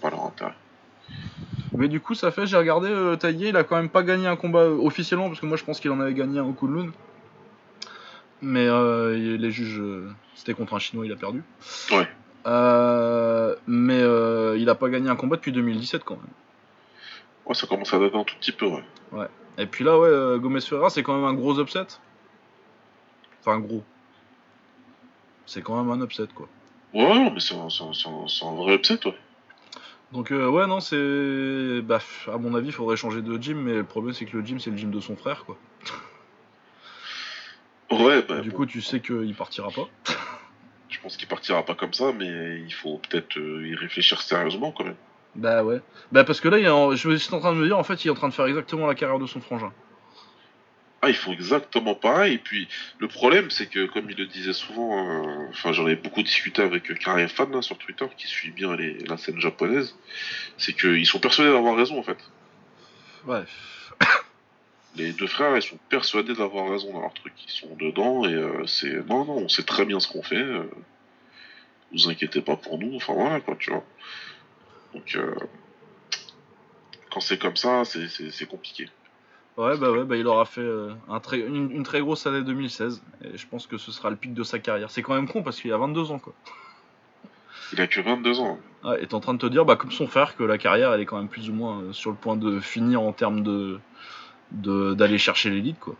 pas 0.00 0.10
leur 0.10 0.24
intérêt. 0.26 0.54
Mais 1.74 1.88
du 1.88 2.00
coup 2.00 2.14
ça 2.14 2.30
fait, 2.30 2.46
j'ai 2.46 2.56
regardé 2.56 2.88
euh, 2.88 3.16
il 3.32 3.56
a 3.56 3.64
quand 3.64 3.76
même 3.76 3.88
pas 3.88 4.02
gagné 4.02 4.26
un 4.26 4.36
combat 4.36 4.60
euh, 4.60 4.76
officiellement 4.76 5.28
parce 5.28 5.40
que 5.40 5.46
moi 5.46 5.56
je 5.56 5.64
pense 5.64 5.80
qu'il 5.80 5.90
en 5.90 6.00
avait 6.00 6.14
gagné 6.14 6.38
un 6.38 6.44
au 6.44 6.52
Kunlun. 6.52 6.90
Mais 8.42 8.66
euh, 8.66 9.36
les 9.36 9.50
juges, 9.50 9.78
euh, 9.80 10.10
c'était 10.34 10.52
contre 10.52 10.74
un 10.74 10.78
chinois, 10.78 11.06
il 11.06 11.12
a 11.12 11.16
perdu. 11.16 11.42
Ouais. 11.92 12.08
Mais 13.66 14.00
il 14.58 14.68
a 14.68 14.74
pas 14.74 14.88
gagné 14.88 15.08
un 15.08 15.16
combat 15.16 15.36
depuis 15.36 15.52
2017 15.52 16.04
quand 16.04 16.16
même. 16.16 16.24
Ouais, 17.46 17.54
ça 17.54 17.66
commence 17.66 17.92
à 17.94 17.98
dater 17.98 18.16
un 18.16 18.24
tout 18.24 18.36
petit 18.36 18.52
peu, 18.52 18.66
ouais. 18.66 19.28
Et 19.58 19.66
puis 19.66 19.84
là, 19.84 19.98
ouais, 19.98 20.38
Gomez 20.40 20.60
Ferreira, 20.60 20.90
c'est 20.90 21.02
quand 21.02 21.14
même 21.14 21.24
un 21.24 21.34
gros 21.34 21.60
upset. 21.60 21.86
Enfin, 23.40 23.58
gros. 23.58 23.82
C'est 25.46 25.62
quand 25.62 25.82
même 25.82 25.90
un 25.90 26.04
upset, 26.04 26.28
quoi. 26.34 26.48
Ouais, 26.94 27.30
mais 27.30 27.40
c'est 27.40 27.54
un, 27.54 28.54
vrai 28.54 28.74
upset, 28.74 28.98
ouais. 29.06 29.16
Donc, 30.12 30.30
euh, 30.30 30.48
ouais, 30.48 30.66
non, 30.66 30.80
c'est. 30.80 31.80
Bah, 31.82 32.00
à 32.32 32.36
mon 32.36 32.54
avis, 32.54 32.68
il 32.68 32.72
faudrait 32.72 32.96
changer 32.96 33.22
de 33.22 33.40
gym, 33.40 33.58
mais 33.62 33.74
le 33.74 33.84
problème, 33.84 34.14
c'est 34.14 34.26
que 34.26 34.36
le 34.36 34.44
gym, 34.44 34.60
c'est 34.60 34.70
le 34.70 34.76
gym 34.76 34.90
de 34.90 35.00
son 35.00 35.16
frère, 35.16 35.44
quoi. 35.44 35.56
Ouais, 37.90 38.22
bah, 38.22 38.40
du 38.40 38.50
bon, 38.50 38.56
coup, 38.56 38.66
tu 38.66 38.80
sais 38.80 39.00
qu'il 39.00 39.34
partira 39.34 39.68
pas. 39.68 39.88
je 40.88 41.00
pense 41.00 41.16
qu'il 41.16 41.28
partira 41.28 41.62
pas 41.64 41.74
comme 41.74 41.92
ça, 41.92 42.12
mais 42.12 42.60
il 42.60 42.72
faut 42.72 42.98
peut-être 42.98 43.38
euh, 43.38 43.66
y 43.66 43.74
réfléchir 43.74 44.20
sérieusement 44.22 44.72
quand 44.72 44.84
même. 44.84 44.96
Bah, 45.34 45.64
ouais. 45.64 45.80
Bah, 46.10 46.24
parce 46.24 46.40
que 46.40 46.48
là, 46.48 46.58
il 46.58 46.64
est 46.64 46.70
en... 46.70 46.94
je 46.94 47.16
suis 47.16 47.34
en 47.34 47.40
train 47.40 47.52
de 47.52 47.58
me 47.58 47.66
dire, 47.66 47.78
en 47.78 47.84
fait, 47.84 48.04
il 48.04 48.08
est 48.08 48.10
en 48.10 48.14
train 48.14 48.28
de 48.28 48.34
faire 48.34 48.46
exactement 48.46 48.86
la 48.86 48.94
carrière 48.94 49.18
de 49.18 49.26
son 49.26 49.40
frangin. 49.40 49.72
Ah, 51.04 51.08
ils 51.08 51.16
font 51.16 51.32
exactement 51.32 51.96
pareil. 51.96 52.34
Et 52.34 52.38
puis, 52.38 52.68
le 53.00 53.08
problème, 53.08 53.50
c'est 53.50 53.66
que, 53.66 53.86
comme 53.86 54.08
il 54.08 54.16
le 54.16 54.26
disait 54.26 54.52
souvent, 54.52 55.04
euh, 55.04 55.48
enfin, 55.50 55.72
j'en 55.72 55.88
ai 55.88 55.96
beaucoup 55.96 56.22
discuté 56.22 56.62
avec 56.62 56.96
Karim 57.00 57.28
Fan 57.28 57.50
là, 57.50 57.60
sur 57.60 57.76
Twitter, 57.76 58.06
qui 58.16 58.28
suit 58.28 58.52
bien 58.52 58.76
les, 58.76 58.98
la 59.00 59.16
scène 59.16 59.40
japonaise, 59.40 59.96
c'est 60.58 60.72
qu'ils 60.72 61.06
sont 61.06 61.18
persuadés 61.18 61.50
d'avoir 61.50 61.76
raison, 61.76 61.98
en 61.98 62.04
fait. 62.04 62.18
Ouais. 63.26 63.42
Les 64.94 65.12
deux 65.12 65.26
frères, 65.26 65.56
ils 65.56 65.62
sont 65.62 65.78
persuadés 65.88 66.34
d'avoir 66.34 66.70
raison 66.70 66.92
dans 66.92 67.00
leur 67.00 67.14
truc. 67.14 67.32
Ils 67.46 67.50
sont 67.50 67.74
dedans 67.76 68.24
et 68.24 68.34
euh, 68.34 68.66
c'est 68.66 68.92
non, 69.08 69.24
non, 69.24 69.38
on 69.38 69.48
sait 69.48 69.62
très 69.62 69.86
bien 69.86 69.98
ce 70.00 70.06
qu'on 70.06 70.22
fait. 70.22 70.36
euh, 70.36 70.70
vous 71.92 72.10
inquiétez 72.10 72.42
pas 72.42 72.56
pour 72.56 72.78
nous. 72.78 72.94
Enfin 72.96 73.14
voilà 73.14 73.40
quoi, 73.40 73.56
tu 73.58 73.70
vois. 73.70 73.84
Donc 74.92 75.16
quand 77.10 77.20
c'est 77.20 77.38
comme 77.38 77.56
ça, 77.56 77.84
c'est 77.84 78.46
compliqué. 78.46 78.88
Ouais, 79.58 79.76
bah, 79.76 79.90
ouais, 79.90 80.04
bah, 80.04 80.16
il 80.16 80.26
aura 80.26 80.46
fait 80.46 80.62
euh, 80.62 80.92
un 81.08 81.20
très... 81.20 81.38
une, 81.38 81.70
une 81.70 81.82
très 81.82 82.00
grosse 82.00 82.26
année 82.26 82.42
2016. 82.42 83.02
Et 83.24 83.36
je 83.36 83.46
pense 83.46 83.66
que 83.66 83.76
ce 83.76 83.92
sera 83.92 84.08
le 84.10 84.16
pic 84.16 84.32
de 84.32 84.42
sa 84.42 84.58
carrière. 84.58 84.90
C'est 84.90 85.02
quand 85.02 85.14
même 85.14 85.28
con 85.28 85.42
parce 85.42 85.60
qu'il 85.60 85.72
a 85.72 85.76
22 85.76 86.10
ans, 86.10 86.18
quoi. 86.18 86.32
Il 87.72 87.80
a 87.80 87.86
que 87.86 88.00
22 88.00 88.40
ans. 88.40 88.58
Ouais, 88.84 89.02
et 89.02 89.06
t'es 89.06 89.14
en 89.14 89.20
train 89.20 89.34
de 89.34 89.38
te 89.38 89.46
dire, 89.46 89.64
bah, 89.64 89.76
comme 89.76 89.90
son 89.92 90.06
frère, 90.06 90.36
que 90.36 90.42
la 90.42 90.58
carrière, 90.58 90.92
elle 90.92 91.00
est 91.00 91.06
quand 91.06 91.18
même 91.18 91.28
plus 91.28 91.50
ou 91.50 91.54
moins 91.54 91.80
euh, 91.80 91.92
sur 91.92 92.10
le 92.10 92.16
point 92.16 92.36
de 92.36 92.60
finir 92.60 93.02
en 93.02 93.12
termes 93.12 93.42
de 93.42 93.78
d'aller 94.50 95.16
chercher 95.16 95.48
l'élite, 95.48 95.80
quoi. 95.80 95.94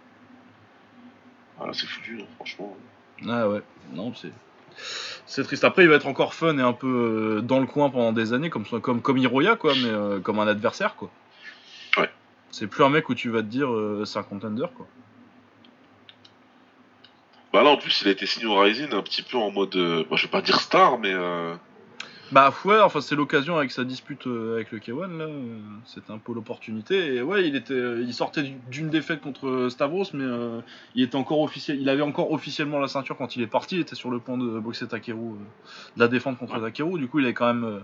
Voilà, 1.56 1.72
c'est 1.72 1.86
foutu, 1.86 2.18
hein, 2.20 2.26
franchement. 2.36 2.76
Ah 3.26 3.48
ouais, 3.48 3.62
non, 3.94 4.12
c'est 4.14 4.32
C'est 5.24 5.42
triste. 5.44 5.64
Après, 5.64 5.84
il 5.84 5.88
va 5.88 5.94
être 5.94 6.06
encore 6.06 6.34
fun 6.34 6.58
et 6.58 6.60
un 6.60 6.74
peu 6.74 7.38
euh, 7.38 7.40
dans 7.40 7.60
le 7.60 7.66
coin 7.66 7.88
pendant 7.88 8.12
des 8.12 8.34
années, 8.34 8.50
comme, 8.50 8.64
comme, 8.64 9.00
comme 9.00 9.16
Hiroya, 9.16 9.56
quoi, 9.56 9.72
mais 9.74 9.88
euh, 9.88 10.20
comme 10.20 10.38
un 10.38 10.46
adversaire, 10.46 10.96
quoi. 10.96 11.08
C'est 12.52 12.68
plus 12.68 12.84
un 12.84 12.90
mec 12.90 13.08
où 13.08 13.14
tu 13.14 13.28
vas 13.30 13.40
te 13.42 13.46
dire 13.48 13.72
euh, 13.72 14.04
c'est 14.04 14.18
un 14.20 14.22
contender, 14.22 14.66
quoi. 14.76 14.86
Bah 17.52 17.62
là, 17.62 17.70
en 17.70 17.76
plus, 17.76 18.00
il 18.02 18.08
a 18.08 18.12
été 18.12 18.24
signé 18.26 18.46
au 18.46 18.56
Rising 18.58 18.92
un 18.92 19.02
petit 19.02 19.22
peu 19.22 19.36
en 19.36 19.50
mode. 19.50 19.74
euh, 19.76 20.04
bah, 20.08 20.16
je 20.16 20.22
vais 20.26 20.30
pas 20.30 20.40
dire 20.42 20.60
star, 20.60 20.98
mais. 20.98 21.12
euh, 21.12 21.54
Bah 22.30 22.52
ouais, 22.64 22.80
enfin 22.80 23.02
c'est 23.02 23.14
l'occasion 23.14 23.58
avec 23.58 23.70
sa 23.72 23.84
dispute 23.84 24.26
euh, 24.26 24.54
avec 24.54 24.70
le 24.70 24.78
K1 24.78 25.18
là, 25.18 25.24
euh, 25.24 25.58
c'était 25.84 26.12
un 26.12 26.18
peu 26.18 26.32
l'opportunité 26.32 27.14
et 27.16 27.22
ouais, 27.22 27.46
il 27.46 27.56
était 27.56 27.74
il 28.00 28.14
sortait 28.14 28.42
du- 28.42 28.56
d'une 28.70 28.88
défaite 28.88 29.20
contre 29.20 29.68
Stavros 29.68 30.06
mais 30.14 30.24
il 30.94 31.02
était 31.04 31.16
encore 31.16 31.40
officiel, 31.40 31.78
il 31.78 31.90
avait 31.90 32.00
encore 32.00 32.32
officiellement 32.32 32.78
la 32.78 32.88
ceinture 32.88 33.18
quand 33.18 33.36
il 33.36 33.42
est 33.42 33.46
parti, 33.46 33.74
il 33.76 33.80
était 33.82 33.96
sur 33.96 34.10
le 34.10 34.18
point 34.18 34.38
de 34.38 34.58
boxer 34.60 34.88
Takeru 34.88 35.32
de 35.96 36.00
la 36.00 36.08
défendre 36.08 36.38
contre 36.38 36.54
Ouais. 36.54 36.60
Takeru, 36.62 36.98
du 36.98 37.06
coup, 37.06 37.18
il 37.18 37.26
avait 37.26 37.34
quand 37.34 37.52
même 37.52 37.82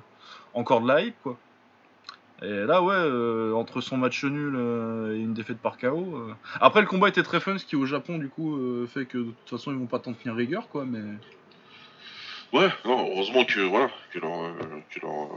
encore 0.54 0.80
de 0.80 0.88
la 0.88 1.02
hype 1.02 1.16
quoi. 1.22 1.36
Et 2.42 2.64
là 2.66 2.82
ouais, 2.82 2.94
euh, 2.94 3.52
entre 3.54 3.80
son 3.80 3.96
match 3.96 4.22
nul 4.24 4.54
euh, 4.56 5.14
et 5.16 5.18
une 5.18 5.34
défaite 5.34 5.58
par 5.58 5.76
KO. 5.76 6.16
euh, 6.16 6.32
Après 6.60 6.80
le 6.80 6.86
combat 6.86 7.08
était 7.08 7.22
très 7.24 7.40
fun 7.40 7.58
ce 7.58 7.64
qui 7.64 7.74
au 7.76 7.84
Japon 7.86 8.18
du 8.18 8.28
coup 8.28 8.86
fait 8.86 9.06
que 9.06 9.18
de 9.18 9.24
toute 9.24 9.50
façon 9.58 9.72
ils 9.72 9.78
vont 9.78 9.86
pas 9.86 9.98
t'en 9.98 10.12
tenir 10.12 10.34
rigueur 10.36 10.68
quoi 10.68 10.84
mais 10.84 11.00
Ouais, 12.52 12.68
non, 12.86 13.10
heureusement 13.12 13.44
que 13.44 13.60
voilà, 13.60 13.90
que, 14.10 14.18
leur, 14.20 14.54
que, 14.90 15.00
leur, 15.02 15.28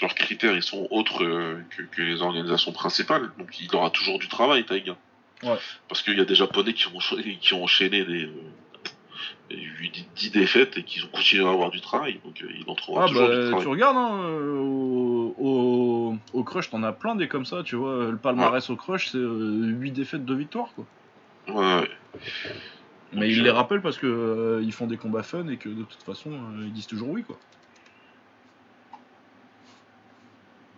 leurs 0.00 0.14
critères 0.14 0.54
ils 0.56 0.62
sont 0.62 0.88
autres 0.90 1.18
que, 1.18 1.82
que 1.82 2.00
les 2.02 2.22
organisations 2.22 2.72
principales. 2.72 3.30
Donc 3.38 3.60
il 3.60 3.74
aura 3.76 3.90
toujours 3.90 4.18
du 4.18 4.26
travail, 4.28 4.64
Taiga. 4.64 4.96
Ouais. 5.42 5.58
Parce 5.86 6.00
qu'il 6.00 6.16
y 6.16 6.20
a 6.22 6.24
des 6.24 6.34
Japonais 6.34 6.72
qui 6.72 6.86
ont, 6.88 6.96
enchaîné- 6.96 7.36
qui 7.38 7.52
ont 7.52 7.64
enchaîné 7.64 8.06
des, 8.06 8.30
euh, 9.52 9.54
8, 9.56 10.06
10 10.16 10.30
défaites 10.32 10.76
et 10.78 10.82
qui 10.82 11.02
ont 11.04 11.08
continué 11.08 11.44
à 11.46 11.50
avoir 11.50 11.70
du 11.70 11.80
travail. 11.80 12.20
Donc 12.24 12.42
euh, 12.42 12.48
il 12.58 12.64
en 12.68 12.74
trouvera 12.74 13.04
Ah 13.04 13.08
toujours 13.08 13.28
du 13.28 13.34
bah, 13.34 13.42
travail. 13.46 13.62
tu 13.62 13.68
regardes, 13.68 13.96
hein, 13.96 14.18
euh, 14.22 14.58
au, 14.58 15.34
au, 15.38 16.16
au 16.32 16.44
Crush, 16.44 16.70
t'en 16.70 16.82
as 16.82 16.92
plein 16.92 17.14
des 17.16 17.28
comme 17.28 17.44
ça, 17.46 17.62
tu 17.62 17.76
vois. 17.76 18.10
Le 18.10 18.16
palmarès 18.16 18.68
au 18.70 18.76
Crush, 18.76 19.08
c'est 19.10 19.18
8 19.18 19.90
défaites, 19.92 20.24
2 20.24 20.34
victoires, 20.34 20.68
quoi. 20.74 20.84
Ouais, 21.48 21.80
ouais. 21.80 21.90
Mais 23.12 23.30
ils 23.30 23.40
euh, 23.40 23.44
les 23.44 23.50
rappellent 23.50 23.82
parce 23.82 23.98
que 23.98 24.06
euh, 24.06 24.60
ils 24.64 24.72
font 24.72 24.86
des 24.86 24.96
combats 24.96 25.22
fun 25.22 25.46
et 25.48 25.56
que 25.56 25.68
de 25.68 25.82
toute 25.82 26.02
façon, 26.02 26.30
euh, 26.32 26.64
ils 26.64 26.72
disent 26.72 26.86
toujours 26.86 27.10
oui, 27.10 27.22
quoi. 27.22 27.36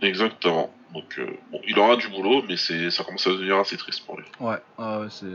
Exactement. 0.02 0.70
Donc 0.92 1.18
euh, 1.18 1.26
bon, 1.50 1.60
il 1.66 1.78
aura 1.78 1.96
du 1.96 2.08
boulot, 2.08 2.42
mais 2.48 2.56
c'est 2.56 2.90
ça 2.90 3.02
commence 3.04 3.26
à 3.26 3.30
devenir 3.30 3.56
assez 3.56 3.76
triste 3.76 4.04
pour 4.04 4.18
lui. 4.18 4.26
Ouais, 4.40 4.58
ah 4.78 5.00
ouais, 5.00 5.06
c'est. 5.10 5.26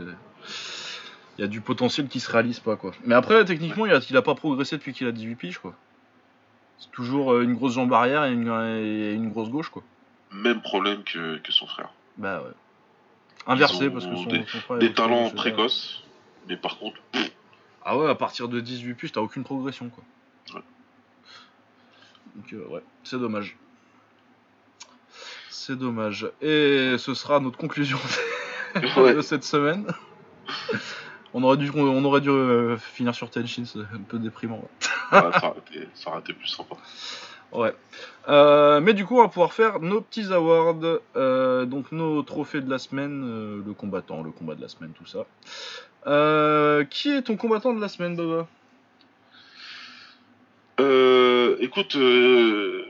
Il 1.38 1.40
y 1.40 1.44
a 1.44 1.48
du 1.48 1.60
potentiel 1.60 2.08
qui 2.08 2.20
se 2.20 2.30
réalise 2.30 2.60
pas, 2.60 2.76
quoi. 2.76 2.92
Mais 3.04 3.14
après, 3.14 3.44
techniquement, 3.44 3.86
il 3.86 3.92
a, 3.92 4.00
il 4.08 4.16
a 4.16 4.22
pas 4.22 4.34
progressé 4.34 4.76
depuis 4.76 4.92
qu'il 4.92 5.06
a 5.06 5.12
18 5.12 5.34
piges, 5.36 5.58
quoi. 5.58 5.74
C'est 6.78 6.90
toujours 6.90 7.32
euh, 7.32 7.42
une 7.42 7.54
grosse 7.54 7.74
jambe 7.74 7.92
arrière 7.92 8.24
et 8.24 8.32
une, 8.32 8.48
et 8.48 9.12
une 9.14 9.30
grosse 9.30 9.48
gauche, 9.48 9.70
quoi. 9.70 9.82
Même 10.32 10.60
problème 10.60 11.02
que, 11.04 11.38
que 11.38 11.52
son 11.52 11.66
frère. 11.66 11.90
Bah 12.18 12.42
ouais. 12.42 12.50
Inversé, 13.46 13.88
parce 13.90 14.06
que 14.06 14.14
son, 14.14 14.24
des- 14.26 14.44
son 14.46 14.58
frère 14.58 14.76
est 14.76 14.80
Des 14.80 14.92
talents 14.92 15.30
précoces, 15.30 16.02
mais 16.48 16.56
par 16.56 16.78
contre, 16.78 16.96
pff, 17.12 17.30
Ah 17.84 17.96
ouais, 17.96 18.08
à 18.08 18.14
partir 18.14 18.48
de 18.48 18.60
18 18.60 18.94
piges, 18.94 19.12
t'as 19.12 19.20
aucune 19.20 19.42
progression, 19.44 19.88
quoi. 19.90 20.04
Ouais. 20.54 20.62
Donc 22.36 22.52
euh, 22.52 22.66
ouais, 22.68 22.82
c'est 23.04 23.18
dommage. 23.18 23.56
C'est 25.50 25.76
dommage. 25.78 26.26
Et 26.40 26.96
ce 26.98 27.14
sera 27.14 27.40
notre 27.40 27.58
conclusion 27.58 27.98
de 28.74 29.20
cette 29.22 29.44
semaine. 29.44 29.86
On 31.34 31.42
aurait 31.42 31.56
dû, 31.56 31.70
on 31.74 32.04
aurait 32.04 32.20
dû 32.20 32.28
euh, 32.28 32.76
finir 32.76 33.14
sur 33.14 33.30
Tenshin, 33.30 33.64
c'est 33.64 33.78
un 33.78 34.02
peu 34.06 34.18
déprimant. 34.18 34.62
ouais. 35.12 35.20
ça, 35.32 35.50
aurait 35.50 35.62
été, 35.70 35.88
ça 35.94 36.10
aurait 36.10 36.20
été 36.20 36.32
plus 36.32 36.48
sympa. 36.48 36.76
Ouais. 37.52 37.74
Euh, 38.28 38.80
mais 38.80 38.94
du 38.94 39.04
coup, 39.04 39.18
on 39.18 39.22
va 39.22 39.28
pouvoir 39.28 39.52
faire 39.52 39.80
nos 39.80 40.00
petits 40.00 40.32
awards, 40.32 41.00
euh, 41.16 41.66
donc 41.66 41.92
nos 41.92 42.22
trophées 42.22 42.60
de 42.60 42.70
la 42.70 42.78
semaine, 42.78 43.22
euh, 43.24 43.62
le 43.64 43.74
combattant, 43.74 44.22
le 44.22 44.30
combat 44.30 44.54
de 44.54 44.62
la 44.62 44.68
semaine, 44.68 44.92
tout 44.92 45.06
ça. 45.06 45.26
Euh, 46.06 46.84
qui 46.84 47.10
est 47.10 47.22
ton 47.22 47.36
combattant 47.36 47.72
de 47.74 47.80
la 47.80 47.88
semaine, 47.88 48.16
Baba 48.16 48.46
Euh, 50.80 51.56
écoute, 51.60 51.96
euh, 51.96 52.86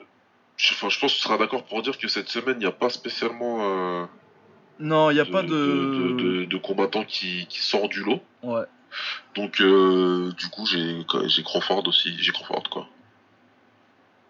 je, 0.57 0.75
je 0.75 0.81
pense 0.81 0.97
que 0.97 1.07
tu 1.07 1.09
seras 1.09 1.39
d'accord 1.39 1.65
pour 1.65 1.83
dire 1.83 1.99
que 1.99 2.09
cette 2.09 2.29
semaine, 2.29 2.57
il 2.57 2.61
n'y 2.61 2.67
a 2.67 2.73
pas 2.73 2.89
spécialement 2.89 3.59
euh, 3.61 4.05
Non, 4.83 5.11
il 5.11 5.15
n'y 5.15 5.21
a 5.21 5.25
de, 5.25 5.31
pas 5.31 5.43
de. 5.43 5.49
de, 5.49 6.13
de- 6.17 6.45
de 6.45 6.57
combattant 6.59 7.05
qui, 7.05 7.47
qui 7.47 7.61
sort 7.63 7.89
du 7.89 8.03
lot. 8.05 8.21
Ouais. 8.43 8.65
Donc, 9.37 9.61
euh, 9.63 10.31
du 10.33 10.49
coup, 10.49 10.67
j'ai 10.67 11.05
j'ai 11.27 11.43
Crawford 11.43 11.87
aussi. 11.87 12.15
J'ai 12.19 12.33
Crawford, 12.33 12.65
quoi. 12.71 12.89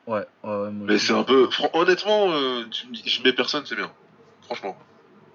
Ouais, 0.06 0.26
ouais, 0.44 0.50
ouais, 0.50 0.70
moi 0.70 0.86
Mais 0.88 0.98
c'est 0.98 1.12
un 1.12 1.22
peu... 1.22 1.48
fran- 1.50 1.70
Honnêtement, 1.74 2.30
euh, 2.32 2.64
tu 2.70 2.86
me 2.88 2.92
dis- 2.92 3.02
je 3.06 3.22
mets 3.22 3.32
personne, 3.32 3.64
c'est 3.66 3.76
bien. 3.76 3.90
Franchement. 4.42 4.76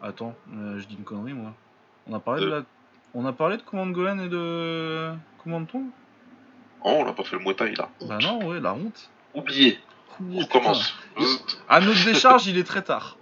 Attends, 0.01 0.35
euh, 0.53 0.79
je 0.79 0.85
dis 0.85 0.95
une 0.95 1.03
connerie 1.03 1.33
moi. 1.33 1.53
On 2.07 2.13
a 2.13 2.19
parlé 2.19 2.41
de 2.41 2.47
Euh. 2.47 2.59
la. 2.59 2.63
On 3.13 3.25
a 3.25 3.33
parlé 3.33 3.57
de 3.57 3.61
Command 3.63 3.91
Gohan 3.91 4.19
et 4.19 4.29
de. 4.29 5.11
Command 5.43 5.67
Ton 5.67 5.83
Oh, 6.83 6.97
on 6.99 7.05
n'a 7.05 7.13
pas 7.13 7.23
fait 7.23 7.37
le 7.37 7.43
Muay 7.43 7.55
Thai, 7.55 7.73
là. 7.75 7.89
Bah 8.07 8.19
non, 8.21 8.45
ouais, 8.47 8.59
la 8.59 8.73
honte. 8.73 9.09
Oublié. 9.33 9.79
On 10.21 10.39
recommence. 10.39 10.93
putain. 11.15 11.27
À 11.69 11.79
notre 11.79 12.03
décharge, 12.05 12.45
il 12.47 12.57
est 12.57 12.63
très 12.63 12.81
tard. 12.83 13.17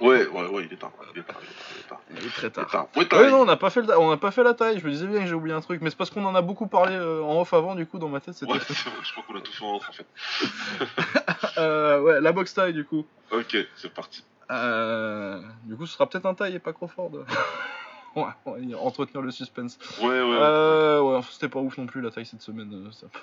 Ouais, 0.00 0.26
ouais, 0.28 0.46
ouais, 0.46 0.64
il 0.66 0.72
est 0.72 0.76
tard. 0.76 0.92
Il 1.14 1.20
est 1.20 1.22
tard, 1.24 1.36
il 1.42 1.78
est 1.80 1.88
tard, 1.88 2.00
Il 2.10 2.16
est 2.18 2.30
très 2.30 2.42
il 2.42 2.46
est 2.46 2.50
tard. 2.50 2.88
Ouais, 2.96 3.30
non, 3.30 3.40
on 3.40 3.44
n'a 3.44 3.56
pas 3.56 3.70
fait 3.70 3.82
le... 3.82 3.98
on 3.98 4.10
n'a 4.10 4.16
pas 4.16 4.30
fait 4.30 4.42
la 4.44 4.54
taille. 4.54 4.78
Je 4.80 4.86
me 4.86 4.90
disais 4.92 5.06
bien 5.06 5.20
que 5.20 5.26
j'ai 5.26 5.34
oublié 5.34 5.54
un 5.56 5.60
truc, 5.60 5.80
mais 5.82 5.90
c'est 5.90 5.96
parce 5.96 6.10
qu'on 6.10 6.24
en 6.24 6.34
a 6.34 6.42
beaucoup 6.42 6.66
parlé 6.68 6.94
euh, 6.94 7.22
en 7.22 7.40
off 7.40 7.52
avant, 7.52 7.74
du 7.74 7.86
coup, 7.86 7.98
dans 7.98 8.08
ma 8.08 8.20
tête, 8.20 8.34
c'était. 8.34 8.52
Ouais, 8.52 8.58
c'est 8.60 8.74
vrai, 8.74 8.92
je 9.02 9.12
crois 9.12 9.24
qu'on 9.26 9.36
a 9.36 9.40
tout 9.40 9.52
fait 9.52 9.64
en 9.64 9.76
off, 9.76 9.88
en 9.88 9.92
fait. 9.92 10.06
Euh, 11.58 12.00
ouais, 12.00 12.20
la 12.20 12.30
box 12.30 12.54
taille, 12.54 12.72
du 12.72 12.84
coup. 12.84 13.04
Ok, 13.32 13.56
c'est 13.74 13.92
parti. 13.92 14.22
Euh, 14.50 15.40
Du 15.64 15.76
coup, 15.76 15.86
ce 15.86 15.94
sera 15.94 16.08
peut-être 16.08 16.26
un 16.26 16.34
taille 16.34 16.54
et 16.54 16.58
pas 16.60 16.72
Crawford. 16.72 17.10
ouais, 18.16 18.24
ouais, 18.46 18.74
entretenir 18.74 19.22
le 19.22 19.30
suspense. 19.32 19.78
Ouais, 20.00 20.06
ouais. 20.08 20.38
Euh, 20.40 21.00
ouais, 21.00 21.20
c'était 21.30 21.48
pas 21.48 21.58
ouf 21.58 21.76
non 21.78 21.86
plus 21.86 22.00
la 22.00 22.10
taille 22.10 22.26
cette 22.26 22.42
semaine. 22.42 22.90
ça. 22.92 23.06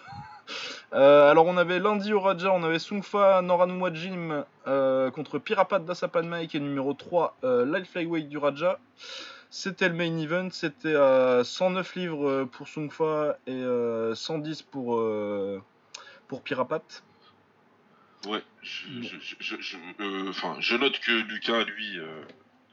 Euh, 0.96 1.30
alors 1.30 1.46
on 1.46 1.58
avait 1.58 1.80
lundi 1.80 2.14
au 2.14 2.22
Raja, 2.22 2.54
on 2.54 2.64
avait 2.64 2.80
Sungfa 2.80 3.42
Noranuma 3.42 3.94
Jim 3.94 4.46
euh, 4.66 5.12
contre 5.12 5.40
Pirapat 5.40 5.80
Dasapanmai 5.80 6.48
qui 6.48 6.56
est 6.56 6.62
numéro 6.62 6.94
3 6.94 7.36
euh, 7.44 7.66
Light 7.66 7.86
Flyweight 7.86 8.30
du 8.30 8.38
Raja. 8.38 8.80
C'était 9.50 9.90
le 9.90 9.96
main 9.96 10.18
event, 10.18 10.50
c'était 10.52 10.96
à 10.96 11.44
109 11.44 11.96
livres 11.96 12.30
euh, 12.30 12.46
pour 12.46 12.70
Sungfa 12.70 13.38
et 13.46 13.52
euh, 13.52 14.16
110 14.16 14.62
pour, 14.62 14.96
euh, 14.96 15.62
pour 16.30 16.42
Pirapat. 16.42 16.82
Ouais, 18.28 18.42
je, 18.62 18.88
euh, 20.00 20.78
note 20.78 21.00
que 21.00 21.12
Lucas, 21.12 21.64
lui, 21.66 22.00
euh, 22.00 22.22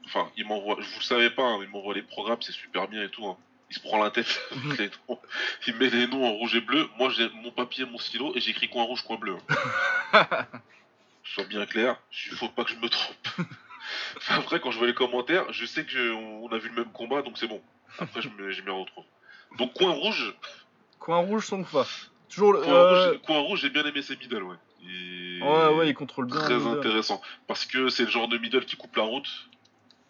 enfin, 0.05 0.29
il 0.35 0.47
m'envoie, 0.47 0.77
je 0.79 0.87
vous 0.87 0.99
le 0.99 1.03
savais 1.03 1.29
pas, 1.29 1.43
hein, 1.43 1.59
il 1.61 1.69
m'envoie 1.69 1.93
les 1.93 2.01
programmes, 2.01 2.41
c'est 2.41 2.53
super 2.53 2.87
bien 2.87 3.03
et 3.03 3.09
tout. 3.09 3.27
hein. 3.27 3.37
Il 3.75 3.77
se 3.77 3.79
prend 3.87 4.03
la 4.03 4.11
tête, 4.11 4.39
avec 4.51 4.77
les 4.79 4.91
noms. 5.09 5.19
il 5.65 5.75
met 5.77 5.89
les 5.89 6.05
noms 6.05 6.27
en 6.27 6.33
rouge 6.33 6.53
et 6.55 6.61
bleu. 6.61 6.87
Moi, 6.99 7.09
j'ai 7.09 7.27
mon 7.41 7.49
papier, 7.49 7.85
mon 7.85 7.97
stylo, 7.97 8.31
et 8.35 8.39
j'écris 8.39 8.69
coin 8.69 8.83
rouge, 8.83 9.01
coin 9.01 9.17
bleu. 9.17 9.35
hein. 10.13 10.27
Sois 11.23 11.45
bien 11.45 11.65
clair, 11.65 11.97
il 12.29 12.35
faut 12.37 12.49
pas 12.49 12.63
que 12.65 12.69
je 12.71 12.75
me 12.77 12.87
trompe. 12.89 13.27
Enfin, 14.17 14.35
Après, 14.37 14.59
quand 14.59 14.71
je 14.71 14.77
vois 14.77 14.87
les 14.87 14.93
commentaires, 14.93 15.51
je 15.51 15.65
sais 15.65 15.85
que 15.85 16.13
on 16.13 16.47
a 16.51 16.57
vu 16.57 16.69
le 16.69 16.75
même 16.75 16.91
combat, 16.93 17.21
donc 17.21 17.37
c'est 17.37 17.47
bon. 17.47 17.61
Après, 17.99 18.21
je 18.21 18.29
me, 18.29 18.51
je 18.51 18.61
retrouve. 18.61 19.03
Donc, 19.57 19.73
coin 19.73 19.91
rouge, 19.91 20.33
Coin 20.99 21.17
rouge 21.17 21.45
Sungfa. 21.47 21.85
Toujours 22.29 22.53
le. 22.53 22.61
coin, 22.61 22.73
euh, 22.73 23.09
rouge, 23.11 23.21
coin 23.23 23.39
rouge, 23.39 23.59
j'ai 23.61 23.69
bien 23.69 23.83
aimé 23.85 24.01
ses 24.01 24.15
middle, 24.15 24.43
ouais. 24.43 24.55
Et- 24.83 25.41
Ouais, 25.43 25.67
ouais, 25.75 25.89
il 25.89 25.93
contrôle 25.93 26.27
bien. 26.27 26.39
Très 26.39 26.65
intéressant. 26.67 27.21
Parce 27.47 27.65
que 27.65 27.89
c'est 27.89 28.05
le 28.05 28.09
genre 28.11 28.27
de 28.29 28.37
middle 28.37 28.65
qui 28.65 28.77
coupe 28.77 28.95
la 28.95 29.03
route. 29.03 29.29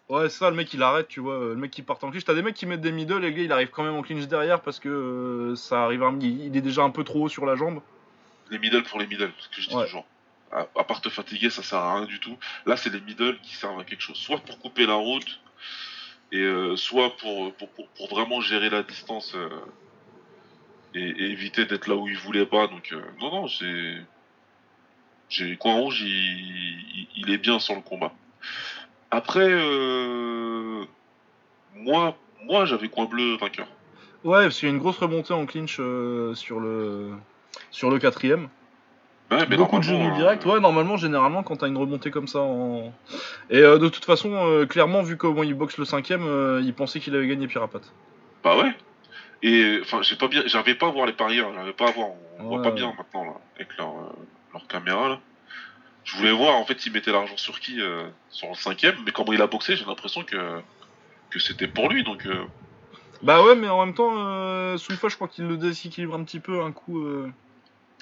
Ouais, 0.08 0.28
c'est 0.28 0.38
ça, 0.38 0.50
le 0.50 0.56
mec 0.56 0.72
il 0.74 0.82
arrête, 0.82 1.08
tu 1.08 1.20
vois, 1.20 1.38
le 1.38 1.56
mec 1.56 1.70
qui 1.70 1.82
part 1.82 1.98
en 2.02 2.10
clinch. 2.10 2.24
T'as 2.24 2.34
des 2.34 2.42
mecs 2.42 2.54
qui 2.54 2.66
mettent 2.66 2.82
des 2.82 2.92
middle 2.92 3.24
et 3.24 3.30
le 3.30 3.30
gars 3.30 3.42
il 3.42 3.52
arrive 3.52 3.70
quand 3.70 3.84
même 3.84 3.94
en 3.94 4.02
clinch 4.02 4.26
derrière 4.26 4.60
parce 4.60 4.78
que 4.78 4.88
euh, 4.88 5.56
ça 5.56 5.84
arrive 5.84 6.02
un... 6.02 6.18
il 6.20 6.54
est 6.56 6.60
déjà 6.60 6.82
un 6.82 6.90
peu 6.90 7.04
trop 7.04 7.24
haut 7.24 7.28
sur 7.28 7.46
la 7.46 7.56
jambe. 7.56 7.80
Les 8.50 8.58
middle 8.58 8.82
pour 8.82 8.98
les 9.00 9.06
middle, 9.06 9.32
ce 9.38 9.48
que 9.48 9.62
je 9.62 9.68
dis 9.68 9.74
Ouais. 9.74 9.84
toujours. 9.84 10.04
À, 10.52 10.66
à 10.78 10.84
part 10.84 11.00
te 11.00 11.08
fatiguer, 11.08 11.48
ça 11.48 11.62
sert 11.62 11.78
à 11.78 11.96
rien 11.96 12.04
du 12.04 12.20
tout. 12.20 12.36
Là, 12.66 12.76
c'est 12.76 12.90
les 12.90 13.00
middle 13.00 13.38
qui 13.40 13.54
servent 13.54 13.80
à 13.80 13.84
quelque 13.84 14.02
chose. 14.02 14.16
Soit 14.16 14.38
pour 14.38 14.58
couper 14.60 14.86
la 14.86 14.94
route, 14.94 15.40
et 16.32 16.40
euh, 16.40 16.76
soit 16.76 17.16
pour, 17.16 17.54
pour, 17.54 17.70
pour, 17.70 17.88
pour 17.88 18.08
vraiment 18.08 18.40
gérer 18.40 18.68
la 18.68 18.82
distance 18.82 19.34
euh, 19.34 19.48
et, 20.94 21.00
et 21.00 21.30
éviter 21.30 21.64
d'être 21.64 21.86
là 21.88 21.96
où 21.96 22.06
il 22.08 22.18
voulait 22.18 22.46
pas. 22.46 22.66
Donc, 22.66 22.92
euh, 22.92 23.02
non, 23.20 23.30
non, 23.32 23.48
c'est. 23.48 23.96
J'ai 25.30 25.56
Coin 25.56 25.74
Rouge, 25.74 26.02
il, 26.02 26.08
il, 26.08 27.08
il 27.16 27.30
est 27.30 27.38
bien 27.38 27.58
sur 27.58 27.74
le 27.74 27.80
combat. 27.80 28.12
Après, 29.10 29.48
euh, 29.48 30.84
moi, 31.76 32.16
moi 32.44 32.64
j'avais 32.64 32.88
Coin 32.88 33.06
Bleu 33.06 33.36
vainqueur? 33.36 33.66
Ouais, 34.24 34.44
parce 34.44 34.58
qu'il 34.58 34.68
y 34.68 34.72
a 34.72 34.74
une 34.74 34.80
grosse 34.80 34.98
remontée 34.98 35.34
en 35.34 35.46
clinch 35.46 35.76
euh, 35.80 36.34
sur 36.34 36.58
le 36.60 37.12
sur 37.70 37.90
le 37.90 37.98
quatrième. 37.98 38.48
Ouais, 39.30 39.46
mais 39.48 39.56
Beaucoup 39.56 39.78
de 39.78 39.82
genoux 39.84 40.10
euh, 40.10 40.16
directs. 40.16 40.44
Ouais, 40.46 40.60
normalement, 40.60 40.96
généralement, 40.96 41.42
quand 41.42 41.56
t'as 41.56 41.68
une 41.68 41.76
remontée 41.76 42.10
comme 42.10 42.28
ça 42.28 42.40
en. 42.40 42.92
Et 43.50 43.58
euh, 43.58 43.78
de 43.78 43.88
toute 43.88 44.04
façon, 44.04 44.30
euh, 44.32 44.66
clairement, 44.66 45.02
vu 45.02 45.16
comment 45.16 45.42
il 45.42 45.54
boxe 45.54 45.78
le 45.78 45.84
cinquième, 45.84 46.24
euh, 46.26 46.60
il 46.62 46.74
pensait 46.74 47.00
qu'il 47.00 47.14
avait 47.14 47.26
gagné 47.26 47.46
Pirapat. 47.46 47.80
Bah 48.42 48.56
ouais. 48.58 48.72
Et 49.42 49.78
enfin, 49.82 50.00
j'ai 50.02 50.16
pas 50.16 50.28
bien, 50.28 50.42
j'arrivais 50.46 50.74
pas 50.74 50.88
à 50.88 50.90
voir 50.90 51.06
les 51.06 51.12
parieurs, 51.12 51.52
j'arrivais 51.52 51.72
pas 51.74 51.88
à 51.88 51.92
voir, 51.92 52.08
on 52.38 52.44
voit 52.44 52.62
pas 52.62 52.70
bien 52.70 52.94
maintenant 52.96 53.24
là, 53.24 53.32
avec 53.56 53.68
leur, 53.76 53.92
leur 54.52 54.66
caméra 54.66 55.08
là. 55.08 55.20
Je 56.04 56.16
voulais 56.16 56.32
voir 56.32 56.56
en 56.56 56.64
fait, 56.64 56.84
ils 56.86 56.92
mettaient 56.92 57.12
l'argent 57.12 57.36
sur 57.36 57.60
qui 57.60 57.80
euh, 57.80 58.06
Sur 58.30 58.48
le 58.48 58.54
cinquième, 58.54 58.96
mais 59.04 59.12
comment 59.12 59.32
il 59.32 59.40
a 59.42 59.46
boxé, 59.46 59.76
j'ai 59.76 59.84
l'impression 59.84 60.22
que 60.22 60.60
que 61.30 61.38
c'était 61.40 61.66
pour 61.66 61.88
lui, 61.88 62.04
donc 62.04 62.26
euh, 62.26 62.44
Bah 63.22 63.42
ouais, 63.42 63.56
mais 63.56 63.68
en 63.68 63.84
même 63.84 63.94
temps, 63.94 64.12
euh, 64.16 64.76
Souifa, 64.76 65.08
je 65.08 65.16
crois 65.16 65.26
qu'il 65.28 65.46
le 65.46 65.56
déséquilibre 65.56 66.14
un 66.14 66.22
petit 66.22 66.38
peu 66.40 66.62
un 66.62 66.70
coup 66.70 67.00
euh, 67.04 67.28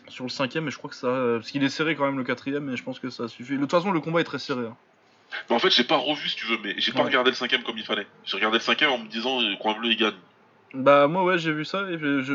sur 0.08 0.24
le 0.24 0.30
cinquième, 0.30 0.68
et 0.68 0.70
je 0.70 0.76
crois 0.76 0.90
que 0.90 0.96
ça. 0.96 1.08
Parce 1.36 1.50
qu'il 1.50 1.62
est 1.64 1.68
serré 1.70 1.94
quand 1.96 2.04
même 2.04 2.18
le 2.18 2.24
quatrième, 2.24 2.64
mais 2.64 2.76
je 2.76 2.82
pense 2.82 2.98
que 2.98 3.08
ça 3.08 3.28
suffit. 3.28 3.54
De 3.54 3.60
toute 3.60 3.70
façon, 3.70 3.90
le 3.90 4.00
combat 4.00 4.20
est 4.20 4.24
très 4.24 4.38
serré. 4.38 4.66
hein. 4.66 4.76
mais 5.48 5.56
en 5.56 5.58
fait, 5.60 5.70
j'ai 5.70 5.84
pas 5.84 5.96
revu 5.96 6.28
si 6.28 6.36
tu 6.36 6.46
veux, 6.46 6.58
mais 6.62 6.74
j'ai 6.76 6.92
pas 6.92 7.04
regardé 7.04 7.30
le 7.30 7.36
cinquième 7.36 7.62
comme 7.62 7.78
il 7.78 7.84
fallait. 7.84 8.06
J'ai 8.24 8.36
regardé 8.36 8.58
le 8.58 8.62
cinquième 8.62 8.90
en 8.90 8.98
me 8.98 9.08
disant, 9.08 9.38
Coin 9.60 9.74
Bleu 9.78 9.90
il 9.92 9.96
gagne. 9.96 10.12
Bah 10.74 11.06
moi 11.06 11.22
ouais 11.24 11.38
j'ai 11.38 11.52
vu 11.52 11.66
ça 11.66 11.84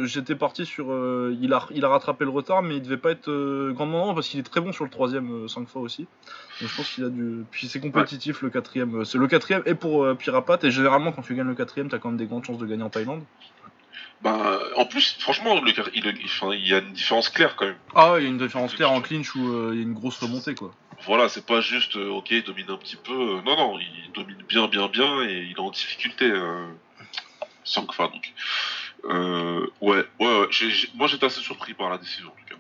j'étais 0.06 0.36
parti 0.36 0.68
sur 0.68 0.92
euh, 0.92 1.36
il, 1.42 1.54
a, 1.54 1.66
il 1.74 1.84
a 1.84 1.90
rattrapé 1.90 2.24
le 2.24 2.30
retard 2.30 2.62
mais 2.62 2.76
il 2.76 2.84
devait 2.84 2.98
pas 2.98 3.10
être 3.10 3.30
euh, 3.30 3.72
grand 3.74 4.14
parce 4.14 4.28
qu'il 4.30 4.40
est 4.40 4.44
très 4.44 4.62
bon 4.62 4.72
sur 4.72 4.84
le 4.84 4.92
troisième 4.92 5.46
euh, 5.46 5.48
cinq 5.48 5.68
fois 5.68 5.82
aussi. 5.82 6.06
Donc 6.62 6.70
je 6.70 6.76
pense 6.76 6.92
qu'il 6.92 7.04
a 7.04 7.10
du 7.10 7.46
puis 7.50 7.68
c'est 7.68 7.80
compétitif 7.80 8.44
le 8.44 8.52
quatrième 8.52 8.98
euh, 8.98 9.04
c'est 9.06 9.18
le 9.18 9.28
quatrième 9.28 9.64
et 9.66 9.74
pour 9.74 10.16
Pirapat 10.18 10.60
et 10.62 10.70
généralement 10.70 11.12
quand 11.12 11.24
tu 11.24 11.34
gagnes 11.34 11.48
le 11.48 11.56
quatrième 11.56 11.90
t'as 11.90 11.98
quand 11.98 12.10
même 12.10 12.18
des 12.18 12.28
grandes 12.28 12.46
chances 12.46 12.60
de 12.60 12.68
gagner 12.68 12.84
en 12.84 12.90
Thaïlande. 12.90 13.24
Bah 14.22 14.60
en 14.76 14.86
plus 14.86 15.18
franchement 15.20 15.60
il, 15.66 16.68
y 16.68 16.74
a 16.74 16.78
une 16.78 16.94
différence 16.94 17.30
claire 17.30 17.56
quand 17.56 17.66
même. 17.66 17.76
Ah 17.96 18.16
il 18.20 18.24
y 18.24 18.28
a 18.28 18.30
une 18.30 18.38
différence 18.38 18.76
claire 18.76 18.92
en 18.92 19.02
clinch 19.02 19.34
où 19.36 19.72
il 19.72 19.78
y 19.78 19.80
a 19.80 19.84
une 19.84 19.94
grosse 19.94 20.20
remontée 20.20 20.54
quoi. 20.54 20.72
Voilà 21.08 21.28
c'est 21.28 21.46
pas 21.46 21.62
juste 21.62 21.96
ok 21.96 22.30
il 22.30 22.44
domine 22.44 22.70
un 22.70 22.78
petit 22.78 22.98
peu 22.98 23.14
non 23.14 23.58
non 23.58 23.80
il 23.80 24.12
domine 24.14 24.44
bien 24.48 24.68
bien 24.68 24.88
bien 24.90 25.24
et 25.24 25.48
il 25.50 25.54
est 25.54 25.60
en 25.60 25.72
difficulté. 25.72 26.30
Hein. 26.30 26.68
5 27.68 27.92
fois 27.94 28.08
donc. 28.08 28.34
Euh, 29.06 29.68
ouais, 29.82 30.06
ouais, 30.20 30.40
ouais 30.40 30.48
moi 30.96 31.08
j'étais 31.08 31.26
assez 31.26 31.42
surpris 31.42 31.74
par 31.74 31.90
la 31.90 31.98
décision 31.98 32.28
en 32.28 32.32
tout 32.32 32.46
cas. 32.48 32.56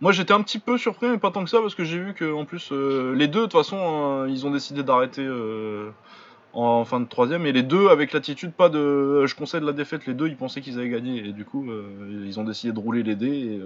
Moi 0.00 0.12
j'étais 0.12 0.32
un 0.32 0.42
petit 0.42 0.60
peu 0.60 0.78
surpris, 0.78 1.08
mais 1.08 1.18
pas 1.18 1.32
tant 1.32 1.42
que 1.42 1.50
ça, 1.50 1.60
parce 1.60 1.74
que 1.74 1.82
j'ai 1.82 1.98
vu 1.98 2.14
que 2.14 2.32
en 2.32 2.44
plus 2.44 2.68
euh, 2.70 3.14
les 3.16 3.26
deux, 3.26 3.40
de 3.40 3.44
toute 3.46 3.52
façon, 3.52 3.76
hein, 3.78 4.28
ils 4.28 4.46
ont 4.46 4.52
décidé 4.52 4.84
d'arrêter 4.84 5.24
euh, 5.24 5.90
en 6.52 6.84
fin 6.84 7.00
de 7.00 7.08
troisième, 7.08 7.46
et 7.46 7.52
les 7.52 7.64
deux 7.64 7.88
avec 7.88 8.12
l'attitude 8.12 8.52
pas 8.52 8.68
de 8.68 9.26
je 9.26 9.34
concède 9.34 9.64
la 9.64 9.72
défaite, 9.72 10.06
les 10.06 10.14
deux 10.14 10.28
ils 10.28 10.36
pensaient 10.36 10.60
qu'ils 10.60 10.78
avaient 10.78 10.88
gagné, 10.88 11.26
et 11.26 11.32
du 11.32 11.44
coup 11.44 11.68
ils 12.22 12.38
ont 12.38 12.44
décidé 12.44 12.72
de 12.72 12.78
rouler 12.78 13.02
les 13.02 13.16
dés. 13.16 13.60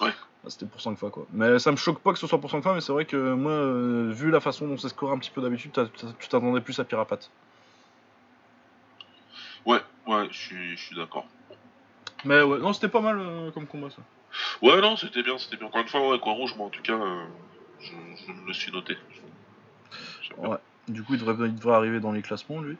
Ouais. 0.00 0.10
Bah, 0.42 0.48
c'était 0.48 0.66
pour 0.66 0.80
5 0.80 0.98
fois 0.98 1.10
quoi. 1.10 1.26
Mais 1.32 1.58
ça 1.58 1.70
me 1.70 1.76
choque 1.76 2.00
pas 2.00 2.12
que 2.12 2.18
ce 2.18 2.26
soit 2.26 2.40
pour 2.40 2.50
5 2.50 2.62
fois, 2.62 2.74
mais 2.74 2.80
c'est 2.80 2.92
vrai 2.92 3.04
que 3.04 3.34
moi, 3.34 4.10
vu 4.12 4.30
la 4.30 4.40
façon 4.40 4.66
dont 4.66 4.76
c'est 4.76 4.88
scoré 4.88 5.12
un 5.12 5.18
petit 5.18 5.30
peu 5.30 5.40
d'habitude, 5.40 5.70
tu 6.18 6.28
t'attendais 6.28 6.62
plus 6.62 6.80
à 6.80 6.84
Pirapate. 6.84 7.30
Ouais, 9.66 9.80
ouais, 10.06 10.28
je 10.30 10.76
suis, 10.76 10.96
d'accord. 10.96 11.26
Mais 12.24 12.42
ouais 12.42 12.58
non 12.58 12.74
c'était 12.74 12.88
pas 12.88 13.00
mal 13.00 13.18
euh, 13.18 13.50
comme 13.50 13.66
combat 13.66 13.88
ça. 13.90 14.02
Ouais, 14.62 14.80
non, 14.80 14.96
c'était 14.96 15.22
bien, 15.22 15.38
c'était 15.38 15.56
bien. 15.56 15.66
Encore 15.66 15.80
une 15.82 15.88
fois, 15.88 16.08
ouais, 16.08 16.18
coin 16.18 16.32
rouge, 16.32 16.54
moi, 16.56 16.66
en 16.66 16.70
tout 16.70 16.82
cas, 16.82 16.92
euh, 16.92 17.24
je, 17.80 17.90
je 17.90 18.32
me 18.32 18.46
le 18.46 18.52
suis 18.52 18.70
noté. 18.70 18.96
Ouais. 20.36 20.58
Du 20.88 21.02
coup, 21.02 21.14
il 21.14 21.20
devrait, 21.20 21.48
il 21.48 21.54
devrait 21.54 21.74
arriver 21.74 22.00
dans 22.00 22.12
les 22.12 22.22
classements, 22.22 22.60
lui. 22.60 22.76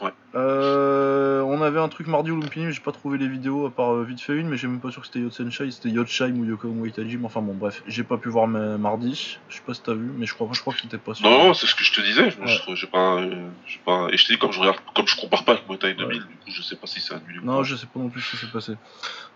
Ouais. 0.00 0.10
Euh, 0.34 1.40
on 1.42 1.62
avait 1.62 1.78
un 1.78 1.88
truc 1.88 2.06
mardi 2.08 2.30
au 2.30 2.36
Lumpini, 2.40 2.66
mais 2.66 2.72
j'ai 2.72 2.80
pas 2.80 2.90
trouvé 2.92 3.18
les 3.18 3.28
vidéos 3.28 3.66
à 3.66 3.70
part 3.70 3.94
euh, 3.94 4.02
vite 4.04 4.20
fait 4.20 4.34
une, 4.34 4.48
mais 4.48 4.56
j'ai 4.56 4.66
même 4.66 4.80
pas 4.80 4.90
sûr 4.90 5.00
que 5.02 5.06
c'était 5.06 5.20
Yotsenshai, 5.20 5.70
c'était 5.70 5.90
Yotsheim 5.90 6.38
ou 6.40 6.44
Yoko 6.44 6.68
Waitaji, 6.68 7.16
mais 7.18 7.26
enfin 7.26 7.40
bon, 7.40 7.54
bref, 7.54 7.82
j'ai 7.86 8.02
pas 8.02 8.16
pu 8.18 8.28
voir 8.28 8.46
mardi. 8.48 9.38
Je 9.48 9.56
sais 9.56 9.62
pas 9.64 9.74
si 9.74 9.82
t'as 9.82 9.94
vu, 9.94 10.10
mais 10.16 10.26
je 10.26 10.34
crois, 10.34 10.48
je 10.52 10.60
crois 10.60 10.72
que 10.74 10.80
c'était 10.80 10.98
pas 10.98 11.14
sûr. 11.14 11.28
Non, 11.30 11.54
c'est 11.54 11.66
ce 11.66 11.74
que 11.74 11.84
je 11.84 11.92
te 11.92 12.00
disais. 12.00 12.30
Je, 12.30 12.40
Ouais. 12.40 12.46
je- 12.68 12.74
j'ai 12.74 12.86
pas, 12.88 13.16
euh, 13.20 13.48
j'ai 13.66 13.78
pas, 13.84 14.08
et 14.10 14.16
je 14.16 14.26
te 14.26 14.32
dis 14.32 14.38
comme 14.38 14.52
je 14.52 14.58
regarde, 14.60 14.78
comme 14.94 15.06
je 15.06 15.16
compare 15.20 15.44
pas 15.44 15.52
avec 15.52 15.68
Muay 15.68 15.78
Thai 15.78 15.94
2000, 15.94 16.18
du 16.18 16.24
coup, 16.24 16.50
je 16.50 16.62
sais 16.62 16.76
pas 16.76 16.86
si 16.86 17.00
c'est 17.00 17.14
annulé. 17.14 17.38
ou 17.38 17.44
Non, 17.44 17.58
pas. 17.58 17.62
je 17.62 17.76
sais 17.76 17.86
pas 17.86 18.00
non 18.00 18.08
plus 18.08 18.20
ce 18.20 18.32
qui 18.32 18.36
s'est 18.38 18.52
passé. 18.52 18.72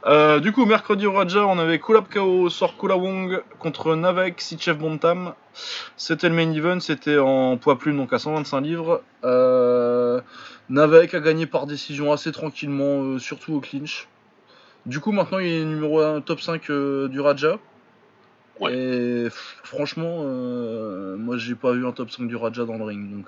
Euh, 0.06 0.40
du 0.40 0.52
coup, 0.52 0.64
mercredi 0.66 1.06
au 1.06 1.12
Raja, 1.12 1.46
on 1.46 1.58
avait 1.58 1.78
Kulap 1.78 2.08
Kao 2.08 2.48
sort 2.50 2.76
Kula 2.76 2.96
Wong 2.96 3.40
contre 3.60 3.94
Navek 3.94 4.40
Sichev 4.40 4.78
Bontam. 4.78 5.34
C'était 5.96 6.28
le 6.28 6.34
main 6.34 6.50
event, 6.52 6.80
c'était 6.80 7.18
en 7.18 7.56
poids 7.56 7.78
plume, 7.78 7.96
donc 7.96 8.12
à 8.12 8.18
125 8.18 8.60
livres. 8.60 9.02
Euh, 9.24 10.20
Navek 10.68 11.14
a 11.14 11.20
gagné 11.20 11.46
par 11.46 11.66
décision 11.66 12.12
assez 12.12 12.32
tranquillement, 12.32 13.02
euh, 13.02 13.18
surtout 13.18 13.54
au 13.54 13.60
clinch. 13.60 14.08
Du 14.86 15.00
coup, 15.00 15.12
maintenant, 15.12 15.38
il 15.38 15.48
est 15.48 15.64
numéro 15.64 16.00
1 16.00 16.20
top 16.20 16.40
5 16.40 16.70
euh, 16.70 17.08
du 17.08 17.20
Raja. 17.20 17.58
Ouais. 18.60 18.76
Et 18.76 19.28
franchement, 19.62 20.24
moi 21.16 21.36
j'ai 21.36 21.54
pas 21.54 21.72
vu 21.72 21.86
un 21.86 21.92
top 21.92 22.10
5 22.10 22.26
du 22.26 22.34
Raja 22.34 22.64
dans 22.64 22.76
le 22.76 22.82
ring, 22.84 23.08
donc 23.08 23.26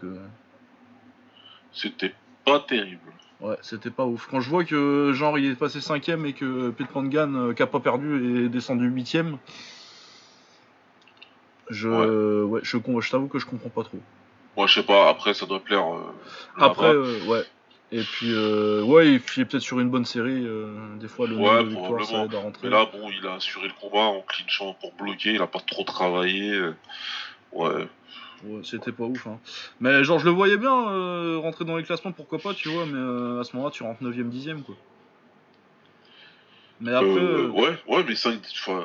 C'était 1.72 2.14
pas 2.44 2.58
terrible. 2.58 3.12
Ouais, 3.40 3.56
c'était 3.62 3.90
pas 3.90 4.04
ouf. 4.04 4.26
Quand 4.28 4.40
je 4.40 4.50
vois 4.50 4.64
que 4.64 5.12
genre 5.14 5.38
il 5.38 5.52
est 5.52 5.54
passé 5.54 5.80
cinquième 5.80 6.26
et 6.26 6.32
que 6.32 6.70
Pete 6.70 6.88
Pangan, 6.88 7.54
qui 7.54 7.62
a 7.62 7.68
pas 7.68 7.78
perdu, 7.78 8.44
est 8.44 8.48
descendu 8.48 8.88
huitième, 8.88 9.38
je, 11.70 11.88
ouais. 11.88 12.60
je, 12.62 13.10
t'avoue 13.10 13.28
que 13.28 13.38
je 13.38 13.46
comprends 13.46 13.68
pas 13.70 13.84
trop. 13.84 13.98
Moi, 14.56 14.66
je 14.66 14.74
sais 14.74 14.82
pas. 14.82 15.08
Après, 15.08 15.34
ça 15.34 15.46
doit 15.46 15.60
plaire. 15.60 15.86
euh, 15.86 16.12
Après, 16.58 16.92
euh, 16.92 17.24
ouais. 17.26 17.44
Et 17.92 18.02
puis, 18.02 18.32
euh, 18.32 18.82
ouais, 18.82 19.14
et 19.14 19.18
puis 19.18 19.44
peut-être 19.44 19.62
sur 19.62 19.80
une 19.80 19.90
bonne 19.90 20.04
série, 20.04 20.46
euh, 20.46 20.68
des 21.00 21.08
fois 21.08 21.26
le 21.26 21.36
Ouais, 21.36 21.64
de 21.64 21.70
victoires 21.70 22.04
ça 22.04 22.24
aide 22.24 22.34
à 22.34 22.38
rentrer. 22.38 22.68
Mais 22.68 22.70
là, 22.70 22.86
bon, 22.92 23.10
il 23.10 23.26
a 23.26 23.34
assuré 23.34 23.66
le 23.66 23.74
combat 23.80 24.04
en 24.04 24.20
clinchant 24.20 24.76
pour 24.80 24.92
bloquer. 24.94 25.32
Il 25.32 25.42
a 25.42 25.46
pas 25.48 25.58
trop 25.60 25.82
travaillé. 25.82 26.60
Ouais. 27.52 27.88
Ouais, 28.44 28.60
c'était 28.64 28.92
pas 28.92 29.04
ouf. 29.04 29.26
Hein. 29.26 29.38
Mais 29.80 30.02
genre 30.02 30.18
je 30.18 30.24
le 30.24 30.30
voyais 30.30 30.56
bien 30.56 30.88
euh, 30.88 31.38
rentrer 31.38 31.64
dans 31.64 31.76
les 31.76 31.82
classements, 31.82 32.12
pourquoi 32.12 32.38
pas, 32.38 32.54
tu 32.54 32.68
vois, 32.70 32.86
mais 32.86 32.96
euh, 32.98 33.40
à 33.40 33.44
ce 33.44 33.54
moment-là 33.54 33.72
tu 33.72 33.82
rentres 33.82 34.02
9ème, 34.02 34.30
10ème 34.30 34.62
quoi. 34.62 34.74
Mais 36.80 36.92
après, 36.94 37.08
Euh, 37.08 37.44
euh, 37.44 37.48
ouais, 37.48 37.78
ouais, 37.88 38.04
mais 38.08 38.14
5, 38.14 38.40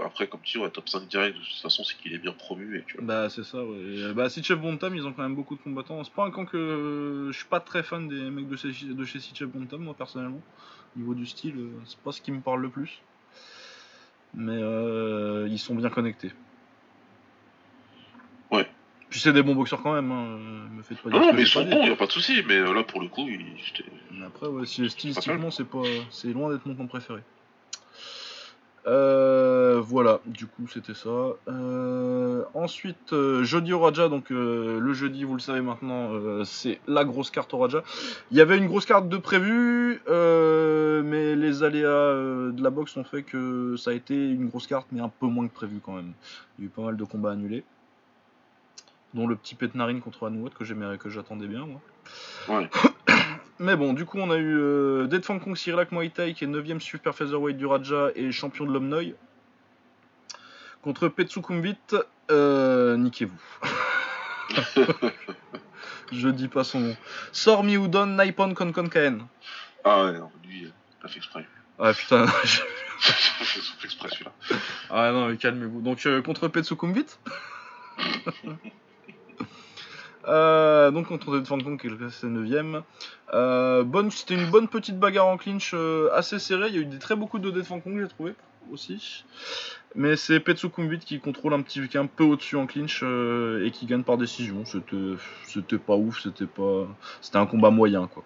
après, 0.06 0.28
comme 0.28 0.42
tu 0.44 0.58
dis, 0.58 0.64
ouais, 0.64 0.70
top 0.70 0.90
5 0.90 1.08
direct, 1.08 1.38
de 1.38 1.42
toute 1.42 1.62
façon, 1.62 1.84
c'est 1.86 1.96
qu'il 1.98 2.14
est 2.14 2.18
bien 2.18 2.34
promu. 2.34 2.78
Et 2.78 2.84
tu 2.86 2.98
vois. 2.98 3.06
Bah 3.06 3.30
c'est 3.30 3.44
ça, 3.46 3.64
ouais. 3.64 3.78
Et, 3.78 4.14
bah 4.14 4.30
Sitchef 4.30 4.60
Bontam, 4.60 4.94
ils 4.96 5.08
ont 5.08 5.14
quand 5.14 5.24
même 5.24 5.36
beaucoup 5.36 5.56
de 5.56 5.62
combattants. 5.62 6.04
C'est 6.04 6.14
pas 6.14 6.26
un 6.26 6.32
camp 6.32 6.46
que 6.46 6.58
euh, 6.58 7.32
je 7.32 7.38
suis 7.38 7.48
pas 7.48 7.62
très 7.62 7.84
fan 7.84 8.10
des 8.10 8.30
mecs 8.30 8.50
de 8.50 8.58
chez, 8.58 8.68
de 8.86 9.06
chez 9.06 9.46
Bontam, 9.46 9.82
moi 9.82 9.94
personnellement. 9.94 10.42
Au 10.96 11.00
niveau 11.00 11.14
du 11.14 11.26
style, 11.26 11.56
c'est 11.86 11.98
pas 12.00 12.12
ce 12.12 12.22
qui 12.22 12.32
me 12.34 12.42
parle 12.42 12.62
le 12.62 12.70
plus. 12.70 13.02
Mais 14.34 14.58
euh, 14.60 15.48
ils 15.50 15.60
sont 15.60 15.76
bien 15.76 15.90
connectés. 15.90 16.32
Ouais. 18.52 18.68
Puis 19.10 19.22
c'est 19.22 19.32
des 19.32 19.42
bons 19.42 19.56
boxeurs 19.56 19.82
quand 19.82 19.94
même, 19.94 20.12
hein. 20.12 20.38
me 20.72 20.84
faites 20.84 21.00
pas 21.00 21.10
dire 21.10 21.20
Non, 21.20 21.32
mais 21.34 21.44
ils 21.44 21.48
sont 21.48 21.64
bons, 21.64 21.86
y 21.88 21.92
a 21.92 21.96
pas 21.96 22.08
de 22.08 22.12
souci. 22.12 22.44
Mais 22.46 22.60
là, 22.60 22.84
pour 22.84 23.02
le 23.02 23.08
coup, 23.08 23.28
il... 23.30 23.46
après, 24.26 24.48
ouais, 24.48 24.66
si- 24.66 24.82
pas 24.82 24.90
stylistiquement, 24.90 25.52
c'est 25.52 25.64
pas, 25.64 25.84
c'est 26.12 26.34
loin 26.34 26.52
d'être 26.52 26.66
mon 26.66 26.76
camp 26.76 26.88
préféré. 26.88 27.22
Euh, 28.88 29.82
voilà, 29.84 30.20
du 30.26 30.46
coup, 30.46 30.68
c'était 30.72 30.94
ça. 30.94 31.10
Euh, 31.48 32.44
ensuite, 32.54 33.14
euh, 33.14 33.44
jeudi 33.44 33.74
au 33.74 33.80
Raja, 33.80 34.10
donc 34.10 34.32
euh, 34.32 34.80
le 34.80 34.94
jeudi, 34.94 35.24
vous 35.24 35.34
le 35.34 35.40
savez 35.40 35.62
maintenant, 35.62 36.14
euh, 36.14 36.44
c'est 36.44 36.80
la 36.88 37.04
grosse 37.04 37.32
carte 37.32 37.54
au 37.56 37.58
Raja. 37.58 37.84
Il 38.32 38.38
y 38.38 38.42
avait 38.42 38.58
une 38.58 38.68
grosse 38.68 38.86
carte 38.86 39.10
de 39.10 39.18
prévu, 39.18 40.02
euh, 40.08 41.02
mais 41.04 41.36
les 41.36 41.64
aléas 41.64 42.14
de 42.52 42.62
la 42.62 42.70
boxe 42.70 42.96
ont 42.98 43.04
fait 43.04 43.24
que 43.24 43.76
ça 43.76 43.90
a 43.90 43.94
été 43.94 44.14
une 44.14 44.48
grosse 44.50 44.68
carte, 44.68 44.88
mais 44.92 45.02
un 45.02 45.10
peu 45.10 45.26
moins 45.26 45.48
que 45.48 45.54
prévu 45.54 45.80
quand 45.84 45.94
même. 45.94 46.14
Il 46.60 46.66
y 46.66 46.66
a 46.66 46.68
eu 46.68 46.72
pas 46.72 46.84
mal 46.84 46.96
de 46.96 47.04
combats 47.04 47.32
annulés, 47.32 47.64
dont 49.16 49.26
le 49.26 49.36
petit 49.36 49.56
Petnarine 49.56 50.02
contre 50.02 50.28
Anouat 50.28 50.52
que 50.52 50.64
j'aimerais 50.64 51.00
que 51.00 51.10
j'attendais 51.10 51.48
bien, 51.48 51.66
moi. 51.66 51.82
Ouais. 52.50 52.70
Mais 53.60 53.76
bon, 53.78 53.94
du 53.94 54.06
coup, 54.06 54.18
on 54.20 54.32
a 54.32 54.38
eu 54.38 54.58
euh, 54.58 55.08
Dead 55.08 55.24
Fang 55.24 55.40
Kong 55.40 55.56
Sirilak 55.56 55.92
Muay 55.92 56.10
Thai, 56.10 56.34
qui 56.34 56.44
est 56.44 56.48
9ème 56.48 56.80
super 56.80 57.16
featherweight 57.16 57.58
du 57.58 57.66
Raja 57.66 58.10
et 58.16 58.32
champion 58.32 58.66
de 58.66 58.72
l'Omnoy. 58.74 59.16
Contre 60.82 61.08
Petsukumbit, 61.08 61.78
euh, 62.32 62.98
niquez-vous. 62.98 63.40
Je 66.12 66.30
dis 66.30 66.48
pas 66.48 66.64
son 66.64 66.80
nom. 66.82 66.98
Sor 67.32 67.64
Miudon 67.64 68.06
Naipon 68.08 68.54
Konkon 68.54 68.90
Kaen. 68.90 69.26
Ah 69.84 70.06
ouais, 70.06 70.14
non, 70.20 70.30
lui, 70.48 70.72
a 71.04 71.08
fait 71.08 71.18
exprès. 71.18 71.46
Ah 71.80 71.94
putain. 71.94 72.26
je- 72.44 72.62
exprès, 73.86 74.10
celui-là. 74.10 74.32
ah 74.90 75.12
non, 75.12 75.30
mais 75.30 75.38
calmez-vous. 75.38 75.82
Donc, 75.82 76.06
euh, 76.06 76.22
contre 76.22 76.48
Petsukumbit. 76.50 77.06
Euh, 80.28 80.92
donc 80.92 81.08
contre 81.08 81.42
Fang 81.46 81.60
Kong 81.60 81.80
qui 81.80 81.88
est 81.88 81.96
classé 81.96 82.28
9ème. 82.28 82.82
Euh, 83.34 83.84
bonne, 83.84 84.12
c'était 84.12 84.36
une 84.36 84.50
bonne 84.50 84.68
petite 84.68 85.00
bagarre 85.00 85.28
en 85.28 85.38
clinch 85.38 85.72
euh, 85.74 86.10
assez 86.14 86.40
serrée. 86.40 86.70
Il 86.70 86.76
y 86.76 86.78
a 86.78 86.82
eu 86.82 86.86
des 86.86 87.00
très 87.00 87.16
beaucoup 87.16 87.40
de 87.40 87.62
Fang 87.62 87.80
Kong, 87.80 88.00
j'ai 88.00 88.08
trouvé 88.08 88.34
aussi. 88.72 89.24
Mais 89.96 90.16
c'est 90.18 90.40
Petsukumbit 90.40 91.00
qui 91.00 91.20
contrôle 91.20 91.54
un 91.54 91.62
petit, 91.62 91.88
qui 91.88 91.98
est 91.98 92.00
un 92.00 92.06
peu 92.06 92.24
au-dessus 92.24 92.58
en 92.58 92.66
clinch 92.66 93.02
euh, 93.04 93.66
et 93.66 93.72
qui 93.72 93.86
gagne 93.86 94.04
par 94.04 94.18
décision. 94.18 94.66
C'était, 94.66 95.16
c'était 95.46 95.78
pas 95.78 95.96
ouf, 95.96 96.22
c'était 96.22 96.46
pas, 96.46 96.88
c'était 97.22 97.38
un 97.38 97.46
combat 97.46 97.70
moyen 97.70 98.08
quoi. 98.08 98.24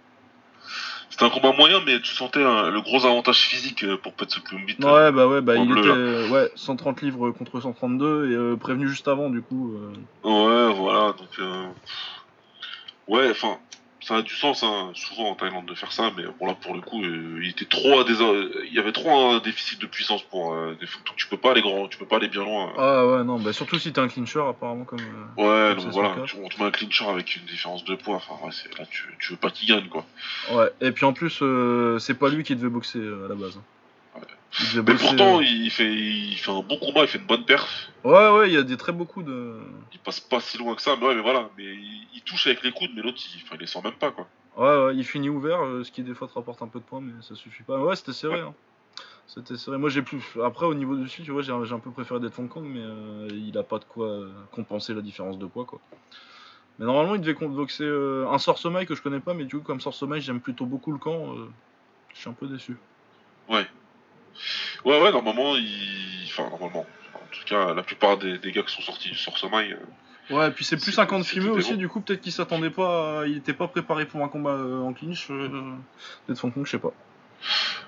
C'était 1.09 1.25
un 1.25 1.29
combat 1.29 1.51
moyen, 1.53 1.81
mais 1.85 1.99
tu 2.01 2.13
sentais 2.13 2.43
un- 2.43 2.69
le 2.69 2.81
gros 2.81 3.05
avantage 3.05 3.39
physique 3.39 3.83
euh, 3.83 3.97
pour 3.97 4.13
Petsukumbit. 4.13 4.77
Ouais, 4.79 5.11
bah 5.11 5.27
ouais, 5.27 5.41
bah 5.41 5.57
il 5.57 5.67
bleu, 5.67 5.79
était, 5.79 5.89
là. 5.89 5.95
euh, 5.95 6.27
ouais, 6.29 6.51
130 6.55 7.01
livres 7.01 7.31
contre 7.31 7.59
132 7.59 8.31
et 8.31 8.35
euh, 8.35 8.55
prévenu 8.55 8.87
juste 8.87 9.07
avant 9.07 9.29
du 9.29 9.41
coup. 9.41 9.73
euh, 9.75 9.91
Ouais, 10.23 10.73
voilà, 10.73 11.13
donc... 11.13 11.29
euh, 11.39 11.65
Ouais, 13.07 13.29
enfin... 13.31 13.57
ça 14.09 14.15
a 14.17 14.21
du 14.23 14.33
sens, 14.35 14.63
hein, 14.63 14.89
souvent 14.95 15.29
en 15.29 15.35
Thaïlande, 15.35 15.67
de 15.67 15.75
faire 15.75 15.91
ça, 15.91 16.11
mais 16.17 16.23
bon, 16.39 16.47
là, 16.47 16.55
pour 16.59 16.73
le 16.73 16.81
coup, 16.81 17.03
euh, 17.03 17.39
il 17.43 17.49
était 17.51 17.65
trop 17.65 17.99
à 17.99 18.03
des, 18.03 18.15
il 18.67 18.73
y 18.73 18.79
avait 18.79 18.91
trop 18.91 19.11
un 19.11 19.39
déficit 19.39 19.79
de 19.79 19.85
puissance 19.85 20.23
pour 20.23 20.51
euh, 20.53 20.75
des 20.79 20.87
photos. 20.87 21.13
Tu 21.15 21.27
peux 21.27 21.37
pas 21.37 21.51
aller 21.51 21.61
grand, 21.61 21.87
tu 21.87 21.99
peux 21.99 22.07
pas 22.07 22.15
aller 22.15 22.27
bien 22.27 22.43
loin. 22.43 22.73
Ah 22.75 23.05
ouais, 23.05 23.23
non, 23.23 23.37
bah 23.39 23.53
surtout 23.53 23.77
si 23.77 23.93
t'es 23.93 24.01
un 24.01 24.07
clincher, 24.07 24.41
apparemment, 24.49 24.83
comme. 24.83 24.99
euh, 24.99 25.69
Ouais, 25.69 25.75
comme 25.75 25.83
donc 25.85 25.93
voilà, 25.93 26.15
tu, 26.25 26.35
on 26.43 26.49
te 26.49 26.59
met 26.59 26.67
un 26.67 26.71
clincher 26.71 27.05
avec 27.05 27.35
une 27.35 27.43
différence 27.45 27.83
de 27.85 27.93
poids. 27.93 28.15
Enfin, 28.15 28.33
ouais, 28.43 28.51
là, 28.79 28.85
tu, 28.89 29.03
tu 29.19 29.33
veux 29.33 29.37
pas 29.37 29.51
qu'il 29.51 29.69
gagne, 29.69 29.87
quoi. 29.89 30.05
Ouais, 30.51 30.71
et 30.81 30.91
puis 30.91 31.05
en 31.05 31.13
plus, 31.13 31.43
c'est 31.99 32.17
pas 32.17 32.29
lui 32.29 32.43
qui 32.43 32.55
devait 32.55 32.69
boxer 32.69 32.97
à 32.99 33.27
la 33.29 33.35
base. 33.35 33.57
Ouais. 33.57 33.61
Il 34.73 34.81
Mais 34.81 34.95
pourtant, 34.95 35.41
il 35.41 35.69
fait, 35.69 35.93
il 35.93 36.35
fait 36.35 36.51
un 36.51 36.61
bon 36.61 36.77
combat, 36.77 37.01
il 37.01 37.07
fait 37.07 37.19
une 37.19 37.25
bonne 37.25 37.45
perf. 37.45 37.89
Ouais, 38.03 38.29
ouais, 38.31 38.49
il 38.49 38.53
y 38.53 38.57
a 38.57 38.63
des 38.63 38.77
très 38.77 38.91
beaux 38.91 39.05
coups 39.05 39.25
de. 39.25 39.59
Il 39.93 39.99
passe 39.99 40.19
pas 40.19 40.39
si 40.39 40.57
loin 40.57 40.75
que 40.75 40.81
ça, 40.81 40.95
mais 40.99 41.05
ouais, 41.05 41.15
mais 41.15 41.21
voilà. 41.21 41.49
Mais 41.57 41.65
il, 41.65 42.07
il 42.15 42.21
touche 42.21 42.47
avec 42.47 42.63
les 42.63 42.71
coudes, 42.71 42.91
mais 42.95 43.01
l'autre, 43.01 43.19
il, 43.35 43.41
enfin, 43.43 43.55
il 43.55 43.61
les 43.61 43.67
sent 43.67 43.81
même 43.83 43.93
pas, 43.93 44.11
quoi. 44.11 44.27
Ouais, 44.57 44.85
ouais, 44.85 44.95
il 44.95 45.05
finit 45.05 45.29
ouvert, 45.29 45.63
euh, 45.63 45.83
ce 45.83 45.91
qui 45.91 46.03
des 46.03 46.13
fois 46.13 46.27
te 46.27 46.33
rapporte 46.33 46.61
un 46.61 46.67
peu 46.67 46.79
de 46.79 46.83
points, 46.83 47.01
mais 47.01 47.13
ça 47.21 47.35
suffit 47.35 47.63
pas. 47.63 47.79
Ouais, 47.79 47.95
c'était 47.95 48.13
serré. 48.13 48.39
Hein. 48.41 48.53
C'était 49.27 49.57
serré. 49.57 49.77
Moi, 49.77 49.89
j'ai 49.89 50.01
plus. 50.01 50.21
Après, 50.43 50.65
au 50.65 50.73
niveau 50.73 50.95
du 50.95 51.03
dessus, 51.03 51.21
tu 51.21 51.31
vois, 51.31 51.43
j'ai 51.43 51.51
un, 51.51 51.79
peu 51.79 51.91
préféré 51.91 52.19
d'être 52.19 52.39
Hong 52.39 52.49
Kong, 52.49 52.65
mais 52.65 52.81
euh, 52.81 53.27
il 53.31 53.57
a 53.57 53.63
pas 53.63 53.77
de 53.77 53.85
quoi 53.85 54.07
euh, 54.07 54.31
compenser 54.51 54.93
la 54.93 55.01
différence 55.01 55.37
de 55.37 55.45
poids, 55.45 55.65
quoi. 55.65 55.79
Mais 56.79 56.85
normalement, 56.85 57.15
il 57.15 57.21
devait 57.21 57.33
boxer 57.47 57.83
euh, 57.83 58.27
un 58.29 58.39
Sorsomaï 58.39 58.85
que 58.85 58.95
je 58.95 59.01
connais 59.01 59.19
pas, 59.19 59.33
mais 59.33 59.45
du 59.45 59.57
coup, 59.57 59.63
comme 59.63 59.81
Sorsomaï, 59.81 60.21
j'aime 60.21 60.39
plutôt 60.39 60.65
beaucoup 60.65 60.91
le 60.91 60.97
camp. 60.97 61.35
je 62.13 62.19
suis 62.19 62.29
un 62.29 62.33
peu 62.33 62.47
déçu. 62.47 62.75
Ouais. 63.49 63.67
Ouais, 64.85 65.01
ouais, 65.01 65.11
normalement, 65.11 65.55
il. 65.55 66.25
Enfin, 66.27 66.49
normalement. 66.49 66.85
En 67.15 67.19
tout 67.31 67.43
cas, 67.45 67.73
la 67.73 67.83
plupart 67.83 68.17
des, 68.17 68.37
des 68.37 68.51
gars 68.51 68.63
qui 68.63 68.73
sont 68.73 68.81
sortis 68.81 69.09
du 69.09 69.17
Sourcemail. 69.17 69.77
Ouais, 70.29 70.47
et 70.47 70.51
puis 70.51 70.63
c'est 70.63 70.75
plus 70.77 70.85
C'est- 70.85 70.91
50 70.93 71.23
c'était 71.23 71.41
fumeux 71.41 71.53
aussi, 71.53 71.71
bon. 71.71 71.77
du 71.77 71.89
coup, 71.89 72.01
peut-être 72.01 72.21
qu'il 72.21 72.31
s'attendait 72.31 72.69
pas. 72.69 73.21
à- 73.21 73.25
Il 73.25 73.37
était 73.37 73.53
pas 73.53 73.67
préparé 73.67 74.05
pour 74.05 74.23
un 74.23 74.27
combat 74.29 74.51
euh, 74.51 74.81
en 74.81 74.93
clinch. 74.93 75.27
Euh, 75.31 75.49
d'être 76.27 76.43
Hong 76.45 76.53
Kong, 76.53 76.65
je 76.65 76.71
sais 76.71 76.79
pas. 76.79 76.93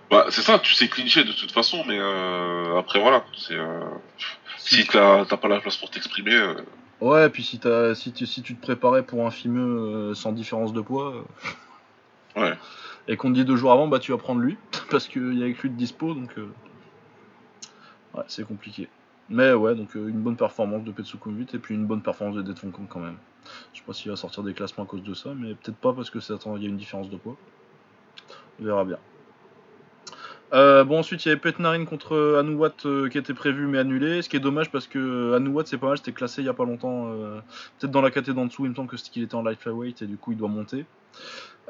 Bah, 0.10 0.26
c'est 0.30 0.42
ça, 0.42 0.60
tu 0.60 0.74
sais 0.74 0.88
clincher 0.88 1.24
de 1.24 1.32
toute 1.34 1.52
façon, 1.52 1.84
mais 1.88 1.98
euh, 2.00 2.78
après, 2.80 3.00
voilà. 3.00 3.24
C'est. 3.38 3.54
Euh... 3.56 3.80
Si 4.58 4.86
t'as 4.88 5.26
pas 5.26 5.48
la 5.48 5.60
place 5.60 5.78
pour 5.78 5.90
t'exprimer. 5.90 6.34
euh, 6.36 6.54
Ouais, 7.00 7.26
et 7.26 7.30
puis 7.30 7.44
si, 7.44 7.58
t'as- 7.60 7.96
si, 7.96 8.14
tu, 8.14 8.28
si 8.28 8.42
tu 8.44 8.56
te 8.56 8.62
préparais 8.62 9.04
pour 9.04 9.26
un 9.26 9.32
fimeux 9.32 10.12
euh, 10.12 10.14
sans 10.14 10.32
différence 10.32 10.72
de 10.74 10.82
poids, 10.82 11.14
euh, 11.16 12.42
Ouais. 12.42 12.54
Et 13.08 13.18
qu'on 13.18 13.30
dit 13.30 13.46
deux 13.46 13.56
jours 13.56 13.72
avant, 13.72 13.88
bah 13.88 14.00
tu 14.00 14.12
vas 14.12 14.18
prendre 14.18 14.42
lui, 14.42 14.58
parce 14.90 15.08
qu'il 15.08 15.38
y 15.38 15.42
a 15.42 15.46
avec 15.46 15.60
lui 15.60 15.70
de 15.70 15.76
dispo, 15.76 16.14
donc 16.14 16.38
euh, 16.38 16.48
ouais, 18.16 18.24
c'est 18.28 18.46
compliqué. 18.46 18.90
Mais 19.30 19.54
ouais, 19.54 19.76
donc 19.76 19.96
euh, 19.96 20.10
une 20.10 20.22
bonne 20.22 20.36
performance 20.36 20.84
de 20.84 20.92
Petsukum 20.92 21.38
8 21.38 21.56
et 21.56 21.60
puis 21.60 21.74
une 21.76 21.86
bonne 21.86 22.02
performance 22.02 22.36
de 22.36 22.42
Dead 22.42 22.60
Kong 22.60 22.86
quand 22.90 23.00
même. 23.00 23.18
Je 23.74 23.80
sais 23.80 23.86
pas 23.86 23.94
s'il 23.94 24.12
va 24.12 24.18
sortir 24.18 24.44
des 24.44 24.54
classements 24.54 24.84
à 24.84 24.88
cause 24.88 25.04
de 25.04 25.14
ça, 25.14 25.30
mais 25.36 25.56
peut-être 25.56 25.78
pas 25.78 25.94
parce 25.94 26.10
que 26.10 26.20
il 26.20 26.64
y 26.64 26.66
a 26.66 26.70
une 26.70 26.78
différence 26.78 27.10
de 27.10 27.16
poids. 27.16 27.38
On 28.60 28.66
verra 28.66 28.84
bien. 28.84 28.98
Euh, 30.54 30.84
bon 30.84 31.00
ensuite 31.00 31.24
il 31.24 31.30
y 31.30 31.32
avait 31.32 31.40
Petnarin 31.40 31.86
contre 31.86 32.36
Anouat 32.38 33.08
qui 33.10 33.18
était 33.18 33.34
prévu 33.34 33.68
mais 33.68 33.78
annulé, 33.78 34.22
ce 34.22 34.28
qui 34.28 34.36
est 34.36 34.42
dommage 34.42 34.70
parce 34.70 34.86
que 34.86 35.34
Anouat 35.34 35.64
c'est 35.66 35.78
pas 35.78 35.88
mal, 35.88 35.98
c'était 35.98 36.12
classé 36.12 36.42
il 36.42 36.46
y 36.46 36.50
a 36.50 36.54
pas 36.54 36.66
longtemps, 36.66 37.06
peut-être 37.80 37.92
dans 37.92 38.02
la 38.02 38.12
catégorie 38.12 38.36
d'en 38.36 38.48
dessous, 38.48 38.66
il 38.66 38.72
me 38.72 38.76
semble 38.76 38.90
que 38.90 38.98
c'est 38.98 39.10
qu'il 39.10 39.24
était 39.24 39.36
en 39.36 39.44
light 39.44 39.62
flyweight 39.62 40.02
et 40.02 40.08
du 40.08 40.18
coup 40.18 40.34
il 40.34 40.38
doit 40.38 40.50
monter. 40.50 40.86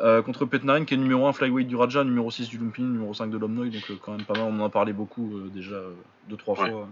Euh, 0.02 0.22
contre 0.24 0.46
Petnarin 0.46 0.84
qui 0.84 0.96
est 0.96 0.98
numéro 0.98 1.28
1 1.28 1.34
flyweight 1.34 1.68
du 1.68 1.76
Raja, 1.76 2.04
numéro 2.04 2.32
6 2.32 2.50
du 2.50 2.58
Lumpini, 2.58 2.88
numéro 2.90 3.14
5 3.14 3.30
de 3.30 3.38
l'Omnoy, 3.38 3.70
donc 3.70 3.84
euh, 3.92 3.96
quand 4.04 4.14
même 4.14 4.24
pas 4.26 4.34
mal, 4.34 4.44
on 4.50 4.60
en 4.60 4.66
a 4.66 4.70
parlé 4.70 4.94
beaucoup 4.94 5.32
euh, 5.38 5.50
déjà 5.54 5.76
2-3 6.32 6.60
Ouais. 6.64 6.70
fois. 6.72 6.88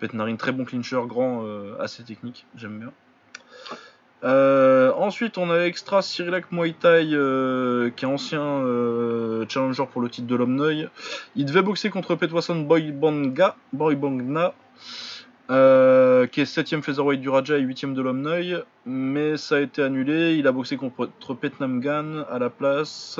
Petnarin 0.00 0.34
très 0.36 0.50
bon 0.50 0.64
clincher, 0.64 1.00
grand, 1.06 1.44
assez 1.78 2.02
technique, 2.02 2.44
j'aime 2.56 2.78
bien. 2.80 2.92
Ensuite, 4.96 5.38
on 5.38 5.50
a 5.50 5.60
Extra 5.66 6.02
Cyrilak 6.02 6.50
Muay 6.50 6.72
Thai, 6.72 7.10
euh, 7.12 7.90
qui 7.90 8.04
est 8.04 8.08
ancien 8.08 8.62
challenger 9.48 9.84
pour 9.92 10.00
le 10.00 10.08
titre 10.08 10.26
de 10.26 10.34
l'Omnoy. 10.34 10.88
Il 11.36 11.44
devait 11.44 11.62
boxer 11.62 11.90
contre 11.90 12.14
Petwason 12.14 12.56
Boybanga, 12.62 13.54
Boybangna, 13.72 14.54
euh, 15.50 16.26
qui 16.26 16.40
est 16.40 16.44
7ème 16.44 16.82
featherweight 16.82 17.20
du 17.20 17.28
Raja 17.28 17.58
et 17.58 17.62
8ème 17.62 17.94
de 17.94 18.02
l'Omnoy, 18.02 18.64
mais 18.86 19.36
ça 19.36 19.56
a 19.56 19.60
été 19.60 19.82
annulé. 19.82 20.34
Il 20.34 20.46
a 20.46 20.52
boxé 20.52 20.76
contre 20.76 21.34
Petnamgan 21.34 22.24
à 22.30 22.38
la 22.38 22.50
place. 22.50 23.18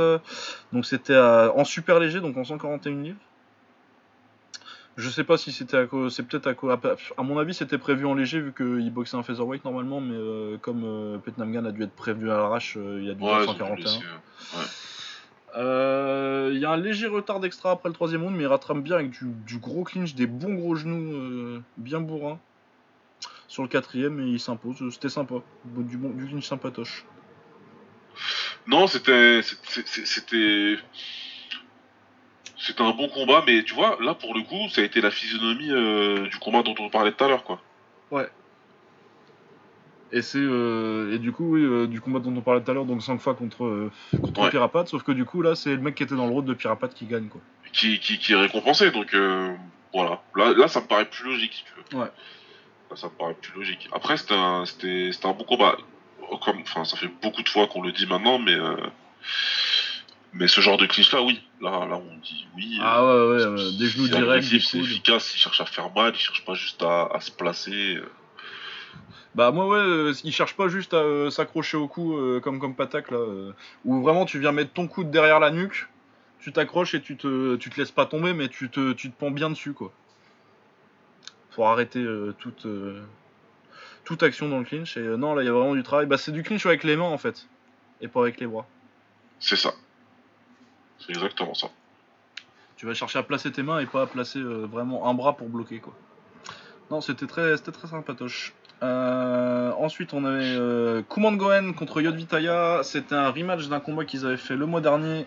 Donc 0.72 0.86
c'était 0.86 1.18
en 1.18 1.64
super 1.64 2.00
léger, 2.00 2.20
donc 2.20 2.36
en 2.36 2.44
141 2.44 3.02
livres. 3.02 3.18
Je 4.96 5.10
sais 5.10 5.24
pas 5.24 5.36
si 5.36 5.50
c'était 5.50 5.76
à 5.76 5.86
cause, 5.86 6.14
c'est 6.14 6.22
peut-être 6.22 6.46
à 6.46 6.54
cause, 6.54 6.76
à 7.16 7.22
mon 7.22 7.38
avis 7.38 7.52
c'était 7.52 7.78
prévu 7.78 8.06
en 8.06 8.14
léger 8.14 8.40
vu 8.40 8.52
qu'il 8.52 8.92
boxait 8.92 9.16
un 9.16 9.24
featherweight 9.24 9.64
normalement, 9.64 10.00
mais 10.00 10.14
euh, 10.14 10.56
comme 10.58 10.84
euh, 10.84 11.18
Petnamgan 11.18 11.64
a 11.64 11.72
dû 11.72 11.82
être 11.82 11.96
prévu 11.96 12.30
à 12.30 12.36
l'arrache, 12.36 12.76
euh, 12.76 13.00
il 13.02 13.10
a 13.10 13.14
dû 13.14 13.22
Ouais, 13.22 13.40
dû 13.40 13.46
141. 13.46 13.84
Il 15.56 16.58
y 16.58 16.64
a 16.64 16.70
un 16.70 16.76
léger 16.76 17.06
retard 17.06 17.40
d'extra 17.40 17.70
après 17.70 17.88
le 17.88 17.94
troisième 17.94 18.22
round, 18.22 18.36
mais 18.36 18.44
il 18.44 18.46
rattrape 18.46 18.78
bien 18.78 18.96
avec 18.96 19.10
du, 19.10 19.26
du 19.46 19.58
gros 19.58 19.84
clinch, 19.84 20.14
des 20.14 20.26
bons 20.26 20.54
gros 20.54 20.74
genoux 20.74 21.14
euh, 21.14 21.62
bien 21.76 22.00
bourrins. 22.00 22.38
Sur 23.46 23.62
le 23.62 23.68
quatrième, 23.68 24.20
et 24.20 24.24
il 24.24 24.40
s'impose. 24.40 24.82
C'était 24.92 25.08
sympa. 25.08 25.36
Du, 25.64 25.96
bon, 25.96 26.10
du 26.10 26.26
clinch 26.26 26.46
sympatoche. 26.46 27.04
Non, 28.66 28.86
c'était. 28.86 29.42
C'était. 29.42 30.76
C'était 32.56 32.82
un 32.82 32.92
bon 32.92 33.08
combat, 33.08 33.44
mais 33.46 33.62
tu 33.62 33.74
vois, 33.74 33.98
là 34.00 34.14
pour 34.14 34.34
le 34.34 34.40
coup, 34.42 34.70
ça 34.70 34.80
a 34.80 34.84
été 34.84 35.02
la 35.02 35.10
physionomie 35.10 35.70
euh, 35.70 36.26
du 36.28 36.38
combat 36.38 36.62
dont 36.62 36.74
on 36.78 36.88
parlait 36.88 37.12
tout 37.12 37.22
à 37.22 37.28
l'heure, 37.28 37.44
quoi. 37.44 37.60
Et 40.14 40.22
c'est 40.22 40.38
euh, 40.38 41.12
et 41.12 41.18
du 41.18 41.32
coup, 41.32 41.54
oui, 41.54 41.64
euh, 41.64 41.88
du 41.88 42.00
combat 42.00 42.20
dont 42.20 42.32
on 42.36 42.40
parlait 42.40 42.62
tout 42.62 42.70
à 42.70 42.74
l'heure, 42.74 42.84
donc 42.84 43.02
5 43.02 43.20
fois 43.20 43.34
contre, 43.34 43.64
euh, 43.64 43.90
contre 44.22 44.42
Ouais. 44.42 44.50
Pirapat, 44.50 44.86
sauf 44.86 45.02
que 45.02 45.10
du 45.10 45.24
coup, 45.24 45.42
là, 45.42 45.56
c'est 45.56 45.70
le 45.70 45.78
mec 45.78 45.96
qui 45.96 46.04
était 46.04 46.14
dans 46.14 46.26
le 46.26 46.32
rôle 46.32 46.44
de 46.44 46.54
Pirapat 46.54 46.86
qui 46.86 47.06
gagne, 47.06 47.26
quoi. 47.26 47.40
Qui, 47.72 47.98
qui, 47.98 48.18
qui 48.18 48.32
est 48.32 48.36
récompensé, 48.36 48.92
donc 48.92 49.12
euh, 49.12 49.52
voilà. 49.92 50.22
Là, 50.36 50.54
là, 50.56 50.68
ça 50.68 50.80
me 50.80 50.86
paraît 50.86 51.06
plus 51.10 51.24
logique, 51.24 51.52
si 51.52 51.64
tu 51.64 51.72
veux. 51.96 52.00
Ouais. 52.00 52.10
Là, 52.90 52.96
ça 52.96 53.08
me 53.08 53.12
paraît 53.12 53.34
plus 53.34 53.58
logique. 53.58 53.88
Après, 53.92 54.16
c'était 54.16 54.34
un, 54.34 54.64
c'était, 54.66 55.10
un 55.24 55.32
bon 55.32 55.42
combat. 55.42 55.76
Comme, 56.44 56.60
enfin, 56.60 56.84
ça 56.84 56.96
fait 56.96 57.10
beaucoup 57.20 57.42
de 57.42 57.48
fois 57.48 57.66
qu'on 57.66 57.82
le 57.82 57.90
dit 57.90 58.06
maintenant, 58.06 58.38
mais. 58.38 58.56
mais 60.32 60.46
ce 60.46 60.60
genre 60.60 60.76
de 60.76 60.86
clinch 60.86 61.12
là, 61.12 61.22
oui. 61.22 61.40
Là, 61.60 61.86
là, 61.86 61.96
on 61.96 62.16
dit 62.18 62.46
oui. 62.54 62.78
Ah 62.80 63.04
ouais, 63.04 63.36
ouais, 63.36 63.78
des 63.80 63.86
genoux 63.86 64.06
directs, 64.06 64.44
C'est 64.44 64.78
efficace, 64.78 65.34
il 65.34 65.38
cherche 65.38 65.60
à 65.60 65.66
faire 65.66 65.92
mal, 65.92 66.12
il 66.14 66.20
cherche 66.20 66.44
pas 66.44 66.54
juste 66.54 66.84
à, 66.84 67.08
à 67.12 67.18
se 67.20 67.32
placer. 67.32 67.98
Bah 69.34 69.50
moi 69.50 69.66
ouais, 69.66 69.78
euh, 69.78 70.12
il 70.22 70.32
cherche 70.32 70.54
pas 70.54 70.68
juste 70.68 70.94
à 70.94 70.98
euh, 70.98 71.28
s'accrocher 71.28 71.76
au 71.76 71.88
cou 71.88 72.16
euh, 72.16 72.38
comme 72.38 72.60
comme 72.60 72.76
Patak 72.76 73.10
là, 73.10 73.18
euh, 73.18 73.52
où 73.84 74.00
vraiment 74.00 74.26
tu 74.26 74.38
viens 74.38 74.52
mettre 74.52 74.72
ton 74.72 74.86
coude 74.86 75.10
derrière 75.10 75.40
la 75.40 75.50
nuque, 75.50 75.88
tu 76.38 76.52
t'accroches 76.52 76.94
et 76.94 77.02
tu 77.02 77.16
te, 77.16 77.56
tu 77.56 77.68
te 77.68 77.80
laisses 77.80 77.90
pas 77.90 78.06
tomber 78.06 78.32
mais 78.32 78.48
tu 78.48 78.70
te, 78.70 78.92
tu 78.92 79.10
te 79.10 79.18
pends 79.18 79.32
bien 79.32 79.50
dessus 79.50 79.72
quoi. 79.72 79.90
Faut 81.50 81.64
arrêter 81.64 82.04
toute, 82.38 82.66
toute 84.04 84.22
action 84.22 84.48
dans 84.48 84.58
le 84.58 84.64
clinch 84.64 84.96
et 84.96 85.02
non 85.02 85.34
là 85.34 85.42
il 85.42 85.46
y 85.46 85.48
a 85.48 85.52
vraiment 85.52 85.74
du 85.74 85.82
travail, 85.82 86.06
bah 86.06 86.16
c'est 86.16 86.32
du 86.32 86.44
clinch 86.44 86.64
avec 86.66 86.84
les 86.84 86.96
mains 86.96 87.02
en 87.04 87.18
fait, 87.18 87.48
et 88.00 88.06
pas 88.06 88.20
avec 88.20 88.38
les 88.38 88.46
bras. 88.46 88.66
C'est 89.40 89.56
ça. 89.56 89.72
C'est 91.00 91.10
exactement 91.10 91.54
ça. 91.54 91.68
Tu 92.76 92.86
vas 92.86 92.94
chercher 92.94 93.18
à 93.18 93.24
placer 93.24 93.50
tes 93.50 93.64
mains 93.64 93.80
et 93.80 93.86
pas 93.86 94.02
à 94.02 94.06
placer 94.06 94.40
vraiment 94.40 95.08
un 95.08 95.14
bras 95.14 95.36
pour 95.36 95.48
bloquer 95.48 95.80
quoi. 95.80 95.94
Non, 96.90 97.00
c'était 97.00 97.26
très, 97.26 97.56
c'était 97.56 97.72
très 97.72 97.88
sympatoche. 97.88 98.52
Euh, 98.84 99.72
ensuite, 99.78 100.12
on 100.12 100.24
avait 100.24 100.44
euh, 100.44 101.02
Kuman 101.08 101.36
Goen 101.36 101.74
contre 101.74 102.00
Yodvitaya. 102.02 102.80
C'était 102.82 103.14
un 103.14 103.30
rematch 103.30 103.68
d'un 103.68 103.80
combat 103.80 104.04
qu'ils 104.04 104.26
avaient 104.26 104.36
fait 104.36 104.56
le 104.56 104.66
mois 104.66 104.80
dernier 104.82 105.26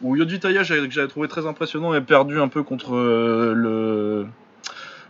où 0.00 0.14
Yodvitaya, 0.16 0.62
j'avais- 0.62 0.86
que 0.86 0.94
j'avais 0.94 1.08
trouvé 1.08 1.26
très 1.28 1.46
impressionnant, 1.46 1.90
avait 1.90 2.00
perdu 2.00 2.40
un 2.40 2.48
peu 2.48 2.62
contre 2.62 2.94
euh, 2.94 3.52
le 3.54 4.26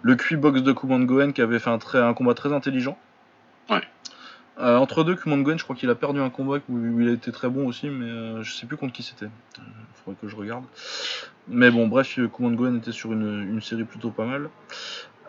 le 0.02 0.16
QI 0.16 0.36
box 0.36 0.62
de 0.62 0.72
Kuman 0.72 1.04
Goen 1.06 1.32
qui 1.32 1.40
avait 1.40 1.58
fait 1.58 1.70
un, 1.70 1.78
très, 1.78 1.98
un 1.98 2.12
combat 2.12 2.34
très 2.34 2.52
intelligent. 2.52 2.98
Ouais. 3.70 3.80
Euh, 4.60 4.76
entre 4.76 5.02
deux, 5.02 5.14
Kuman 5.16 5.42
Goen, 5.42 5.58
je 5.58 5.64
crois 5.64 5.74
qu'il 5.76 5.88
a 5.90 5.94
perdu 5.94 6.20
un 6.20 6.28
combat 6.30 6.58
où 6.68 7.00
il 7.00 7.08
a 7.08 7.12
été 7.12 7.32
très 7.32 7.48
bon 7.48 7.66
aussi, 7.66 7.88
mais 7.88 8.42
je 8.42 8.52
sais 8.52 8.66
plus 8.66 8.76
contre 8.76 8.92
qui 8.92 9.02
c'était. 9.02 9.28
Il 9.56 9.62
faudrait 10.04 10.18
que 10.20 10.28
je 10.28 10.36
regarde. 10.36 10.64
Mais 11.48 11.70
bon, 11.70 11.88
bref, 11.88 12.18
Kuman 12.34 12.54
Goen 12.54 12.76
était 12.76 12.92
sur 12.92 13.12
une, 13.12 13.48
une 13.50 13.60
série 13.62 13.84
plutôt 13.84 14.10
pas 14.10 14.26
mal. 14.26 14.50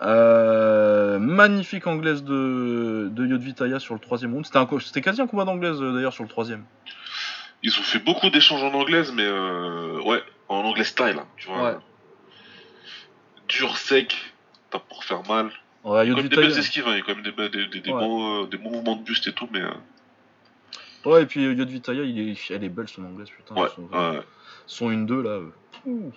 Euh, 0.02 1.20
magnifique 1.20 1.88
anglaise 1.88 2.24
de, 2.24 3.08
de 3.12 3.26
Yodvitaya 3.26 3.80
sur 3.80 3.94
le 3.94 4.00
troisième 4.00 4.34
round. 4.34 4.46
C'était, 4.46 4.58
un 4.58 4.66
co- 4.66 4.80
c'était 4.80 5.02
quasi 5.02 5.22
un 5.22 5.28
combat 5.28 5.46
d'anglaise 5.46 5.82
euh, 5.82 5.94
d'ailleurs 5.94 6.14
sur 6.14 6.24
le 6.24 6.30
troisième. 6.30 6.66
Ils 7.64 7.72
ont 7.80 7.84
fait 7.84 8.00
beaucoup 8.00 8.30
d'échanges 8.30 8.62
en 8.64 8.74
anglaise, 8.74 9.12
mais 9.16 9.24
euh, 9.26 10.02
ouais, 10.02 10.22
en 10.50 10.58
anglais 10.58 10.84
style, 10.84 11.16
hein, 11.18 11.26
tu 11.38 11.48
vois. 11.48 11.64
Ouais. 11.64 11.78
Dur, 13.48 13.78
sec, 13.78 14.16
tape 14.70 14.88
pour 14.90 15.04
faire 15.04 15.22
mal. 15.28 15.52
Ouais, 15.84 16.06
Il 16.06 16.10
y 16.10 16.12
a 16.12 16.16
quand 16.16 16.22
même 16.22 16.28
des 16.30 16.36
Yodvitaya- 16.36 16.42
belles 16.50 16.60
esquives, 16.60 16.88
hein, 16.88 16.92
il 16.94 16.98
y 16.98 17.02
a 17.02 17.04
quand 17.04 17.16
même 17.16 17.24
des, 17.24 17.50
des, 17.50 17.68
des, 17.68 17.80
des 17.82 17.92
Ouais. 17.92 18.00
bons, 18.02 18.44
euh, 18.46 18.58
mouvements 18.62 18.96
de 18.98 19.04
buste 19.04 19.28
et 19.28 19.34
tout, 19.34 19.48
mais 19.52 19.62
Ouais, 21.06 21.24
et 21.24 21.26
puis 21.28 21.44
Yodvitaya, 21.44 22.04
il 22.04 22.20
est, 22.32 22.52
elle 22.52 22.64
est 22.64 22.70
belle 22.70 22.88
son 22.88 23.06
anglaise, 23.06 23.30
putain. 23.30 23.56
ouais, 23.62 23.70
son, 23.76 23.88
son 24.66 24.90
1-2 24.92 25.22
là. 25.22 25.40
ouh. 25.86 26.12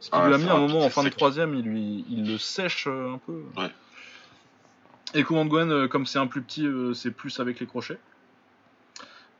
Ce 0.00 0.10
qui 0.10 0.16
Ah, 0.16 0.26
lui 0.26 0.34
a 0.34 0.38
mis 0.38 0.48
un 0.48 0.58
moment 0.58 0.84
en 0.84 0.90
fin 0.90 1.02
de 1.02 1.08
troisième, 1.08 1.54
il, 1.54 1.62
lui, 1.64 2.04
il 2.10 2.30
le 2.30 2.38
sèche 2.38 2.86
euh, 2.86 3.14
un 3.14 3.18
peu. 3.18 3.42
Ouais. 3.56 3.70
Et 5.14 5.24
Kuman 5.24 5.46
Goen, 5.46 5.70
euh, 5.70 5.88
comme 5.88 6.04
c'est 6.06 6.18
un 6.18 6.26
plus 6.26 6.42
petit, 6.42 6.66
euh, 6.66 6.92
c'est 6.92 7.10
plus 7.10 7.40
avec 7.40 7.60
les 7.60 7.66
crochets. 7.66 7.98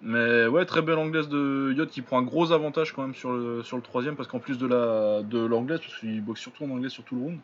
Mais 0.02 0.46
ouais, 0.46 0.64
très 0.66 0.82
belle 0.82 0.98
anglaise 0.98 1.28
de 1.28 1.72
Yod 1.76 1.88
qui 1.88 2.02
prend 2.02 2.18
un 2.18 2.22
gros 2.22 2.52
avantage 2.52 2.92
quand 2.92 3.02
même 3.02 3.14
sur 3.14 3.32
le, 3.32 3.62
sur 3.62 3.76
le 3.76 3.82
troisième 3.82 4.14
parce 4.14 4.28
qu'en 4.28 4.38
plus 4.38 4.58
de 4.58 4.66
la 4.66 5.22
de 5.22 5.38
l'anglaise, 5.38 5.80
parce 5.80 5.98
qu'il 5.98 6.22
boxe 6.22 6.40
surtout 6.40 6.64
en 6.64 6.70
anglais 6.70 6.90
sur 6.90 7.02
tout 7.02 7.16
le 7.16 7.22
round, 7.22 7.38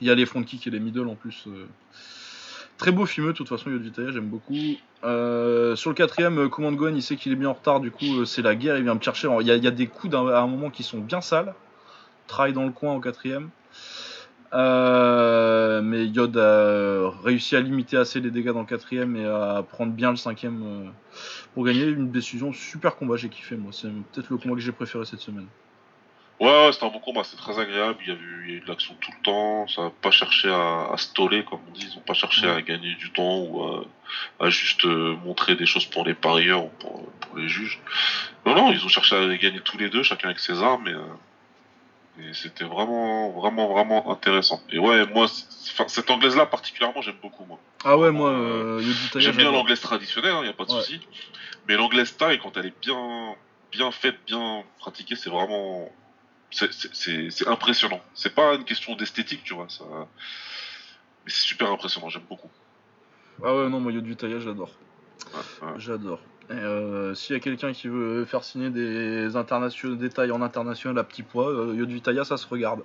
il 0.00 0.08
y 0.08 0.10
a 0.10 0.14
les 0.14 0.26
front 0.26 0.42
kicks 0.42 0.66
et 0.66 0.70
les 0.70 0.80
middle 0.80 1.08
en 1.08 1.14
plus. 1.14 1.46
Très 2.78 2.90
beau 2.90 3.06
filmeux, 3.06 3.32
de 3.32 3.36
toute 3.36 3.48
façon, 3.48 3.70
Yod 3.70 3.80
Vitaya, 3.80 4.10
j'aime 4.10 4.28
beaucoup. 4.28 4.56
Euh, 5.04 5.76
sur 5.76 5.90
le 5.90 5.94
quatrième, 5.94 6.48
Command 6.48 6.74
Gohan, 6.74 6.94
il 6.96 7.02
sait 7.02 7.14
qu'il 7.14 7.30
est 7.30 7.36
bien 7.36 7.50
en 7.50 7.52
retard, 7.52 7.78
du 7.78 7.92
coup, 7.92 8.24
c'est 8.24 8.42
la 8.42 8.56
guerre, 8.56 8.76
il 8.76 8.82
vient 8.82 8.94
me 8.94 9.00
chercher. 9.00 9.28
Il 9.40 9.46
y, 9.46 9.52
a, 9.52 9.56
il 9.56 9.62
y 9.62 9.68
a 9.68 9.70
des 9.70 9.86
coups 9.86 10.12
à 10.14 10.18
un 10.18 10.46
moment 10.48 10.68
qui 10.68 10.82
sont 10.82 10.98
bien 10.98 11.20
sales. 11.20 11.54
Travaille 12.26 12.52
dans 12.52 12.64
le 12.64 12.72
coin 12.72 12.94
au 12.94 13.00
quatrième. 13.00 13.50
Euh, 14.54 15.80
mais 15.80 16.06
Yod 16.06 16.36
a 16.36 17.10
réussi 17.24 17.56
à 17.56 17.60
limiter 17.60 17.96
assez 17.96 18.20
les 18.20 18.30
dégâts 18.30 18.50
dans 18.50 18.60
le 18.60 18.66
quatrième 18.66 19.16
et 19.16 19.24
à 19.24 19.64
prendre 19.66 19.92
bien 19.92 20.10
le 20.10 20.16
cinquième 20.16 20.62
euh, 20.62 20.90
pour 21.54 21.64
gagner 21.64 21.84
une 21.84 22.10
décision. 22.10 22.52
Super 22.52 22.96
combat, 22.96 23.16
j'ai 23.16 23.30
kiffé 23.30 23.56
moi. 23.56 23.72
C'est 23.72 23.88
peut-être 23.88 24.28
le 24.28 24.36
combat 24.36 24.54
que 24.54 24.60
j'ai 24.60 24.72
préféré 24.72 25.06
cette 25.06 25.20
semaine. 25.20 25.46
Ouais, 26.40 26.48
ouais, 26.48 26.72
c'était 26.72 26.86
un 26.86 26.90
bon 26.90 26.98
combat, 26.98 27.22
c'est 27.24 27.36
très 27.36 27.58
agréable. 27.58 27.98
Il 28.02 28.08
y, 28.08 28.10
a 28.10 28.14
eu, 28.14 28.42
il 28.44 28.50
y 28.50 28.54
a 28.54 28.56
eu 28.56 28.60
de 28.60 28.66
l'action 28.68 28.94
tout 29.00 29.12
le 29.16 29.22
temps. 29.22 29.68
Ça 29.68 29.84
n'a 29.84 29.90
pas 30.02 30.10
cherché 30.10 30.50
à, 30.50 30.88
à 30.92 30.96
stoller, 30.96 31.44
comme 31.44 31.60
on 31.68 31.72
dit. 31.72 31.88
Ils 31.90 31.96
n'ont 31.96 32.02
pas 32.02 32.14
cherché 32.14 32.48
à 32.48 32.60
gagner 32.60 32.94
du 32.96 33.10
temps 33.12 33.38
ou 33.42 33.62
à, 33.62 33.84
à 34.44 34.50
juste 34.50 34.84
euh, 34.84 35.14
montrer 35.24 35.54
des 35.54 35.66
choses 35.66 35.86
pour 35.86 36.04
les 36.04 36.14
parieurs 36.14 36.64
ou 36.64 36.70
pour, 36.80 37.06
pour 37.20 37.38
les 37.38 37.48
juges. 37.48 37.80
Non, 38.44 38.54
non, 38.54 38.72
ils 38.72 38.84
ont 38.84 38.88
cherché 38.88 39.14
à 39.14 39.36
gagner 39.36 39.60
tous 39.60 39.78
les 39.78 39.88
deux, 39.88 40.02
chacun 40.02 40.28
avec 40.28 40.40
ses 40.40 40.62
armes. 40.62 40.88
Et, 40.88 40.96
et 42.20 42.34
c'était 42.34 42.64
vraiment, 42.64 43.30
vraiment, 43.30 43.68
vraiment 43.72 44.10
intéressant. 44.12 44.60
Et 44.70 44.78
ouais, 44.78 45.06
moi, 45.06 45.26
cette 45.86 46.10
anglaise-là, 46.10 46.46
particulièrement, 46.46 47.00
j'aime 47.00 47.16
beaucoup, 47.22 47.44
moi. 47.44 47.58
Ah 47.84 47.96
ouais, 47.96 48.10
moi, 48.10 48.30
euh, 48.30 48.82
J'aime 49.16 49.36
bien 49.36 49.50
l'anglaise 49.50 49.80
traditionnelle, 49.80 50.34
il 50.40 50.42
n'y 50.42 50.48
a 50.48 50.52
pas 50.52 50.64
de 50.64 50.72
Ouais. 50.72 50.80
souci. 50.80 51.00
Mais 51.68 51.76
l'anglaise 51.76 52.16
taille, 52.16 52.38
quand 52.38 52.56
elle 52.56 52.66
est 52.66 52.80
bien, 52.82 53.34
bien 53.70 53.90
faite, 53.90 54.16
bien 54.26 54.64
pratiquée, 54.78 55.16
c'est 55.16 55.30
vraiment. 55.30 55.90
c'est- 56.50 57.48
impressionnant. 57.48 58.00
C'est 58.14 58.34
pas 58.34 58.54
une 58.54 58.64
question 58.64 58.94
d'esthétique, 58.94 59.42
tu 59.42 59.54
vois. 59.54 59.68
Ça... 59.70 59.84
Mais 61.24 61.30
c'est 61.30 61.44
super 61.46 61.70
impressionnant, 61.72 62.10
j'aime 62.10 62.26
beaucoup. 62.28 62.50
Ah 63.42 63.54
ouais, 63.54 63.68
non, 63.70 63.80
moi, 63.80 63.90
Vitaya, 63.92 64.38
j'adore. 64.38 64.70
Ouais, 65.32 65.66
ouais. 65.66 65.72
J'adore. 65.78 66.20
Euh, 66.52 67.14
S'il 67.14 67.34
y 67.34 67.36
a 67.36 67.40
quelqu'un 67.40 67.72
qui 67.72 67.88
veut 67.88 68.24
faire 68.24 68.44
signer 68.44 68.70
des 68.70 69.36
internationaux, 69.36 69.96
des 69.96 70.10
tailles 70.10 70.32
en 70.32 70.42
international 70.42 70.98
à 70.98 71.04
petit 71.04 71.22
poids, 71.22 71.48
euh, 71.48 71.74
Yod 71.74 71.88
Vitaya, 71.90 72.24
ça 72.24 72.36
se 72.36 72.46
regarde. 72.46 72.80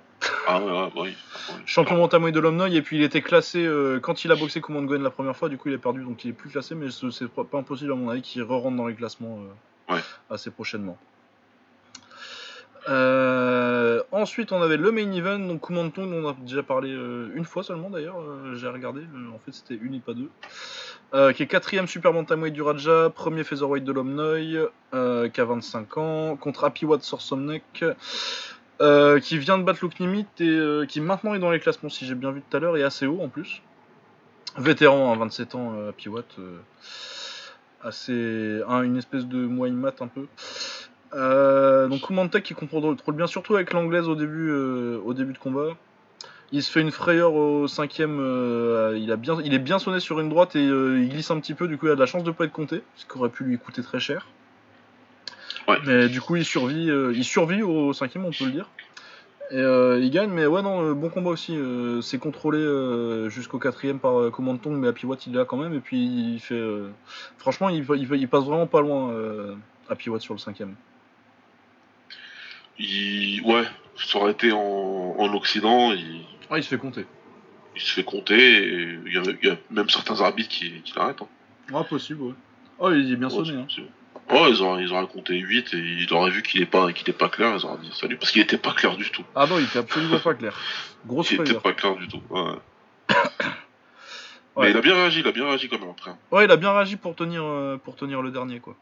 Ah 0.46 0.60
ouais, 0.62 0.70
ouais, 0.72 0.90
oui. 0.96 1.00
Ouais. 1.08 1.54
Champion 1.66 1.96
bantamweight 1.98 2.34
de 2.34 2.40
l'Omnoy, 2.40 2.74
et 2.74 2.82
puis 2.82 2.96
il 2.96 3.02
était 3.02 3.20
classé 3.20 3.64
euh, 3.66 4.00
quand 4.00 4.24
il 4.24 4.32
a 4.32 4.36
boxé 4.36 4.60
Command 4.62 4.86
Gohan 4.86 5.00
la 5.00 5.10
première 5.10 5.36
fois, 5.36 5.48
du 5.50 5.58
coup 5.58 5.68
il 5.68 5.74
est 5.74 5.78
perdu, 5.78 6.02
donc 6.02 6.24
il 6.24 6.30
est 6.30 6.32
plus 6.34 6.48
classé, 6.48 6.74
mais 6.74 6.90
ce- 6.90 7.10
c'est 7.10 7.28
pas 7.28 7.42
impossible 7.58 7.92
à 7.92 7.94
mon 7.94 8.08
avis 8.08 8.22
qu'il 8.22 8.42
re-rentre 8.42 8.76
dans 8.76 8.86
les 8.86 8.94
classements 8.94 9.38
euh, 9.90 9.94
Ouais. 9.94 10.00
assez 10.30 10.50
prochainement. 10.50 10.96
Euh, 12.88 14.02
ensuite, 14.12 14.52
on 14.52 14.62
avait 14.62 14.78
le 14.78 14.90
main 14.92 15.12
event, 15.12 15.38
donc 15.38 15.66
Kumanton, 15.66 16.06
dont 16.06 16.24
on 16.24 16.28
a 16.30 16.36
déjà 16.40 16.62
parlé 16.62 16.90
euh, 16.90 17.28
une 17.34 17.44
fois 17.44 17.62
seulement 17.62 17.90
d'ailleurs. 17.90 18.18
euh, 18.20 18.54
J'ai 18.54 18.68
regardé, 18.68 19.02
en 19.34 19.38
fait 19.38 19.52
c'était 19.52 19.78
une 19.82 19.94
et 19.94 19.98
pas 20.00 20.14
deux. 20.14 20.30
Euh, 21.14 21.32
qui 21.32 21.42
est 21.42 21.46
quatrième 21.46 21.86
super 21.86 22.12
bantamweight 22.12 22.52
du 22.52 22.60
Raja, 22.60 23.08
premier 23.08 23.42
featherweight 23.42 23.82
de 23.82 23.92
l'Omnoy, 23.92 24.58
euh, 24.92 25.28
qui 25.30 25.40
a 25.40 25.44
25 25.46 25.96
ans, 25.96 26.36
contre 26.36 26.64
Happy 26.64 26.84
Watt 26.84 27.02
Sorsomnek, 27.02 27.82
euh, 28.82 29.18
qui 29.18 29.38
vient 29.38 29.56
de 29.56 29.62
battre 29.62 29.78
Luke 29.82 29.98
Nimit 30.00 30.26
et 30.38 30.44
euh, 30.46 30.84
qui 30.84 31.00
maintenant 31.00 31.32
est 31.32 31.38
dans 31.38 31.50
les 31.50 31.60
classements, 31.60 31.88
si 31.88 32.04
j'ai 32.04 32.14
bien 32.14 32.30
vu 32.30 32.42
tout 32.42 32.54
à 32.56 32.60
l'heure, 32.60 32.76
et 32.76 32.82
assez 32.82 33.06
haut 33.06 33.22
en 33.22 33.28
plus. 33.28 33.62
Vétéran, 34.58 35.10
hein, 35.10 35.16
27 35.16 35.54
ans, 35.54 35.72
euh, 35.78 35.92
euh, 36.38 36.58
assez, 37.82 38.60
un- 38.68 38.82
une 38.82 38.98
espèce 38.98 39.24
de 39.24 39.46
moine 39.46 39.72
mat 39.74 40.02
un 40.02 40.08
peu. 40.08 40.26
Donc 41.88 42.06
Kumantek 42.06 42.42
qui 42.44 42.52
contrôle 42.52 42.96
trop 42.96 43.12
bien, 43.12 43.26
surtout 43.26 43.54
avec 43.54 43.72
l'anglaise 43.72 44.08
au 44.08 44.14
début, 44.14 44.52
au 44.52 45.14
début 45.14 45.32
de 45.32 45.38
combat. 45.38 45.74
Il 46.50 46.62
se 46.62 46.70
fait 46.72 46.80
une 46.80 46.90
frayeur 46.92 47.34
au 47.34 47.68
cinquième, 47.68 48.18
euh, 48.20 48.96
il, 48.98 49.12
a 49.12 49.16
bien, 49.16 49.36
il 49.44 49.52
est 49.52 49.58
bien 49.58 49.78
sonné 49.78 50.00
sur 50.00 50.18
une 50.18 50.30
droite 50.30 50.56
et 50.56 50.66
euh, 50.66 50.98
il 50.98 51.10
glisse 51.10 51.30
un 51.30 51.38
petit 51.40 51.52
peu, 51.52 51.68
du 51.68 51.76
coup 51.76 51.86
il 51.86 51.90
a 51.92 51.94
de 51.94 52.00
la 52.00 52.06
chance 52.06 52.24
de 52.24 52.30
pas 52.30 52.44
être 52.44 52.52
compté, 52.52 52.82
ce 52.96 53.04
qui 53.04 53.18
aurait 53.18 53.28
pu 53.28 53.44
lui 53.44 53.58
coûter 53.58 53.82
très 53.82 54.00
cher. 54.00 54.26
Ouais. 55.68 55.76
Mais 55.84 56.08
du 56.08 56.22
coup 56.22 56.36
il 56.36 56.46
survit, 56.46 56.88
euh, 56.88 57.12
il 57.14 57.22
survit 57.24 57.62
au 57.62 57.92
cinquième 57.92 58.24
on 58.24 58.30
peut 58.30 58.46
le 58.46 58.52
dire. 58.52 58.70
Et 59.50 59.56
euh, 59.58 59.98
il 60.00 60.10
gagne, 60.10 60.30
mais 60.30 60.46
ouais 60.46 60.62
non, 60.62 60.82
euh, 60.82 60.94
bon 60.94 61.10
combat 61.10 61.28
aussi. 61.30 61.54
euh, 61.54 62.00
c'est 62.00 62.18
contrôlé 62.18 62.58
euh, 62.58 63.28
jusqu'au 63.28 63.58
quatrième 63.58 63.98
par 63.98 64.18
euh, 64.18 64.30
Command 64.30 64.58
Tong, 64.58 64.72
mais 64.74 64.88
Happy 64.88 65.04
Watt 65.04 65.26
il 65.26 65.34
est 65.34 65.38
là 65.38 65.44
quand 65.44 65.58
même, 65.58 65.74
et 65.74 65.80
puis 65.80 65.98
il 66.34 66.40
fait... 66.40 66.54
euh, 66.54 66.88
franchement 67.36 67.68
il, 67.68 67.84
il- 67.96 68.08
il 68.14 68.28
passe 68.28 68.44
vraiment 68.44 68.66
pas 68.66 68.80
loin 68.80 69.10
euh, 69.10 69.54
Happy 69.90 70.08
Watt 70.08 70.22
sur 70.22 70.32
le 70.32 70.38
cinquième. 70.40 70.74
Il... 72.78 73.42
Ouais, 73.44 73.64
ça 73.96 74.18
aurait 74.18 74.32
été 74.32 74.52
en, 74.52 74.58
en 75.18 75.34
Occident, 75.34 75.92
il... 75.92 76.22
Ouais 76.50 76.60
il 76.60 76.62
se 76.62 76.68
fait 76.68 76.78
compter. 76.78 77.04
il 77.74 77.80
se 77.80 77.92
fait 77.92 78.04
compter 78.04 78.36
et 78.38 78.98
il 79.06 79.12
y, 79.12 79.18
a, 79.18 79.22
il 79.42 79.48
y 79.48 79.50
a 79.50 79.56
même 79.70 79.88
certains 79.90 80.20
arbitres 80.20 80.48
qui, 80.50 80.80
qui 80.82 80.92
l'arrêtent. 80.96 81.22
Hein. 81.22 81.28
Ah 81.74 81.84
possible 81.84 82.22
ouais. 82.22 82.34
Oh 82.78 82.90
il 82.92 83.12
est 83.12 83.16
bien 83.16 83.28
Ouais, 83.28 83.44
sonné. 83.44 83.60
Hein. 83.62 83.66
Ouais, 84.30 84.50
ils 84.50 84.62
auraient, 84.62 84.82
ils 84.82 84.92
auraient 84.92 85.06
compté 85.06 85.38
8 85.38 85.74
et 85.74 85.76
ils 85.78 86.12
auraient 86.12 86.30
vu 86.30 86.42
qu'il 86.42 86.60
est 86.60 86.66
pas, 86.66 86.92
qu'il 86.92 87.08
est 87.08 87.12
pas 87.14 87.28
clair, 87.28 87.56
ils 87.58 87.64
auraient 87.64 87.78
dit 87.82 87.90
salut, 87.94 88.16
parce 88.18 88.30
qu'il 88.30 88.42
était 88.42 88.58
pas 88.58 88.72
clair 88.72 88.96
du 88.96 89.08
tout. 89.10 89.24
Ah 89.34 89.46
non 89.46 89.58
il 89.58 89.64
était 89.64 89.78
absolument 89.78 90.18
pas 90.20 90.34
clair. 90.34 90.54
Grosse 91.06 91.30
Il 91.30 91.34
était 91.36 91.44
frayeur. 91.54 91.62
pas 91.62 91.72
clair 91.72 91.96
du 91.96 92.08
tout. 92.08 92.22
Ouais. 92.30 92.40
Ouais. 92.40 92.54
Mais 94.56 94.70
il 94.72 94.76
a 94.76 94.80
bien 94.80 94.94
réagi, 94.94 95.20
il 95.20 95.26
a 95.28 95.32
bien 95.32 95.44
réagi 95.46 95.68
quand 95.68 95.78
même 95.78 95.90
après. 95.90 96.10
Ouais 96.30 96.44
il 96.44 96.50
a 96.50 96.56
bien 96.56 96.72
réagi 96.72 96.96
pour 96.96 97.14
tenir, 97.14 97.42
euh, 97.44 97.76
pour 97.78 97.96
tenir 97.96 98.20
le 98.22 98.30
dernier 98.30 98.60
quoi. 98.60 98.76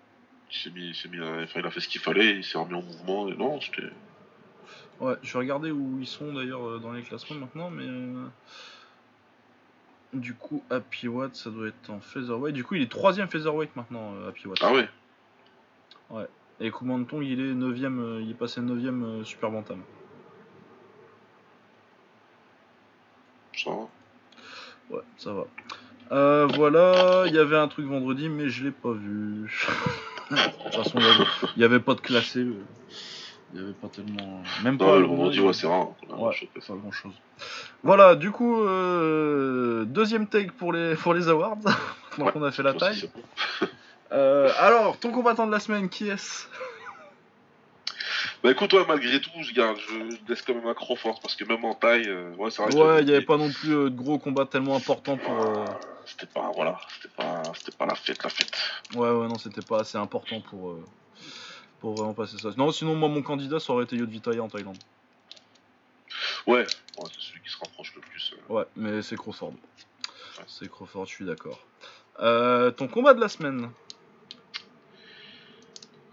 Il 0.65 0.73
mis, 0.73 0.91
il 1.05 1.11
mis, 1.11 1.19
enfin, 1.21 1.61
il 1.61 1.67
a 1.67 1.71
fait 1.71 1.81
ce 1.81 1.89
qu'il 1.89 2.01
fallait, 2.01 2.37
il 2.37 2.45
s'est 2.45 2.57
remis 2.59 2.75
en 2.75 2.83
mouvement. 2.83 3.29
Et 3.29 3.35
non, 3.37 3.61
c'était. 3.61 3.89
Ouais, 5.01 5.15
je 5.23 5.33
vais 5.33 5.39
regarder 5.41 5.71
où 5.71 5.99
ils 6.01 6.07
sont 6.07 6.33
d'ailleurs 6.33 6.67
euh, 6.67 6.79
dans 6.79 6.93
les 6.93 7.03
classements 7.03 7.37
maintenant, 7.37 7.71
mais. 7.71 7.85
euh, 7.87 8.27
Du 10.15 10.35
coup, 10.35 10.63
Happy 10.71 11.09
Watt, 11.09 11.35
ça 11.35 11.51
doit 11.51 11.69
être 11.69 11.91
en 11.91 12.01
featherweight. 12.01 12.55
Du 12.55 12.65
coup, 12.65 12.75
il 12.77 12.83
est 12.83 12.91
troisième 12.91 13.29
featherweight 13.29 13.75
maintenant, 13.77 14.15
euh, 14.15 14.29
Happy 14.29 14.47
Watt. 14.49 14.59
Ah 14.63 14.73
ouais. 14.73 16.27
Et 16.61 16.71
Kumanton, 16.71 17.21
il 17.21 17.41
est 17.41 17.53
9 17.55 17.77
il 18.23 18.31
est 18.31 18.35
passé 18.35 18.63
9ème 18.63 19.25
Super 19.25 19.51
Bantam. 19.51 19.83
Ça 23.53 23.71
va. 23.71 24.97
Ouais, 24.97 25.03
ça 25.19 25.33
va. 25.33 25.47
Euh, 26.13 26.47
voilà, 26.47 27.25
il 27.27 27.35
y 27.35 27.39
avait 27.39 27.57
un 27.57 27.69
truc 27.69 27.87
vendredi, 27.87 28.29
mais 28.29 28.49
je 28.49 28.65
l'ai 28.65 28.71
pas 28.71 28.93
vu. 28.93 29.51
de 30.31 30.37
toute 30.65 30.75
façon, 30.75 30.99
il 31.57 31.61
y 31.61 31.65
avait, 31.65 31.81
pas 31.81 31.95
de 31.95 32.01
classé. 32.01 32.47
Il 33.55 33.61
y 33.61 33.63
avait 33.63 33.73
pas 33.73 33.89
tellement. 33.89 34.43
Même 34.65 34.77
pas. 34.77 34.99
le 34.99 35.07
vendredi, 35.07 35.41
ouais, 35.41 35.53
c'est 35.53 35.67
rare. 35.67 35.89
Ouais, 36.09 36.35
pas 36.55 36.75
grand 36.75 36.91
chose. 36.93 37.13
Voilà, 37.83 38.17
du 38.17 38.31
coup, 38.33 38.63
euh, 38.65 39.85
deuxième 39.85 40.27
take 40.27 40.51
pour 40.53 40.73
les, 40.73 40.95
pour 40.95 41.15
les 41.15 41.29
awards. 41.29 41.59
Ouais, 42.19 42.33
qu'on 42.33 42.43
a 42.45 42.51
fait 42.51 42.63
la 42.63 42.75
taille. 42.75 43.11
Euh, 44.13 44.53
alors, 44.61 44.97
ton 45.01 45.11
combattant 45.11 45.49
de 45.49 45.51
la 45.51 45.59
semaine, 45.59 45.89
qui 45.89 46.09
est-ce? 46.09 46.47
Bah 48.43 48.53
écoute, 48.53 48.73
ouais, 48.73 48.85
malgré 48.87 49.21
tout, 49.21 49.31
je 49.41 49.53
garde, 49.53 49.77
je 49.79 50.17
laisse 50.29 50.43
quand 50.43 50.55
même 50.55 50.67
un 50.67 50.75
Crawford 50.75 51.19
parce 51.21 51.35
que 51.35 51.45
même 51.45 51.65
en 51.65 51.75
taille, 51.75 52.07
euh, 52.07 52.31
ouais, 52.37 52.51
ça 52.51 52.65
reste. 52.67 52.79
Ouais, 52.79 53.01
il 53.01 53.07
n'y 53.07 53.11
avait 53.13 53.25
pas 53.25 53.37
non 53.37 53.51
plus 53.51 53.73
euh, 53.75 53.91
de 53.91 53.97
gros 53.97 54.19
combats 54.19 54.47
tellement 54.47 54.77
importants 54.77 55.17
pour. 55.17 55.35
euh, 55.45 55.65
C'était 56.05 56.27
pas, 56.27 56.53
voilà, 56.55 56.79
c'était 56.95 57.13
pas, 57.17 57.43
c'était 57.55 57.77
pas 57.77 57.87
la 57.87 57.97
fête, 57.97 58.23
la 58.23 58.31
fête. 58.31 58.53
Ouais, 58.95 59.11
ouais, 59.11 59.27
non, 59.27 59.39
c'était 59.39 59.61
pas 59.61 59.81
assez 59.81 59.99
important 59.99 60.41
pour, 60.41 60.77
pour 61.81 61.95
vraiment 61.95 62.15
passer 62.15 62.39
ça. 62.39 62.51
Non, 62.57 62.71
sinon, 62.73 62.95
moi, 62.95 63.09
mon 63.09 63.23
candidat, 63.23 63.61
ça 63.61 63.73
aurait 63.73 63.85
été 63.85 63.97
Yod 63.97 64.11
Vitaya 64.11 64.43
en 64.43 64.49
Thaïlande. 64.49 64.79
Ouais, 66.47 66.59
ouais 66.61 66.67
c'est 67.13 67.21
celui 67.21 67.41
qui 67.43 67.51
se 67.51 67.59
rapproche 67.59 67.93
le 67.95 68.01
plus. 68.01 68.35
euh. 68.35 68.53
Ouais, 68.53 68.65
mais 68.77 69.03
c'est 69.03 69.17
Crawford. 69.17 69.55
C'est 70.47 70.71
Crawford, 70.71 71.07
je 71.07 71.13
suis 71.15 71.25
d'accord. 71.25 71.59
Euh, 72.21 72.71
ton 72.71 72.89
combat 72.89 73.15
de 73.15 73.21
la 73.21 73.29
semaine? 73.29 73.71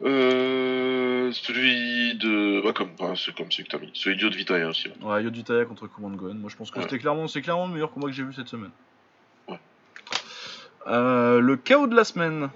Euh, 0.01 1.31
celui 1.31 2.15
de, 2.15 2.61
bah 2.61 2.73
comme, 2.73 2.89
c'est 3.15 3.33
comme 3.35 3.49
celui 3.51 3.63
que 3.65 3.69
t'as 3.69 3.77
mis, 3.79 3.91
celui 3.93 4.17
de 4.17 4.27
Vitaya 4.35 4.67
aussi. 4.67 4.89
ouais. 4.89 4.95
Ouais, 5.05 5.23
Yod 5.23 5.33
Vitaya 5.33 5.65
contre 5.65 5.87
Command 5.87 6.15
Gohan. 6.15 6.33
Moi, 6.33 6.49
je 6.49 6.55
pense 6.57 6.71
que 6.71 6.77
Ouais. 6.77 6.83
c'était 6.83 6.99
clairement, 6.99 7.27
c'est 7.27 7.41
clairement 7.41 7.67
le 7.67 7.73
meilleur 7.73 7.91
combat 7.91 8.07
que 8.07 8.13
j'ai 8.13 8.23
vu 8.23 8.33
cette 8.33 8.49
semaine. 8.49 8.71
Ouais. 9.47 9.59
Euh, 10.87 11.39
le 11.39 11.55
chaos 11.55 11.87
de 11.87 11.95
la 11.95 12.03
semaine. 12.03 12.49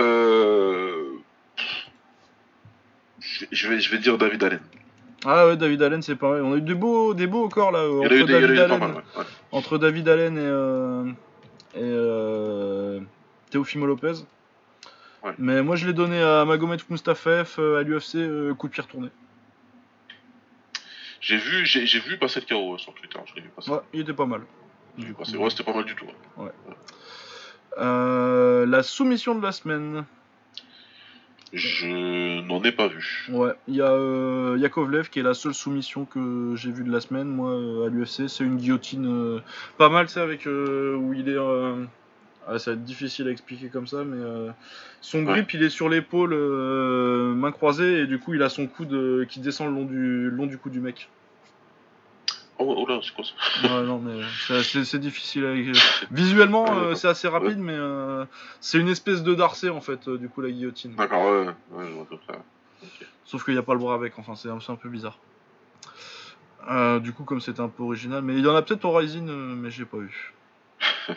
Euh, 0.00 1.18
je, 3.20 3.46
je 3.50 3.56
vais, 3.74 3.80
je 3.80 3.90
vais 3.90 3.98
dire 3.98 4.18
David 4.18 4.42
Allen. 4.44 4.60
Ah 5.26 5.46
ouais, 5.46 5.56
David 5.56 5.82
Allen, 5.82 6.02
c'est 6.02 6.16
pareil. 6.16 6.42
On 6.42 6.52
a 6.52 6.56
eu 6.56 6.60
des 6.60 6.74
beaux, 6.74 7.14
des 7.14 7.26
beaux 7.26 7.44
au 7.44 7.48
corps 7.48 7.72
là. 7.72 7.84
Il 7.84 7.98
Entre 8.04 8.12
eu, 8.12 8.24
David, 8.24 8.58
Allen, 8.58 8.78
mal, 8.78 8.90
ouais. 8.92 8.96
ouais. 9.16 9.24
entre 9.52 9.78
David 9.78 10.08
Allen 10.08 10.36
et, 10.36 10.40
euh, 10.40 11.04
et 11.74 11.80
euh, 11.82 13.00
Teofimo 13.50 13.86
Lopez. 13.86 14.12
Ouais. 15.22 15.32
Mais 15.38 15.62
moi, 15.62 15.76
je 15.76 15.86
l'ai 15.86 15.94
donné 15.94 16.20
à 16.20 16.44
Magomed 16.44 16.80
Mustafaev 16.90 17.54
euh, 17.58 17.80
à 17.80 17.82
l'UFC, 17.82 18.16
euh, 18.16 18.52
coup 18.54 18.68
de 18.68 18.72
pied 18.74 18.82
retourné. 18.82 19.08
J'ai 21.20 21.38
vu, 21.38 21.64
j'ai, 21.64 21.86
j'ai 21.86 22.00
vu 22.00 22.18
passer 22.18 22.40
le 22.40 22.46
KO 22.54 22.76
sur 22.76 22.92
Twitter, 22.92 23.18
je 23.24 23.34
l'ai 23.36 23.40
vu 23.40 23.48
passer. 23.48 23.70
Ouais, 23.70 23.78
il 23.94 24.00
était 24.00 24.12
pas 24.12 24.26
mal. 24.26 24.42
J'ai 24.98 25.04
vu 25.04 25.08
Du 25.08 25.14
coup, 25.14 25.22
passer. 25.22 25.36
Ouais, 25.38 25.48
c'était 25.48 25.64
pas 25.64 25.72
mal 25.72 25.84
du 25.86 25.94
tout. 25.94 26.04
ouais. 26.36 26.50
Euh, 27.78 28.66
la 28.66 28.82
soumission 28.82 29.34
de 29.34 29.42
la 29.42 29.50
semaine. 29.52 30.04
Je 31.54 32.40
n'en 32.46 32.62
ai 32.64 32.72
pas 32.72 32.88
vu. 32.88 33.26
Ouais, 33.30 33.52
il 33.68 33.76
y 33.76 33.80
a 33.80 33.92
euh, 33.92 34.56
Yakovlev 34.58 35.08
qui 35.08 35.20
est 35.20 35.22
la 35.22 35.34
seule 35.34 35.54
soumission 35.54 36.04
que 36.04 36.54
j'ai 36.56 36.72
vue 36.72 36.82
de 36.84 36.90
la 36.90 37.00
semaine, 37.00 37.28
moi, 37.28 37.50
euh, 37.52 37.86
à 37.86 37.88
l'UFC. 37.88 38.28
C'est 38.28 38.42
une 38.44 38.56
guillotine 38.56 39.06
euh, 39.06 39.40
pas 39.78 39.88
mal, 39.88 40.08
c'est 40.08 40.20
avec 40.20 40.46
euh, 40.48 40.96
où 40.96 41.12
il 41.14 41.28
est. 41.28 41.38
ah, 42.46 42.58
ça 42.58 42.72
va 42.72 42.74
être 42.76 42.84
difficile 42.84 43.28
à 43.28 43.30
expliquer 43.30 43.68
comme 43.68 43.86
ça, 43.86 44.04
mais 44.04 44.16
euh, 44.20 44.50
son 45.00 45.20
Ouais. 45.20 45.32
grip, 45.32 45.54
il 45.54 45.62
est 45.62 45.70
sur 45.70 45.88
l'épaule, 45.88 46.34
main 47.36 47.52
croisée, 47.52 48.00
et 48.00 48.06
du 48.06 48.18
coup, 48.18 48.34
il 48.34 48.42
a 48.42 48.48
son 48.48 48.66
coude 48.66 49.26
qui 49.28 49.38
descend 49.40 49.68
le 49.68 49.74
long 49.74 49.84
du, 49.84 50.24
le 50.30 50.36
long 50.36 50.46
du 50.46 50.58
cou 50.58 50.70
du 50.70 50.80
mec. 50.80 51.08
Oh, 52.58 52.74
oh 52.78 52.86
là, 52.86 53.00
c'est 53.02 53.12
quoi 53.14 53.24
ça 53.24 53.32
Ouais, 53.62 53.82
non, 53.84 53.98
mais 53.98 54.22
c'est- 54.62 54.84
c'est 54.84 54.98
difficile 54.98 55.44
à... 55.44 55.54
Visuellement, 56.12 56.66
euh, 56.76 56.94
c'est 56.94 57.08
assez 57.08 57.26
rapide, 57.26 57.58
mais 57.58 57.74
euh, 57.74 58.24
c'est 58.60 58.78
une 58.78 58.88
espèce 58.88 59.22
de 59.22 59.34
darcé, 59.34 59.70
en 59.70 59.80
fait, 59.80 60.06
euh, 60.06 60.18
du 60.18 60.28
coup, 60.28 60.40
la 60.40 60.50
guillotine. 60.50 60.94
D'accord, 60.94 61.24
ouais, 61.24 61.46
ouais, 61.72 61.86
je 61.86 61.92
vois 61.92 62.04
peu 62.04 62.16
près. 62.16 62.38
Sauf 63.24 63.44
qu'il 63.44 63.54
n'y 63.54 63.58
a 63.58 63.62
pas 63.62 63.72
le 63.72 63.80
bras 63.80 63.94
avec, 63.94 64.18
enfin 64.18 64.34
c'est 64.36 64.48
un, 64.48 64.76
peu 64.76 64.88
bizarre. 64.88 65.18
Euh, 66.70 67.00
du 67.00 67.12
coup, 67.12 67.24
comme 67.24 67.40
c'était 67.40 67.60
un 67.60 67.68
peu 67.68 67.82
original, 67.82 68.22
mais 68.22 68.34
il 68.34 68.44
y 68.44 68.48
en 68.48 68.54
a 68.54 68.62
peut-être 68.62 68.84
au 68.84 68.92
Rising, 68.92 69.28
euh, 69.28 69.54
mais 69.54 69.70
j'ai 69.70 69.84
pas 69.84 69.98
eu. 69.98 70.32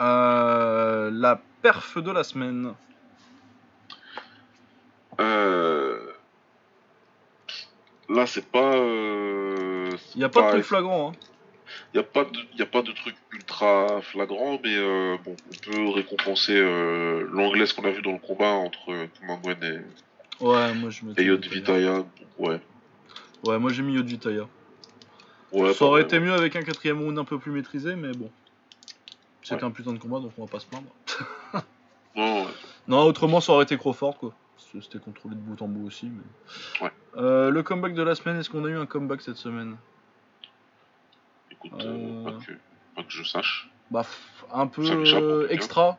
Euh, 0.00 1.10
la 1.12 1.40
perf 1.60 1.98
de 2.00 2.12
la 2.12 2.22
semaine. 2.22 2.72
Euh... 5.18 5.98
Là, 8.08 8.24
c'est 8.24 8.46
pas. 8.46 8.76
Euh... 9.98 10.10
Il 10.14 10.18
n'y 10.18 10.24
a 10.24 10.28
pas 10.28 10.42
de 10.42 10.50
truc 10.50 10.64
flagrant. 10.64 11.10
Hein. 11.10 11.12
Il 11.92 11.98
n'y 11.98 12.00
a, 12.00 12.08
pas 12.08 12.24
de- 12.24 12.58
y 12.58 12.62
a 12.62 12.66
pas 12.66 12.80
de 12.82 12.92
truc 12.92 13.14
ultra 13.32 14.00
flagrant, 14.00 14.58
mais 14.64 14.74
euh, 14.74 15.16
bon, 15.24 15.36
on 15.50 15.70
peut 15.70 15.88
récompenser 15.90 16.56
euh, 16.56 17.28
l'anglaise 17.30 17.72
qu'on 17.74 17.84
a 17.84 17.90
vu 17.90 18.00
dans 18.00 18.12
le 18.12 18.18
combat 18.18 18.52
entre 18.52 18.90
euh, 18.92 19.06
Kumangwen 19.18 19.58
et, 19.62 20.44
Ouais, 20.44 20.72
moi 20.74 20.88
je 20.90 21.00
et. 21.04 22.04
Ouais. 22.38 22.60
Ouais, 23.44 23.58
moi 23.58 23.70
j'ai 23.72 23.82
mis 23.82 23.94
Yod 23.94 24.06
Vitaya. 24.06 24.46
ouais 25.52 25.74
Ça 25.74 25.84
aurait 25.84 26.02
été 26.02 26.20
mieux 26.20 26.32
avec 26.32 26.56
un 26.56 26.62
quatrième 26.62 27.02
round 27.02 27.18
un 27.18 27.24
peu 27.24 27.38
plus 27.38 27.52
maîtrisé, 27.52 27.96
mais 27.96 28.12
bon. 28.12 28.30
C'était 29.42 29.56
Ouais. 29.62 29.64
un 29.64 29.70
putain 29.70 29.92
de 29.92 29.98
combat, 29.98 30.20
donc 30.20 30.32
on 30.38 30.44
va 30.44 30.50
pas 30.50 30.60
se 30.60 30.66
plaindre. 30.66 30.88
ouais. 32.16 32.44
Non, 32.86 33.02
autrement, 33.02 33.40
ça 33.40 33.52
aurait 33.52 33.64
été 33.64 33.76
Crawford, 33.76 34.16
quoi. 34.18 34.32
C'était 34.58 34.98
contrôlé 34.98 35.34
de 35.34 35.40
bout 35.40 35.60
en 35.62 35.68
bout 35.68 35.86
aussi. 35.86 36.06
Mais... 36.10 36.84
Ouais. 36.84 36.92
Euh, 37.16 37.50
le 37.50 37.62
comeback 37.62 37.94
de 37.94 38.02
la 38.02 38.14
semaine, 38.14 38.36
est-ce 38.38 38.50
qu'on 38.50 38.64
a 38.64 38.68
eu 38.68 38.76
un 38.76 38.86
comeback 38.86 39.22
cette 39.22 39.36
semaine? 39.36 39.76
Écoute, 41.50 41.72
Euh. 41.80 41.86
euh, 41.86 42.24
pas, 42.24 42.32
que, 42.44 42.52
pas 42.96 43.02
que 43.04 43.10
je 43.10 43.22
sache. 43.24 43.70
Bah, 43.90 44.04
un 44.52 44.66
peu 44.66 44.82
euh, 44.82 45.48
extra. 45.48 45.98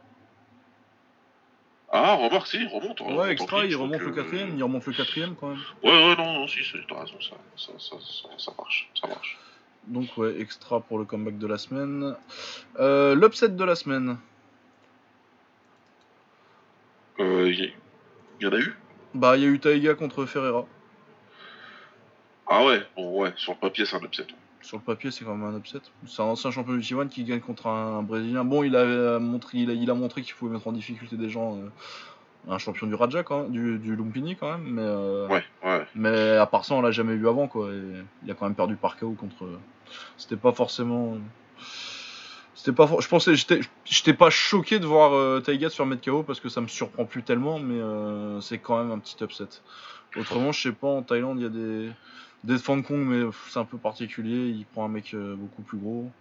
Ah, 1.91 2.14
remarque, 2.14 2.45
si, 2.48 2.57
il 2.57 2.68
remonte. 2.68 2.99
remonte 2.99 3.02
en 3.02 3.22
Ouais, 3.23 3.31
extra, 3.31 3.65
il 3.65 3.76
remonte 3.76 4.02
le 4.02 4.11
quatrième, 4.11 4.56
il 4.56 4.61
remonte 4.64 4.86
le 4.86 4.94
quatrième 4.94 5.36
quand 5.36 5.48
même. 5.49 5.64
Ouais, 5.84 5.90
ouais, 5.90 6.15
non, 6.18 6.34
non, 6.34 6.48
si, 6.48 6.64
c'est- 6.64 6.86
t'as 6.88 6.99
raison, 6.99 7.19
ça, 7.19 7.36
ça, 7.57 7.72
ça, 7.80 7.95
ça, 8.38 8.52
marche, 8.56 8.91
ça 9.02 9.07
marche. 9.07 9.40
Donc 9.88 10.15
ouais, 10.18 10.40
extra 10.40 10.81
pour 10.81 10.99
le 10.99 11.06
comeback 11.06 11.40
de 11.40 11.48
la 11.48 11.57
semaine. 11.57 12.15
L'upset 12.77 13.49
de 13.49 13.64
la 13.64 13.76
semaine. 13.76 14.18
Euh, 17.19 17.52
Il 18.40 18.45
y, 18.45 18.48
en 18.48 18.53
a 18.53 18.60
eu? 18.60 18.76
Bah, 19.14 19.38
il 19.38 19.44
y 19.44 19.45
a 19.45 19.49
eu 19.49 19.60
Taiga 19.60 19.95
contre 19.95 20.26
Ferreira. 20.26 20.66
Ah 22.48 22.66
ouais, 22.66 22.82
bon, 22.95 23.22
ouais, 23.22 23.34
sur 23.36 23.53
le 23.53 23.60
papier, 23.60 23.86
c'est 23.86 23.95
un 23.95 23.99
upset. 24.02 24.28
Sur 24.61 24.78
le 24.78 24.84
papier, 24.84 25.11
c'est 25.11 25.24
quand 25.24 25.36
même 25.36 25.53
un 25.53 25.57
upset. 25.57 25.80
C'est 26.07 26.22
un 26.22 26.26
ancien 26.26 26.52
champion 26.52 26.74
du 26.74 26.80
T1 26.80 27.07
qui 27.10 27.24
gagne 27.24 27.40
contre 27.40 27.68
un, 27.68 28.02
Brésilien. 28.03 28.44
Bon, 28.44 28.64
il 28.64 28.76
a 28.76 29.20
montré, 29.20 29.60
il 29.60 29.70
a, 29.70 29.74
il 29.74 29.90
a 29.90 29.94
montré 29.94 30.22
qu'il 30.22 30.36
pouvait 30.36 30.53
mettre 30.53 30.68
en 30.68 30.72
difficulté 30.72 31.16
des 31.16 31.30
gens. 31.30 31.57
euh, 31.57 31.70
un 32.48 32.57
champion 32.57 32.88
du 32.88 32.95
Raja 32.95 33.22
quand 33.24 33.44
même, 33.44 33.52
du, 33.52 33.78
du 33.80 33.95
Lumpini 33.95 34.36
quand 34.36 34.52
même, 34.57 34.64
mais 34.64 34.82
euh, 34.82 35.28
Ouais, 35.28 35.44
ouais. 35.64 35.86
mais 35.94 36.38
à 36.38 36.45
part 36.45 36.64
ça, 36.66 36.74
on 36.74 36.82
l'a 36.82 36.91
jamais 36.91 37.16
vu 37.16 37.28
avant 37.28 37.48
quoi. 37.48 37.70
Et 37.70 37.82
il 38.24 38.32
a 38.32 38.34
quand 38.34 38.45
même 38.45 38.56
perdu 38.56 38.76
par 38.76 38.98
KO 38.98 39.11
contre. 39.11 39.45
C'était 40.18 40.38
pas 40.38 40.53
forcément. 40.53 41.18
C'était 42.60 42.73
pas. 42.73 42.90
Je 42.99 43.07
pensais, 43.07 43.36
j'étais, 43.36 43.61
j'étais 43.86 44.14
pas 44.14 44.30
choqué 44.30 44.80
de 44.80 44.86
voir 44.86 45.14
euh, 45.14 45.40
Taiga 45.40 45.69
se 45.69 45.77
faire 45.77 45.86
mettre 45.86 46.03
KO 46.03 46.23
parce 46.23 46.41
que 46.41 46.49
ça 46.49 46.60
me 46.60 46.68
surprend 46.68 47.06
plus 47.06 47.23
tellement, 47.23 47.57
mais 47.57 47.80
euh, 47.80 48.41
c'est 48.41 48.57
quand 48.57 48.77
même 48.77 48.91
un 48.91 48.99
petit 48.99 49.15
upset. 49.23 49.48
Autrement, 50.18 50.52
je 50.52 50.64
sais 50.64 50.73
pas, 50.73 50.90
en 50.90 51.02
Thaïlande, 51.02 51.40
il 51.40 51.44
y 51.44 51.45
a 51.45 51.49
des 51.49 51.90
des 52.44 52.57
Fan 52.57 52.84
Kong, 52.84 52.99
mais 52.99 53.31
c'est 53.48 53.60
un 53.60 53.65
peu 53.65 53.77
particulier. 53.77 54.49
Il 54.49 54.65
prend 54.65 54.84
un 54.84 54.90
mec 54.90 55.14
euh, 55.14 55.36
beaucoup 55.38 55.61
plus 55.61 55.77
gros. 55.77 56.11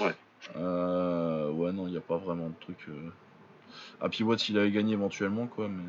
Ouais. 0.00 0.14
Ouais, 0.54 1.72
non, 1.72 1.86
il 1.88 1.90
n'y 1.90 1.98
a 1.98 2.00
pas 2.00 2.16
vraiment 2.16 2.48
de 2.48 2.54
truc. 2.58 2.88
Happy 4.00 4.22
Watts, 4.22 4.48
il 4.48 4.58
avait 4.58 4.70
gagné 4.70 4.94
éventuellement, 4.94 5.46
quoi, 5.46 5.68
mais. 5.68 5.84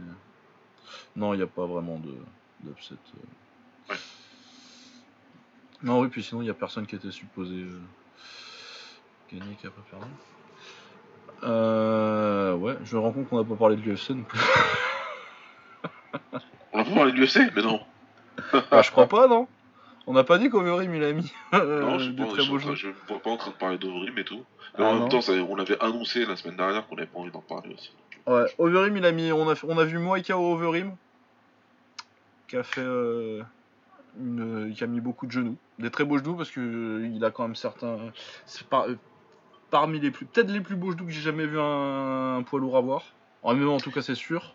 Non, 1.15 1.33
il 1.33 1.37
n'y 1.37 1.43
a 1.43 1.47
pas 1.47 1.65
vraiment 1.65 1.97
de 1.97 2.13
d'upset. 2.65 2.95
Ouais. 3.89 3.95
Non, 5.81 6.01
oui, 6.01 6.09
puis 6.09 6.23
sinon, 6.23 6.41
il 6.41 6.45
n'y 6.45 6.49
a 6.49 6.55
personne 6.55 6.85
qui 6.85 6.95
était 6.95 7.11
supposé 7.11 7.63
gagner 9.31 9.55
qui 9.55 9.67
a 9.67 9.69
pas 9.71 9.81
perdu. 9.89 10.05
Euh, 11.43 12.55
ouais, 12.55 12.77
je 12.83 12.95
me 12.95 13.01
rends 13.01 13.11
compte 13.11 13.29
qu'on 13.29 13.37
n'a 13.37 13.43
pas 13.47 13.55
parlé 13.55 13.75
de 13.75 13.81
l'UFC 13.81 14.11
non 14.11 14.23
plus. 14.23 14.39
On 16.73 16.79
a 16.79 16.83
pas 16.83 16.91
parlé 16.91 17.11
de 17.11 17.17
l'UFC, 17.17 17.51
mais 17.55 17.61
non. 17.61 17.79
Bah, 18.71 18.81
je 18.81 18.91
crois 18.91 19.07
pas, 19.07 19.27
non 19.27 19.47
On 20.05 20.13
n'a 20.13 20.23
pas 20.23 20.37
dit 20.37 20.49
qu'Overim 20.49 20.93
il 20.93 21.03
a 21.03 21.11
mis 21.11 21.31
euh, 21.53 21.81
non, 21.81 21.97
je, 21.99 22.09
en 22.11 22.13
ne 22.13 22.93
vois 23.07 23.19
pas 23.21 23.29
en 23.31 23.37
train 23.37 23.51
de 23.51 23.55
parler 23.55 23.77
d'Overim 23.77 24.17
et 24.17 24.23
tout. 24.23 24.43
Ah, 24.73 24.77
Mais 24.79 24.85
en 24.85 24.93
non. 24.93 24.99
même 25.01 25.09
temps, 25.09 25.21
ça- 25.21 25.33
on 25.33 25.57
avait 25.57 25.79
annoncé 25.83 26.25
la 26.25 26.35
semaine 26.35 26.55
dernière 26.57 26.87
qu'on 26.87 26.95
n'avait 26.95 27.07
pas 27.07 27.19
envie 27.19 27.31
d'en 27.31 27.41
parler 27.41 27.73
aussi. 27.73 27.91
Ouais, 28.27 28.45
Overeem, 28.57 28.95
il 28.97 29.05
a 29.05 29.11
mis. 29.11 29.31
On 29.31 29.49
a, 29.49 29.55
on 29.63 29.77
a 29.77 29.85
vu 29.85 29.97
Moïka 29.97 30.37
au 30.37 30.53
Overeem, 30.53 30.95
qui 32.47 32.57
a 32.57 32.63
fait. 32.63 32.81
euh, 32.81 33.41
une, 34.19 34.73
qui 34.75 34.83
a 34.83 34.87
mis 34.87 34.99
beaucoup 35.01 35.25
de 35.25 35.31
genoux. 35.31 35.57
Des 35.79 35.91
très 35.91 36.03
beaux 36.03 36.17
genoux 36.17 36.35
parce 36.35 36.51
que 36.51 36.59
euh, 36.59 37.07
il 37.13 37.23
a 37.23 37.31
quand 37.31 37.43
même 37.43 37.55
certains. 37.55 37.97
C'est 38.45 38.65
euh, 38.73 38.95
parmi 39.71 39.99
les 39.99 40.11
plus. 40.11 40.25
Peut-être 40.25 40.51
les 40.51 40.61
plus 40.61 40.75
beaux 40.75 40.91
genoux 40.91 41.05
que 41.05 41.11
j'ai 41.11 41.21
jamais 41.21 41.45
vu 41.45 41.59
un, 41.59 42.37
un 42.37 42.43
poids 42.43 42.59
lourd 42.59 42.77
avoir. 42.77 43.03
En 43.43 43.53
MMA, 43.55 43.69
en 43.71 43.77
tout 43.79 43.91
cas, 43.91 44.01
c'est 44.01 44.15
sûr. 44.15 44.53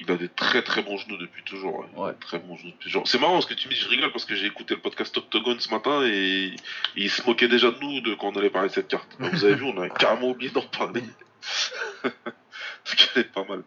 Il 0.00 0.10
a 0.10 0.16
des 0.16 0.28
très 0.28 0.62
très 0.62 0.82
bons 0.82 0.96
genoux 0.96 1.16
depuis 1.16 1.42
toujours. 1.44 1.78
ouais. 1.80 1.86
Ouais. 2.06 2.12
Très 2.20 2.38
bons 2.40 2.56
genoux 2.56 2.70
depuis 2.70 2.84
toujours. 2.88 3.06
C'est 3.06 3.20
marrant 3.20 3.34
parce 3.34 3.46
que 3.46 3.54
tu 3.54 3.68
me 3.68 3.72
dis, 3.74 3.78
je 3.80 3.88
rigole 3.88 4.10
parce 4.10 4.24
que 4.24 4.34
j'ai 4.34 4.46
écouté 4.46 4.74
le 4.74 4.80
podcast 4.80 5.16
Octogone 5.16 5.60
ce 5.60 5.70
matin 5.70 6.02
et 6.04 6.54
il 6.96 7.10
se 7.10 7.24
moquait 7.26 7.46
déjà 7.48 7.70
de 7.70 7.78
nous 7.80 8.00
de 8.00 8.14
quand 8.14 8.28
on 8.34 8.36
allait 8.38 8.50
parler 8.50 8.68
de 8.70 8.74
cette 8.74 8.88
carte. 8.88 9.08
Alors, 9.20 9.30
vous 9.32 9.44
avez 9.44 9.54
vu, 9.54 9.64
on 9.64 9.80
a 9.80 9.88
carrément 9.88 10.30
oublié 10.30 10.50
d'en 10.50 10.62
parler. 10.62 11.02
Ce 12.84 12.96
qui 12.96 13.18
est 13.20 13.24
pas 13.32 13.44
mal. 13.48 13.62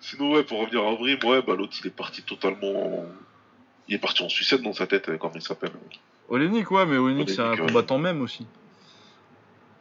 Sinon, 0.00 0.32
ouais, 0.32 0.44
pour 0.44 0.60
revenir 0.60 0.84
à 0.84 0.90
Avril, 0.90 1.18
ouais, 1.24 1.42
bah 1.42 1.54
l'autre 1.56 1.74
il 1.80 1.86
est 1.86 1.90
parti 1.94 2.22
totalement. 2.22 3.00
en- 3.00 3.06
Il 3.88 3.94
est 3.96 3.98
parti 3.98 4.22
en 4.22 4.28
sucette 4.28 4.62
dans 4.62 4.72
sa 4.72 4.86
tête, 4.86 5.08
euh, 5.08 5.18
comment 5.18 5.34
il 5.34 5.42
s'appelle. 5.42 5.72
Olenik, 6.28 6.70
ouais, 6.70 6.86
mais 6.86 6.96
Olenik, 6.96 7.28
c'est 7.28 7.40
un 7.42 7.56
combattant 7.56 7.98
même 7.98 8.22
aussi. 8.22 8.46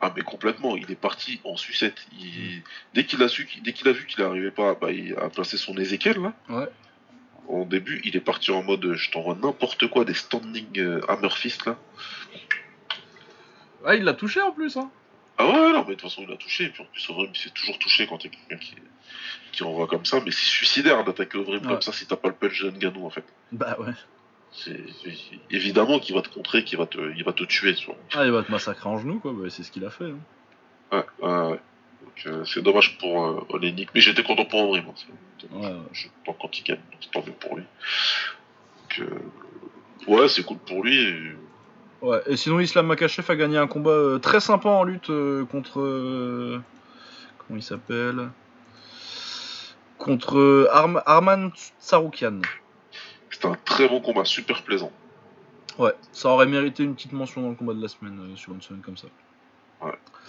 Ah 0.05 0.11
mais 0.15 0.21
complètement, 0.21 0.75
il 0.75 0.91
est 0.91 0.95
parti 0.99 1.39
en 1.45 1.55
sucette. 1.55 2.05
Il... 2.19 2.61
Dès 2.93 3.05
qu'il 3.05 3.23
a 3.23 3.29
su, 3.29 3.45
qu'il- 3.45 3.63
dès 3.63 3.71
qu'il 3.71 3.87
a 3.87 3.93
vu 3.93 4.05
qu'il 4.05 4.21
n'arrivait 4.21 4.51
pas, 4.51 4.75
bah, 4.75 4.91
il 4.91 5.13
a 5.15 5.29
placé 5.29 5.55
son 5.57 5.77
Ezekiel 5.77 6.17
là. 6.21 6.33
Ouais. 6.49 6.67
En 7.47 7.63
début, 7.65 8.01
il 8.03 8.15
est 8.17 8.21
parti 8.21 8.51
en 8.51 8.63
mode 8.63 8.93
je 8.95 9.11
t'envoie 9.11 9.35
n'importe 9.35 9.87
quoi, 9.87 10.03
des 10.03 10.13
standing 10.13 10.77
euh, 10.79 11.01
hammer 11.09 11.29
fist 11.29 11.65
là. 11.65 11.77
Ah, 13.85 13.95
il 13.95 14.03
l'a 14.03 14.13
touché 14.13 14.41
en 14.41 14.51
plus, 14.51 14.75
hein 14.77 14.89
Ah 15.37 15.45
ouais, 15.47 15.71
non, 15.73 15.79
mais 15.87 15.95
de 15.95 15.99
toute 15.99 16.01
façon 16.01 16.23
il 16.27 16.33
a 16.33 16.37
touché. 16.37 16.65
Et 16.65 16.69
puis 16.69 16.83
en 16.83 16.85
plus, 16.85 17.09
Overeem, 17.09 17.31
il 17.33 17.39
s'est 17.39 17.49
toujours 17.49 17.77
touché 17.79 18.07
quand 18.07 18.23
il 18.23 18.31
y 18.31 18.35
a 18.35 18.37
quelqu'un 18.39 18.57
qui, 18.65 18.75
qui 19.51 19.63
envoie 19.63 19.87
comme 19.87 20.05
ça. 20.05 20.19
Mais 20.23 20.31
c'est 20.31 20.45
suicidaire 20.45 21.03
d'attaquer 21.03 21.37
Overeem 21.37 21.61
Ouais. 21.63 21.67
comme 21.73 21.81
ça 21.81 21.91
si 21.93 22.05
t'as 22.05 22.15
pas 22.17 22.27
le 22.29 22.33
punch 22.35 22.61
de 22.61 22.71
Ngannou 22.71 23.05
en 23.05 23.09
fait. 23.09 23.25
Bah 23.51 23.77
ouais. 23.79 23.93
C'est 24.55 24.79
évidemment 25.49 25.99
qu'il 25.99 26.13
va 26.15 26.21
te 26.21 26.29
contrer, 26.29 26.63
qu'il 26.63 26.77
va 26.77 26.85
te, 26.85 26.97
il 27.15 27.23
va 27.23 27.33
te 27.33 27.43
tuer. 27.43 27.75
Ah, 28.13 28.25
il 28.25 28.31
va 28.31 28.43
te 28.43 28.51
massacrer 28.51 28.87
en 28.87 28.97
genoux, 28.99 29.19
quoi. 29.19 29.33
Bah, 29.33 29.49
c'est 29.49 29.63
ce 29.63 29.71
qu'il 29.71 29.83
a 29.85 29.89
fait. 29.89 30.05
hein. 30.11 30.17
Ouais, 30.91 31.05
ouais, 31.27 31.51
ouais. 31.51 31.59
Donc 32.03 32.27
euh, 32.27 32.45
c'est 32.45 32.61
dommage 32.61 32.97
pour 32.99 33.25
euh, 33.25 33.45
Olenik, 33.49 33.89
mais 33.95 34.01
j'étais 34.01 34.21
content 34.23 34.45
pour 34.45 34.71
Ouais, 34.71 34.81
ouais. 35.51 35.71
Je 35.91 36.07
tant 36.25 36.33
quand 36.39 36.59
il 36.59 36.63
gagne, 36.63 36.77
donc 36.91 36.99
c'est 37.01 37.11
tant 37.11 37.23
mieux 37.25 37.33
pour 37.33 37.55
lui. 37.57 37.63
Donc, 38.99 39.09
euh, 39.09 40.11
ouais, 40.11 40.27
c'est 40.29 40.43
cool 40.43 40.57
pour 40.59 40.83
lui. 40.83 40.99
et- 40.99 41.35
Ouais, 42.01 42.21
et 42.27 42.35
sinon 42.35 42.59
Islam 42.59 42.85
Makachev 42.87 43.25
a 43.31 43.35
gagné 43.37 43.57
un 43.57 43.65
combat 43.67 43.91
euh, 43.91 44.19
très 44.19 44.41
sympa 44.41 44.67
en 44.69 44.83
lutte 44.83 45.09
contre. 45.49 46.61
comment 47.39 47.57
il 47.57 47.63
s'appelle? 47.63 48.29
Contre 49.97 50.67
Arm- 50.71 51.01
Arman 51.05 51.51
Tsaroukian. 51.79 52.41
C'était 53.43 53.53
un 53.55 53.57
très 53.65 53.89
bon 53.89 53.99
combat, 53.99 54.23
super 54.23 54.63
plaisant. 54.63 54.89
Ouais, 55.77 55.91
ça 56.13 56.29
aurait 56.29 56.45
mérité 56.45 56.83
une 56.83 56.95
petite 56.95 57.11
mention 57.11 57.41
dans 57.41 57.49
le 57.49 57.55
combat 57.55 57.73
de 57.73 57.81
la 57.81 57.89
semaine 57.89 58.17
euh, 58.21 58.35
sur 58.37 58.53
une 58.53 58.61
semaine 58.61 58.81
comme 58.81 58.95
ça. 58.95 59.07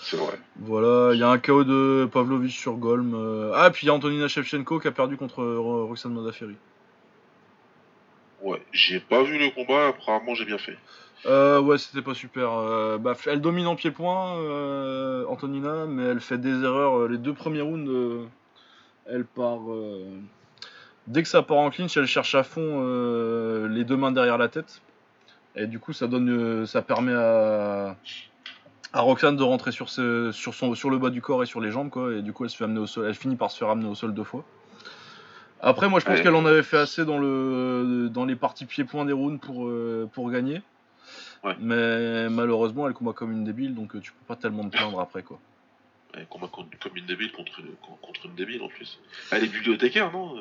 C'est 0.00 0.16
vrai. 0.16 0.36
Voilà, 0.56 1.14
il 1.14 1.20
y 1.20 1.22
a 1.22 1.28
un 1.30 1.38
KO 1.38 1.62
de 1.62 2.08
Pavlovich 2.12 2.58
sur 2.58 2.74
Golm. 2.74 3.14
euh, 3.14 3.52
Ah, 3.54 3.70
puis 3.70 3.86
il 3.86 3.86
y 3.86 3.90
a 3.90 3.94
Antonina 3.94 4.26
Shevchenko 4.26 4.80
qui 4.80 4.88
a 4.88 4.92
perdu 4.92 5.16
contre 5.16 5.42
euh, 5.42 5.58
Ro- 5.60 5.86
Roxane 5.86 6.12
Modafferi. 6.12 6.56
Ouais, 8.42 8.60
j'ai 8.72 8.98
pas 8.98 9.22
vu 9.22 9.38
le 9.38 9.50
combat, 9.50 9.88
apparemment 9.88 10.34
j'ai 10.34 10.44
bien 10.44 10.58
fait. 10.58 10.76
Euh, 11.26 11.60
ouais, 11.60 11.78
c'était 11.78 12.02
pas 12.02 12.14
super. 12.14 12.50
Euh, 12.52 12.98
bah, 12.98 13.14
elle 13.26 13.40
domine 13.40 13.68
en 13.68 13.76
pied-point, 13.76 14.36
euh, 14.38 15.24
Antonina, 15.28 15.86
mais 15.86 16.02
elle 16.02 16.20
fait 16.20 16.38
des 16.38 16.62
erreurs. 16.64 17.06
Les 17.06 17.16
deux 17.18 17.32
premiers 17.32 17.62
rounds, 17.62 18.26
elle 19.06 19.24
part. 19.24 19.60
Dès 21.06 21.22
que 21.22 21.28
ça 21.28 21.42
part 21.42 21.58
en 21.58 21.70
clinch, 21.70 21.96
elle 21.96 22.06
cherche 22.06 22.34
à 22.34 22.42
fond 22.42 22.80
euh, 22.82 23.68
les 23.68 23.84
deux 23.84 23.96
mains 23.96 24.12
derrière 24.12 24.38
la 24.38 24.48
tête. 24.48 24.80
Et 25.56 25.66
du 25.66 25.78
coup, 25.78 25.92
ça 25.92 26.06
donne, 26.06 26.30
euh, 26.30 26.66
ça 26.66 26.82
permet 26.82 27.12
à, 27.14 27.94
à 28.92 29.00
Roxane 29.00 29.36
de 29.36 29.42
rentrer 29.42 29.70
sur, 29.70 29.88
ce- 29.90 30.32
sur, 30.32 30.54
son, 30.54 30.74
sur 30.74 30.90
le 30.90 30.98
bas 30.98 31.10
du 31.10 31.20
corps 31.20 31.42
et 31.42 31.46
sur 31.46 31.60
les 31.60 31.70
jambes, 31.70 31.90
quoi. 31.90 32.12
Et 32.14 32.22
du 32.22 32.32
coup, 32.32 32.44
elle 32.44 32.50
se 32.50 32.56
fait 32.56 32.64
amener 32.64 32.80
au 32.80 32.86
sol. 32.86 33.06
Elle 33.06 33.14
finit 33.14 33.36
par 33.36 33.50
se 33.50 33.58
faire 33.58 33.68
amener 33.68 33.88
au 33.88 33.94
sol 33.94 34.14
deux 34.14 34.24
fois. 34.24 34.44
Après, 35.60 35.88
moi, 35.88 36.00
je 36.00 36.04
pense 36.06 36.20
qu'elle 36.20 36.34
en 36.34 36.44
avait 36.46 36.62
fait 36.62 36.76
assez 36.78 37.04
dans 37.04 37.18
le 37.18 38.08
dans 38.12 38.24
les 38.26 38.36
parties 38.36 38.66
pieds-points 38.66 39.04
des 39.06 39.12
rounds 39.14 39.40
pour 39.40 39.66
euh, 39.66 40.08
pour 40.12 40.30
gagner. 40.30 40.60
Ouais. 41.42 41.54
Mais 41.60 42.28
malheureusement, 42.30 42.86
elle 42.88 42.94
combat 42.94 43.12
comme 43.12 43.30
une 43.32 43.44
débile, 43.44 43.74
donc 43.74 43.98
tu 44.00 44.12
peux 44.12 44.24
pas 44.26 44.36
tellement 44.36 44.64
te 44.68 44.76
plaindre 44.76 45.00
après, 45.00 45.22
quoi. 45.22 45.38
Elle 46.14 46.26
combat 46.26 46.48
comme 46.48 46.66
une 46.96 47.06
débile 47.06 47.32
contre, 47.32 47.60
con- 47.82 47.96
contre 48.02 48.26
une 48.26 48.34
débile 48.34 48.62
en 48.62 48.68
plus. 48.68 48.98
Elle 49.30 49.44
est 49.44 49.48
bibliothécaire, 49.48 50.12
non 50.12 50.34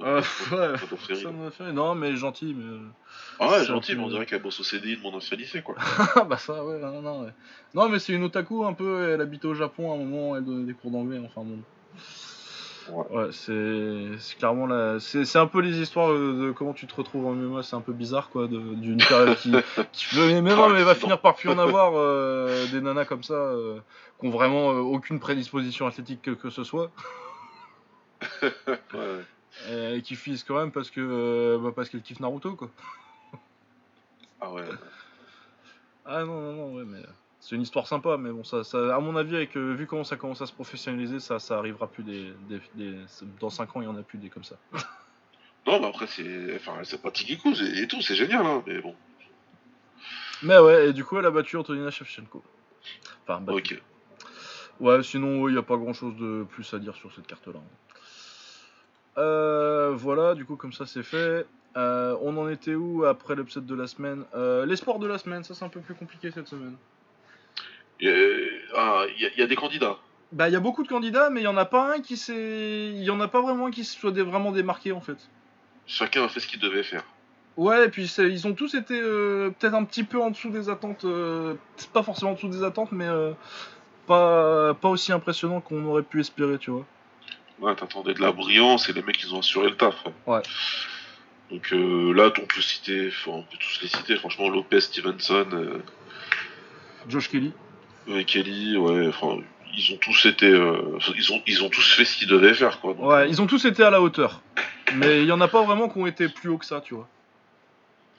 euh, 0.00 0.22
Euh, 0.52 0.72
ouais. 0.72 1.14
Ça 1.16 1.30
m'a 1.30 1.50
fait- 1.50 1.72
Non, 1.72 1.94
mais 1.94 2.16
gentil, 2.16 2.54
mais. 2.56 2.78
Ah 3.38 3.50
ouais, 3.50 3.64
gentil, 3.64 3.94
mais 3.96 4.02
on 4.02 4.08
dirait 4.08 4.26
qu'elle 4.26 4.42
bosse 4.42 4.60
au 4.60 4.64
CDI 4.64 4.96
de 4.96 5.02
mon 5.02 5.12
ancien 5.14 5.36
lycée, 5.36 5.62
quoi. 5.62 5.74
Ah 5.78 6.24
bah 6.28 6.38
ça, 6.38 6.64
ouais, 6.64 6.78
non, 6.78 7.02
non, 7.02 7.22
ouais. 7.24 7.32
Non, 7.74 7.88
mais 7.88 7.98
c'est 7.98 8.12
une 8.12 8.24
otaku 8.24 8.64
un 8.64 8.72
peu, 8.72 9.10
elle 9.10 9.20
habitait 9.20 9.46
au 9.46 9.54
Japon 9.54 9.92
à 9.92 9.94
un 9.94 9.98
moment, 9.98 10.36
elle 10.36 10.44
donnait 10.44 10.64
des 10.64 10.74
cours 10.74 10.90
d'anglais, 10.90 11.20
enfin 11.24 11.42
bon. 11.42 11.58
Ouais. 12.88 13.28
c'est 13.30 14.18
c'est 14.18 14.36
clairement 14.38 14.66
la. 14.66 14.98
C'est 14.98 15.36
un 15.36 15.46
peu 15.46 15.60
les 15.60 15.78
histoires 15.80 16.08
de, 16.08 16.52
comment 16.56 16.72
tu 16.72 16.86
te 16.88 16.94
retrouves 16.94 17.26
en 17.26 17.34
MMA, 17.34 17.62
c'est 17.62 17.76
un 17.76 17.80
peu 17.82 17.92
bizarre 17.92 18.30
quoi, 18.30 18.48
d'une 18.48 18.96
période 18.96 19.36
qui. 19.36 19.52
qui 19.92 20.06
mais, 20.16 20.40
mais 20.42 20.56
non, 20.56 20.70
mais 20.70 20.82
va 20.82 20.94
finir 20.96 21.20
par 21.20 21.36
plus 21.36 21.50
en 21.50 21.58
avoir 21.58 21.92
euh, 21.94 22.66
des 22.68 22.80
nanas 22.80 23.04
comme 23.04 23.22
ça, 23.22 23.34
euh, 23.34 23.78
qui 24.18 24.26
ont 24.26 24.30
vraiment 24.30 24.72
euh, 24.72 24.78
aucune 24.78 25.20
prédisposition 25.20 25.86
athlétique 25.86 26.22
que, 26.22 26.30
que 26.32 26.50
ce 26.50 26.64
soit, 26.64 26.90
Ouais, 28.42 29.20
ouais. 29.66 29.72
euh, 29.72 29.96
et 29.96 30.02
qui 30.02 30.16
finissent 30.16 30.44
quand 30.44 30.56
même 30.58 30.72
parce 30.72 30.90
que 30.90 31.00
euh, 31.00 31.58
bah, 31.58 31.72
parce 31.74 31.88
qu'elles 31.88 32.02
kiffent 32.02 32.20
Naruto 32.20 32.54
quoi. 32.56 32.70
Ah 34.40 34.52
ouais. 34.52 34.64
Ah 36.06 36.24
non, 36.24 36.40
non, 36.40 36.52
non, 36.54 36.74
ouais, 36.76 36.84
mais 36.86 37.02
c'est 37.40 37.56
une 37.56 37.62
histoire 37.62 37.86
sympa, 37.86 38.16
mais 38.16 38.30
bon, 38.30 38.42
ça, 38.42 38.64
ça 38.64 38.96
à 38.96 39.00
mon 39.00 39.14
avis, 39.16 39.36
avec, 39.36 39.56
euh, 39.56 39.74
vu 39.74 39.86
comment 39.86 40.04
ça 40.04 40.16
commence 40.16 40.40
à 40.42 40.46
se 40.46 40.52
professionnaliser, 40.52 41.20
ça, 41.20 41.38
ça 41.38 41.58
arrivera 41.58 41.86
plus 41.88 42.02
des, 42.02 42.32
des, 42.48 42.60
des- 42.74 42.96
Dans 43.38 43.50
5 43.50 43.76
ans, 43.76 43.82
il 43.82 43.84
y 43.84 43.88
en 43.88 43.96
a 43.96 44.02
plus 44.02 44.18
des 44.18 44.28
comme 44.30 44.44
ça. 44.44 44.56
Non, 45.66 45.78
mais 45.78 45.88
après, 45.88 46.06
c'est. 46.06 46.56
Enfin, 46.56 46.82
s'est 46.84 46.96
pratiquée 46.96 47.36
coup 47.36 47.52
et 47.52 47.86
tout, 47.86 48.00
c'est 48.00 48.14
génial, 48.16 48.46
hein, 48.46 48.62
mais 48.66 48.80
bon. 48.80 48.94
Mais 50.42 50.58
ouais, 50.58 50.88
et 50.88 50.92
du 50.94 51.04
coup, 51.04 51.18
elle 51.18 51.26
a 51.26 51.30
battu 51.30 51.58
Antonina 51.58 51.90
Shevchenko. 51.90 52.42
Enfin, 53.24 53.42
battu. 53.42 53.74
Ok. 53.74 53.82
Ouais, 54.80 55.02
sinon, 55.02 55.48
il 55.48 55.52
n'y 55.52 55.58
a 55.58 55.62
pas 55.62 55.76
grand 55.76 55.92
chose 55.92 56.16
de 56.16 56.46
plus 56.48 56.72
à 56.72 56.78
dire 56.78 56.94
sur 56.94 57.12
cette 57.12 57.26
carte-là. 57.26 57.60
Euh, 59.20 59.92
voilà, 59.94 60.34
du 60.34 60.44
coup, 60.44 60.56
comme 60.56 60.72
ça, 60.72 60.86
c'est 60.86 61.02
fait. 61.02 61.46
Euh, 61.76 62.16
on 62.22 62.36
en 62.36 62.48
était 62.48 62.74
où 62.74 63.04
après 63.04 63.36
l'upset 63.36 63.60
de 63.60 63.74
la 63.76 63.86
semaine 63.86 64.24
euh, 64.34 64.66
Les 64.66 64.74
sports 64.74 64.98
de 64.98 65.06
la 65.06 65.18
semaine, 65.18 65.44
ça, 65.44 65.54
c'est 65.54 65.64
un 65.64 65.68
peu 65.68 65.80
plus 65.80 65.94
compliqué 65.94 66.30
cette 66.32 66.48
semaine. 66.48 66.74
Il 68.00 68.08
y 68.08 68.12
a- 68.12 68.76
ah, 68.76 69.04
y, 69.16 69.38
y 69.38 69.42
a 69.42 69.46
des 69.46 69.56
candidats. 69.56 69.96
Bah, 70.32 70.48
il 70.48 70.52
y 70.52 70.56
a 70.56 70.60
beaucoup 70.60 70.82
de 70.82 70.88
candidats, 70.88 71.28
mais 71.30 71.40
il 71.40 71.44
y 71.44 71.48
en 71.48 71.56
a 71.56 71.64
pas 71.66 71.94
un 71.94 72.00
qui 72.00 72.16
s'est. 72.16 72.88
Il 72.94 73.02
y 73.02 73.10
en 73.10 73.20
a 73.20 73.28
pas 73.28 73.40
vraiment 73.42 73.66
un 73.66 73.70
qui 73.70 73.84
se 73.84 73.98
soit 73.98 74.10
dé- 74.12 74.22
vraiment 74.22 74.52
démarqué 74.52 74.92
en 74.92 75.00
fait. 75.00 75.18
Chacun 75.86 76.24
a 76.24 76.28
fait 76.28 76.40
ce 76.40 76.46
qu'il 76.46 76.60
devait 76.60 76.82
faire. 76.84 77.04
Ouais, 77.56 77.86
et 77.86 77.88
puis 77.88 78.04
ils 78.18 78.46
ont 78.46 78.54
tous 78.54 78.74
été 78.74 78.98
euh, 79.00 79.50
peut-être 79.50 79.74
un 79.74 79.84
petit 79.84 80.04
peu 80.04 80.20
en 80.20 80.30
dessous 80.30 80.50
des 80.50 80.68
attentes. 80.70 81.04
euh, 81.04 81.54
pas 81.92 82.02
forcément 82.02 82.30
en 82.30 82.34
dessous 82.34 82.48
des 82.48 82.62
attentes, 82.62 82.92
mais 82.92 83.08
euh, 83.08 83.32
pas, 84.06 84.72
pas 84.74 84.88
aussi 84.88 85.12
impressionnant 85.12 85.60
qu'on 85.60 85.84
aurait 85.84 86.04
pu 86.04 86.20
espérer, 86.20 86.58
tu 86.58 86.70
vois. 86.70 86.86
Ouais, 87.60 87.74
t'attendais 87.74 88.14
de 88.14 88.20
la 88.22 88.32
brillance 88.32 88.88
et 88.88 88.92
les 88.92 89.02
mecs, 89.02 89.22
ils 89.22 89.34
ont 89.34 89.40
assuré 89.40 89.68
le 89.68 89.76
taf. 89.76 89.94
hein. 90.06 90.12
Ouais. 90.26 90.42
Donc 91.50 91.72
euh, 91.72 92.12
là, 92.14 92.32
on 92.40 92.46
peut 92.46 92.60
citer, 92.60 93.08
enfin, 93.08 93.32
on 93.38 93.42
peut 93.42 93.58
tous 93.58 93.80
les 93.82 93.88
citer, 93.88 94.16
franchement, 94.16 94.48
Lopez, 94.48 94.80
Stevenson, 94.80 95.46
euh, 95.52 95.82
Josh 97.08 97.28
Kelly. 97.28 97.52
Kelly, 98.26 98.76
ouais, 98.76 99.08
enfin, 99.08 99.38
ils 99.76 99.92
ont 99.92 99.98
tous 99.98 100.26
été, 100.26 100.46
euh, 100.46 100.98
ils 101.16 101.32
ont, 101.32 101.42
ils 101.46 101.62
ont 101.62 101.68
tous 101.68 101.92
fait 101.94 102.04
ce 102.04 102.16
qu'ils 102.16 102.28
devaient 102.28 102.54
faire, 102.54 102.80
quoi. 102.80 102.94
Donc, 102.94 103.04
Ouais, 103.06 103.28
ils 103.28 103.40
ont 103.42 103.46
tous 103.46 103.64
été 103.66 103.82
à 103.82 103.90
la 103.90 104.00
hauteur. 104.00 104.42
Mais 104.94 105.20
il 105.22 105.26
y 105.26 105.32
en 105.32 105.40
a 105.40 105.48
pas 105.48 105.62
vraiment 105.62 105.88
qui 105.88 105.98
ont 105.98 106.06
été 106.06 106.28
plus 106.28 106.48
haut 106.48 106.58
que 106.58 106.64
ça, 106.66 106.80
tu 106.80 106.94
vois. 106.94 107.08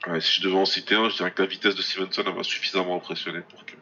ouais, 0.06 0.20
si 0.20 0.40
je 0.40 0.46
devais 0.46 0.56
en 0.56 0.64
citer 0.64 0.94
un, 0.94 1.08
je 1.08 1.16
dirais 1.16 1.30
que 1.30 1.42
la 1.42 1.48
vitesse 1.48 1.74
de 1.74 1.82
Stevenson, 1.82 2.22
elle 2.26 2.34
m'a 2.34 2.42
suffisamment 2.42 2.96
impressionné 2.96 3.40
pour 3.50 3.64
que, 3.66 3.72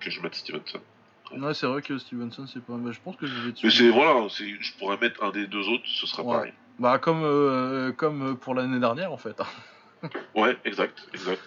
que 0.00 0.10
je 0.10 0.20
mette 0.20 0.34
Stevenson. 0.34 0.80
Ouais, 1.36 1.54
c'est 1.54 1.66
vrai 1.66 1.82
que 1.82 1.98
Stevenson, 1.98 2.46
c'est 2.46 2.64
pas. 2.64 2.74
bah, 2.76 2.90
je 2.92 3.00
pense 3.00 3.16
que 3.16 3.26
je 3.26 3.32
vais 3.34 3.52
dessus. 3.52 3.66
Mais 3.66 3.72
c'est, 3.72 3.90
voilà, 3.90 4.26
c'est, 4.30 4.48
je 4.60 4.72
pourrais 4.78 4.96
mettre 4.98 5.22
un 5.22 5.30
des 5.30 5.46
deux 5.46 5.68
autres, 5.68 5.84
ce 5.86 6.20
Ouais. 6.22 6.24
pareil. 6.36 6.52
Bah, 6.78 6.98
comme, 6.98 7.22
euh, 7.24 7.92
comme 7.92 8.36
pour 8.38 8.54
l'année 8.54 8.78
dernière, 8.80 9.12
en 9.12 9.18
fait. 9.18 9.36
Ouais, 10.36 10.56
exact, 10.64 10.96
exact. 11.12 11.40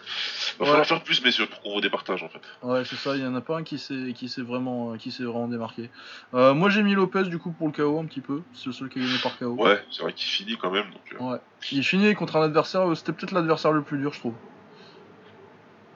Va 0.59 0.65
Ouais. 0.65 0.69
falloir 0.71 0.85
faire 0.85 1.03
plus, 1.03 1.23
messieurs, 1.23 1.45
pour 1.45 1.61
qu'on 1.61 1.73
vous 1.75 1.79
départage, 1.79 2.21
en 2.21 2.27
fait. 2.27 2.41
Ouais, 2.61 2.83
c'est 2.83 2.97
ça, 2.97 3.15
il 3.15 3.21
y 3.23 3.25
en 3.25 3.33
a 3.33 3.39
pas 3.39 3.57
un 3.57 3.63
qui 3.63 3.79
s'est 3.79 4.11
qui 4.13 4.27
s'est 4.27 4.41
vraiment 4.41 4.97
qui 4.97 5.09
s'est 5.11 5.23
vraiment 5.23 5.47
démarqué. 5.47 5.89
Euh, 6.33 6.53
moi 6.53 6.69
j'ai 6.69 6.83
mis 6.83 6.93
Lopez 6.93 7.23
du 7.23 7.37
coup 7.39 7.51
pour 7.53 7.67
le 7.67 7.71
KO 7.73 7.97
un 7.99 8.05
petit 8.05 8.19
peu, 8.19 8.41
c'est 8.53 8.65
le 8.65 8.73
seul 8.73 8.89
qui 8.89 8.99
a 8.99 9.03
gagné 9.03 9.17
par 9.19 9.37
KO. 9.37 9.51
Ouais, 9.55 9.81
c'est 9.89 10.03
vrai 10.03 10.11
qu'il 10.11 10.27
finit 10.29 10.57
quand 10.57 10.69
même, 10.71 10.89
donc... 10.91 11.01
euh, 11.13 11.23
Ouais. 11.23 11.37
Il 11.71 11.83
finit 11.85 12.13
contre 12.13 12.35
un 12.35 12.41
adversaire, 12.41 12.89
euh, 12.91 12.95
c'était 12.95 13.13
peut-être 13.13 13.31
l'adversaire 13.31 13.71
le 13.71 13.83
plus 13.83 13.97
dur, 13.99 14.11
je 14.11 14.19
trouve. 14.19 14.33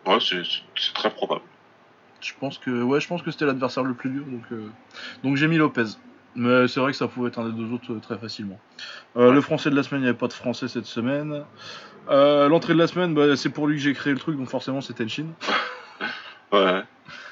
Ouais, 0.06 0.20
c'est 0.22 0.44
très 0.94 1.10
probable. 1.12 1.42
Je 2.26 2.34
pense 2.40 2.58
que 2.58 2.82
ouais, 2.82 3.00
je 3.00 3.08
pense 3.08 3.22
que 3.22 3.30
c'était 3.30 3.46
l'adversaire 3.46 3.84
le 3.84 3.94
plus 3.94 4.10
dur 4.10 4.26
donc 4.26 4.42
euh, 4.52 4.68
donc 5.24 5.36
j'ai 5.38 5.48
mis 5.48 5.58
Lopez. 5.58 5.86
Mais 6.38 6.68
c'est 6.68 6.82
vrai 6.82 6.92
que 6.92 6.98
ça 6.98 7.08
pouvait 7.08 7.30
être 7.30 7.40
un 7.40 7.48
des 7.48 7.56
deux 7.56 7.72
autres 7.72 7.94
euh, 7.94 8.00
très 8.00 8.18
facilement. 8.18 8.60
Euh, 9.16 9.32
Le 9.32 9.40
français 9.40 9.70
de 9.70 9.76
la 9.76 9.84
semaine, 9.84 10.02
il 10.02 10.04
n'y 10.04 10.10
avait 10.10 10.18
pas 10.18 10.28
de 10.28 10.34
français 10.34 10.68
cette 10.68 10.86
semaine. 10.86 11.46
L'entrée 12.10 12.74
de 12.74 12.80
la 12.80 12.88
semaine, 12.88 13.14
bah, 13.14 13.38
c'est 13.38 13.50
pour 13.50 13.68
lui 13.68 13.78
que 13.78 13.82
j'ai 13.82 13.94
créé 13.94 14.12
le 14.12 14.20
truc, 14.20 14.36
donc 14.38 14.50
forcément 14.50 14.82
c'est 14.82 14.94
Tenshin. 14.94 15.28
Ouais. 16.52 16.84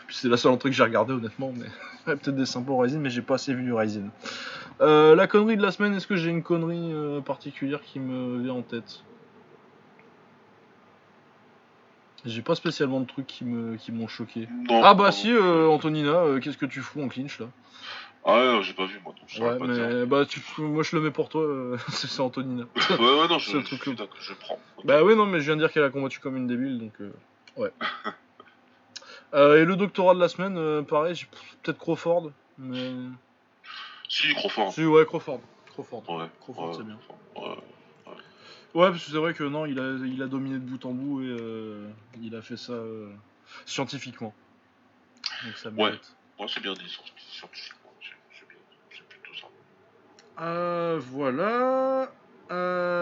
Puis 0.07 0.17
c'est 0.17 0.27
la 0.27 0.37
seule 0.37 0.51
entrée 0.51 0.69
que 0.69 0.75
j'ai 0.75 0.83
regardée 0.83 1.13
honnêtement, 1.13 1.53
mais 1.55 1.67
peut-être 2.05 2.35
des 2.35 2.45
sympas 2.45 2.73
au 2.73 2.79
Ryzen, 2.79 2.99
mais 2.99 3.09
j'ai 3.09 3.21
pas 3.21 3.35
assez 3.35 3.53
vu 3.53 3.63
du 3.63 3.71
Ryzen. 3.71 4.09
Euh, 4.81 5.15
la 5.15 5.27
connerie 5.27 5.55
de 5.55 5.61
la 5.61 5.71
semaine, 5.71 5.93
est-ce 5.93 6.07
que 6.07 6.15
j'ai 6.15 6.29
une 6.29 6.43
connerie 6.43 6.93
particulière 7.23 7.81
qui 7.81 7.99
me 7.99 8.41
vient 8.41 8.53
en 8.53 8.63
tête? 8.63 9.03
J'ai 12.25 12.41
pas 12.41 12.55
spécialement 12.55 13.01
de 13.01 13.05
trucs 13.05 13.27
qui 13.27 13.43
me 13.43 13.75
qui 13.75 13.91
m'ont 13.91 14.07
choqué. 14.07 14.47
Non, 14.69 14.81
Ah 14.83 14.93
bah 14.93 15.05
non, 15.05 15.11
si, 15.11 15.31
euh, 15.31 15.67
Antonina, 15.67 16.11
euh, 16.11 16.39
qu'est-ce 16.39 16.57
que 16.57 16.65
tu 16.65 16.81
fous 16.81 17.01
en 17.01 17.09
clinch 17.09 17.39
là? 17.39 17.47
Ah 18.25 18.37
ouais, 18.57 18.63
j'ai 18.63 18.73
pas 18.73 18.85
vu, 18.85 18.99
moi, 19.03 19.13
donc 19.19 19.27
je 19.27 19.43
Ouais, 19.43 19.57
pas 19.59 19.67
dire. 19.67 19.87
mais 19.89 20.05
bah 20.05 20.25
tu, 20.25 20.41
moi 20.59 20.83
je 20.83 20.95
le 20.95 21.01
mets 21.01 21.11
pour 21.11 21.27
toi, 21.27 21.41
euh, 21.41 21.77
c'est 21.89 22.19
Antonina. 22.21 22.63
Ouais, 22.91 22.97
ouais, 22.97 23.27
non, 23.27 23.39
je, 23.39 23.51
le 23.57 23.61
je, 23.61 23.65
truc 23.65 23.81
suis 23.81 23.95
d'accord, 23.95 24.15
je 24.21 24.33
prends. 24.33 24.57
Bah 24.85 25.03
oui, 25.03 25.15
non, 25.17 25.25
mais 25.25 25.39
je 25.39 25.45
viens 25.45 25.55
de 25.57 25.61
dire 25.61 25.71
qu'elle 25.71 25.83
a 25.83 25.89
combattu 25.89 26.19
comme 26.19 26.37
une 26.37 26.47
débile, 26.47 26.79
donc 26.79 26.93
euh, 27.01 27.13
ouais. 27.57 27.71
Et 29.33 29.65
le 29.65 29.75
doctorat 29.75 30.13
de 30.13 30.19
la 30.19 30.29
semaine, 30.29 30.85
pareil, 30.85 31.15
j'ai- 31.15 31.25
peut-être 31.63 31.79
Crawford, 31.79 32.31
mais... 32.59 32.91
Si, 34.07 34.31
Crawford. 34.35 34.71
Si, 34.71 34.85
ouais, 34.85 35.05
Crawford. 35.05 35.41
Crawford. 35.71 36.03
Ouais, 36.07 36.25
Crawford, 36.39 36.67
ouais, 36.69 36.73
c'est 36.77 36.83
bien. 36.85 36.99
ouais. 37.35 37.55
Ouais, 38.73 38.89
parce 38.89 39.05
que 39.05 39.11
c'est 39.11 39.17
vrai 39.17 39.33
que 39.35 39.43
non, 39.43 39.67
il 39.67 39.79
a, 39.79 39.95
il 40.03 40.21
a 40.23 40.27
dominé 40.27 40.55
de 40.55 40.65
bout 40.65 40.83
en 40.85 40.93
bout 40.93 41.21
et 41.21 41.27
euh, 41.27 41.87
il 42.21 42.35
a 42.35 42.41
fait 42.41 42.57
ça 42.57 42.73
euh, 42.73 43.11
scientifiquement. 43.65 44.33
Donc 45.45 45.57
ça 45.57 45.69
Ouais. 45.69 45.99
Moi, 46.39 46.47
c'est 46.47 46.61
bien 46.61 46.73
dit, 46.73 46.89
scientifiquement. 47.17 47.91
C'est 48.89 49.07
plutôt 49.07 49.35
ça. 49.39 49.47
Euh, 50.41 50.99
voilà. 50.99 52.09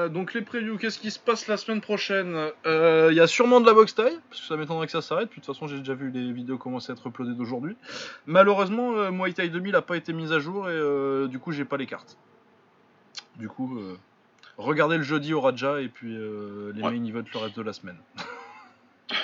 Donc 0.10 0.34
les 0.34 0.42
previews, 0.42 0.78
qu'est-ce 0.78 1.00
qui 1.00 1.12
se 1.12 1.20
passe 1.20 1.48
la 1.48 1.56
semaine 1.56 1.80
prochaine? 1.80 2.52
Il 2.66 3.14
y 3.14 3.20
a 3.22 3.28
sûrement 3.28 3.62
de 3.62 3.66
la 3.66 3.74
box 3.74 3.96
taille, 3.96 4.20
parce 4.30 4.42
que 4.42 4.48
ça 4.48 4.58
m'étonnerait 4.58 4.88
que 4.88 4.92
ça 4.92 5.02
s'arrête. 5.02 5.30
Puis 5.30 5.40
de 5.40 5.46
toute 5.46 5.56
façon, 5.56 5.68
j'ai 5.68 5.78
déjà 5.80 5.94
vu 5.94 6.12
les 6.12 6.34
vidéos 6.34 6.58
commencer 6.58 6.92
à 6.92 6.96
être 6.96 7.08
uploadées 7.08 7.34
d'aujourd'hui. 7.34 7.78
Malheureusement, 8.26 9.10
Muay 9.12 9.32
Thai 9.32 9.48
2000 9.48 9.72
n'a 9.72 9.82
pas 9.82 9.96
été 9.96 10.12
mise 10.12 10.34
à 10.34 10.40
jour 10.40 10.70
et 10.70 11.28
du 11.30 11.40
coup, 11.40 11.54
j'ai 11.54 11.64
pas 11.64 11.78
les 11.78 11.88
cartes. 11.88 12.18
Du 13.38 13.48
coup, 13.48 13.80
regardez 14.58 14.98
le 14.98 15.04
jeudi 15.04 15.34
au 15.34 15.42
Raja 15.42 15.82
et 15.82 15.88
puis 15.88 16.16
euh, 16.16 16.72
les 16.76 16.82
Ouais. 16.84 16.92
main 16.92 17.04
events 17.06 17.26
le 17.34 17.40
reste 17.40 17.58
de 17.58 17.62
la 17.64 17.74
semaine. 17.74 17.98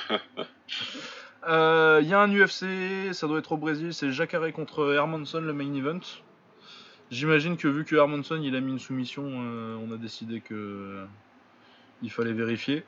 Euh, 1.48 1.99
Il 2.04 2.10
y 2.10 2.14
a 2.14 2.20
un 2.20 2.30
UFC, 2.34 2.66
ça 3.14 3.26
doit 3.28 3.40
être 3.40 3.54
au 3.54 3.58
Brésil, 3.58 3.94
c'est 3.94 4.12
Jacare 4.12 4.52
contre 4.52 4.94
Hermanson 4.94 5.40
le 5.40 5.54
main 5.54 5.74
event. 5.76 5.99
J'imagine 7.10 7.56
que 7.56 7.70
vu 7.70 7.86
que 7.86 7.95
Hermanson 7.95 8.41
il 8.44 8.54
a 8.56 8.60
mis 8.60 8.72
une 8.74 8.80
soumission, 8.80 9.24
euh, 9.26 9.78
on 9.78 9.94
a 9.94 9.98
décidé 9.98 10.41
que 10.41 11.06
il 12.02 12.12
fallait 12.12 12.34
vérifier. 12.34 12.84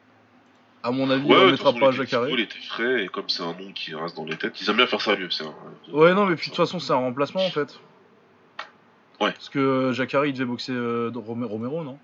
À 0.83 0.91
mon 0.91 1.09
avis, 1.09 1.25
Ouais, 1.25 1.37
on 1.37 1.45
de 1.47 1.51
mettra 1.51 1.71
pas 1.73 1.91
le 1.91 2.31
il 2.31 2.39
était 2.41 2.59
frais, 2.59 3.05
et 3.05 3.07
comme 3.07 3.29
c'est 3.29 3.43
un 3.43 3.53
nom 3.53 3.71
qui 3.73 3.95
reste 3.95 4.15
dans 4.17 4.25
les 4.25 4.37
têtes, 4.37 4.59
ils 4.61 4.69
aiment 4.69 4.77
bien 4.77 4.87
faire 4.87 5.01
ça 5.01 5.11
à 5.11 5.15
l'UFC. 5.15 5.41
Hein. 5.43 5.53
Ouais, 5.93 6.13
non, 6.13 6.25
mais 6.25 6.35
puis 6.35 6.49
de 6.49 6.55
toute 6.55 6.57
façon, 6.57 6.79
c'est 6.79 6.91
un 6.93 6.97
remplacement 6.97 7.45
en 7.45 7.49
fait. 7.49 7.79
Ouais. 9.21 9.31
Parce 9.31 9.49
que 9.49 9.91
Jacare 9.93 10.25
il 10.25 10.33
devait 10.33 10.45
boxer 10.45 10.71
euh, 10.73 11.11
Rome- 11.15 11.45
Romero, 11.45 11.83
non? 11.83 11.97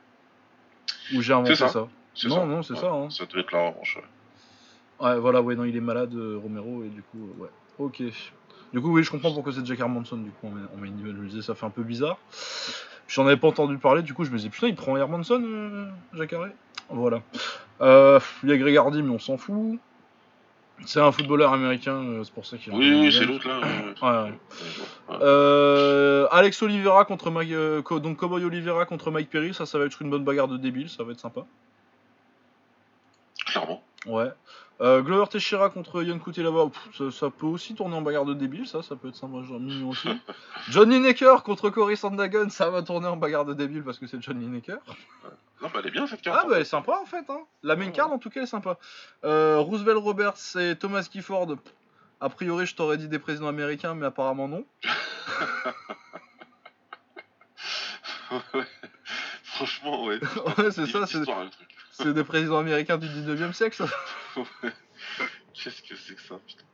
Ou 1.16 1.22
j'ai 1.22 1.34
inventé 1.34 1.56
ça, 1.56 1.68
ça. 1.70 1.88
C'est 2.14 2.28
Non, 2.28 2.36
ça. 2.38 2.45
non, 2.45 2.64
c'est 2.64 2.74
Ouais, 2.74 2.80
ça, 2.80 2.91
hein. 2.91 3.10
Ça 3.10 3.26
devait 3.26 3.41
être 3.41 3.52
la 3.52 3.70
revanche, 3.70 3.98
ouais. 3.98 5.06
Ouais, 5.06 5.20
voilà, 5.20 5.41
ouais, 5.41 5.56
non, 5.56 5.66
il 5.66 5.76
est 5.76 5.82
malade, 5.82 6.14
euh, 6.14 6.40
Romero, 6.41 6.84
et 6.84 6.90
du 6.90 7.02
coup, 7.02 7.18
euh, 7.40 7.44
ouais. 7.44 7.49
Ok. 7.80 8.02
Du 8.74 8.82
coup, 8.82 8.94
oui, 8.94 9.03
je 9.03 9.12
comprends 9.12 9.34
pourquoi 9.34 9.53
c'est 9.53 9.66
Jack 9.66 9.80
Hermanson, 9.80 10.18
du 10.18 10.30
coup, 10.32 10.48
on 10.48 10.78
met, 10.80 10.90
Je 11.03 11.12
me 11.12 11.28
disais, 11.28 11.41
ça 11.41 11.56
fait 11.56 11.66
un 11.66 11.70
peu 11.70 11.84
bizarre. 11.84 12.18
J'en 13.07 13.26
avais 13.28 13.38
pas 13.38 13.48
entendu 13.48 13.78
parler, 13.78 14.02
du 14.02 14.14
coup, 14.14 14.24
je 14.24 14.32
me 14.32 14.38
disais, 14.38 14.49
putain, 14.49 14.68
il 14.68 14.76
prend 14.76 14.95
Hermanson, 14.98 15.41
euh, 15.44 15.86
Jack 16.14 16.34
Harry 16.34 16.52
Voilà. 16.90 17.22
Euh, 17.82 18.20
il 18.44 18.49
y 18.49 18.53
a 18.53 18.57
Greg 18.57 18.76
Hardy, 18.78 19.03
mais 19.03 19.12
on 19.12 19.20
s'en 19.20 19.38
fout. 19.38 19.80
C'est 20.85 20.99
un 20.99 21.11
footballeur 21.11 21.53
américain, 21.53 21.95
euh, 21.95 22.23
c'est 22.23 22.34
pour 22.34 22.45
ça 22.45 22.57
qu'il 22.57 22.73
a 22.73 22.76
Oui, 22.76 22.93
oui, 22.93 23.11
c'est 23.11 23.26
l'autre 23.26 23.47
là. 23.47 23.61
euh, 23.64 23.93
Ouais, 24.02 24.30
ouais. 24.30 24.38
ouais. 25.10 25.18
Euh, 25.22 26.27
Alex 26.31 26.61
Oliveira 26.61 27.06
contre 27.06 27.31
Mike, 27.31 27.52
euh, 27.53 27.81
donc 27.99 28.18
Cowboy 28.18 28.43
Oliveira 28.43 28.85
contre 28.85 29.10
Mike 29.10 29.30
Perry, 29.30 29.53
ça, 29.53 29.65
ça 29.65 29.80
va 29.80 29.85
être 29.85 30.02
une 30.02 30.10
bonne 30.10 30.23
bagarre 30.26 30.47
de 30.49 30.57
débile, 30.57 30.89
ça 30.89 31.03
va 31.03 31.14
être 31.14 31.19
sympa. 31.19 31.45
Clairement. 33.45 33.81
Ouais. 34.06 34.30
Euh, 34.81 35.02
Glover 35.02 35.27
Teixeira 35.30 35.69
contre 35.69 36.03
Yann 36.03 36.19
Kutelava, 36.19 36.68
pff, 36.68 36.97
ça, 36.97 37.10
ça 37.11 37.30
peut 37.30 37.45
aussi 37.45 37.76
tourner 37.76 37.95
en 37.95 38.02
bagarre 38.02 38.26
de 38.26 38.34
débile, 38.34 38.68
ça, 38.68 38.84
ça 38.84 38.97
peut 38.97 39.07
être 39.07 39.15
sympa, 39.15 39.41
genre 39.43 39.60
mignon 39.60 39.89
aussi. 39.89 40.10
John 40.69 40.89
Lineker 40.89 41.43
contre 41.43 41.69
Cory 41.69 41.95
Sandhagen, 41.95 42.49
ça 42.49 42.69
va 42.69 42.84
tourner 42.84 43.07
en 43.07 43.15
bagarre 43.15 43.45
de 43.45 43.53
débile 43.53 43.84
parce 43.84 43.99
que 43.99 44.07
c'est 44.07 44.22
John 44.22 44.38
Lineker. 44.38 44.80
Non, 45.61 45.69
bah 45.73 45.80
elle 45.80 45.88
est 45.88 45.91
bien 45.91 46.06
cette 46.07 46.22
carte. 46.22 46.39
Ah 46.41 46.45
bah 46.47 46.56
elle 46.57 46.64
est 46.64 46.65
sympa 46.65 46.99
en 47.02 47.06
fait, 47.06 47.23
hein. 47.30 47.39
La 47.64 47.77
main 47.77 47.89
card 47.91 48.11
en 48.11 48.19
tout 48.19 48.30
cas 48.30 48.41
elle 48.41 48.43
est 48.43 48.47
sympa. 48.47 48.77
Euh, 49.23 49.60
Roosevelt 49.60 49.97
Roberts 49.97 50.57
et 50.60 50.76
Thomas 50.76 51.07
Gifford, 51.10 51.56
a 52.19 52.30
priori 52.30 52.65
je 52.65 52.76
t'aurais 52.76 52.97
dit 52.97 53.07
des 53.07 53.19
présidents 53.19 53.47
américains, 53.47 53.95
mais 53.95 54.07
apparemment 54.07 54.49
non. 54.49 54.65
Franchement, 59.56 60.03
ouais. 60.06 60.19
ouais 60.57 60.72
c'est 60.72 60.86
ça, 60.88 61.07
c'est 61.07 61.23
c'est 61.91 62.14
des 62.14 62.23
présidents 62.26 62.60
américains 62.60 62.98
du 62.98 63.07
19 63.07 63.49
e 63.49 63.53
siècle 63.53 63.76
ça. 63.76 63.86
Ouais. 64.36 64.72
Qu'est-ce 65.53 65.82
que 65.82 65.95
c'est 65.95 66.15
que 66.15 66.22
ça, 66.22 66.36
putain 66.45 66.65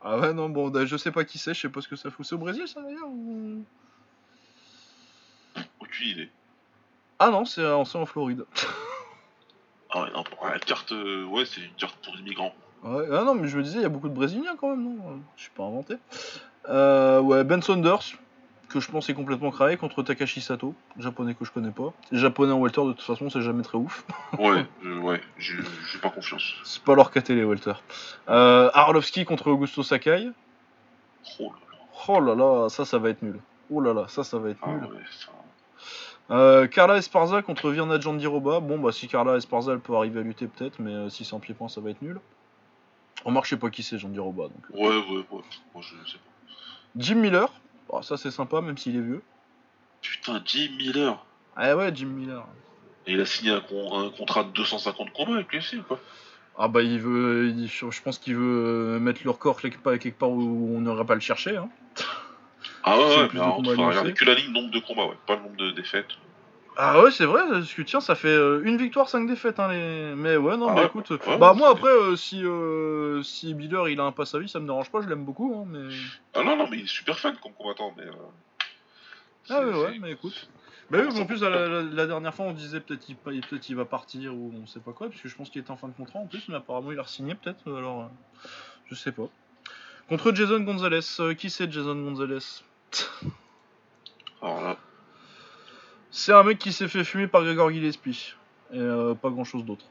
Ah 0.00 0.18
ouais 0.18 0.32
non 0.32 0.48
bon 0.48 0.68
bah, 0.68 0.86
je 0.86 0.96
sais 0.96 1.10
pas 1.10 1.24
qui 1.24 1.38
c'est, 1.38 1.52
je 1.52 1.60
sais 1.60 1.68
pas 1.68 1.80
ce 1.80 1.88
que 1.88 1.96
ça 1.96 2.10
fout. 2.10 2.24
C'est 2.24 2.36
au 2.36 2.38
Brésil 2.38 2.68
ça 2.68 2.80
d'ailleurs 2.80 3.08
ou... 3.08 3.64
Aucune 5.80 6.08
idée. 6.08 6.30
Ah 7.18 7.30
non, 7.30 7.44
c'est 7.44 7.60
euh, 7.60 7.84
c'est 7.84 7.98
en 7.98 8.06
Floride. 8.06 8.44
Ah 9.90 10.02
ouais, 10.02 10.10
non, 10.12 10.24
pour- 10.24 10.42
ouais, 10.42 10.58
carte, 10.60 10.92
euh, 10.92 11.24
ouais, 11.26 11.44
c'est 11.44 11.60
une 11.60 11.74
carte 11.74 11.96
pour 12.04 12.16
immigrants. 12.18 12.54
Ouais, 12.82 13.06
ah 13.12 13.24
non, 13.24 13.34
mais 13.34 13.48
je 13.48 13.56
me 13.56 13.62
disais, 13.62 13.78
il 13.78 13.82
y 13.82 13.86
a 13.86 13.88
beaucoup 13.88 14.08
de 14.08 14.14
Brésiliens 14.14 14.56
quand 14.56 14.70
même, 14.70 14.82
non? 14.82 15.22
Je 15.36 15.42
suis 15.42 15.52
pas 15.52 15.62
inventé. 15.62 15.96
Euh, 16.68 17.20
ouais, 17.20 17.44
Ben 17.44 17.62
Saunders, 17.62 18.02
que 18.74 18.80
je 18.80 18.90
pense 18.90 19.08
est 19.08 19.14
complètement 19.14 19.50
cravé, 19.52 19.76
contre 19.76 20.02
Takashi 20.02 20.40
Sato, 20.40 20.74
japonais 20.98 21.34
que 21.34 21.44
je 21.44 21.52
connais 21.52 21.70
pas. 21.70 21.92
Japonais 22.10 22.52
en 22.52 22.58
welter, 22.58 22.84
de 22.84 22.92
toute 22.92 23.02
façon, 23.02 23.30
c'est 23.30 23.40
jamais 23.40 23.62
très 23.62 23.78
ouf. 23.78 24.04
Ouais, 24.38 24.66
euh, 24.84 24.98
ouais, 24.98 25.20
j'ai 25.38 25.56
pas 26.02 26.10
confiance. 26.10 26.54
C'est 26.64 26.82
pas 26.82 26.96
leur 26.96 27.12
caté, 27.12 27.36
les 27.36 27.44
welter. 27.44 27.74
Euh, 28.28 28.70
Arlovski 28.74 29.24
contre 29.24 29.46
Augusto 29.52 29.84
Sakai. 29.84 30.28
Oh 31.38 31.44
là 31.44 31.48
là. 31.70 31.78
Oh 32.08 32.20
là 32.20 32.34
là, 32.34 32.68
ça, 32.68 32.84
ça 32.84 32.98
va 32.98 33.10
être 33.10 33.22
nul. 33.22 33.38
Oh 33.70 33.80
là 33.80 33.94
là, 33.94 34.06
ça, 34.08 34.24
ça 34.24 34.38
va 34.38 34.50
être 34.50 34.58
Ah 34.62 34.70
nul. 34.72 34.84
ouais, 34.84 35.00
ça... 35.18 35.28
Euh, 36.30 36.66
Carla 36.66 36.96
Esparza 36.96 37.42
contre 37.42 37.70
Virna 37.70 38.00
Jandiroba. 38.00 38.58
Bon, 38.60 38.78
bah, 38.78 38.90
si 38.92 39.06
Carla 39.06 39.36
Esparza, 39.36 39.72
elle 39.72 39.78
peut 39.80 39.94
arriver 39.94 40.20
à 40.20 40.22
lutter, 40.24 40.48
peut-être, 40.48 40.80
mais 40.80 40.92
euh, 40.92 41.08
si 41.10 41.24
c'est 41.24 41.34
en 41.34 41.38
pied-point, 41.38 41.68
ça 41.68 41.80
va 41.80 41.90
être 41.90 42.02
nul. 42.02 42.18
Remarque, 43.24 43.44
je 43.46 43.50
sais 43.50 43.56
pas 43.56 43.70
qui 43.70 43.82
c'est, 43.84 43.98
Jandiroba. 43.98 44.44
Donc. 44.44 44.64
Ouais, 44.72 44.88
ouais, 44.88 45.24
ouais. 45.30 45.42
Moi, 45.74 45.82
je 45.82 46.10
sais 46.10 46.18
pas. 46.18 46.54
Jim 46.96 47.16
Miller. 47.16 47.48
Bah, 47.90 48.00
ça, 48.02 48.16
c'est 48.16 48.30
sympa, 48.30 48.60
même 48.60 48.76
s'il 48.78 48.96
est 48.96 49.00
vieux. 49.00 49.22
Putain, 50.00 50.40
Jim 50.44 50.70
Miller. 50.76 51.24
Ah 51.56 51.76
ouais, 51.76 51.90
Jim 51.94 52.06
Miller. 52.06 52.44
Et 53.06 53.12
il 53.12 53.20
a 53.20 53.26
signé 53.26 53.50
un, 53.52 53.60
con- 53.60 53.98
un 53.98 54.10
contrat 54.10 54.44
de 54.44 54.50
250 54.50 55.12
combats 55.12 55.34
avec 55.34 55.52
l'UFC, 55.52 55.82
quoi. 55.86 56.00
Ah 56.56 56.68
bah 56.68 56.82
il 56.82 57.00
veut, 57.00 57.48
il- 57.48 57.68
je 57.68 58.02
pense 58.02 58.18
qu'il 58.18 58.36
veut 58.36 58.98
mettre 59.00 59.20
le 59.24 59.30
record 59.30 59.60
quelque 59.60 59.78
part, 59.78 59.98
quelque 59.98 60.18
part 60.18 60.30
où 60.30 60.76
on 60.76 60.80
n'aurait 60.80 61.04
pas 61.04 61.14
le 61.14 61.20
chercher. 61.20 61.56
Hein. 61.56 61.68
Ah 62.84 62.96
ouais, 62.96 63.04
ouais, 63.16 63.28
plus 63.28 63.38
mais 63.38 63.44
de 63.44 63.50
alors, 63.50 63.56
regarder 63.88 64.10
l'UFC. 64.10 64.18
que 64.18 64.24
la 64.24 64.34
ligne 64.34 64.52
nombre 64.52 64.70
de 64.70 64.78
combats, 64.78 65.06
ouais, 65.06 65.16
pas 65.26 65.36
le 65.36 65.42
nombre 65.42 65.56
de 65.56 65.70
défaites. 65.72 66.06
Ah 66.76 67.00
ouais 67.02 67.10
c'est 67.12 67.24
vrai, 67.24 67.42
parce 67.48 67.72
que 67.72 67.82
tiens 67.82 68.00
ça 68.00 68.16
fait 68.16 68.26
euh, 68.28 68.60
une 68.64 68.76
victoire, 68.76 69.08
cinq 69.08 69.26
défaites. 69.28 69.60
Hein, 69.60 69.68
les... 69.68 70.14
Mais 70.16 70.36
ouais 70.36 70.56
non 70.56 70.68
Ah 70.68 70.74
mais 70.74 70.80
ouais, 70.80 70.86
écoute, 70.86 71.10
ouais, 71.10 71.38
bah 71.38 71.52
moi 71.54 71.70
après 71.70 71.88
euh, 71.90 72.16
si 72.16 72.44
euh, 72.44 73.22
si 73.22 73.54
Biller 73.54 73.92
il 73.92 74.00
a 74.00 74.04
un 74.04 74.12
pass 74.12 74.34
à 74.34 74.40
vie 74.40 74.48
ça 74.48 74.58
me 74.58 74.66
dérange 74.66 74.90
pas, 74.90 75.00
je 75.00 75.08
l'aime 75.08 75.24
beaucoup. 75.24 75.54
Hein, 75.56 75.64
mais... 75.68 75.88
Ah 76.34 76.42
non, 76.42 76.56
non, 76.56 76.66
mais 76.68 76.78
il 76.78 76.84
est 76.84 76.88
super 76.88 77.16
fan 77.18 77.36
comme 77.42 77.52
combattant, 77.52 77.94
mais. 77.96 78.02
euh, 78.02 78.12
Ah 79.50 79.60
ouais 79.64 79.72
ouais 79.72 79.98
mais 80.00 80.12
écoute. 80.12 80.48
Bah 80.90 80.98
oui, 81.00 81.08
mais 81.14 81.20
en 81.20 81.26
plus 81.26 81.40
la, 81.42 81.48
la- 81.68 81.82
la 81.82 82.06
dernière 82.06 82.34
fois 82.34 82.46
on 82.46 82.52
disait 82.52 82.80
peut-être 82.80 83.08
il, 83.08 83.16
peut 83.16 83.32
il 83.68 83.76
va 83.76 83.84
partir 83.84 84.34
ou 84.34 84.52
on 84.60 84.66
sait 84.66 84.80
pas 84.80 84.92
quoi, 84.92 85.08
parce 85.08 85.20
que 85.20 85.28
je 85.28 85.36
pense 85.36 85.50
qu'il 85.50 85.60
était 85.60 85.70
en 85.70 85.76
fin 85.76 85.88
de 85.88 85.94
contrat 85.94 86.18
en 86.18 86.26
plus, 86.26 86.46
mais 86.48 86.56
apparemment 86.56 86.90
il 86.92 86.98
a 86.98 87.02
re-signé 87.02 87.34
peut-être, 87.36 87.72
alors 87.72 88.10
je 88.86 88.94
sais 88.96 89.12
pas. 89.12 89.28
Contre 90.08 90.34
Jason 90.34 90.60
Gonzalez, 90.60 91.00
qui 91.38 91.48
c'est 91.50 91.70
Jason 91.72 91.94
Gonzalez? 91.94 92.38
Alors 94.42 94.60
là, 94.60 94.76
C'est 96.16 96.32
un 96.32 96.44
mec 96.44 96.60
qui 96.60 96.72
s'est 96.72 96.86
fait 96.86 97.02
fumer 97.02 97.26
par 97.26 97.42
Gregor 97.42 97.72
Gillespie. 97.72 98.34
Et 98.72 98.78
euh, 98.78 99.14
pas 99.14 99.30
grand 99.30 99.42
chose 99.42 99.64
d'autre. 99.64 99.84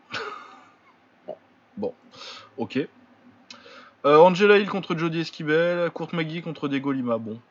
Bon. 1.28 1.36
Bon, 1.76 1.94
ok. 2.58 2.78
Euh, 4.06 4.18
Angela 4.18 4.58
Hill 4.58 4.70
contre 4.70 4.96
Jody 4.96 5.20
Esquibel. 5.20 5.92
Kurt 5.92 6.14
Maggie 6.14 6.42
contre 6.42 6.70
Diego 6.70 6.94
Lima. 6.94 7.18
Bon. 7.18 7.42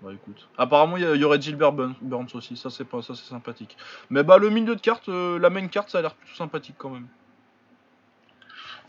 Bah 0.00 0.12
écoute. 0.14 0.48
Apparemment, 0.56 0.96
il 0.96 1.02
y, 1.02 1.24
aurait 1.24 1.40
Gilbert 1.40 1.72
Burns, 1.72 2.28
aussi. 2.32 2.56
Ça, 2.56 2.70
c'est 2.70 2.86
pas, 2.86 3.02
ça 3.02 3.14
c'est 3.14 3.28
sympathique. 3.28 3.76
Mais 4.08 4.22
bah, 4.22 4.38
le 4.38 4.48
milieu 4.48 4.74
de 4.74 4.80
carte, 4.80 5.10
euh, 5.10 5.38
la 5.38 5.50
main 5.50 5.66
carte, 5.66 5.90
ça 5.90 5.98
a 5.98 6.02
l'air 6.02 6.14
plutôt 6.14 6.36
sympathique 6.36 6.76
quand 6.78 6.90
même. 6.90 7.08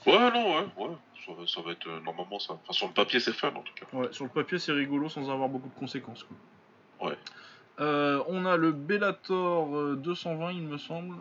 ouais, 0.06 0.32
non, 0.32 0.56
ouais, 0.56 0.68
ouais. 0.78 0.96
Ça 1.26 1.34
va, 1.34 1.48
ça 1.48 1.62
va 1.62 1.72
être. 1.72 1.90
normalement, 2.06 2.40
ça. 2.40 2.54
Enfin, 2.54 2.72
sur 2.72 2.88
le 2.88 2.94
papier, 2.94 3.20
c'est 3.20 3.34
fun 3.34 3.50
en 3.50 3.62
tout 3.62 3.74
cas. 3.74 3.86
Ouais, 3.92 4.08
sur 4.12 4.24
le 4.24 4.32
papier, 4.32 4.58
c'est 4.58 4.72
rigolo 4.72 5.10
sans 5.10 5.30
avoir 5.30 5.50
beaucoup 5.50 5.68
de 5.68 5.80
conséquences. 5.80 6.24
Quoi. 6.24 7.10
Ouais. 7.10 7.18
Euh, 7.82 8.22
on 8.28 8.46
a 8.46 8.58
le 8.58 8.72
Bellator 8.72 9.76
euh, 9.76 9.96
220, 9.96 10.52
il 10.52 10.64
me 10.64 10.78
semble. 10.78 11.16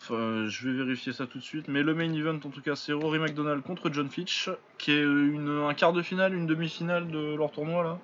Enfin, 0.00 0.46
je 0.46 0.68
vais 0.68 0.84
vérifier 0.84 1.12
ça 1.12 1.26
tout 1.26 1.38
de 1.38 1.42
suite. 1.42 1.66
Mais 1.68 1.82
le 1.82 1.94
main 1.94 2.12
event, 2.12 2.36
en 2.36 2.50
tout 2.50 2.62
cas, 2.62 2.76
c'est 2.76 2.92
Rory 2.92 3.18
McDonald 3.18 3.62
contre 3.62 3.90
John 3.92 4.08
Fitch, 4.08 4.48
qui 4.78 4.92
est 4.92 5.02
une, 5.02 5.64
un 5.68 5.74
quart 5.74 5.92
de 5.92 6.00
finale, 6.00 6.32
une 6.32 6.46
demi-finale 6.46 7.08
de 7.08 7.34
leur 7.34 7.50
tournoi 7.50 7.82
là. 7.82 7.98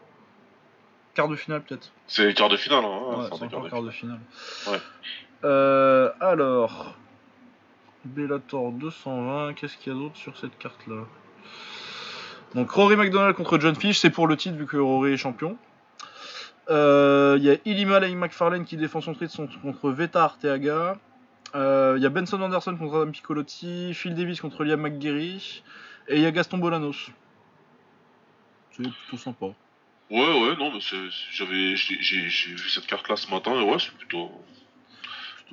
Quart 1.14 1.28
de 1.28 1.36
finale 1.36 1.62
peut-être. 1.62 1.92
C'est 2.08 2.26
les 2.26 2.34
quarts 2.34 2.48
de 2.48 2.56
finale, 2.56 2.84
hein. 2.84 3.18
Ouais, 3.18 3.28
c'est 3.32 3.44
encore 3.44 3.70
quart 3.70 3.82
de 3.82 3.90
finale. 3.90 4.18
Ouais. 4.66 4.78
Euh, 5.44 6.10
alors, 6.20 6.96
Bellator 8.04 8.72
220, 8.72 9.54
qu'est-ce 9.54 9.76
qu'il 9.76 9.92
y 9.92 9.96
a 9.96 9.98
d'autre 9.98 10.16
sur 10.16 10.36
cette 10.36 10.58
carte 10.58 10.86
là 10.88 11.04
Donc 12.54 12.70
Rory 12.72 12.96
McDonald 12.96 13.36
contre 13.36 13.60
John 13.60 13.76
Fish, 13.76 14.00
c'est 14.00 14.10
pour 14.10 14.26
le 14.26 14.36
titre 14.36 14.56
vu 14.56 14.66
que 14.66 14.76
Rory 14.76 15.12
est 15.12 15.16
champion. 15.16 15.56
Euh, 16.70 17.36
Il 17.38 17.44
y 17.44 17.50
a 17.50 17.56
Ilima 17.64 18.00
Lane 18.00 18.16
McFarlane 18.16 18.64
qui 18.64 18.76
défend 18.76 19.00
son 19.00 19.14
titre 19.14 19.46
contre 19.62 19.90
Veta 19.90 20.24
Arteaga. 20.24 20.98
Euh, 21.54 21.94
Il 21.96 22.02
y 22.02 22.06
a 22.06 22.08
Benson 22.08 22.40
Anderson 22.40 22.76
contre 22.76 22.96
Adam 22.96 23.10
Piccolotti, 23.10 23.94
Phil 23.94 24.14
Davis 24.14 24.40
contre 24.40 24.64
Liam 24.64 24.80
McGarry, 24.80 25.62
et 26.08 26.16
il 26.16 26.22
y 26.22 26.26
a 26.26 26.30
Gaston 26.30 26.58
Bolanos. 26.58 27.10
C'est 28.72 28.82
plutôt 28.82 29.16
sympa. 29.16 29.46
Ouais, 30.10 30.40
ouais, 30.42 30.56
non, 30.56 30.72
mais 30.72 30.80
j'avais, 30.80 31.76
j'ai, 31.76 31.94
vu 31.96 32.68
cette 32.68 32.86
carte-là 32.86 33.16
ce 33.16 33.30
matin, 33.30 33.52
et 33.60 33.64
ouais, 33.64 33.78
c'est 33.78 33.94
plutôt, 33.94 34.30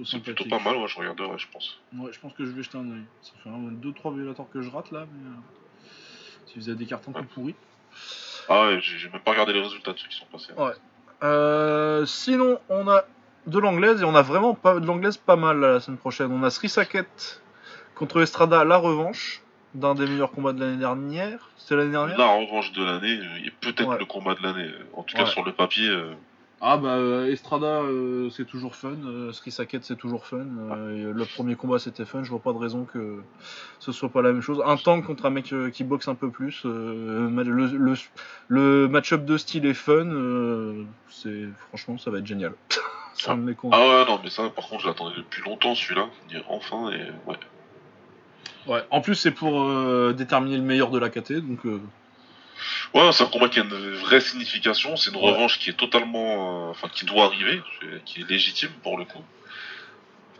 c'est 0.03 0.19
plutôt 0.19 0.45
pas 0.45 0.59
mal, 0.59 0.75
ouais, 0.77 0.87
je 0.87 0.97
regarderai, 0.97 1.37
je 1.37 1.47
pense. 1.49 1.79
Ouais, 1.95 2.11
je 2.11 2.19
pense 2.19 2.33
que 2.33 2.45
je 2.45 2.51
vais 2.51 2.63
jeter 2.63 2.77
un 2.77 2.89
oeil. 2.89 3.03
Ça 3.21 3.31
fait 3.43 3.49
2-3 3.49 4.15
Bellator 4.15 4.49
que 4.49 4.61
je 4.61 4.69
rate 4.69 4.91
là, 4.91 5.05
mais. 5.11 5.29
euh, 5.29 5.33
si 6.47 6.59
vous 6.59 6.69
avez 6.69 6.77
des 6.77 6.85
cartes 6.85 7.07
un 7.07 7.13
peu 7.13 7.23
pourries. 7.23 7.55
Ah 8.49 8.67
ouais, 8.67 8.81
j'ai, 8.81 8.97
j'ai 8.97 9.09
même 9.09 9.21
pas 9.21 9.31
regardé 9.31 9.53
les 9.53 9.61
résultats 9.61 9.93
de 9.93 9.99
ceux 9.99 10.07
qui 10.07 10.17
sont 10.17 10.25
passés. 10.25 10.53
Ouais. 10.53 10.73
Euh, 11.23 12.05
sinon, 12.05 12.59
on 12.69 12.87
a 12.87 13.03
de 13.47 13.59
l'anglaise 13.59 14.01
et 14.01 14.05
on 14.05 14.15
a 14.15 14.21
vraiment 14.21 14.53
pas 14.53 14.79
de 14.79 14.85
l'anglaise 14.85 15.17
pas 15.17 15.35
mal 15.35 15.59
là, 15.59 15.73
la 15.73 15.79
semaine 15.79 15.97
prochaine. 15.97 16.31
On 16.31 16.43
a 16.43 16.49
Sri 16.49 16.69
Saket 16.69 17.41
contre 17.95 18.21
Estrada, 18.21 18.63
la 18.63 18.77
revanche 18.77 19.41
d'un 19.73 19.95
des 19.95 20.05
meilleurs 20.05 20.31
combats 20.31 20.53
de 20.53 20.59
l'année 20.59 20.77
dernière. 20.77 21.49
C'était 21.57 21.75
l'année 21.75 21.91
dernière? 21.91 22.17
La 22.17 22.27
revanche 22.27 22.71
de 22.73 22.83
l'année, 22.83 23.19
euh, 23.19 23.47
a 23.47 23.51
peut-être 23.61 23.87
Ouais. 23.87 23.97
le 23.99 24.05
combat 24.05 24.35
de 24.35 24.43
l'année. 24.43 24.69
En 24.93 25.03
tout 25.03 25.15
cas, 25.15 25.25
sur 25.25 25.43
le 25.45 25.51
papier, 25.53 25.87
euh, 25.87 26.13
Ah 26.63 26.77
bah 26.77 26.89
euh, 26.89 27.31
Estrada 27.31 27.81
c'est 28.29 28.37
c'est 28.37 28.45
toujours 28.45 28.75
fun, 28.75 28.95
euh, 29.03 29.31
c'est 29.33 29.95
toujours 29.97 30.27
fun. 30.27 30.45
euh, 30.71 30.95
et 30.95 31.13
le 31.13 31.25
premier 31.25 31.55
combat 31.55 31.79
c'était 31.79 32.05
fun, 32.05 32.23
je 32.23 32.29
vois 32.29 32.39
pas 32.39 32.53
de 32.53 32.59
raison 32.59 32.85
que 32.85 33.23
ce 33.79 33.91
soit 33.91 34.09
pas 34.09 34.21
la 34.21 34.31
même 34.31 34.41
chose. 34.41 34.61
Un 34.65 34.77
tank 34.77 35.05
contre 35.05 35.25
un 35.25 35.31
mec 35.31 35.51
euh, 35.53 35.71
qui 35.71 35.83
boxe 35.83 36.07
un 36.07 36.15
peu 36.15 36.29
plus, 36.29 36.61
euh, 36.65 37.29
le, 37.29 37.65
le, 37.65 37.93
le 38.47 38.87
match-up 38.87 39.25
de 39.25 39.37
style 39.37 39.65
est 39.65 39.73
fun, 39.73 40.05
euh, 40.05 40.83
c'est 41.09 41.45
franchement 41.69 41.97
ça 41.97 42.11
va 42.11 42.19
être 42.19 42.27
génial. 42.27 42.53
mes 43.37 43.55
combats. 43.55 43.77
Ah 43.79 43.87
ouais, 43.87 44.05
non, 44.05 44.19
mais 44.23 44.29
ça, 44.29 44.49
par 44.49 44.67
contre, 44.67 44.81
je 44.83 44.87
l'attendais 44.87 45.15
depuis 45.17 45.43
longtemps, 45.43 45.75
celui-là. 45.75 46.07
Enfin, 46.49 46.91
et 46.91 47.11
ouais. 47.27 47.37
Ouais. 48.67 48.83
En 48.91 49.01
plus 49.01 49.15
c'est 49.15 49.31
pour 49.31 49.63
euh, 49.63 50.13
déterminer 50.13 50.57
le 50.57 50.63
meilleur 50.63 50.91
de 50.91 50.99
la 50.99 51.09
KT, 51.09 51.33
donc 51.33 51.65
euh, 51.65 51.79
Ouais, 52.93 53.11
c'est 53.11 53.23
un 53.23 53.27
combat 53.27 53.49
qui 53.49 53.59
a 53.59 53.63
une 53.63 53.91
vraie 53.95 54.21
signification. 54.21 54.95
C'est 54.95 55.09
une 55.11 55.17
Ouais. 55.17 55.31
revanche 55.31 55.59
qui 55.59 55.69
est 55.69 55.77
totalement. 55.77 56.67
euh, 56.67 56.71
Enfin, 56.71 56.87
qui 56.93 57.05
doit 57.05 57.25
arriver, 57.25 57.61
qui 58.05 58.21
est 58.21 58.29
légitime 58.29 58.69
pour 58.83 58.97
le 58.97 59.05
coup. 59.05 59.23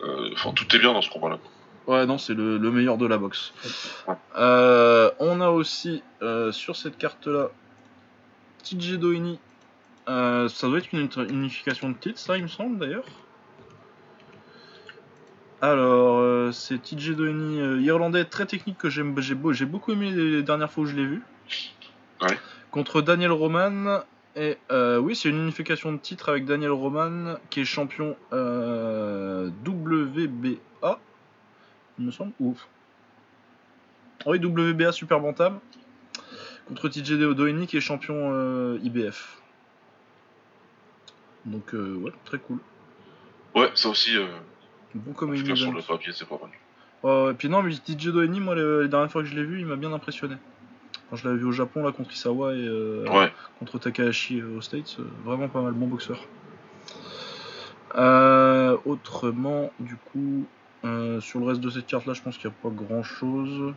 Euh, 0.02 0.30
Enfin, 0.32 0.52
tout 0.52 0.74
est 0.74 0.78
bien 0.78 0.92
dans 0.92 1.02
ce 1.02 1.10
combat-là. 1.10 1.38
Ouais, 1.86 2.06
non, 2.06 2.16
c'est 2.18 2.34
le, 2.34 2.58
le 2.58 2.70
meilleur 2.70 2.96
de 2.96 3.06
la 3.06 3.18
boxe. 3.18 3.52
Ouais. 4.08 4.14
Euh, 4.38 5.10
on 5.18 5.40
a 5.40 5.48
aussi 5.50 6.02
euh, 6.22 6.52
sur 6.52 6.76
cette 6.76 6.96
carte-là 6.96 7.48
TJ. 8.62 8.98
Euh, 10.08 10.48
ça 10.48 10.66
doit 10.68 10.78
être 10.78 10.92
une 10.92 11.08
unification 11.30 11.88
de 11.90 11.94
titres, 11.96 12.18
ça, 12.18 12.36
il 12.36 12.42
me 12.44 12.48
semble 12.48 12.78
d'ailleurs. 12.78 13.04
Alors, 15.60 16.52
c'est 16.52 16.82
TJ 16.82 17.10
euh, 17.20 17.80
irlandais 17.82 18.24
très 18.24 18.46
technique 18.46 18.78
que 18.78 18.90
j'ai 18.90 19.04
beaucoup 19.04 19.92
aimé 19.92 20.10
les 20.10 20.42
dernières 20.42 20.70
fois 20.70 20.84
où 20.84 20.86
je 20.86 20.96
l'ai 20.96 21.06
vu. 21.06 21.22
Ouais. 22.22 22.38
Contre 22.70 23.02
Daniel 23.02 23.32
Roman. 23.32 24.00
Et 24.34 24.56
euh, 24.70 24.96
oui, 24.98 25.14
c'est 25.14 25.28
une 25.28 25.36
unification 25.42 25.92
de 25.92 25.98
titre 25.98 26.30
avec 26.30 26.46
Daniel 26.46 26.70
Roman 26.70 27.34
qui 27.50 27.60
est 27.60 27.64
champion 27.66 28.16
euh, 28.32 29.50
WBA, 29.66 30.98
il 31.98 32.06
me 32.06 32.10
semble. 32.10 32.32
Ouf. 32.40 32.66
Oui, 34.24 34.38
WBA 34.38 34.92
Super 34.92 35.20
Bantam. 35.20 35.60
Contre 36.66 36.88
TJ 36.88 37.12
Doheny 37.18 37.66
qui 37.66 37.76
est 37.76 37.80
champion 37.80 38.30
euh, 38.32 38.78
IBF. 38.82 39.38
Donc, 41.44 41.74
euh, 41.74 41.96
ouais, 41.96 42.12
très 42.24 42.38
cool. 42.38 42.58
Ouais, 43.54 43.70
ça 43.74 43.88
aussi, 43.90 44.16
euh, 44.16 44.26
Bon 44.94 45.10
en 45.10 45.14
comme 45.14 45.36
tout 45.36 45.44
cas, 45.44 45.56
sur 45.56 45.66
event. 45.68 45.76
le 45.76 45.82
papier, 45.82 46.12
c'est 46.14 46.26
pas 46.26 46.38
mal. 46.40 46.50
Ouais, 47.02 47.26
ouais. 47.26 47.34
Puis 47.34 47.48
non, 47.50 47.62
mais 47.62 47.74
TJ 47.74 48.08
Doheny, 48.12 48.40
moi, 48.40 48.54
les, 48.54 48.82
les 48.82 48.88
dernières 48.88 49.10
fois 49.10 49.22
que 49.22 49.28
je 49.28 49.34
l'ai 49.34 49.44
vu, 49.44 49.58
il 49.58 49.66
m'a 49.66 49.76
bien 49.76 49.92
impressionné. 49.92 50.36
Quand 51.12 51.18
je 51.18 51.28
l'avais 51.28 51.40
vu 51.40 51.44
au 51.44 51.52
Japon, 51.52 51.84
là, 51.84 51.92
contre 51.92 52.14
Isawa 52.14 52.54
et 52.54 52.66
euh, 52.66 53.04
Ouais, 53.06 53.30
contre 53.58 53.78
Takahashi 53.78 54.40
euh, 54.40 54.56
aux 54.56 54.62
States, 54.62 54.96
euh, 54.98 55.04
vraiment 55.26 55.46
pas 55.46 55.60
mal, 55.60 55.74
bon 55.74 55.86
boxeur. 55.86 56.18
Autrement, 58.86 59.70
du 59.78 59.96
coup, 59.96 60.46
sur 61.20 61.40
le 61.40 61.44
reste 61.44 61.60
de 61.60 61.68
cette 61.68 61.86
carte-là, 61.86 62.14
je 62.14 62.22
pense 62.22 62.38
qu'il 62.38 62.48
n'y 62.48 62.56
a 62.56 62.58
pas 62.62 62.70
grand-chose. 62.70 63.74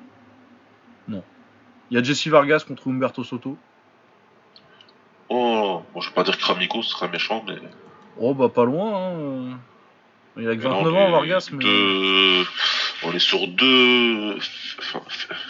Non. 1.09 1.21
Il 1.91 1.97
y 1.97 1.99
a 1.99 2.03
Jesse 2.03 2.25
Vargas 2.27 2.63
contre 2.65 2.87
Humberto 2.87 3.25
Soto. 3.25 3.57
Oh, 5.27 5.81
bon, 5.93 5.99
je 5.99 6.07
vais 6.07 6.15
pas 6.15 6.23
dire 6.23 6.37
que 6.37 6.45
Ramiko 6.45 6.83
serait 6.83 7.09
méchant, 7.09 7.43
mais. 7.45 7.57
Oh, 8.17 8.33
bah 8.33 8.47
pas 8.47 8.63
loin. 8.63 9.09
Hein. 9.11 9.59
Il 10.37 10.47
a 10.47 10.55
que 10.55 10.61
mais 10.61 10.69
29 10.69 10.93
non, 10.93 10.99
ans, 10.99 11.11
Vargas, 11.11 11.49
mais... 11.51 11.65
On 13.05 13.11
est 13.13 13.19
sur 13.19 13.47
deux. 13.47 14.37
Enfin, 14.79 15.01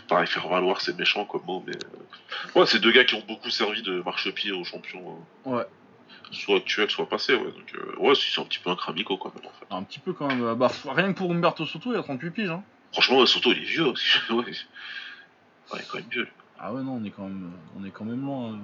pareil, 0.07 0.27
faire 0.27 0.47
valoir, 0.47 0.81
c'est 0.81 0.97
méchant 0.97 1.25
comme 1.25 1.43
mot, 1.45 1.63
mais. 1.65 1.75
euh, 1.75 2.59
Ouais, 2.59 2.65
c'est 2.65 2.79
deux 2.79 2.91
gars 2.91 3.05
qui 3.05 3.15
ont 3.15 3.23
beaucoup 3.27 3.49
servi 3.49 3.81
de 3.81 4.01
marchepied 4.01 4.51
aux 4.51 4.63
champions, 4.63 5.17
euh, 5.47 5.49
Ouais. 5.57 5.63
soit 6.31 6.57
actuels, 6.57 6.89
soit 6.89 7.07
passés, 7.07 7.33
ouais. 7.35 7.43
Donc, 7.51 7.73
euh, 7.75 7.95
ouais, 7.99 8.13
c'est 8.15 8.41
un 8.41 8.45
petit 8.45 8.59
peu 8.59 8.69
un 8.71 8.75
Kramiko 8.75 9.17
quand 9.17 9.33
même, 9.35 9.45
en 9.45 9.49
fait. 9.59 9.65
Un 9.73 9.83
petit 9.83 9.99
peu 9.99 10.13
quand 10.13 10.27
même. 10.27 10.53
Bah, 10.55 10.69
rien 10.89 11.13
que 11.13 11.17
pour 11.17 11.31
Humberto 11.31 11.65
Soto, 11.65 11.93
il 11.93 11.97
a 11.97 12.03
38 12.03 12.31
piges. 12.31 12.49
Hein. 12.49 12.63
Franchement, 12.91 13.25
Soto, 13.25 13.51
il 13.51 13.59
est 13.59 13.65
vieux 13.65 13.85
aussi. 13.87 14.17
ouais. 14.31 14.35
ouais, 14.37 14.43
il 15.73 15.79
est 15.79 15.87
quand 15.89 15.97
même 15.99 16.07
vieux. 16.11 16.23
lui. 16.23 16.31
Ah 16.57 16.73
ouais 16.73 16.81
non 16.83 16.93
on 17.01 17.03
est 17.03 17.09
quand 17.11 17.23
même 17.23 17.51
on 17.77 17.83
est 17.85 17.91
quand 17.91 18.05
même 18.05 18.21
loin. 18.25 18.53
hein. 18.53 18.59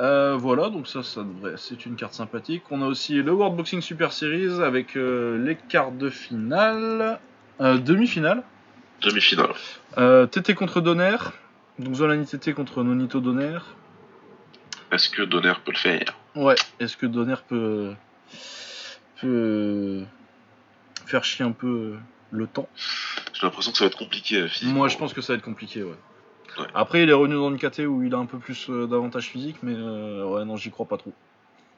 Euh, 0.00 0.36
voilà 0.38 0.70
donc 0.70 0.88
ça 0.88 1.02
ça 1.02 1.22
devrait 1.22 1.52
c'est 1.58 1.84
une 1.84 1.96
carte 1.96 2.14
sympathique. 2.14 2.62
On 2.70 2.80
a 2.80 2.86
aussi 2.86 3.16
le 3.16 3.30
World 3.30 3.56
Boxing 3.58 3.82
Super 3.82 4.10
Series 4.10 4.62
avec 4.62 4.96
euh, 4.96 5.36
les 5.44 5.54
quarts 5.54 5.92
de 5.92 6.08
finale, 6.08 7.20
euh, 7.60 7.78
demi-finale. 7.78 8.42
Demi-finale. 9.02 9.52
Euh, 9.98 10.26
TT 10.26 10.54
contre 10.54 10.80
Donner. 10.80 11.16
Donc 11.78 11.94
Zolani 11.94 12.26
TT 12.26 12.54
contre 12.54 12.82
Nonito 12.82 13.20
Donner. 13.20 13.58
Est-ce 14.92 15.08
que 15.08 15.22
Donner 15.22 15.54
peut 15.64 15.72
le 15.72 15.78
faire? 15.78 16.14
Ouais. 16.36 16.54
Est-ce 16.78 16.96
que 16.96 17.06
Donner 17.06 17.36
peut 17.48 17.94
peut 19.20 20.04
faire 21.06 21.24
chier 21.24 21.44
un 21.44 21.52
peu 21.52 21.96
le 22.30 22.46
temps? 22.46 22.68
J'ai 23.32 23.46
l'impression 23.46 23.72
que 23.72 23.78
ça 23.78 23.84
va 23.84 23.88
être 23.88 23.98
compliqué 23.98 24.42
euh, 24.42 24.48
physiquement. 24.48 24.74
Moi 24.74 24.88
je 24.88 24.96
pense 24.96 25.12
que 25.12 25.20
ça 25.20 25.32
va 25.32 25.38
être 25.38 25.44
compliqué 25.44 25.82
ouais. 25.82 25.96
Ouais. 26.58 26.66
Après 26.74 27.02
il 27.02 27.10
est 27.10 27.14
revenu 27.14 27.34
dans 27.34 27.50
une 27.50 27.58
KT 27.58 27.80
où 27.80 28.02
il 28.04 28.14
a 28.14 28.18
un 28.18 28.26
peu 28.26 28.38
plus 28.38 28.70
euh, 28.70 28.86
d'avantages 28.86 29.28
physiques 29.28 29.58
mais 29.62 29.74
euh, 29.74 30.24
ouais 30.24 30.44
non 30.44 30.56
j'y 30.56 30.70
crois 30.70 30.86
pas 30.86 30.96
trop. 30.96 31.12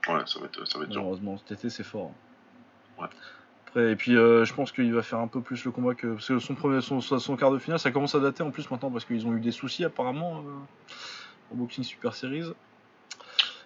Ouais, 0.09 0.21
ça 0.27 0.39
va 0.39 0.47
être, 0.47 0.67
ça 0.69 0.79
va 0.79 0.85
être 0.85 0.91
dur. 0.91 1.01
Malheureusement, 1.01 1.37
été 1.51 1.69
c'est 1.69 1.83
fort. 1.83 2.13
Ouais. 2.99 3.09
Et 3.77 3.95
puis 3.95 4.17
euh, 4.17 4.45
je 4.47 4.55
pense 4.55 4.73
qu'il 4.73 4.93
va 4.95 5.03
faire 5.03 5.19
un 5.19 5.29
peu 5.29 5.43
plus 5.43 5.65
le 5.65 5.71
combat 5.71 5.95
que. 5.95 6.07
Parce 6.15 6.29
que 6.29 6.39
son, 6.39 6.55
premier, 6.55 6.81
son, 6.81 7.01
son 7.01 7.19
son 7.19 7.37
quart 7.37 7.51
de 7.51 7.59
finale, 7.59 7.79
ça 7.79 7.91
commence 7.91 8.15
à 8.15 8.21
dater 8.21 8.43
en 8.43 8.51
plus 8.51 8.71
maintenant 8.71 8.91
parce 8.91 9.05
qu'ils 9.05 9.27
ont 9.27 9.35
eu 9.35 9.41
des 9.41 9.53
soucis 9.53 9.85
apparemment 9.85 10.39
euh, 10.39 11.53
au 11.53 11.57
Boxing 11.57 11.85
Super 11.85 12.15
Series. 12.15 12.53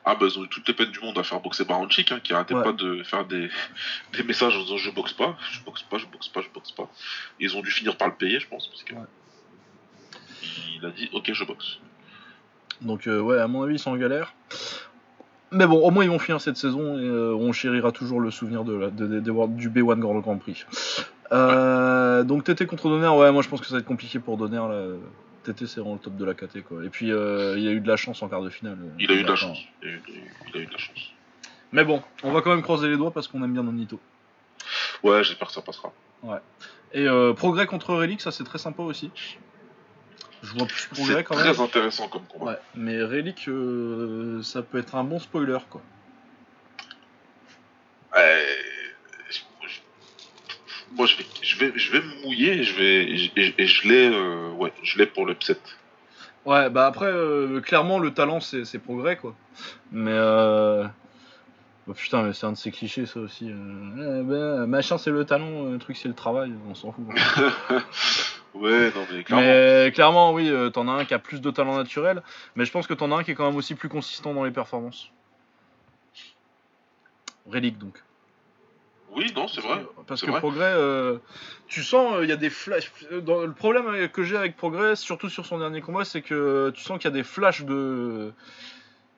Ah 0.04 0.14
bah 0.16 0.26
ils 0.28 0.38
ont 0.38 0.44
eu 0.44 0.48
toutes 0.48 0.66
les 0.66 0.74
peines 0.74 0.90
du 0.90 0.98
monde 1.00 1.16
à 1.18 1.22
faire 1.22 1.40
boxer 1.40 1.64
Baranchik, 1.64 2.10
hein, 2.10 2.20
qui 2.24 2.32
arrêtait 2.32 2.54
Ouais. 2.54 2.64
pas 2.64 2.72
de 2.72 3.02
faire 3.04 3.24
des, 3.26 3.50
des 4.14 4.22
messages 4.24 4.56
en 4.56 4.62
disant 4.62 4.78
je 4.78 4.90
boxe 4.90 5.12
pas, 5.12 5.36
je 5.52 5.60
boxe 5.62 5.82
pas, 5.82 5.98
je 5.98 6.06
boxe 6.06 6.28
pas, 6.28 6.40
je 6.40 6.48
boxe 6.52 6.72
pas. 6.72 6.90
Et 7.38 7.44
ils 7.44 7.56
ont 7.56 7.60
dû 7.60 7.70
finir 7.70 7.96
par 7.96 8.08
le 8.08 8.14
payer, 8.14 8.40
je 8.40 8.48
pense, 8.48 8.66
parce 8.66 8.82
que 8.82 8.94
Ouais. 8.94 9.00
il 10.74 10.84
a 10.86 10.90
dit 10.90 11.08
ok 11.12 11.30
je 11.32 11.44
boxe. 11.44 11.78
Donc 12.80 13.06
euh, 13.06 13.20
ouais, 13.20 13.38
à 13.38 13.46
mon 13.46 13.62
avis, 13.62 13.74
ils 13.74 13.78
sont 13.78 13.90
en 13.92 13.96
galère. 13.96 14.32
Mais 15.52 15.66
bon, 15.66 15.78
au 15.84 15.90
moins 15.90 16.04
ils 16.04 16.10
vont 16.10 16.18
finir 16.18 16.40
cette 16.40 16.56
saison 16.56 16.96
et 16.98 17.02
euh, 17.04 17.34
on 17.34 17.52
chérira 17.52 17.90
toujours 17.92 18.20
le 18.20 18.30
souvenir 18.30 18.62
de 18.64 18.72
la, 18.74 18.90
de- 18.90 19.06
de- 19.06 19.20
de- 19.20 19.46
du 19.56 19.68
B1 19.70 19.98
Grand 19.98 20.18
Grand 20.20 20.36
Prix. 20.38 20.64
Euh, 21.32 22.22
donc 22.24 22.44
TT 22.44 22.66
contre 22.66 22.88
Donner, 22.88 23.08
ouais, 23.08 23.32
moi 23.32 23.42
je 23.42 23.48
pense 23.48 23.60
que 23.60 23.66
ça 23.66 23.74
va 23.74 23.80
être 23.80 23.86
compliqué 23.86 24.18
pour 24.18 24.36
Donner. 24.36 24.56
Là. 24.56 24.84
TT 25.44 25.66
c'est 25.66 25.80
vraiment 25.80 25.94
le 25.94 26.00
top 26.00 26.16
de 26.16 26.24
la 26.24 26.34
KT 26.34 26.62
quoi. 26.62 26.84
Et 26.84 26.88
puis 26.88 27.10
euh, 27.12 27.58
il 27.58 27.66
a 27.68 27.72
eu 27.72 27.80
de 27.80 27.88
la 27.88 27.96
chance 27.96 28.22
en 28.22 28.28
quart 28.28 28.42
de 28.42 28.50
finale. 28.50 28.78
Il 28.98 29.10
a 29.10 29.14
eu 29.14 29.22
de 29.22 29.28
la 29.28 29.36
chance. 29.36 29.58
Il 29.82 29.88
a 29.88 29.92
eu, 29.92 30.02
il 30.54 30.60
a 30.60 30.62
eu 30.62 30.66
de 30.66 30.72
la 30.72 30.78
chance. 30.78 31.12
Mais 31.72 31.84
bon, 31.84 32.02
on 32.24 32.32
va 32.32 32.42
quand 32.42 32.50
même 32.50 32.62
croiser 32.62 32.88
les 32.88 32.96
doigts 32.96 33.10
parce 33.12 33.26
qu'on 33.28 33.42
aime 33.44 33.52
bien 33.52 33.62
Nonito. 33.62 33.98
Ouais, 35.02 35.24
j'espère 35.24 35.48
que 35.48 35.54
ça 35.54 35.62
passera. 35.62 35.92
Et 36.92 37.06
euh, 37.08 37.32
Progrès 37.32 37.66
contre 37.66 37.94
Relic, 37.94 38.20
ça 38.20 38.30
c'est 38.32 38.44
très 38.44 38.58
sympa 38.58 38.82
aussi. 38.82 39.10
Je 40.42 40.52
vois 40.54 40.66
plus 40.66 40.86
Progrès 40.86 41.14
C'est 41.16 41.24
quand 41.24 41.36
même. 41.36 41.52
très 41.52 41.62
intéressant 41.62 42.08
comme 42.08 42.24
combat. 42.26 42.52
Ouais, 42.52 42.58
mais 42.74 43.02
Relic, 43.02 43.46
euh, 43.48 44.42
ça 44.42 44.62
peut 44.62 44.78
être 44.78 44.94
un 44.94 45.04
bon 45.04 45.18
spoiler 45.18 45.58
quoi. 45.68 45.82
Euh, 48.16 48.42
je- 49.30 49.68
je- 49.68 49.80
Moi 50.96 51.06
je 51.06 51.16
vais, 51.18 51.26
je 51.42 51.58
vais, 51.58 51.72
je 51.76 51.92
vais 51.92 52.00
me 52.00 52.22
mouiller 52.24 52.52
et 52.58 52.62
je 52.64 52.74
vais, 52.76 53.04
et, 53.58 53.66
je 53.66 53.88
l'ai, 53.88 54.10
euh, 54.12 54.50
ouais, 54.52 54.72
pour 55.14 55.26
l'upset. 55.26 55.58
Ouais, 56.46 56.70
bah 56.70 56.86
après, 56.86 57.06
euh, 57.06 57.60
clairement, 57.60 57.98
le 57.98 58.12
talent 58.12 58.40
c'est 58.40 58.64
c'est 58.64 58.78
Progrès 58.78 59.16
quoi. 59.16 59.34
Mais 59.92 60.10
euh... 60.14 60.86
oh, 61.86 61.92
putain, 61.92 62.22
mais 62.22 62.32
c'est 62.32 62.46
un 62.46 62.52
de 62.52 62.56
ces 62.56 62.70
clichés 62.70 63.04
ça 63.04 63.20
aussi. 63.20 63.48
eh 63.48 64.22
ben, 64.22 64.66
machin 64.66 64.96
c'est 64.96 65.10
le 65.10 65.24
talent, 65.26 65.64
le 65.70 65.78
truc 65.78 65.96
c'est 65.98 66.08
le 66.08 66.14
travail, 66.14 66.50
on 66.68 66.74
s'en 66.74 66.92
fout. 66.92 67.04
Ouais, 68.54 68.90
non 68.94 69.06
mais 69.12 69.22
clairement. 69.24 69.46
Mais 69.46 69.92
clairement, 69.94 70.32
oui, 70.32 70.50
euh, 70.50 70.70
t'en 70.70 70.88
as 70.88 70.92
un 70.92 71.04
qui 71.04 71.14
a 71.14 71.18
plus 71.18 71.40
de 71.40 71.50
talent 71.50 71.76
naturel, 71.76 72.22
mais 72.56 72.64
je 72.64 72.72
pense 72.72 72.86
que 72.86 72.94
t'en 72.94 73.12
as 73.12 73.16
un 73.16 73.22
qui 73.24 73.30
est 73.30 73.34
quand 73.34 73.46
même 73.46 73.56
aussi 73.56 73.74
plus 73.74 73.88
consistant 73.88 74.34
dans 74.34 74.44
les 74.44 74.50
performances. 74.50 75.10
Relic 77.46 77.78
donc. 77.78 78.02
Oui, 79.12 79.32
non, 79.34 79.48
c'est 79.48 79.60
vrai. 79.60 79.84
Parce 80.06 80.22
que 80.22 80.30
vrai. 80.30 80.38
Progrès, 80.38 80.72
euh, 80.72 81.18
tu 81.66 81.82
sens, 81.82 82.18
il 82.22 82.28
y 82.28 82.32
a 82.32 82.36
des 82.36 82.50
flashs. 82.50 82.92
euh, 83.10 83.20
dans- 83.20 83.44
le 83.44 83.52
problème 83.52 83.86
euh, 83.88 84.08
que 84.08 84.22
j'ai 84.22 84.36
avec 84.36 84.56
Progrès, 84.56 84.94
surtout 84.94 85.28
sur 85.28 85.46
son 85.46 85.58
dernier 85.58 85.80
combat, 85.80 86.04
c'est 86.04 86.22
que 86.22 86.70
tu 86.74 86.82
sens 86.82 86.98
qu'il 86.98 87.10
y 87.10 87.12
a 87.12 87.16
des 87.16 87.24
flashs 87.24 87.62
de 87.62 88.32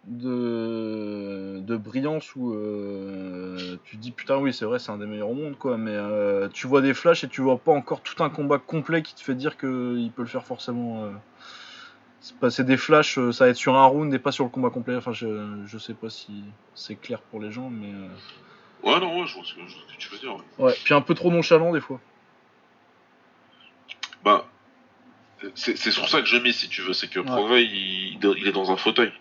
de, 0.04 1.60
de 1.60 1.76
brillance 1.76 2.34
où 2.34 2.52
euh, 2.54 3.76
tu 3.84 3.96
te 3.96 4.02
dis 4.02 4.10
putain 4.10 4.36
oui 4.38 4.52
c'est 4.52 4.64
vrai 4.64 4.78
c'est 4.78 4.90
un 4.90 4.98
des 4.98 5.06
meilleurs 5.06 5.28
au 5.30 5.34
monde 5.34 5.56
quoi 5.56 5.78
mais 5.78 5.94
euh, 5.94 6.48
tu 6.52 6.66
vois 6.66 6.80
des 6.80 6.92
flashs 6.92 7.22
et 7.24 7.28
tu 7.28 7.40
vois 7.40 7.56
pas 7.58 7.72
encore 7.72 8.00
tout 8.02 8.22
un 8.22 8.28
combat 8.30 8.58
complet 8.58 9.02
qui 9.02 9.14
te 9.14 9.20
fait 9.20 9.34
dire 9.34 9.56
qu'il 9.56 10.10
peut 10.14 10.22
le 10.22 10.28
faire 10.28 10.44
forcément 10.44 11.04
euh. 11.04 12.48
c'est 12.50 12.64
des 12.66 12.76
flashs 12.76 13.16
euh, 13.18 13.30
ça 13.30 13.44
va 13.44 13.50
être 13.50 13.56
sur 13.56 13.76
un 13.76 13.86
round 13.86 14.12
et 14.12 14.18
pas 14.18 14.32
sur 14.32 14.42
le 14.44 14.50
combat 14.50 14.70
complet 14.70 14.96
enfin 14.96 15.12
je, 15.12 15.62
je 15.66 15.78
sais 15.78 15.94
pas 15.94 16.10
si 16.10 16.42
c'est 16.74 16.96
clair 16.96 17.20
pour 17.20 17.40
les 17.40 17.52
gens 17.52 17.70
mais 17.70 17.92
Ouais, 18.82 18.98
non, 18.98 19.20
ouais, 19.20 19.26
je 19.28 19.34
vois 19.36 19.44
ce 19.44 19.54
que, 19.54 19.60
tu 19.96 20.08
veux 20.10 20.18
dire. 20.18 20.34
ouais. 20.34 20.64
ouais 20.66 20.74
puis 20.82 20.92
un 20.92 21.00
peu 21.00 21.14
trop 21.14 21.30
nonchalant 21.30 21.72
des 21.72 21.80
fois 21.80 22.00
Bah, 24.24 24.46
c'est 25.54 25.76
c'est 25.76 25.90
sur 25.92 26.08
ça 26.08 26.20
que 26.20 26.26
je 26.26 26.36
mets, 26.36 26.52
si 26.52 26.68
tu 26.68 26.82
veux. 26.82 26.92
C'est 26.92 27.08
que 27.08 27.20
Ouais. 27.20 27.64
Il 27.64 28.46
est 28.46 28.52
dans 28.52 28.70
un 28.70 28.76
fauteuil. 28.76 29.12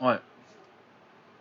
Ouais. 0.00 0.18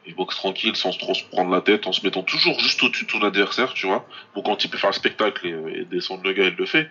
Il 0.07 0.15
boxe 0.15 0.35
tranquille, 0.37 0.75
sans 0.75 0.91
trop 0.97 1.13
se 1.13 1.23
prendre 1.25 1.51
la 1.51 1.61
tête, 1.61 1.85
en 1.85 1.91
se 1.91 2.01
mettant 2.05 2.23
toujours 2.23 2.59
juste 2.59 2.81
au-dessus 2.81 3.05
de 3.05 3.11
son 3.11 3.21
adversaire, 3.23 3.73
tu 3.73 3.87
vois. 3.87 4.07
Bon, 4.33 4.41
quand 4.41 4.63
il 4.63 4.69
peut 4.69 4.77
faire 4.77 4.89
le 4.91 4.95
spectacle 4.95 5.45
et, 5.45 5.79
et 5.81 5.85
descendre 5.85 6.23
le 6.23 6.33
gars, 6.33 6.45
il 6.45 6.55
le 6.55 6.65
fait. 6.65 6.89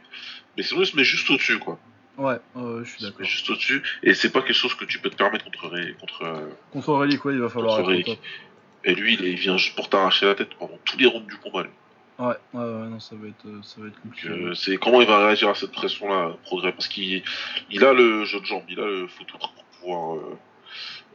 Mais 0.57 0.63
sinon, 0.63 0.83
il 0.83 0.87
se 0.87 0.97
met 0.97 1.05
juste 1.05 1.31
au-dessus, 1.31 1.59
quoi. 1.59 1.79
ouais 2.19 2.37
je 2.55 2.85
suis 2.89 3.03
d'accord 3.03 3.25
juste 3.27 3.49
au-dessus. 3.51 3.83
Et 4.03 4.15
c'est 4.15 4.31
pas 4.31 4.43
quelque 4.43 4.55
chose 4.55 4.75
que 4.75 4.85
tu 4.85 4.99
peux 4.99 5.11
te 5.11 5.17
permettre 5.17 5.45
contre. 5.47 5.69
Ré- 5.69 5.95
contre 6.01 6.23
euh, 6.25 6.49
contre 6.73 6.93
Relic 6.93 7.25
ouais 7.25 7.35
il 7.35 7.41
va 7.41 7.49
falloir 7.49 7.77
Contre 7.79 7.89
Relic. 7.89 8.19
Et 8.85 8.95
lui, 8.95 9.15
il, 9.21 9.35
vient 9.37 9.57
juste 9.57 9.75
pour 9.75 9.89
t'arracher 9.89 10.27
la 10.27 10.35
tête 10.35 10.55
pendant 10.59 10.79
tous 10.85 10.97
les 10.99 11.07
rounds 11.07 11.27
du 11.27 11.37
combat. 11.39 11.63
lui. 11.65 11.71
ouais 12.19 12.27
ouais 12.55 12.61
ouais 12.61 12.89
non 12.89 13.01
ça 13.01 13.17
va 13.17 13.29
être 13.29 13.47
euh, 13.47 13.61
ça 13.63 13.81
va 13.81 13.89
être 13.89 14.01
compliqué 14.01 14.29
euh, 14.29 14.55
c'est 14.55 14.77
comment 14.77 15.01
il 15.01 15.09
va 15.09 15.27
réagir 15.27 15.49
à 15.49 15.55
cette 15.55 15.73
pression-là, 15.73 16.37
Progrès, 16.45 16.73
parce 16.73 16.89
qu'il 16.89 17.23
il 17.71 17.85
a 17.85 17.93
le 17.93 18.25
jeu 18.25 18.41
de 18.41 18.45
jambes, 18.47 18.65
il 18.69 18.79
a 18.79 18.87
le 18.87 19.07
foutoir 19.09 19.53
pour 19.53 19.65
pouvoir 19.81 20.19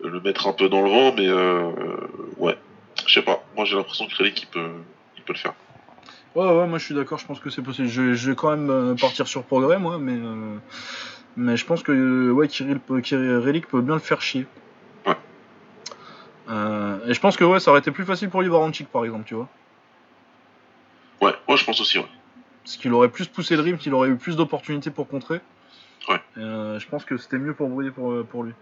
le 0.03 0.19
mettre 0.21 0.47
un 0.47 0.53
peu 0.53 0.69
dans 0.69 0.81
le 0.81 0.89
vent, 0.89 1.13
mais 1.15 1.27
euh, 1.27 1.71
euh, 1.71 2.07
ouais, 2.37 2.57
je 3.05 3.13
sais 3.13 3.21
pas. 3.21 3.43
Moi, 3.55 3.65
j'ai 3.65 3.75
l'impression 3.75 4.07
que 4.07 4.15
Relic, 4.15 4.41
il 4.43 4.47
peut, 4.47 4.71
il 5.17 5.23
peut 5.23 5.33
le 5.33 5.37
faire. 5.39 5.53
Ouais, 6.33 6.47
ouais, 6.47 6.65
moi 6.65 6.77
je 6.77 6.85
suis 6.85 6.95
d'accord, 6.95 7.19
je 7.19 7.25
pense 7.25 7.41
que 7.41 7.49
c'est 7.49 7.61
possible. 7.61 7.89
Je, 7.89 8.13
je 8.13 8.29
vais 8.29 8.35
quand 8.37 8.51
même 8.51 8.69
euh, 8.69 8.95
partir 8.95 9.27
sur 9.27 9.43
progrès, 9.43 9.77
moi, 9.79 9.97
mais, 9.97 10.15
euh, 10.15 10.55
mais 11.35 11.57
je 11.57 11.65
pense 11.65 11.83
que 11.83 12.31
ouais, 12.31 12.47
Kirill, 12.47 12.79
Relic 12.87 13.67
peut 13.67 13.81
bien 13.81 13.95
le 13.95 13.99
faire 13.99 14.21
chier. 14.21 14.47
Ouais. 15.05 15.17
Euh, 16.49 17.05
et 17.05 17.13
je 17.13 17.19
pense 17.19 17.35
que 17.35 17.43
ouais, 17.43 17.59
ça 17.59 17.71
aurait 17.71 17.81
été 17.81 17.91
plus 17.91 18.05
facile 18.05 18.29
pour 18.29 18.41
Livaranchik 18.41 18.87
par 18.87 19.03
exemple, 19.03 19.25
tu 19.25 19.35
vois. 19.35 19.49
Ouais, 21.21 21.33
moi 21.49 21.57
je 21.57 21.65
pense 21.65 21.81
aussi, 21.81 21.99
ouais. 21.99 22.07
Parce 22.63 22.77
qu'il 22.77 22.93
aurait 22.93 23.09
plus 23.09 23.27
poussé 23.27 23.57
le 23.57 23.61
rythme, 23.61 23.77
qu'il 23.77 23.93
aurait 23.93 24.09
eu 24.09 24.15
plus 24.15 24.37
d'opportunités 24.37 24.89
pour 24.89 25.09
contrer. 25.09 25.41
Ouais. 26.09 26.19
Et, 26.35 26.39
euh, 26.39 26.79
je 26.79 26.87
pense 26.87 27.05
que 27.05 27.17
c'était 27.17 27.37
mieux 27.37 27.53
pour 27.53 27.69
pour, 27.95 28.11
euh, 28.11 28.23
pour 28.23 28.43
lui. 28.43 28.53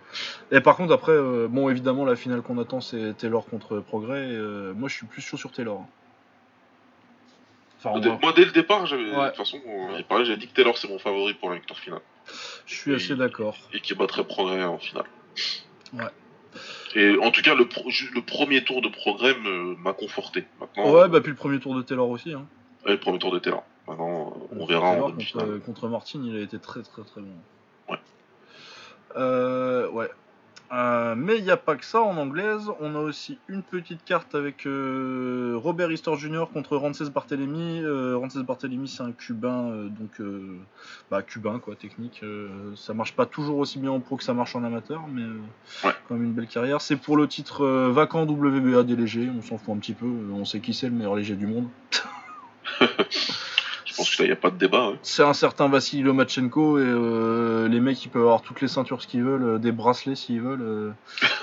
Et 0.51 0.59
par 0.59 0.75
contre, 0.75 0.93
après, 0.93 1.13
euh, 1.13 1.47
bon, 1.49 1.69
évidemment, 1.69 2.03
la 2.05 2.15
finale 2.15 2.41
qu'on 2.41 2.57
attend, 2.57 2.81
c'est 2.81 3.13
Taylor 3.17 3.45
contre 3.45 3.79
Progrès. 3.79 4.27
et, 4.29 4.35
euh, 4.35 4.73
moi, 4.73 4.89
je 4.89 4.95
suis 4.95 5.05
plus 5.05 5.21
chaud 5.21 5.37
sur 5.37 5.51
Taylor. 5.51 5.79
hein. 5.81 5.87
Enfin, 7.81 8.17
Moi, 8.21 8.33
dès 8.35 8.43
le 8.43 8.51
départ, 8.51 8.83
Ouais. 8.91 8.97
de 8.97 9.27
toute 9.29 9.37
façon, 9.37 9.57
j'ai 10.25 10.35
dit 10.37 10.47
que 10.47 10.53
Taylor 10.53 10.77
c'est 10.77 10.89
mon 10.89 10.99
favori 10.99 11.33
pour 11.35 11.49
la 11.49 11.55
victoire 11.55 11.79
finale. 11.79 12.01
je 12.65 12.75
suis 12.75 12.93
assez 12.93 13.15
d'accord. 13.15 13.55
Et 13.73 13.79
qui 13.79 13.95
battrait 13.95 14.23
Progrès 14.25 14.63
en 14.63 14.77
finale. 14.77 15.05
Ouais. 15.93 16.03
Et 16.95 17.17
en 17.19 17.31
tout 17.31 17.41
cas, 17.41 17.55
le, 17.55 17.67
pro- 17.69 17.89
ju- 17.89 18.11
le 18.13 18.21
premier 18.21 18.63
tour 18.65 18.81
de 18.81 18.89
Progrès 18.89 19.33
m'a 19.79 19.93
conforté. 19.93 20.43
Maintenant, 20.59 20.91
Ouais, 20.91 21.07
bah 21.07 21.21
puis 21.21 21.29
le 21.31 21.37
premier 21.37 21.59
tour 21.59 21.73
de 21.75 21.81
Taylor 21.81 22.09
aussi. 22.09 22.33
Hein. 22.33 22.45
ouais, 22.85 22.91
le 22.91 22.99
premier 22.99 23.17
tour 23.19 23.31
de 23.31 23.39
Taylor. 23.39 23.63
Maintenant, 23.89 24.33
euh, 24.53 24.55
on 24.59 24.65
verra 24.67 24.91
en 24.91 25.11
contre, 25.11 25.57
contre 25.65 25.87
Martin, 25.89 26.21
il 26.23 26.35
a 26.37 26.41
été 26.41 26.59
très 26.59 26.83
très 26.83 27.01
très 27.01 27.21
bon. 27.21 27.27
Ouais. 27.89 27.97
Euh, 29.17 29.89
ouais. 29.89 30.09
Euh, 30.71 31.15
mais 31.17 31.39
il 31.39 31.43
n'y 31.43 31.49
a 31.49 31.57
pas 31.57 31.75
que 31.75 31.83
ça 31.83 31.99
en 31.99 32.15
anglaise. 32.17 32.69
On 32.79 32.93
a 32.93 32.99
aussi 32.99 33.39
une 33.47 33.63
petite 33.63 34.05
carte 34.05 34.35
avec 34.35 34.67
euh, 34.67 35.55
Robert 35.55 35.91
Easter 35.91 36.15
Jr. 36.15 36.45
contre 36.53 36.77
Rances 36.77 37.01
Barthélemy. 37.09 37.81
Euh, 37.83 38.15
Rances 38.15 38.37
Barthélemy, 38.37 38.87
c'est 38.87 39.01
un 39.01 39.11
cubain, 39.11 39.89
donc 39.99 40.21
bah, 41.09 41.23
cubain 41.23 41.57
quoi, 41.57 41.75
technique. 41.75 42.23
Ça 42.75 42.93
marche 42.93 43.13
pas 43.15 43.25
toujours 43.25 43.57
aussi 43.57 43.79
bien 43.79 43.89
en 43.89 43.99
pro 43.99 44.17
que 44.17 44.23
ça 44.23 44.35
marche 44.35 44.55
en 44.55 44.63
amateur, 44.63 45.01
mais 45.11 45.23
Ouais. 45.83 45.93
quand 46.07 46.13
même 46.13 46.25
une 46.25 46.33
belle 46.33 46.45
carrière. 46.47 46.81
C'est 46.81 46.97
pour 46.97 47.17
le 47.17 47.27
titre 47.27 47.65
vacant 47.89 48.27
WBA 48.27 48.83
des 48.83 48.95
légers. 48.95 49.31
On 49.35 49.41
s'en 49.41 49.57
fout 49.57 49.75
un 49.75 49.79
petit 49.79 49.93
peu. 49.93 50.05
On 50.31 50.45
sait 50.45 50.59
qui 50.59 50.75
c'est 50.75 50.89
le 50.89 50.93
meilleur 50.93 51.15
léger 51.15 51.35
du 51.35 51.47
monde. 51.47 51.67
Pense 53.99 54.15
que 54.15 54.21
là, 54.21 54.25
il 54.25 54.29
n'y 54.29 54.33
a 54.33 54.37
pas 54.37 54.49
de 54.49 54.57
débat. 54.57 54.93
C'est 55.03 55.23
un 55.23 55.33
certain 55.33 55.67
Vassili 55.67 56.01
Lomachenko 56.03 56.79
et 56.79 56.81
euh, 56.83 57.67
les 57.67 57.79
mecs 57.79 58.03
ils 58.03 58.09
peuvent 58.09 58.23
avoir 58.23 58.41
toutes 58.41 58.61
les 58.61 58.67
ceintures 58.67 59.01
ce 59.01 59.07
qu'ils 59.07 59.23
veulent, 59.23 59.43
euh, 59.43 59.57
des 59.59 59.71
bracelets 59.71 60.15
s'ils 60.15 60.41
veulent, 60.41 60.61
euh, 60.61 60.91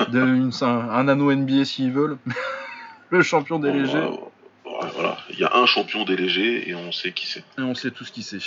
de- 0.08 0.20
une- 0.20 0.50
un, 0.62 0.66
un 0.90 1.08
anneau 1.08 1.30
NBA 1.30 1.64
s'ils 1.64 1.92
veulent. 1.92 2.18
le 3.10 3.22
champion 3.22 3.58
des 3.58 3.72
légers 3.72 3.98
ouais, 3.98 4.88
voilà. 4.94 5.18
Il 5.30 5.38
y 5.38 5.44
a 5.44 5.54
un 5.54 5.66
champion 5.66 6.04
des 6.04 6.16
légers 6.16 6.68
et 6.68 6.74
on 6.74 6.90
sait 6.92 7.12
qui 7.12 7.26
c'est. 7.26 7.44
et 7.58 7.62
on 7.62 7.74
sait 7.74 7.90
tout 7.92 8.04
ce 8.04 8.10
qui 8.12 8.22
c'est. 8.22 8.38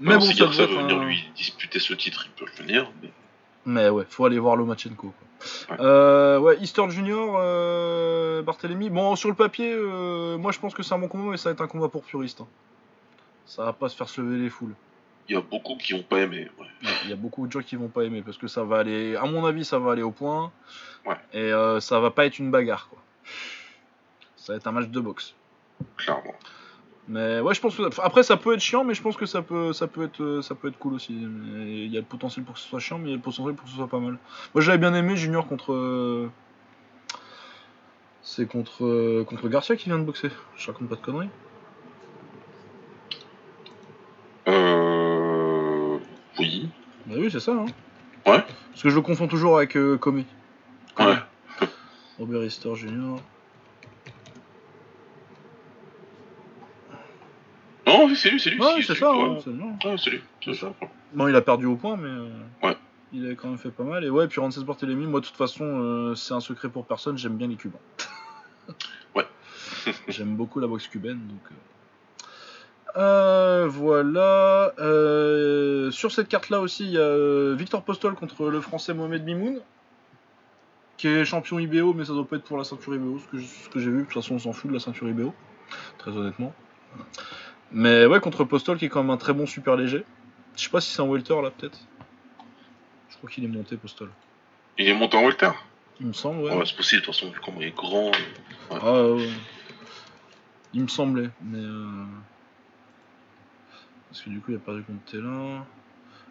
Mais 0.00 0.14
bon, 0.14 0.20
si 0.22 0.36
ça 0.36 0.46
veut 0.46 0.66
venir 0.66 0.98
un- 0.98 1.04
lui 1.04 1.28
disputer 1.36 1.78
ce 1.78 1.92
titre, 1.94 2.26
il 2.26 2.44
peut 2.44 2.50
venir. 2.62 2.90
Mais... 3.02 3.10
Mais 3.64 3.88
ouais, 3.88 4.04
faut 4.08 4.24
aller 4.24 4.38
voir 4.38 4.56
Lomachenko. 4.56 5.12
Quoi. 5.68 5.76
Ouais. 5.76 5.82
Euh, 5.84 6.38
ouais, 6.38 6.58
Easter 6.60 6.88
Junior, 6.90 7.36
euh, 7.40 8.42
Barthélemy. 8.42 8.90
Bon, 8.90 9.16
sur 9.16 9.28
le 9.28 9.34
papier, 9.34 9.72
euh, 9.72 10.36
moi 10.38 10.52
je 10.52 10.58
pense 10.58 10.74
que 10.74 10.82
c'est 10.82 10.94
un 10.94 10.98
bon 10.98 11.08
combat, 11.08 11.30
mais 11.30 11.36
ça 11.36 11.48
va 11.48 11.54
être 11.54 11.60
un 11.62 11.66
combat 11.68 11.88
pour 11.88 12.02
puristes. 12.02 12.40
hein. 12.40 12.46
Ça 13.46 13.64
va 13.64 13.72
pas 13.72 13.88
se 13.88 13.96
faire 13.96 14.08
se 14.08 14.20
lever 14.20 14.38
les 14.38 14.50
foules. 14.50 14.74
Il 15.28 15.34
y 15.34 15.38
a 15.38 15.40
beaucoup 15.40 15.76
qui 15.76 15.94
n'ont 15.94 16.02
pas 16.02 16.18
aimé. 16.20 16.48
ouais. 16.58 16.66
Il 17.04 17.10
y 17.10 17.12
a 17.12 17.16
beaucoup 17.16 17.46
de 17.46 17.52
gens 17.52 17.60
qui 17.60 17.76
vont 17.76 17.88
pas 17.88 18.02
aimer 18.02 18.22
parce 18.22 18.38
que 18.38 18.48
ça 18.48 18.64
va 18.64 18.78
aller, 18.78 19.14
à 19.16 19.24
mon 19.24 19.44
avis, 19.44 19.64
ça 19.64 19.78
va 19.78 19.92
aller 19.92 20.02
au 20.02 20.10
point. 20.10 20.50
Ouais. 21.06 21.16
Et 21.32 21.52
ça 21.80 22.00
va 22.00 22.10
pas 22.10 22.26
être 22.26 22.38
une 22.38 22.50
bagarre, 22.50 22.88
quoi. 22.88 22.98
Ça 24.36 24.52
va 24.52 24.56
être 24.56 24.66
un 24.66 24.72
match 24.72 24.88
de 24.88 25.00
boxe. 25.00 25.34
Clairement. 25.96 26.34
Mais 27.08 27.40
ouais, 27.40 27.52
je 27.52 27.60
pense 27.60 27.76
que 27.76 27.82
après 28.00 28.22
ça 28.22 28.36
peut 28.36 28.54
être 28.54 28.60
chiant, 28.60 28.84
mais 28.84 28.94
je 28.94 29.02
pense 29.02 29.16
que 29.16 29.26
ça 29.26 29.42
peut, 29.42 29.72
ça 29.72 29.88
peut 29.88 30.04
être, 30.04 30.22
euh, 30.22 30.40
ça 30.42 30.54
peut 30.54 30.68
être 30.68 30.78
cool 30.78 30.94
aussi. 30.94 31.12
Il 31.12 31.88
y 31.88 31.96
a 31.96 32.00
le 32.00 32.06
potentiel 32.06 32.44
pour 32.44 32.54
que 32.54 32.60
ce 32.60 32.68
soit 32.68 32.78
chiant, 32.78 32.98
mais 32.98 33.08
il 33.08 33.10
y 33.10 33.14
a 33.14 33.16
le 33.16 33.22
potentiel 33.22 33.54
pour 33.54 33.64
que 33.64 33.70
ce 33.70 33.76
soit 33.76 33.88
pas 33.88 33.98
mal. 33.98 34.18
Moi, 34.54 34.62
j'avais 34.62 34.78
bien 34.78 34.94
aimé 34.94 35.16
Junior 35.16 35.46
contre. 35.48 35.72
euh, 35.72 36.30
C'est 38.22 38.46
contre 38.46 38.84
euh, 38.84 39.24
contre 39.24 39.48
Garcia 39.48 39.74
qui 39.74 39.86
vient 39.88 39.98
de 39.98 40.04
boxer. 40.04 40.30
Je 40.56 40.66
raconte 40.68 40.88
pas 40.88 40.94
de 40.94 41.00
conneries. 41.00 41.28
Euh... 44.48 45.98
Oui. 46.38 46.68
Bah 47.06 47.14
oui, 47.18 47.30
c'est 47.32 47.40
ça. 47.40 47.52
Hein. 47.52 47.66
Ouais. 48.26 48.44
Parce 48.70 48.82
que 48.82 48.90
je 48.90 48.94
le 48.94 49.02
confonds 49.02 49.26
toujours 49.26 49.56
avec 49.56 49.76
euh. 49.76 49.98
Comey. 49.98 50.24
Ouais. 51.00 51.16
Robert 52.18 52.44
Easter 52.44 52.74
Junior. 52.76 53.20
Non, 57.86 58.06
oui, 58.06 58.11
c'est 58.22 58.30
lui, 58.30 58.40
c'est 58.40 58.50
lui. 58.50 58.60
Ouais, 58.60 58.82
c'est 58.82 58.92
lui, 58.92 58.98
ça. 59.00 59.12
ouais. 59.14 59.38
hein, 59.84 59.96
c'est 59.98 60.10
lui. 60.10 60.22
C'est 60.44 60.54
ça. 60.54 60.72
Bon, 61.14 61.28
il 61.28 61.36
a 61.36 61.40
perdu 61.42 61.66
au 61.66 61.76
point, 61.76 61.96
mais 61.96 62.08
euh, 62.08 62.28
Ouais. 62.62 62.76
il 63.12 63.30
a 63.30 63.34
quand 63.34 63.48
même 63.48 63.58
fait 63.58 63.70
pas 63.70 63.82
mal. 63.84 64.04
Et 64.04 64.10
ouais, 64.10 64.26
puis 64.28 64.40
Rances 64.40 64.58
Barthélemy, 64.58 65.06
moi 65.06 65.20
de 65.20 65.26
toute 65.26 65.36
façon, 65.36 65.64
euh, 65.64 66.14
c'est 66.14 66.34
un 66.34 66.40
secret 66.40 66.68
pour 66.68 66.86
personne, 66.86 67.18
j'aime 67.18 67.36
bien 67.36 67.48
les 67.48 67.56
Cubains. 67.56 67.78
Ouais. 69.14 69.26
j'aime 70.08 70.36
beaucoup 70.36 70.60
la 70.60 70.66
boxe 70.68 70.86
cubaine, 70.88 71.20
donc. 71.28 71.40
euh. 72.96 73.66
Voilà. 73.68 74.72
Euh, 74.78 75.90
sur 75.90 76.12
cette 76.12 76.28
carte-là 76.28 76.60
aussi, 76.60 76.84
il 76.84 76.92
y 76.92 76.98
a 76.98 77.54
Victor 77.54 77.82
Postol 77.82 78.14
contre 78.14 78.48
le 78.48 78.60
français 78.60 78.94
Mohamed 78.94 79.24
Mimoun, 79.24 79.60
qui 80.96 81.08
est 81.08 81.24
champion 81.24 81.58
IBO, 81.58 81.92
mais 81.94 82.04
ça 82.04 82.12
doit 82.12 82.26
pas 82.26 82.36
être 82.36 82.44
pour 82.44 82.56
la 82.58 82.64
ceinture 82.64 82.94
IBO, 82.94 83.18
ce 83.18 83.68
que 83.68 83.80
j'ai 83.80 83.90
vu. 83.90 83.98
De 83.98 84.04
toute 84.04 84.14
façon, 84.14 84.36
on 84.36 84.38
s'en 84.38 84.52
fout 84.52 84.68
de 84.70 84.74
la 84.74 84.80
ceinture 84.80 85.08
IBO, 85.08 85.34
très 85.98 86.12
honnêtement. 86.12 86.54
Mais 87.72 88.06
ouais, 88.06 88.20
contre 88.20 88.44
Postol, 88.44 88.78
qui 88.78 88.84
est 88.86 88.88
quand 88.88 89.02
même 89.02 89.10
un 89.10 89.16
très 89.16 89.32
bon 89.32 89.46
super 89.46 89.76
léger. 89.76 90.04
Je 90.56 90.62
sais 90.64 90.70
pas 90.70 90.80
si 90.80 90.90
c'est 90.92 91.00
un 91.02 91.06
welter 91.06 91.40
là, 91.42 91.50
peut-être. 91.50 91.78
Je 93.10 93.16
crois 93.16 93.30
qu'il 93.30 93.44
est 93.44 93.48
monté, 93.48 93.76
Postol. 93.76 94.10
Il 94.78 94.88
est 94.88 94.94
monté 94.94 95.16
en 95.16 95.22
welter. 95.24 95.50
Il 96.00 96.06
me 96.08 96.12
semble, 96.12 96.42
ouais. 96.42 96.54
Ouais, 96.54 96.64
c'est 96.66 96.76
possible, 96.76 97.00
de 97.02 97.06
toute 97.06 97.14
façon, 97.14 97.30
vu 97.30 97.40
comment 97.44 97.60
il 97.60 97.68
est 97.68 97.76
grand. 97.76 98.10
Ah, 98.70 99.02
ouais, 99.04 99.12
ouais. 99.12 99.28
Il 100.74 100.82
me 100.82 100.88
semblait, 100.88 101.30
mais. 101.42 101.58
euh, 101.58 102.04
Parce 104.10 104.22
que 104.22 104.30
du 104.30 104.40
coup, 104.40 104.50
il 104.52 104.56
a 104.56 104.58
perdu 104.58 104.82
contre 104.82 105.04
Télin. 105.10 105.64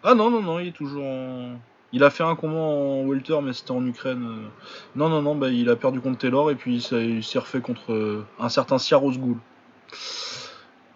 Ah 0.04 0.14
non, 0.14 0.30
non, 0.30 0.42
non, 0.42 0.58
il 0.58 0.68
est 0.68 0.72
toujours 0.72 1.04
en. 1.04 1.56
Il 1.94 2.02
a 2.04 2.10
fait 2.10 2.22
un 2.24 2.34
combat 2.36 2.56
en 2.58 3.04
welter, 3.04 3.38
mais 3.42 3.52
c'était 3.52 3.70
en 3.72 3.84
Ukraine. 3.86 4.24
euh. 4.24 4.48
Non, 4.96 5.08
non, 5.08 5.22
non, 5.22 5.34
bah, 5.34 5.48
il 5.48 5.68
a 5.70 5.76
perdu 5.76 6.00
contre 6.00 6.18
Taylor 6.18 6.50
et 6.50 6.54
puis 6.54 6.76
il 6.76 6.82
s'est 6.82 7.06
il 7.06 7.22
s'est 7.24 7.38
refait 7.38 7.60
contre 7.60 7.92
euh, 7.92 8.26
un 8.40 8.48
certain 8.48 8.78
Siaros 8.78 9.12
Ghoul. 9.12 9.36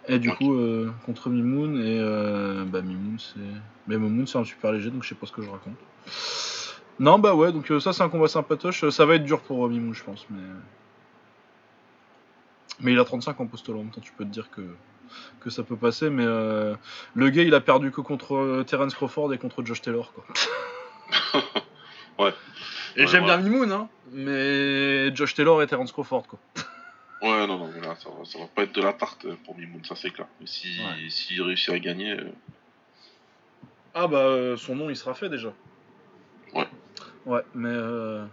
Et 0.07 0.19
du 0.19 0.31
coup, 0.31 0.53
euh, 0.55 0.91
contre 1.05 1.29
Mimoun, 1.29 1.77
et 1.81 1.99
euh, 1.99 2.63
bah 2.65 2.81
Mimoun, 2.81 3.17
c'est. 3.19 3.39
Mais 3.87 3.97
Mimoun, 3.97 4.25
c'est 4.25 4.37
un 4.37 4.43
super 4.45 4.71
léger, 4.71 4.89
donc 4.89 5.03
je 5.03 5.09
sais 5.09 5.15
pas 5.15 5.25
ce 5.25 5.31
que 5.33 5.41
je 5.41 5.49
raconte. 5.49 5.75
Non, 6.99 7.19
bah 7.19 7.35
ouais, 7.35 7.51
donc 7.51 7.69
euh, 7.71 7.79
ça, 7.79 7.91
c'est 7.93 8.03
un 8.03 8.09
combat 8.09 8.27
sympatoche. 8.27 8.87
Ça 8.89 9.05
va 9.05 9.15
être 9.15 9.23
dur 9.25 9.41
pour 9.41 9.67
Mimoun, 9.67 9.93
je 9.93 10.03
pense, 10.03 10.25
mais. 10.29 10.39
Mais 12.79 12.93
il 12.93 12.99
a 12.99 13.05
35 13.05 13.39
en 13.39 13.47
postol 13.47 13.75
en 13.75 13.79
même 13.79 13.89
temps, 13.89 14.01
tu 14.01 14.11
peux 14.13 14.23
te 14.23 14.29
dire 14.29 14.49
que, 14.51 14.61
que 15.39 15.49
ça 15.49 15.63
peut 15.63 15.75
passer, 15.75 16.11
mais 16.11 16.23
le 16.25 17.29
gars 17.29 17.41
il 17.41 17.55
a 17.55 17.59
perdu 17.59 17.89
que 17.89 18.01
contre 18.01 18.63
Terence 18.67 18.93
Crawford 18.93 19.33
et 19.33 19.39
contre 19.39 19.65
Josh 19.65 19.81
Taylor 19.81 20.13
quoi. 20.13 20.23
Ouais. 22.19 22.33
Et 22.95 23.01
Ouais, 23.01 23.07
j'aime 23.07 23.23
ouais. 23.25 23.35
bien 23.35 23.37
Mimoun, 23.37 23.71
hein, 23.71 23.89
mais 24.11 25.15
Josh 25.15 25.33
Taylor 25.33 25.61
et 25.63 25.67
Terence 25.67 25.91
Crawford 25.91 26.27
quoi. 26.27 26.37
Ouais, 27.21 27.47
non, 27.47 27.57
non, 27.57 27.71
mais 27.73 27.81
là, 27.81 27.95
ça 27.95 28.09
va, 28.09 28.23
ça 28.25 28.37
va 28.39 28.45
pas 28.45 28.63
être 28.63 28.73
de 28.75 28.81
la 28.81 28.93
tarte 28.93 29.25
pour 29.45 29.57
Mimoun, 29.57 29.83
ça 29.83 29.95
c'est 29.95 30.11
clair. 30.11 30.27
Mais 30.39 30.45
si, 30.47 30.67
Ouais. 30.79 31.09
s'il 31.09 31.41
réussit 31.41 31.69
à 31.69 31.79
gagner, 31.79 32.11
euh, 32.19 32.29
Ah 33.95 34.07
bah 34.07 34.17
euh, 34.19 34.57
son 34.57 34.75
nom 34.75 34.89
il 34.91 34.95
sera 34.95 35.15
fait 35.15 35.27
déjà. 35.29 35.51
Ouais. 36.53 36.67
Ouais, 37.25 37.41
mais 37.55 37.69
euh, 37.71 38.23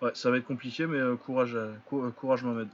ouais, 0.00 0.10
ça 0.14 0.30
va 0.30 0.38
être 0.38 0.46
compliqué, 0.46 0.86
mais 0.86 0.96
euh, 0.96 1.16
courage, 1.16 1.54
à- 1.54 1.68
cou- 1.84 2.04
euh, 2.04 2.10
courage 2.10 2.42
Mohamed. 2.42 2.68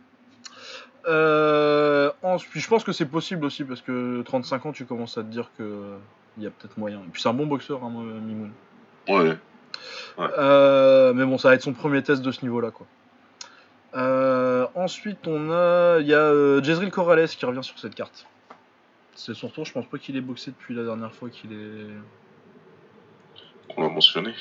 Euh, 1.07 2.11
ensuite, 2.23 2.63
je 2.63 2.69
pense 2.69 2.85
que 2.85 2.93
c'est 2.93 3.07
possible 3.07 3.45
aussi 3.45 3.65
parce 3.65 3.81
que 3.83 4.23
35 4.23 4.67
ans, 4.67 4.73
tu 4.73 4.85
commences 4.85 5.19
à 5.19 5.23
te 5.23 5.29
dire 5.29 5.51
que 5.59 5.97
il 6.39 6.45
y 6.45 6.47
a 6.47 6.51
peut-être 6.51 6.79
moyen. 6.79 7.01
Et 7.01 7.09
puis 7.13 7.21
c'est 7.21 7.29
un 7.29 7.35
bon 7.35 7.47
boxeur, 7.47 7.83
hein, 7.85 7.91
Mimoun. 7.91 8.53
ouais. 9.09 9.37
Euh, 10.19 11.13
mais 11.13 11.25
bon, 11.25 11.37
ça 11.39 11.49
va 11.49 11.55
être 11.57 11.63
son 11.63 11.73
premier 11.73 12.03
test 12.03 12.23
de 12.23 12.31
ce 12.31 12.43
niveau-là, 12.43 12.71
quoi. 12.71 12.87
Euh, 13.97 14.44
ensuite, 14.75 15.27
on 15.27 15.51
a, 15.51 15.99
il 16.01 16.07
y 16.07 16.15
a 16.15 16.19
euh, 16.19 16.63
Jezreel 16.63 16.91
Corrales 16.91 17.29
qui 17.29 17.45
revient 17.45 17.63
sur 17.63 17.79
cette 17.79 17.95
carte. 17.95 18.27
C'est 19.15 19.35
son 19.35 19.49
tour. 19.49 19.65
Je 19.65 19.73
pense 19.73 19.87
pas 19.87 19.99
qu'il 19.99 20.17
ait 20.17 20.21
boxé 20.21 20.51
depuis 20.51 20.75
la 20.75 20.85
dernière 20.85 21.13
fois 21.13 21.31
qu'il 21.31 21.53
est. 21.53 21.87
qu'on 23.75 23.83
l'a 23.83 23.89
mentionné. 23.89 24.35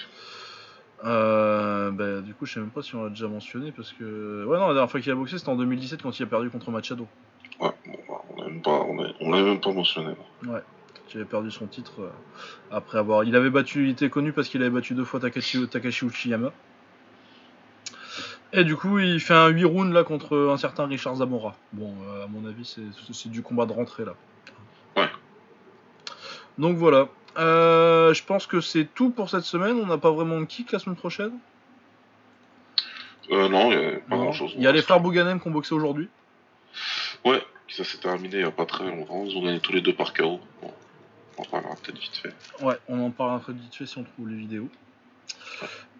Euh, 1.05 1.91
bah, 1.91 2.21
du 2.21 2.33
coup, 2.33 2.45
je 2.45 2.53
sais 2.53 2.59
même 2.59 2.69
pas 2.69 2.81
si 2.81 2.95
on 2.95 3.03
l'a 3.03 3.09
déjà 3.09 3.27
mentionné 3.27 3.71
parce 3.71 3.93
que. 3.93 4.45
Ouais, 4.45 4.57
non, 4.57 4.67
la 4.67 4.73
dernière 4.73 4.89
fois 4.89 4.99
qu'il 4.99 5.11
a 5.11 5.15
boxé, 5.15 5.37
c'était 5.37 5.49
en 5.49 5.55
2017 5.55 6.01
quand 6.01 6.17
il 6.17 6.23
a 6.23 6.27
perdu 6.27 6.49
contre 6.49 6.71
Machado. 6.71 7.07
Ouais, 7.59 7.69
bon, 7.85 7.99
bah, 8.09 8.21
on 9.19 9.31
l'a 9.31 9.37
même 9.37 9.45
même 9.45 9.61
pas 9.61 9.71
mentionné. 9.71 10.15
là. 10.43 10.61
Il 11.13 11.17
avait 11.17 11.29
perdu 11.29 11.51
son 11.51 11.67
titre 11.67 12.01
euh, 12.01 12.09
après 12.71 12.97
avoir. 12.97 13.23
Il 13.23 13.35
avait 13.35 13.51
battu. 13.51 13.83
Il 13.83 13.91
était 13.91 14.09
connu 14.09 14.33
parce 14.33 14.47
qu'il 14.47 14.61
avait 14.61 14.71
battu 14.71 14.95
deux 14.95 15.03
fois 15.03 15.19
Takashi, 15.19 15.67
Takashi 15.67 16.05
Uchiyama. 16.05 16.51
Et 18.55 18.63
du 18.63 18.75
coup, 18.75 18.99
il 18.99 19.19
fait 19.19 19.33
un 19.33 19.47
8 19.47 19.65
rounds 19.65 19.93
là 19.93 20.03
contre 20.03 20.37
un 20.51 20.57
certain 20.57 20.85
Richard 20.85 21.15
Zamora. 21.15 21.55
Bon, 21.71 21.93
euh, 22.07 22.25
à 22.25 22.27
mon 22.27 22.45
avis, 22.47 22.65
c'est- 22.65 23.27
du 23.29 23.41
combat 23.41 23.65
de 23.65 23.73
rentrée 23.73 24.05
là. 24.05 24.13
Ouais. 24.95 25.09
Donc 26.59 26.77
voilà. 26.77 27.07
Euh, 27.39 28.13
je 28.13 28.23
pense 28.23 28.45
que 28.45 28.61
c'est 28.61 28.85
tout 28.93 29.09
pour 29.09 29.29
cette 29.31 29.43
semaine. 29.43 29.77
On 29.81 29.87
n'a 29.87 29.97
pas 29.97 30.11
vraiment 30.11 30.39
de 30.39 30.45
kick 30.45 30.71
la 30.71 30.77
semaine 30.77 30.95
prochaine? 30.95 31.31
Euh, 33.31 33.49
non, 33.49 33.71
il 33.71 33.79
y 33.79 33.85
a 33.85 33.91
pas 34.01 34.15
Non. 34.17 34.23
grand 34.23 34.33
chose. 34.33 34.53
Il 34.55 34.61
y 34.61 34.67
a 34.67 34.71
les 34.71 34.83
frères 34.83 34.99
Bouganem 34.99 35.39
qui 35.39 35.47
ont 35.47 35.51
boxé 35.51 35.73
aujourd'hui. 35.73 36.09
Ouais, 37.25 37.41
ça 37.69 37.83
s'est 37.83 37.97
terminé 37.97 38.35
il 38.35 38.41
y 38.41 38.43
a 38.43 38.51
pas 38.51 38.65
très 38.67 38.85
longtemps. 38.85 39.23
Ils 39.25 39.35
ont 39.35 39.43
gagné 39.43 39.59
tous 39.61 39.71
les 39.71 39.81
deux 39.81 39.93
par 39.93 40.13
KO. 40.13 40.39
Bon, 40.61 40.71
on 41.37 41.41
en 41.41 41.45
parlera 41.45 41.75
peut-être 41.81 41.97
vite 41.97 42.17
fait. 42.17 42.33
Ouais, 42.63 42.77
on 42.87 43.03
en 43.03 43.09
parlera 43.09 43.39
très 43.39 43.53
vite 43.53 43.73
fait 43.73 43.87
si 43.87 43.97
on 43.97 44.03
trouve 44.03 44.29
les 44.29 44.35
vidéos. 44.35 44.69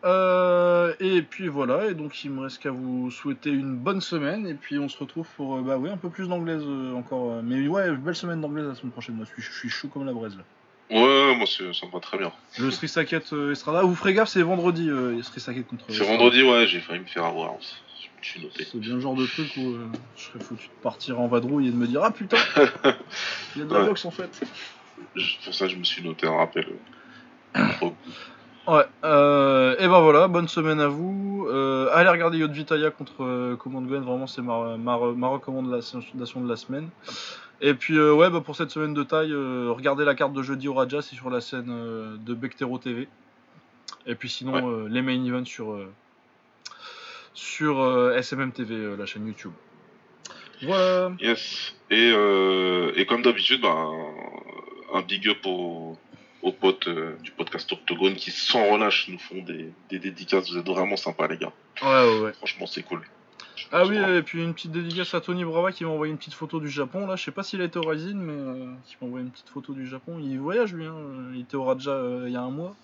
Euh, 0.06 0.94
et 1.00 1.22
puis 1.22 1.48
voilà, 1.48 1.86
et 1.88 1.94
donc 1.94 2.24
il 2.26 2.32
me 2.32 2.42
reste 2.42 2.62
qu'à 2.62 2.72
vous 2.72 3.10
souhaiter 3.10 3.50
une 3.52 3.78
bonne 3.78 4.02
semaine, 4.02 4.46
et 4.46 4.54
puis 4.54 4.78
on 4.78 4.90
se 4.90 4.98
retrouve 4.98 5.28
pour, 5.38 5.56
euh, 5.58 5.62
bah 5.62 5.78
oui, 5.78 5.90
un 5.90 5.96
peu 5.98 6.10
plus 6.10 6.28
d'anglaise 6.28 6.64
euh, 6.66 6.94
encore. 6.94 7.42
mais 7.42 7.66
ouais, 7.68 7.90
belle 7.96 8.16
semaine 8.16 8.42
d'anglaise 8.42 8.68
la 8.68 8.76
semaine 8.76 8.92
prochaine, 8.92 9.16
moi 9.16 9.26
je 9.26 9.32
suis, 9.42 9.42
je 9.52 9.58
suis 9.60 9.70
chaud 9.70 9.88
comme 9.88 10.06
la 10.06 10.12
braise 10.12 10.36
là. 10.36 10.44
Ouais, 10.90 11.36
moi 11.38 11.46
c'est- 11.48 11.72
ça 11.74 11.86
me 11.86 11.92
va 11.92 12.02
très 12.02 12.18
bien. 12.18 12.34
Le 12.60 12.70
Street 12.70 12.90
Sacket 12.90 13.32
Estrada, 13.52 13.84
vous 13.84 13.96
ferez 13.96 14.14
gaffe, 14.14 14.28
c'est 14.28 14.42
vendredi, 14.42 14.90
euh, 14.90 15.22
Street 15.24 15.40
Sacket 15.40 15.66
contre. 15.68 15.86
C'est 15.90 16.04
vendredi, 16.04 16.44
ouais, 16.44 16.68
j'ai 16.68 16.82
failli 16.82 17.00
me 17.00 17.06
faire 17.06 17.24
avoir. 17.24 17.54
Je 17.62 18.08
me 18.18 18.24
suis 18.24 18.42
noté. 18.42 18.66
C'est 18.70 18.80
bien 18.80 18.96
le 18.96 19.00
genre 19.00 19.16
de 19.16 19.26
truc 19.26 19.56
où 19.56 19.78
je 20.18 20.22
serais 20.22 20.40
foutu 20.40 20.68
de 20.68 20.82
partir 20.82 21.22
en 21.22 21.28
vadrouille 21.28 21.70
et 21.70 21.72
de 21.72 21.78
me 21.78 21.88
dire 21.88 22.04
Ah 22.04 22.12
putain, 22.12 22.36
il 23.56 23.60
y 23.60 23.62
a 23.62 23.66
de 23.66 23.74
la 23.74 23.80
Ouais. 23.80 23.86
boxe 23.88 24.04
en 24.04 24.12
fait. 24.12 24.42
Pour 25.46 25.54
ça, 25.56 25.70
je 25.70 25.78
me 25.78 25.84
suis 25.86 26.04
noté 26.04 26.28
un 26.28 26.36
rappel. 26.36 26.68
Ouais, 28.65 28.85
euh, 29.03 29.76
et 29.77 29.88
ben 29.88 29.99
voilà, 29.99 30.27
bonne 30.27 30.48
semaine 30.48 30.80
à 30.80 30.88
vous. 30.88 31.48
Euh, 31.49 31.90
allez 31.91 32.10
regarder 32.10 32.38
Yod 32.38 32.52
Vitaya 32.52 32.91
contre 32.91 33.23
euh, 33.23 33.56
Command 33.57 33.85
Gwen, 33.85 34.03
vraiment 34.03 34.27
c'est 34.27 34.41
ma, 34.41 34.77
ma, 34.77 34.98
ma 34.98 35.27
recommandation 35.27 35.99
de 35.99 36.49
la 36.49 36.56
semaine. 36.56 36.90
Et 37.60 37.73
puis 37.73 37.98
euh, 37.98 38.14
ouais, 38.14 38.30
bah, 38.30 38.41
pour 38.41 38.56
cette 38.56 38.72
semaine 38.72 38.94
de 38.94 39.03
taille, 39.03 39.34
euh, 39.34 39.72
regardez 39.72 40.06
la 40.06 40.15
carte 40.15 40.34
de 40.34 40.41
jeudi 40.41 40.68
au 40.69 40.73
Raja, 40.73 41.02
c'est 41.02 41.15
sur 41.15 41.30
la 41.30 41.41
scène 41.41 42.18
de 42.23 42.34
Bectero 42.34 42.77
TV. 42.77 43.07
Et 44.06 44.15
puis 44.15 44.30
sinon, 44.30 44.53
Ouais. 44.53 44.64
euh, 44.64 44.88
les 44.90 45.02
main 45.02 45.23
events 45.26 45.45
sur, 45.45 45.72
euh, 45.73 45.91
sur 47.34 47.80
euh, 47.81 48.18
SMM 48.18 48.52
TV, 48.52 48.76
euh, 48.76 48.95
la 48.95 49.06
chaîne 49.06 49.27
YouTube. 49.27 49.53
Voilà. 50.61 51.11
Yes. 51.19 51.73
Et, 51.90 52.11
euh, 52.14 52.91
et 52.95 53.06
comme 53.06 53.22
d'habitude, 53.22 53.61
bah, 53.61 53.76
un, 54.94 55.02
big 55.02 55.27
up 55.27 55.45
aux, 55.45 55.98
aux 56.44 56.52
potes 56.52 56.88
euh, 56.88 57.15
du 57.24 57.32
podcast 57.32 57.72
Octogone 57.72 58.14
qui, 58.15 58.30
sans 58.32 58.70
relâche, 58.70 59.07
nous 59.10 59.18
font 59.18 59.41
des, 59.41 59.72
des 59.90 59.98
dédicaces. 59.99 60.52
Vous 60.52 60.57
êtes 60.60 60.68
vraiment 60.68 60.95
sympas, 60.98 61.28
les 61.28 61.38
gars. 61.38 61.52
Ouais, 61.82 61.88
ouais, 61.90 62.20
ouais. 62.20 62.34
Franchement, 62.34 62.65
c'est 62.68 62.84
cool. 62.84 63.02
Ah 63.72 63.86
oui, 63.86 63.98
et 63.98 64.22
puis 64.22 64.44
une 64.44 64.53
petite 64.53 64.72
dédicace 64.72 65.14
à 65.15 65.22
Tony 65.22 65.44
Brava 65.45 65.72
qui 65.72 65.84
m'a 65.84 65.90
envoyé 65.91 66.11
une 66.11 66.18
petite 66.20 66.34
photo 66.36 66.60
du 66.60 66.70
Japon. 66.70 67.07
Là, 67.07 67.15
je 67.15 67.24
sais 67.24 67.32
pas 67.32 67.41
s'il 67.44 67.60
a 67.61 67.64
été 67.64 67.80
au 67.80 67.82
Rising, 67.88 68.15
mais 68.18 68.34
euh, 68.34 68.74
qui 68.86 68.98
m'a 69.02 69.07
envoyé 69.07 69.26
une 69.26 69.32
petite 69.32 69.49
photo 69.49 69.74
du 69.74 69.88
Japon. 69.88 70.20
Il 70.22 70.38
voyage 70.40 70.74
lui, 70.74 70.86
hein. 70.86 70.95
il 71.34 71.41
était 71.41 71.56
au 71.56 71.64
Raja 71.64 71.91
euh, 71.91 72.26
il 72.28 72.34
y 72.34 72.36
a 72.36 72.41
un 72.41 72.49
mois. 72.52 72.76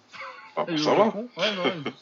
Ah, 0.55 0.63
bah, 0.65 0.77
ça 0.77 0.95
va. 0.95 1.05
Ouais, 1.05 1.23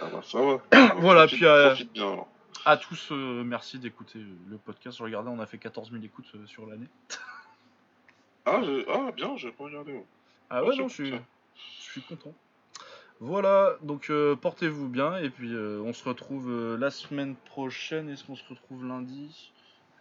Ah, 0.00 0.06
bah, 0.12 0.20
ça 0.22 0.38
va. 0.40 0.94
Voilà, 1.00 1.26
Profite- 1.26 1.36
puis, 1.38 1.46
euh, 1.46 1.74
bien, 1.94 2.12
alors. 2.12 2.28
À 2.64 2.76
tous, 2.76 3.08
euh, 3.10 3.42
merci 3.44 3.78
d'écouter 3.78 4.18
euh, 4.20 4.26
le 4.50 4.56
podcast. 4.58 4.98
Je 4.98 5.02
regardais, 5.02 5.30
on 5.30 5.40
a 5.40 5.46
fait 5.46 5.58
14 5.58 5.90
000 5.90 6.02
écoutes 6.04 6.30
euh, 6.36 6.46
sur 6.46 6.66
l'année. 6.66 6.86
Ah, 8.44 8.60
je- 8.64 8.84
ah, 8.90 9.10
bien, 9.12 9.36
j'ai 9.36 9.50
pas 9.50 9.64
regardé. 9.64 9.92
Ah 10.54 10.62
Ouais, 10.62 10.76
non, 10.76 10.86
je 10.86 10.92
suis, 10.92 11.14
je 11.94 12.00
content. 12.00 12.34
Voilà, 13.20 13.78
donc 13.80 14.10
euh, 14.10 14.36
portez-vous 14.36 14.86
bien 14.86 15.16
et 15.16 15.30
puis 15.30 15.54
euh, 15.54 15.80
on 15.80 15.94
se 15.94 16.06
retrouve 16.06 16.50
euh, 16.50 16.76
la 16.76 16.90
semaine 16.90 17.36
prochaine. 17.36 18.10
Est-ce 18.10 18.24
qu'on 18.24 18.36
se 18.36 18.46
retrouve 18.46 18.84
lundi? 18.84 19.50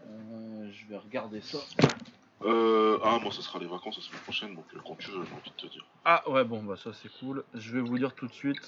Je 0.04 0.88
vais 0.88 0.98
regarder 0.98 1.40
ça. 1.40 1.60
Euh, 2.42 3.00
ah, 3.02 3.18
moi, 3.22 3.32
ce 3.32 3.42
sera 3.42 3.60
les 3.60 3.66
vacances 3.66 3.96
la 3.96 4.04
semaine 4.04 4.22
prochaine, 4.24 4.56
donc 4.56 4.66
quand 4.86 4.96
tu 4.96 5.12
veux, 5.12 5.24
j'ai 5.24 5.32
envie 5.32 5.52
de 5.52 5.56
te 5.56 5.68
dire. 5.68 5.86
Ah 6.04 6.30
ouais, 6.30 6.44
bon, 6.44 6.62
bah 6.64 6.76
ça 6.76 6.92
c'est 6.92 7.12
cool. 7.20 7.46
Je 7.54 7.72
vais 7.72 7.82
vous 7.82 7.98
dire 7.98 8.14
tout 8.14 8.28
de 8.28 8.34
suite 8.34 8.60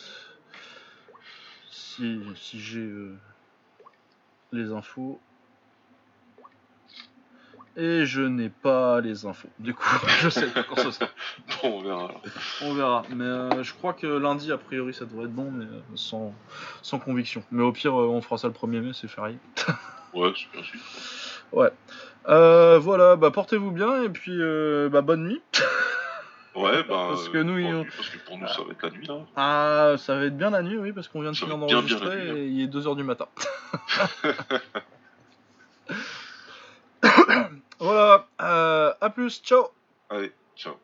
si, 1.69 2.22
si 2.38 2.61
j'ai 2.61 2.89
les 4.53 4.72
infos. 4.72 5.19
Et 7.76 8.06
je 8.06 8.22
n'ai 8.22 8.50
pas 8.50 9.02
les 9.02 9.26
infos. 9.26 9.50
Du 9.58 9.74
coup, 9.74 9.84
je 10.22 10.30
sais 10.30 10.48
pas 10.48 10.64
quand 10.64 10.78
ce 10.78 10.91
sera. 10.91 11.08
Bon, 11.62 11.80
on 11.80 11.82
verra. 11.82 12.06
alors. 12.06 12.22
On 12.62 12.74
verra. 12.74 13.04
Mais 13.10 13.26
euh, 13.26 13.64
je 13.64 13.74
crois 13.74 13.94
que 13.94 14.06
lundi, 14.06 14.52
a 14.52 14.58
priori, 14.58 14.94
ça 14.94 15.06
devrait 15.06 15.26
être 15.26 15.34
bon, 15.34 15.50
mais 15.52 15.66
euh, 15.66 15.82
sans, 15.95 16.36
sans 16.84 17.00
conviction. 17.00 17.44
Mais 17.52 17.64
au 17.64 17.72
pire, 17.72 18.00
euh, 18.00 18.06
on 18.08 18.22
fera 18.22 18.38
ça 18.38 18.48
le 18.48 18.54
1er 18.54 18.82
mai, 18.82 18.91
c'est 18.94 19.08
férié. 19.08 19.38
Ouais, 20.14 20.32
c'est 20.36 20.52
bien 20.56 20.64
sûr. 20.64 20.80
Ouais. 21.52 21.72
Voilà, 22.80 23.16
bah 23.16 23.32
portez-vous 23.32 23.72
bien 23.72 24.04
et 24.04 24.10
puis 24.10 24.38
bah, 24.91 25.02
bonne 25.02 25.24
nuit. 25.28 25.41
Ouais, 26.56 26.84
bah. 26.84 27.08
Parce 27.10 27.30
que 27.30 27.40
nous, 27.40 27.56
nuit, 27.56 27.88
Parce 27.98 28.10
que 28.10 28.20
pour 28.20 28.38
nous, 28.38 28.48
ça 28.48 28.62
va 28.62 28.72
être 28.74 28.84
la 28.84 28.90
nuit, 28.91 29.08
là. 29.08 29.16
Ah, 29.36 29.95
ça 29.98 30.16
va 30.16 30.26
être 30.26 30.38
bien 30.38 30.52
la 30.52 30.62
nuit, 30.62 30.78
oui, 30.78 30.91
parce 30.91 31.08
qu'on 31.08 31.22
vient 31.22 31.32
de 31.32 31.36
Ça 31.36 31.48
finir 31.48 31.58
d'enregistrer 31.58 32.30
hein. 32.30 32.36
et 32.36 32.45
il 32.45 32.62
est 32.62 32.68
2h 32.68 32.95
du 32.95 33.02
matin. 33.02 33.26
Voilà, 37.84 38.27
euh, 38.41 38.93
à 39.01 39.10
plus, 39.10 39.41
ciao 39.43 39.68
Allez, 40.10 40.31
ciao. 40.55 40.76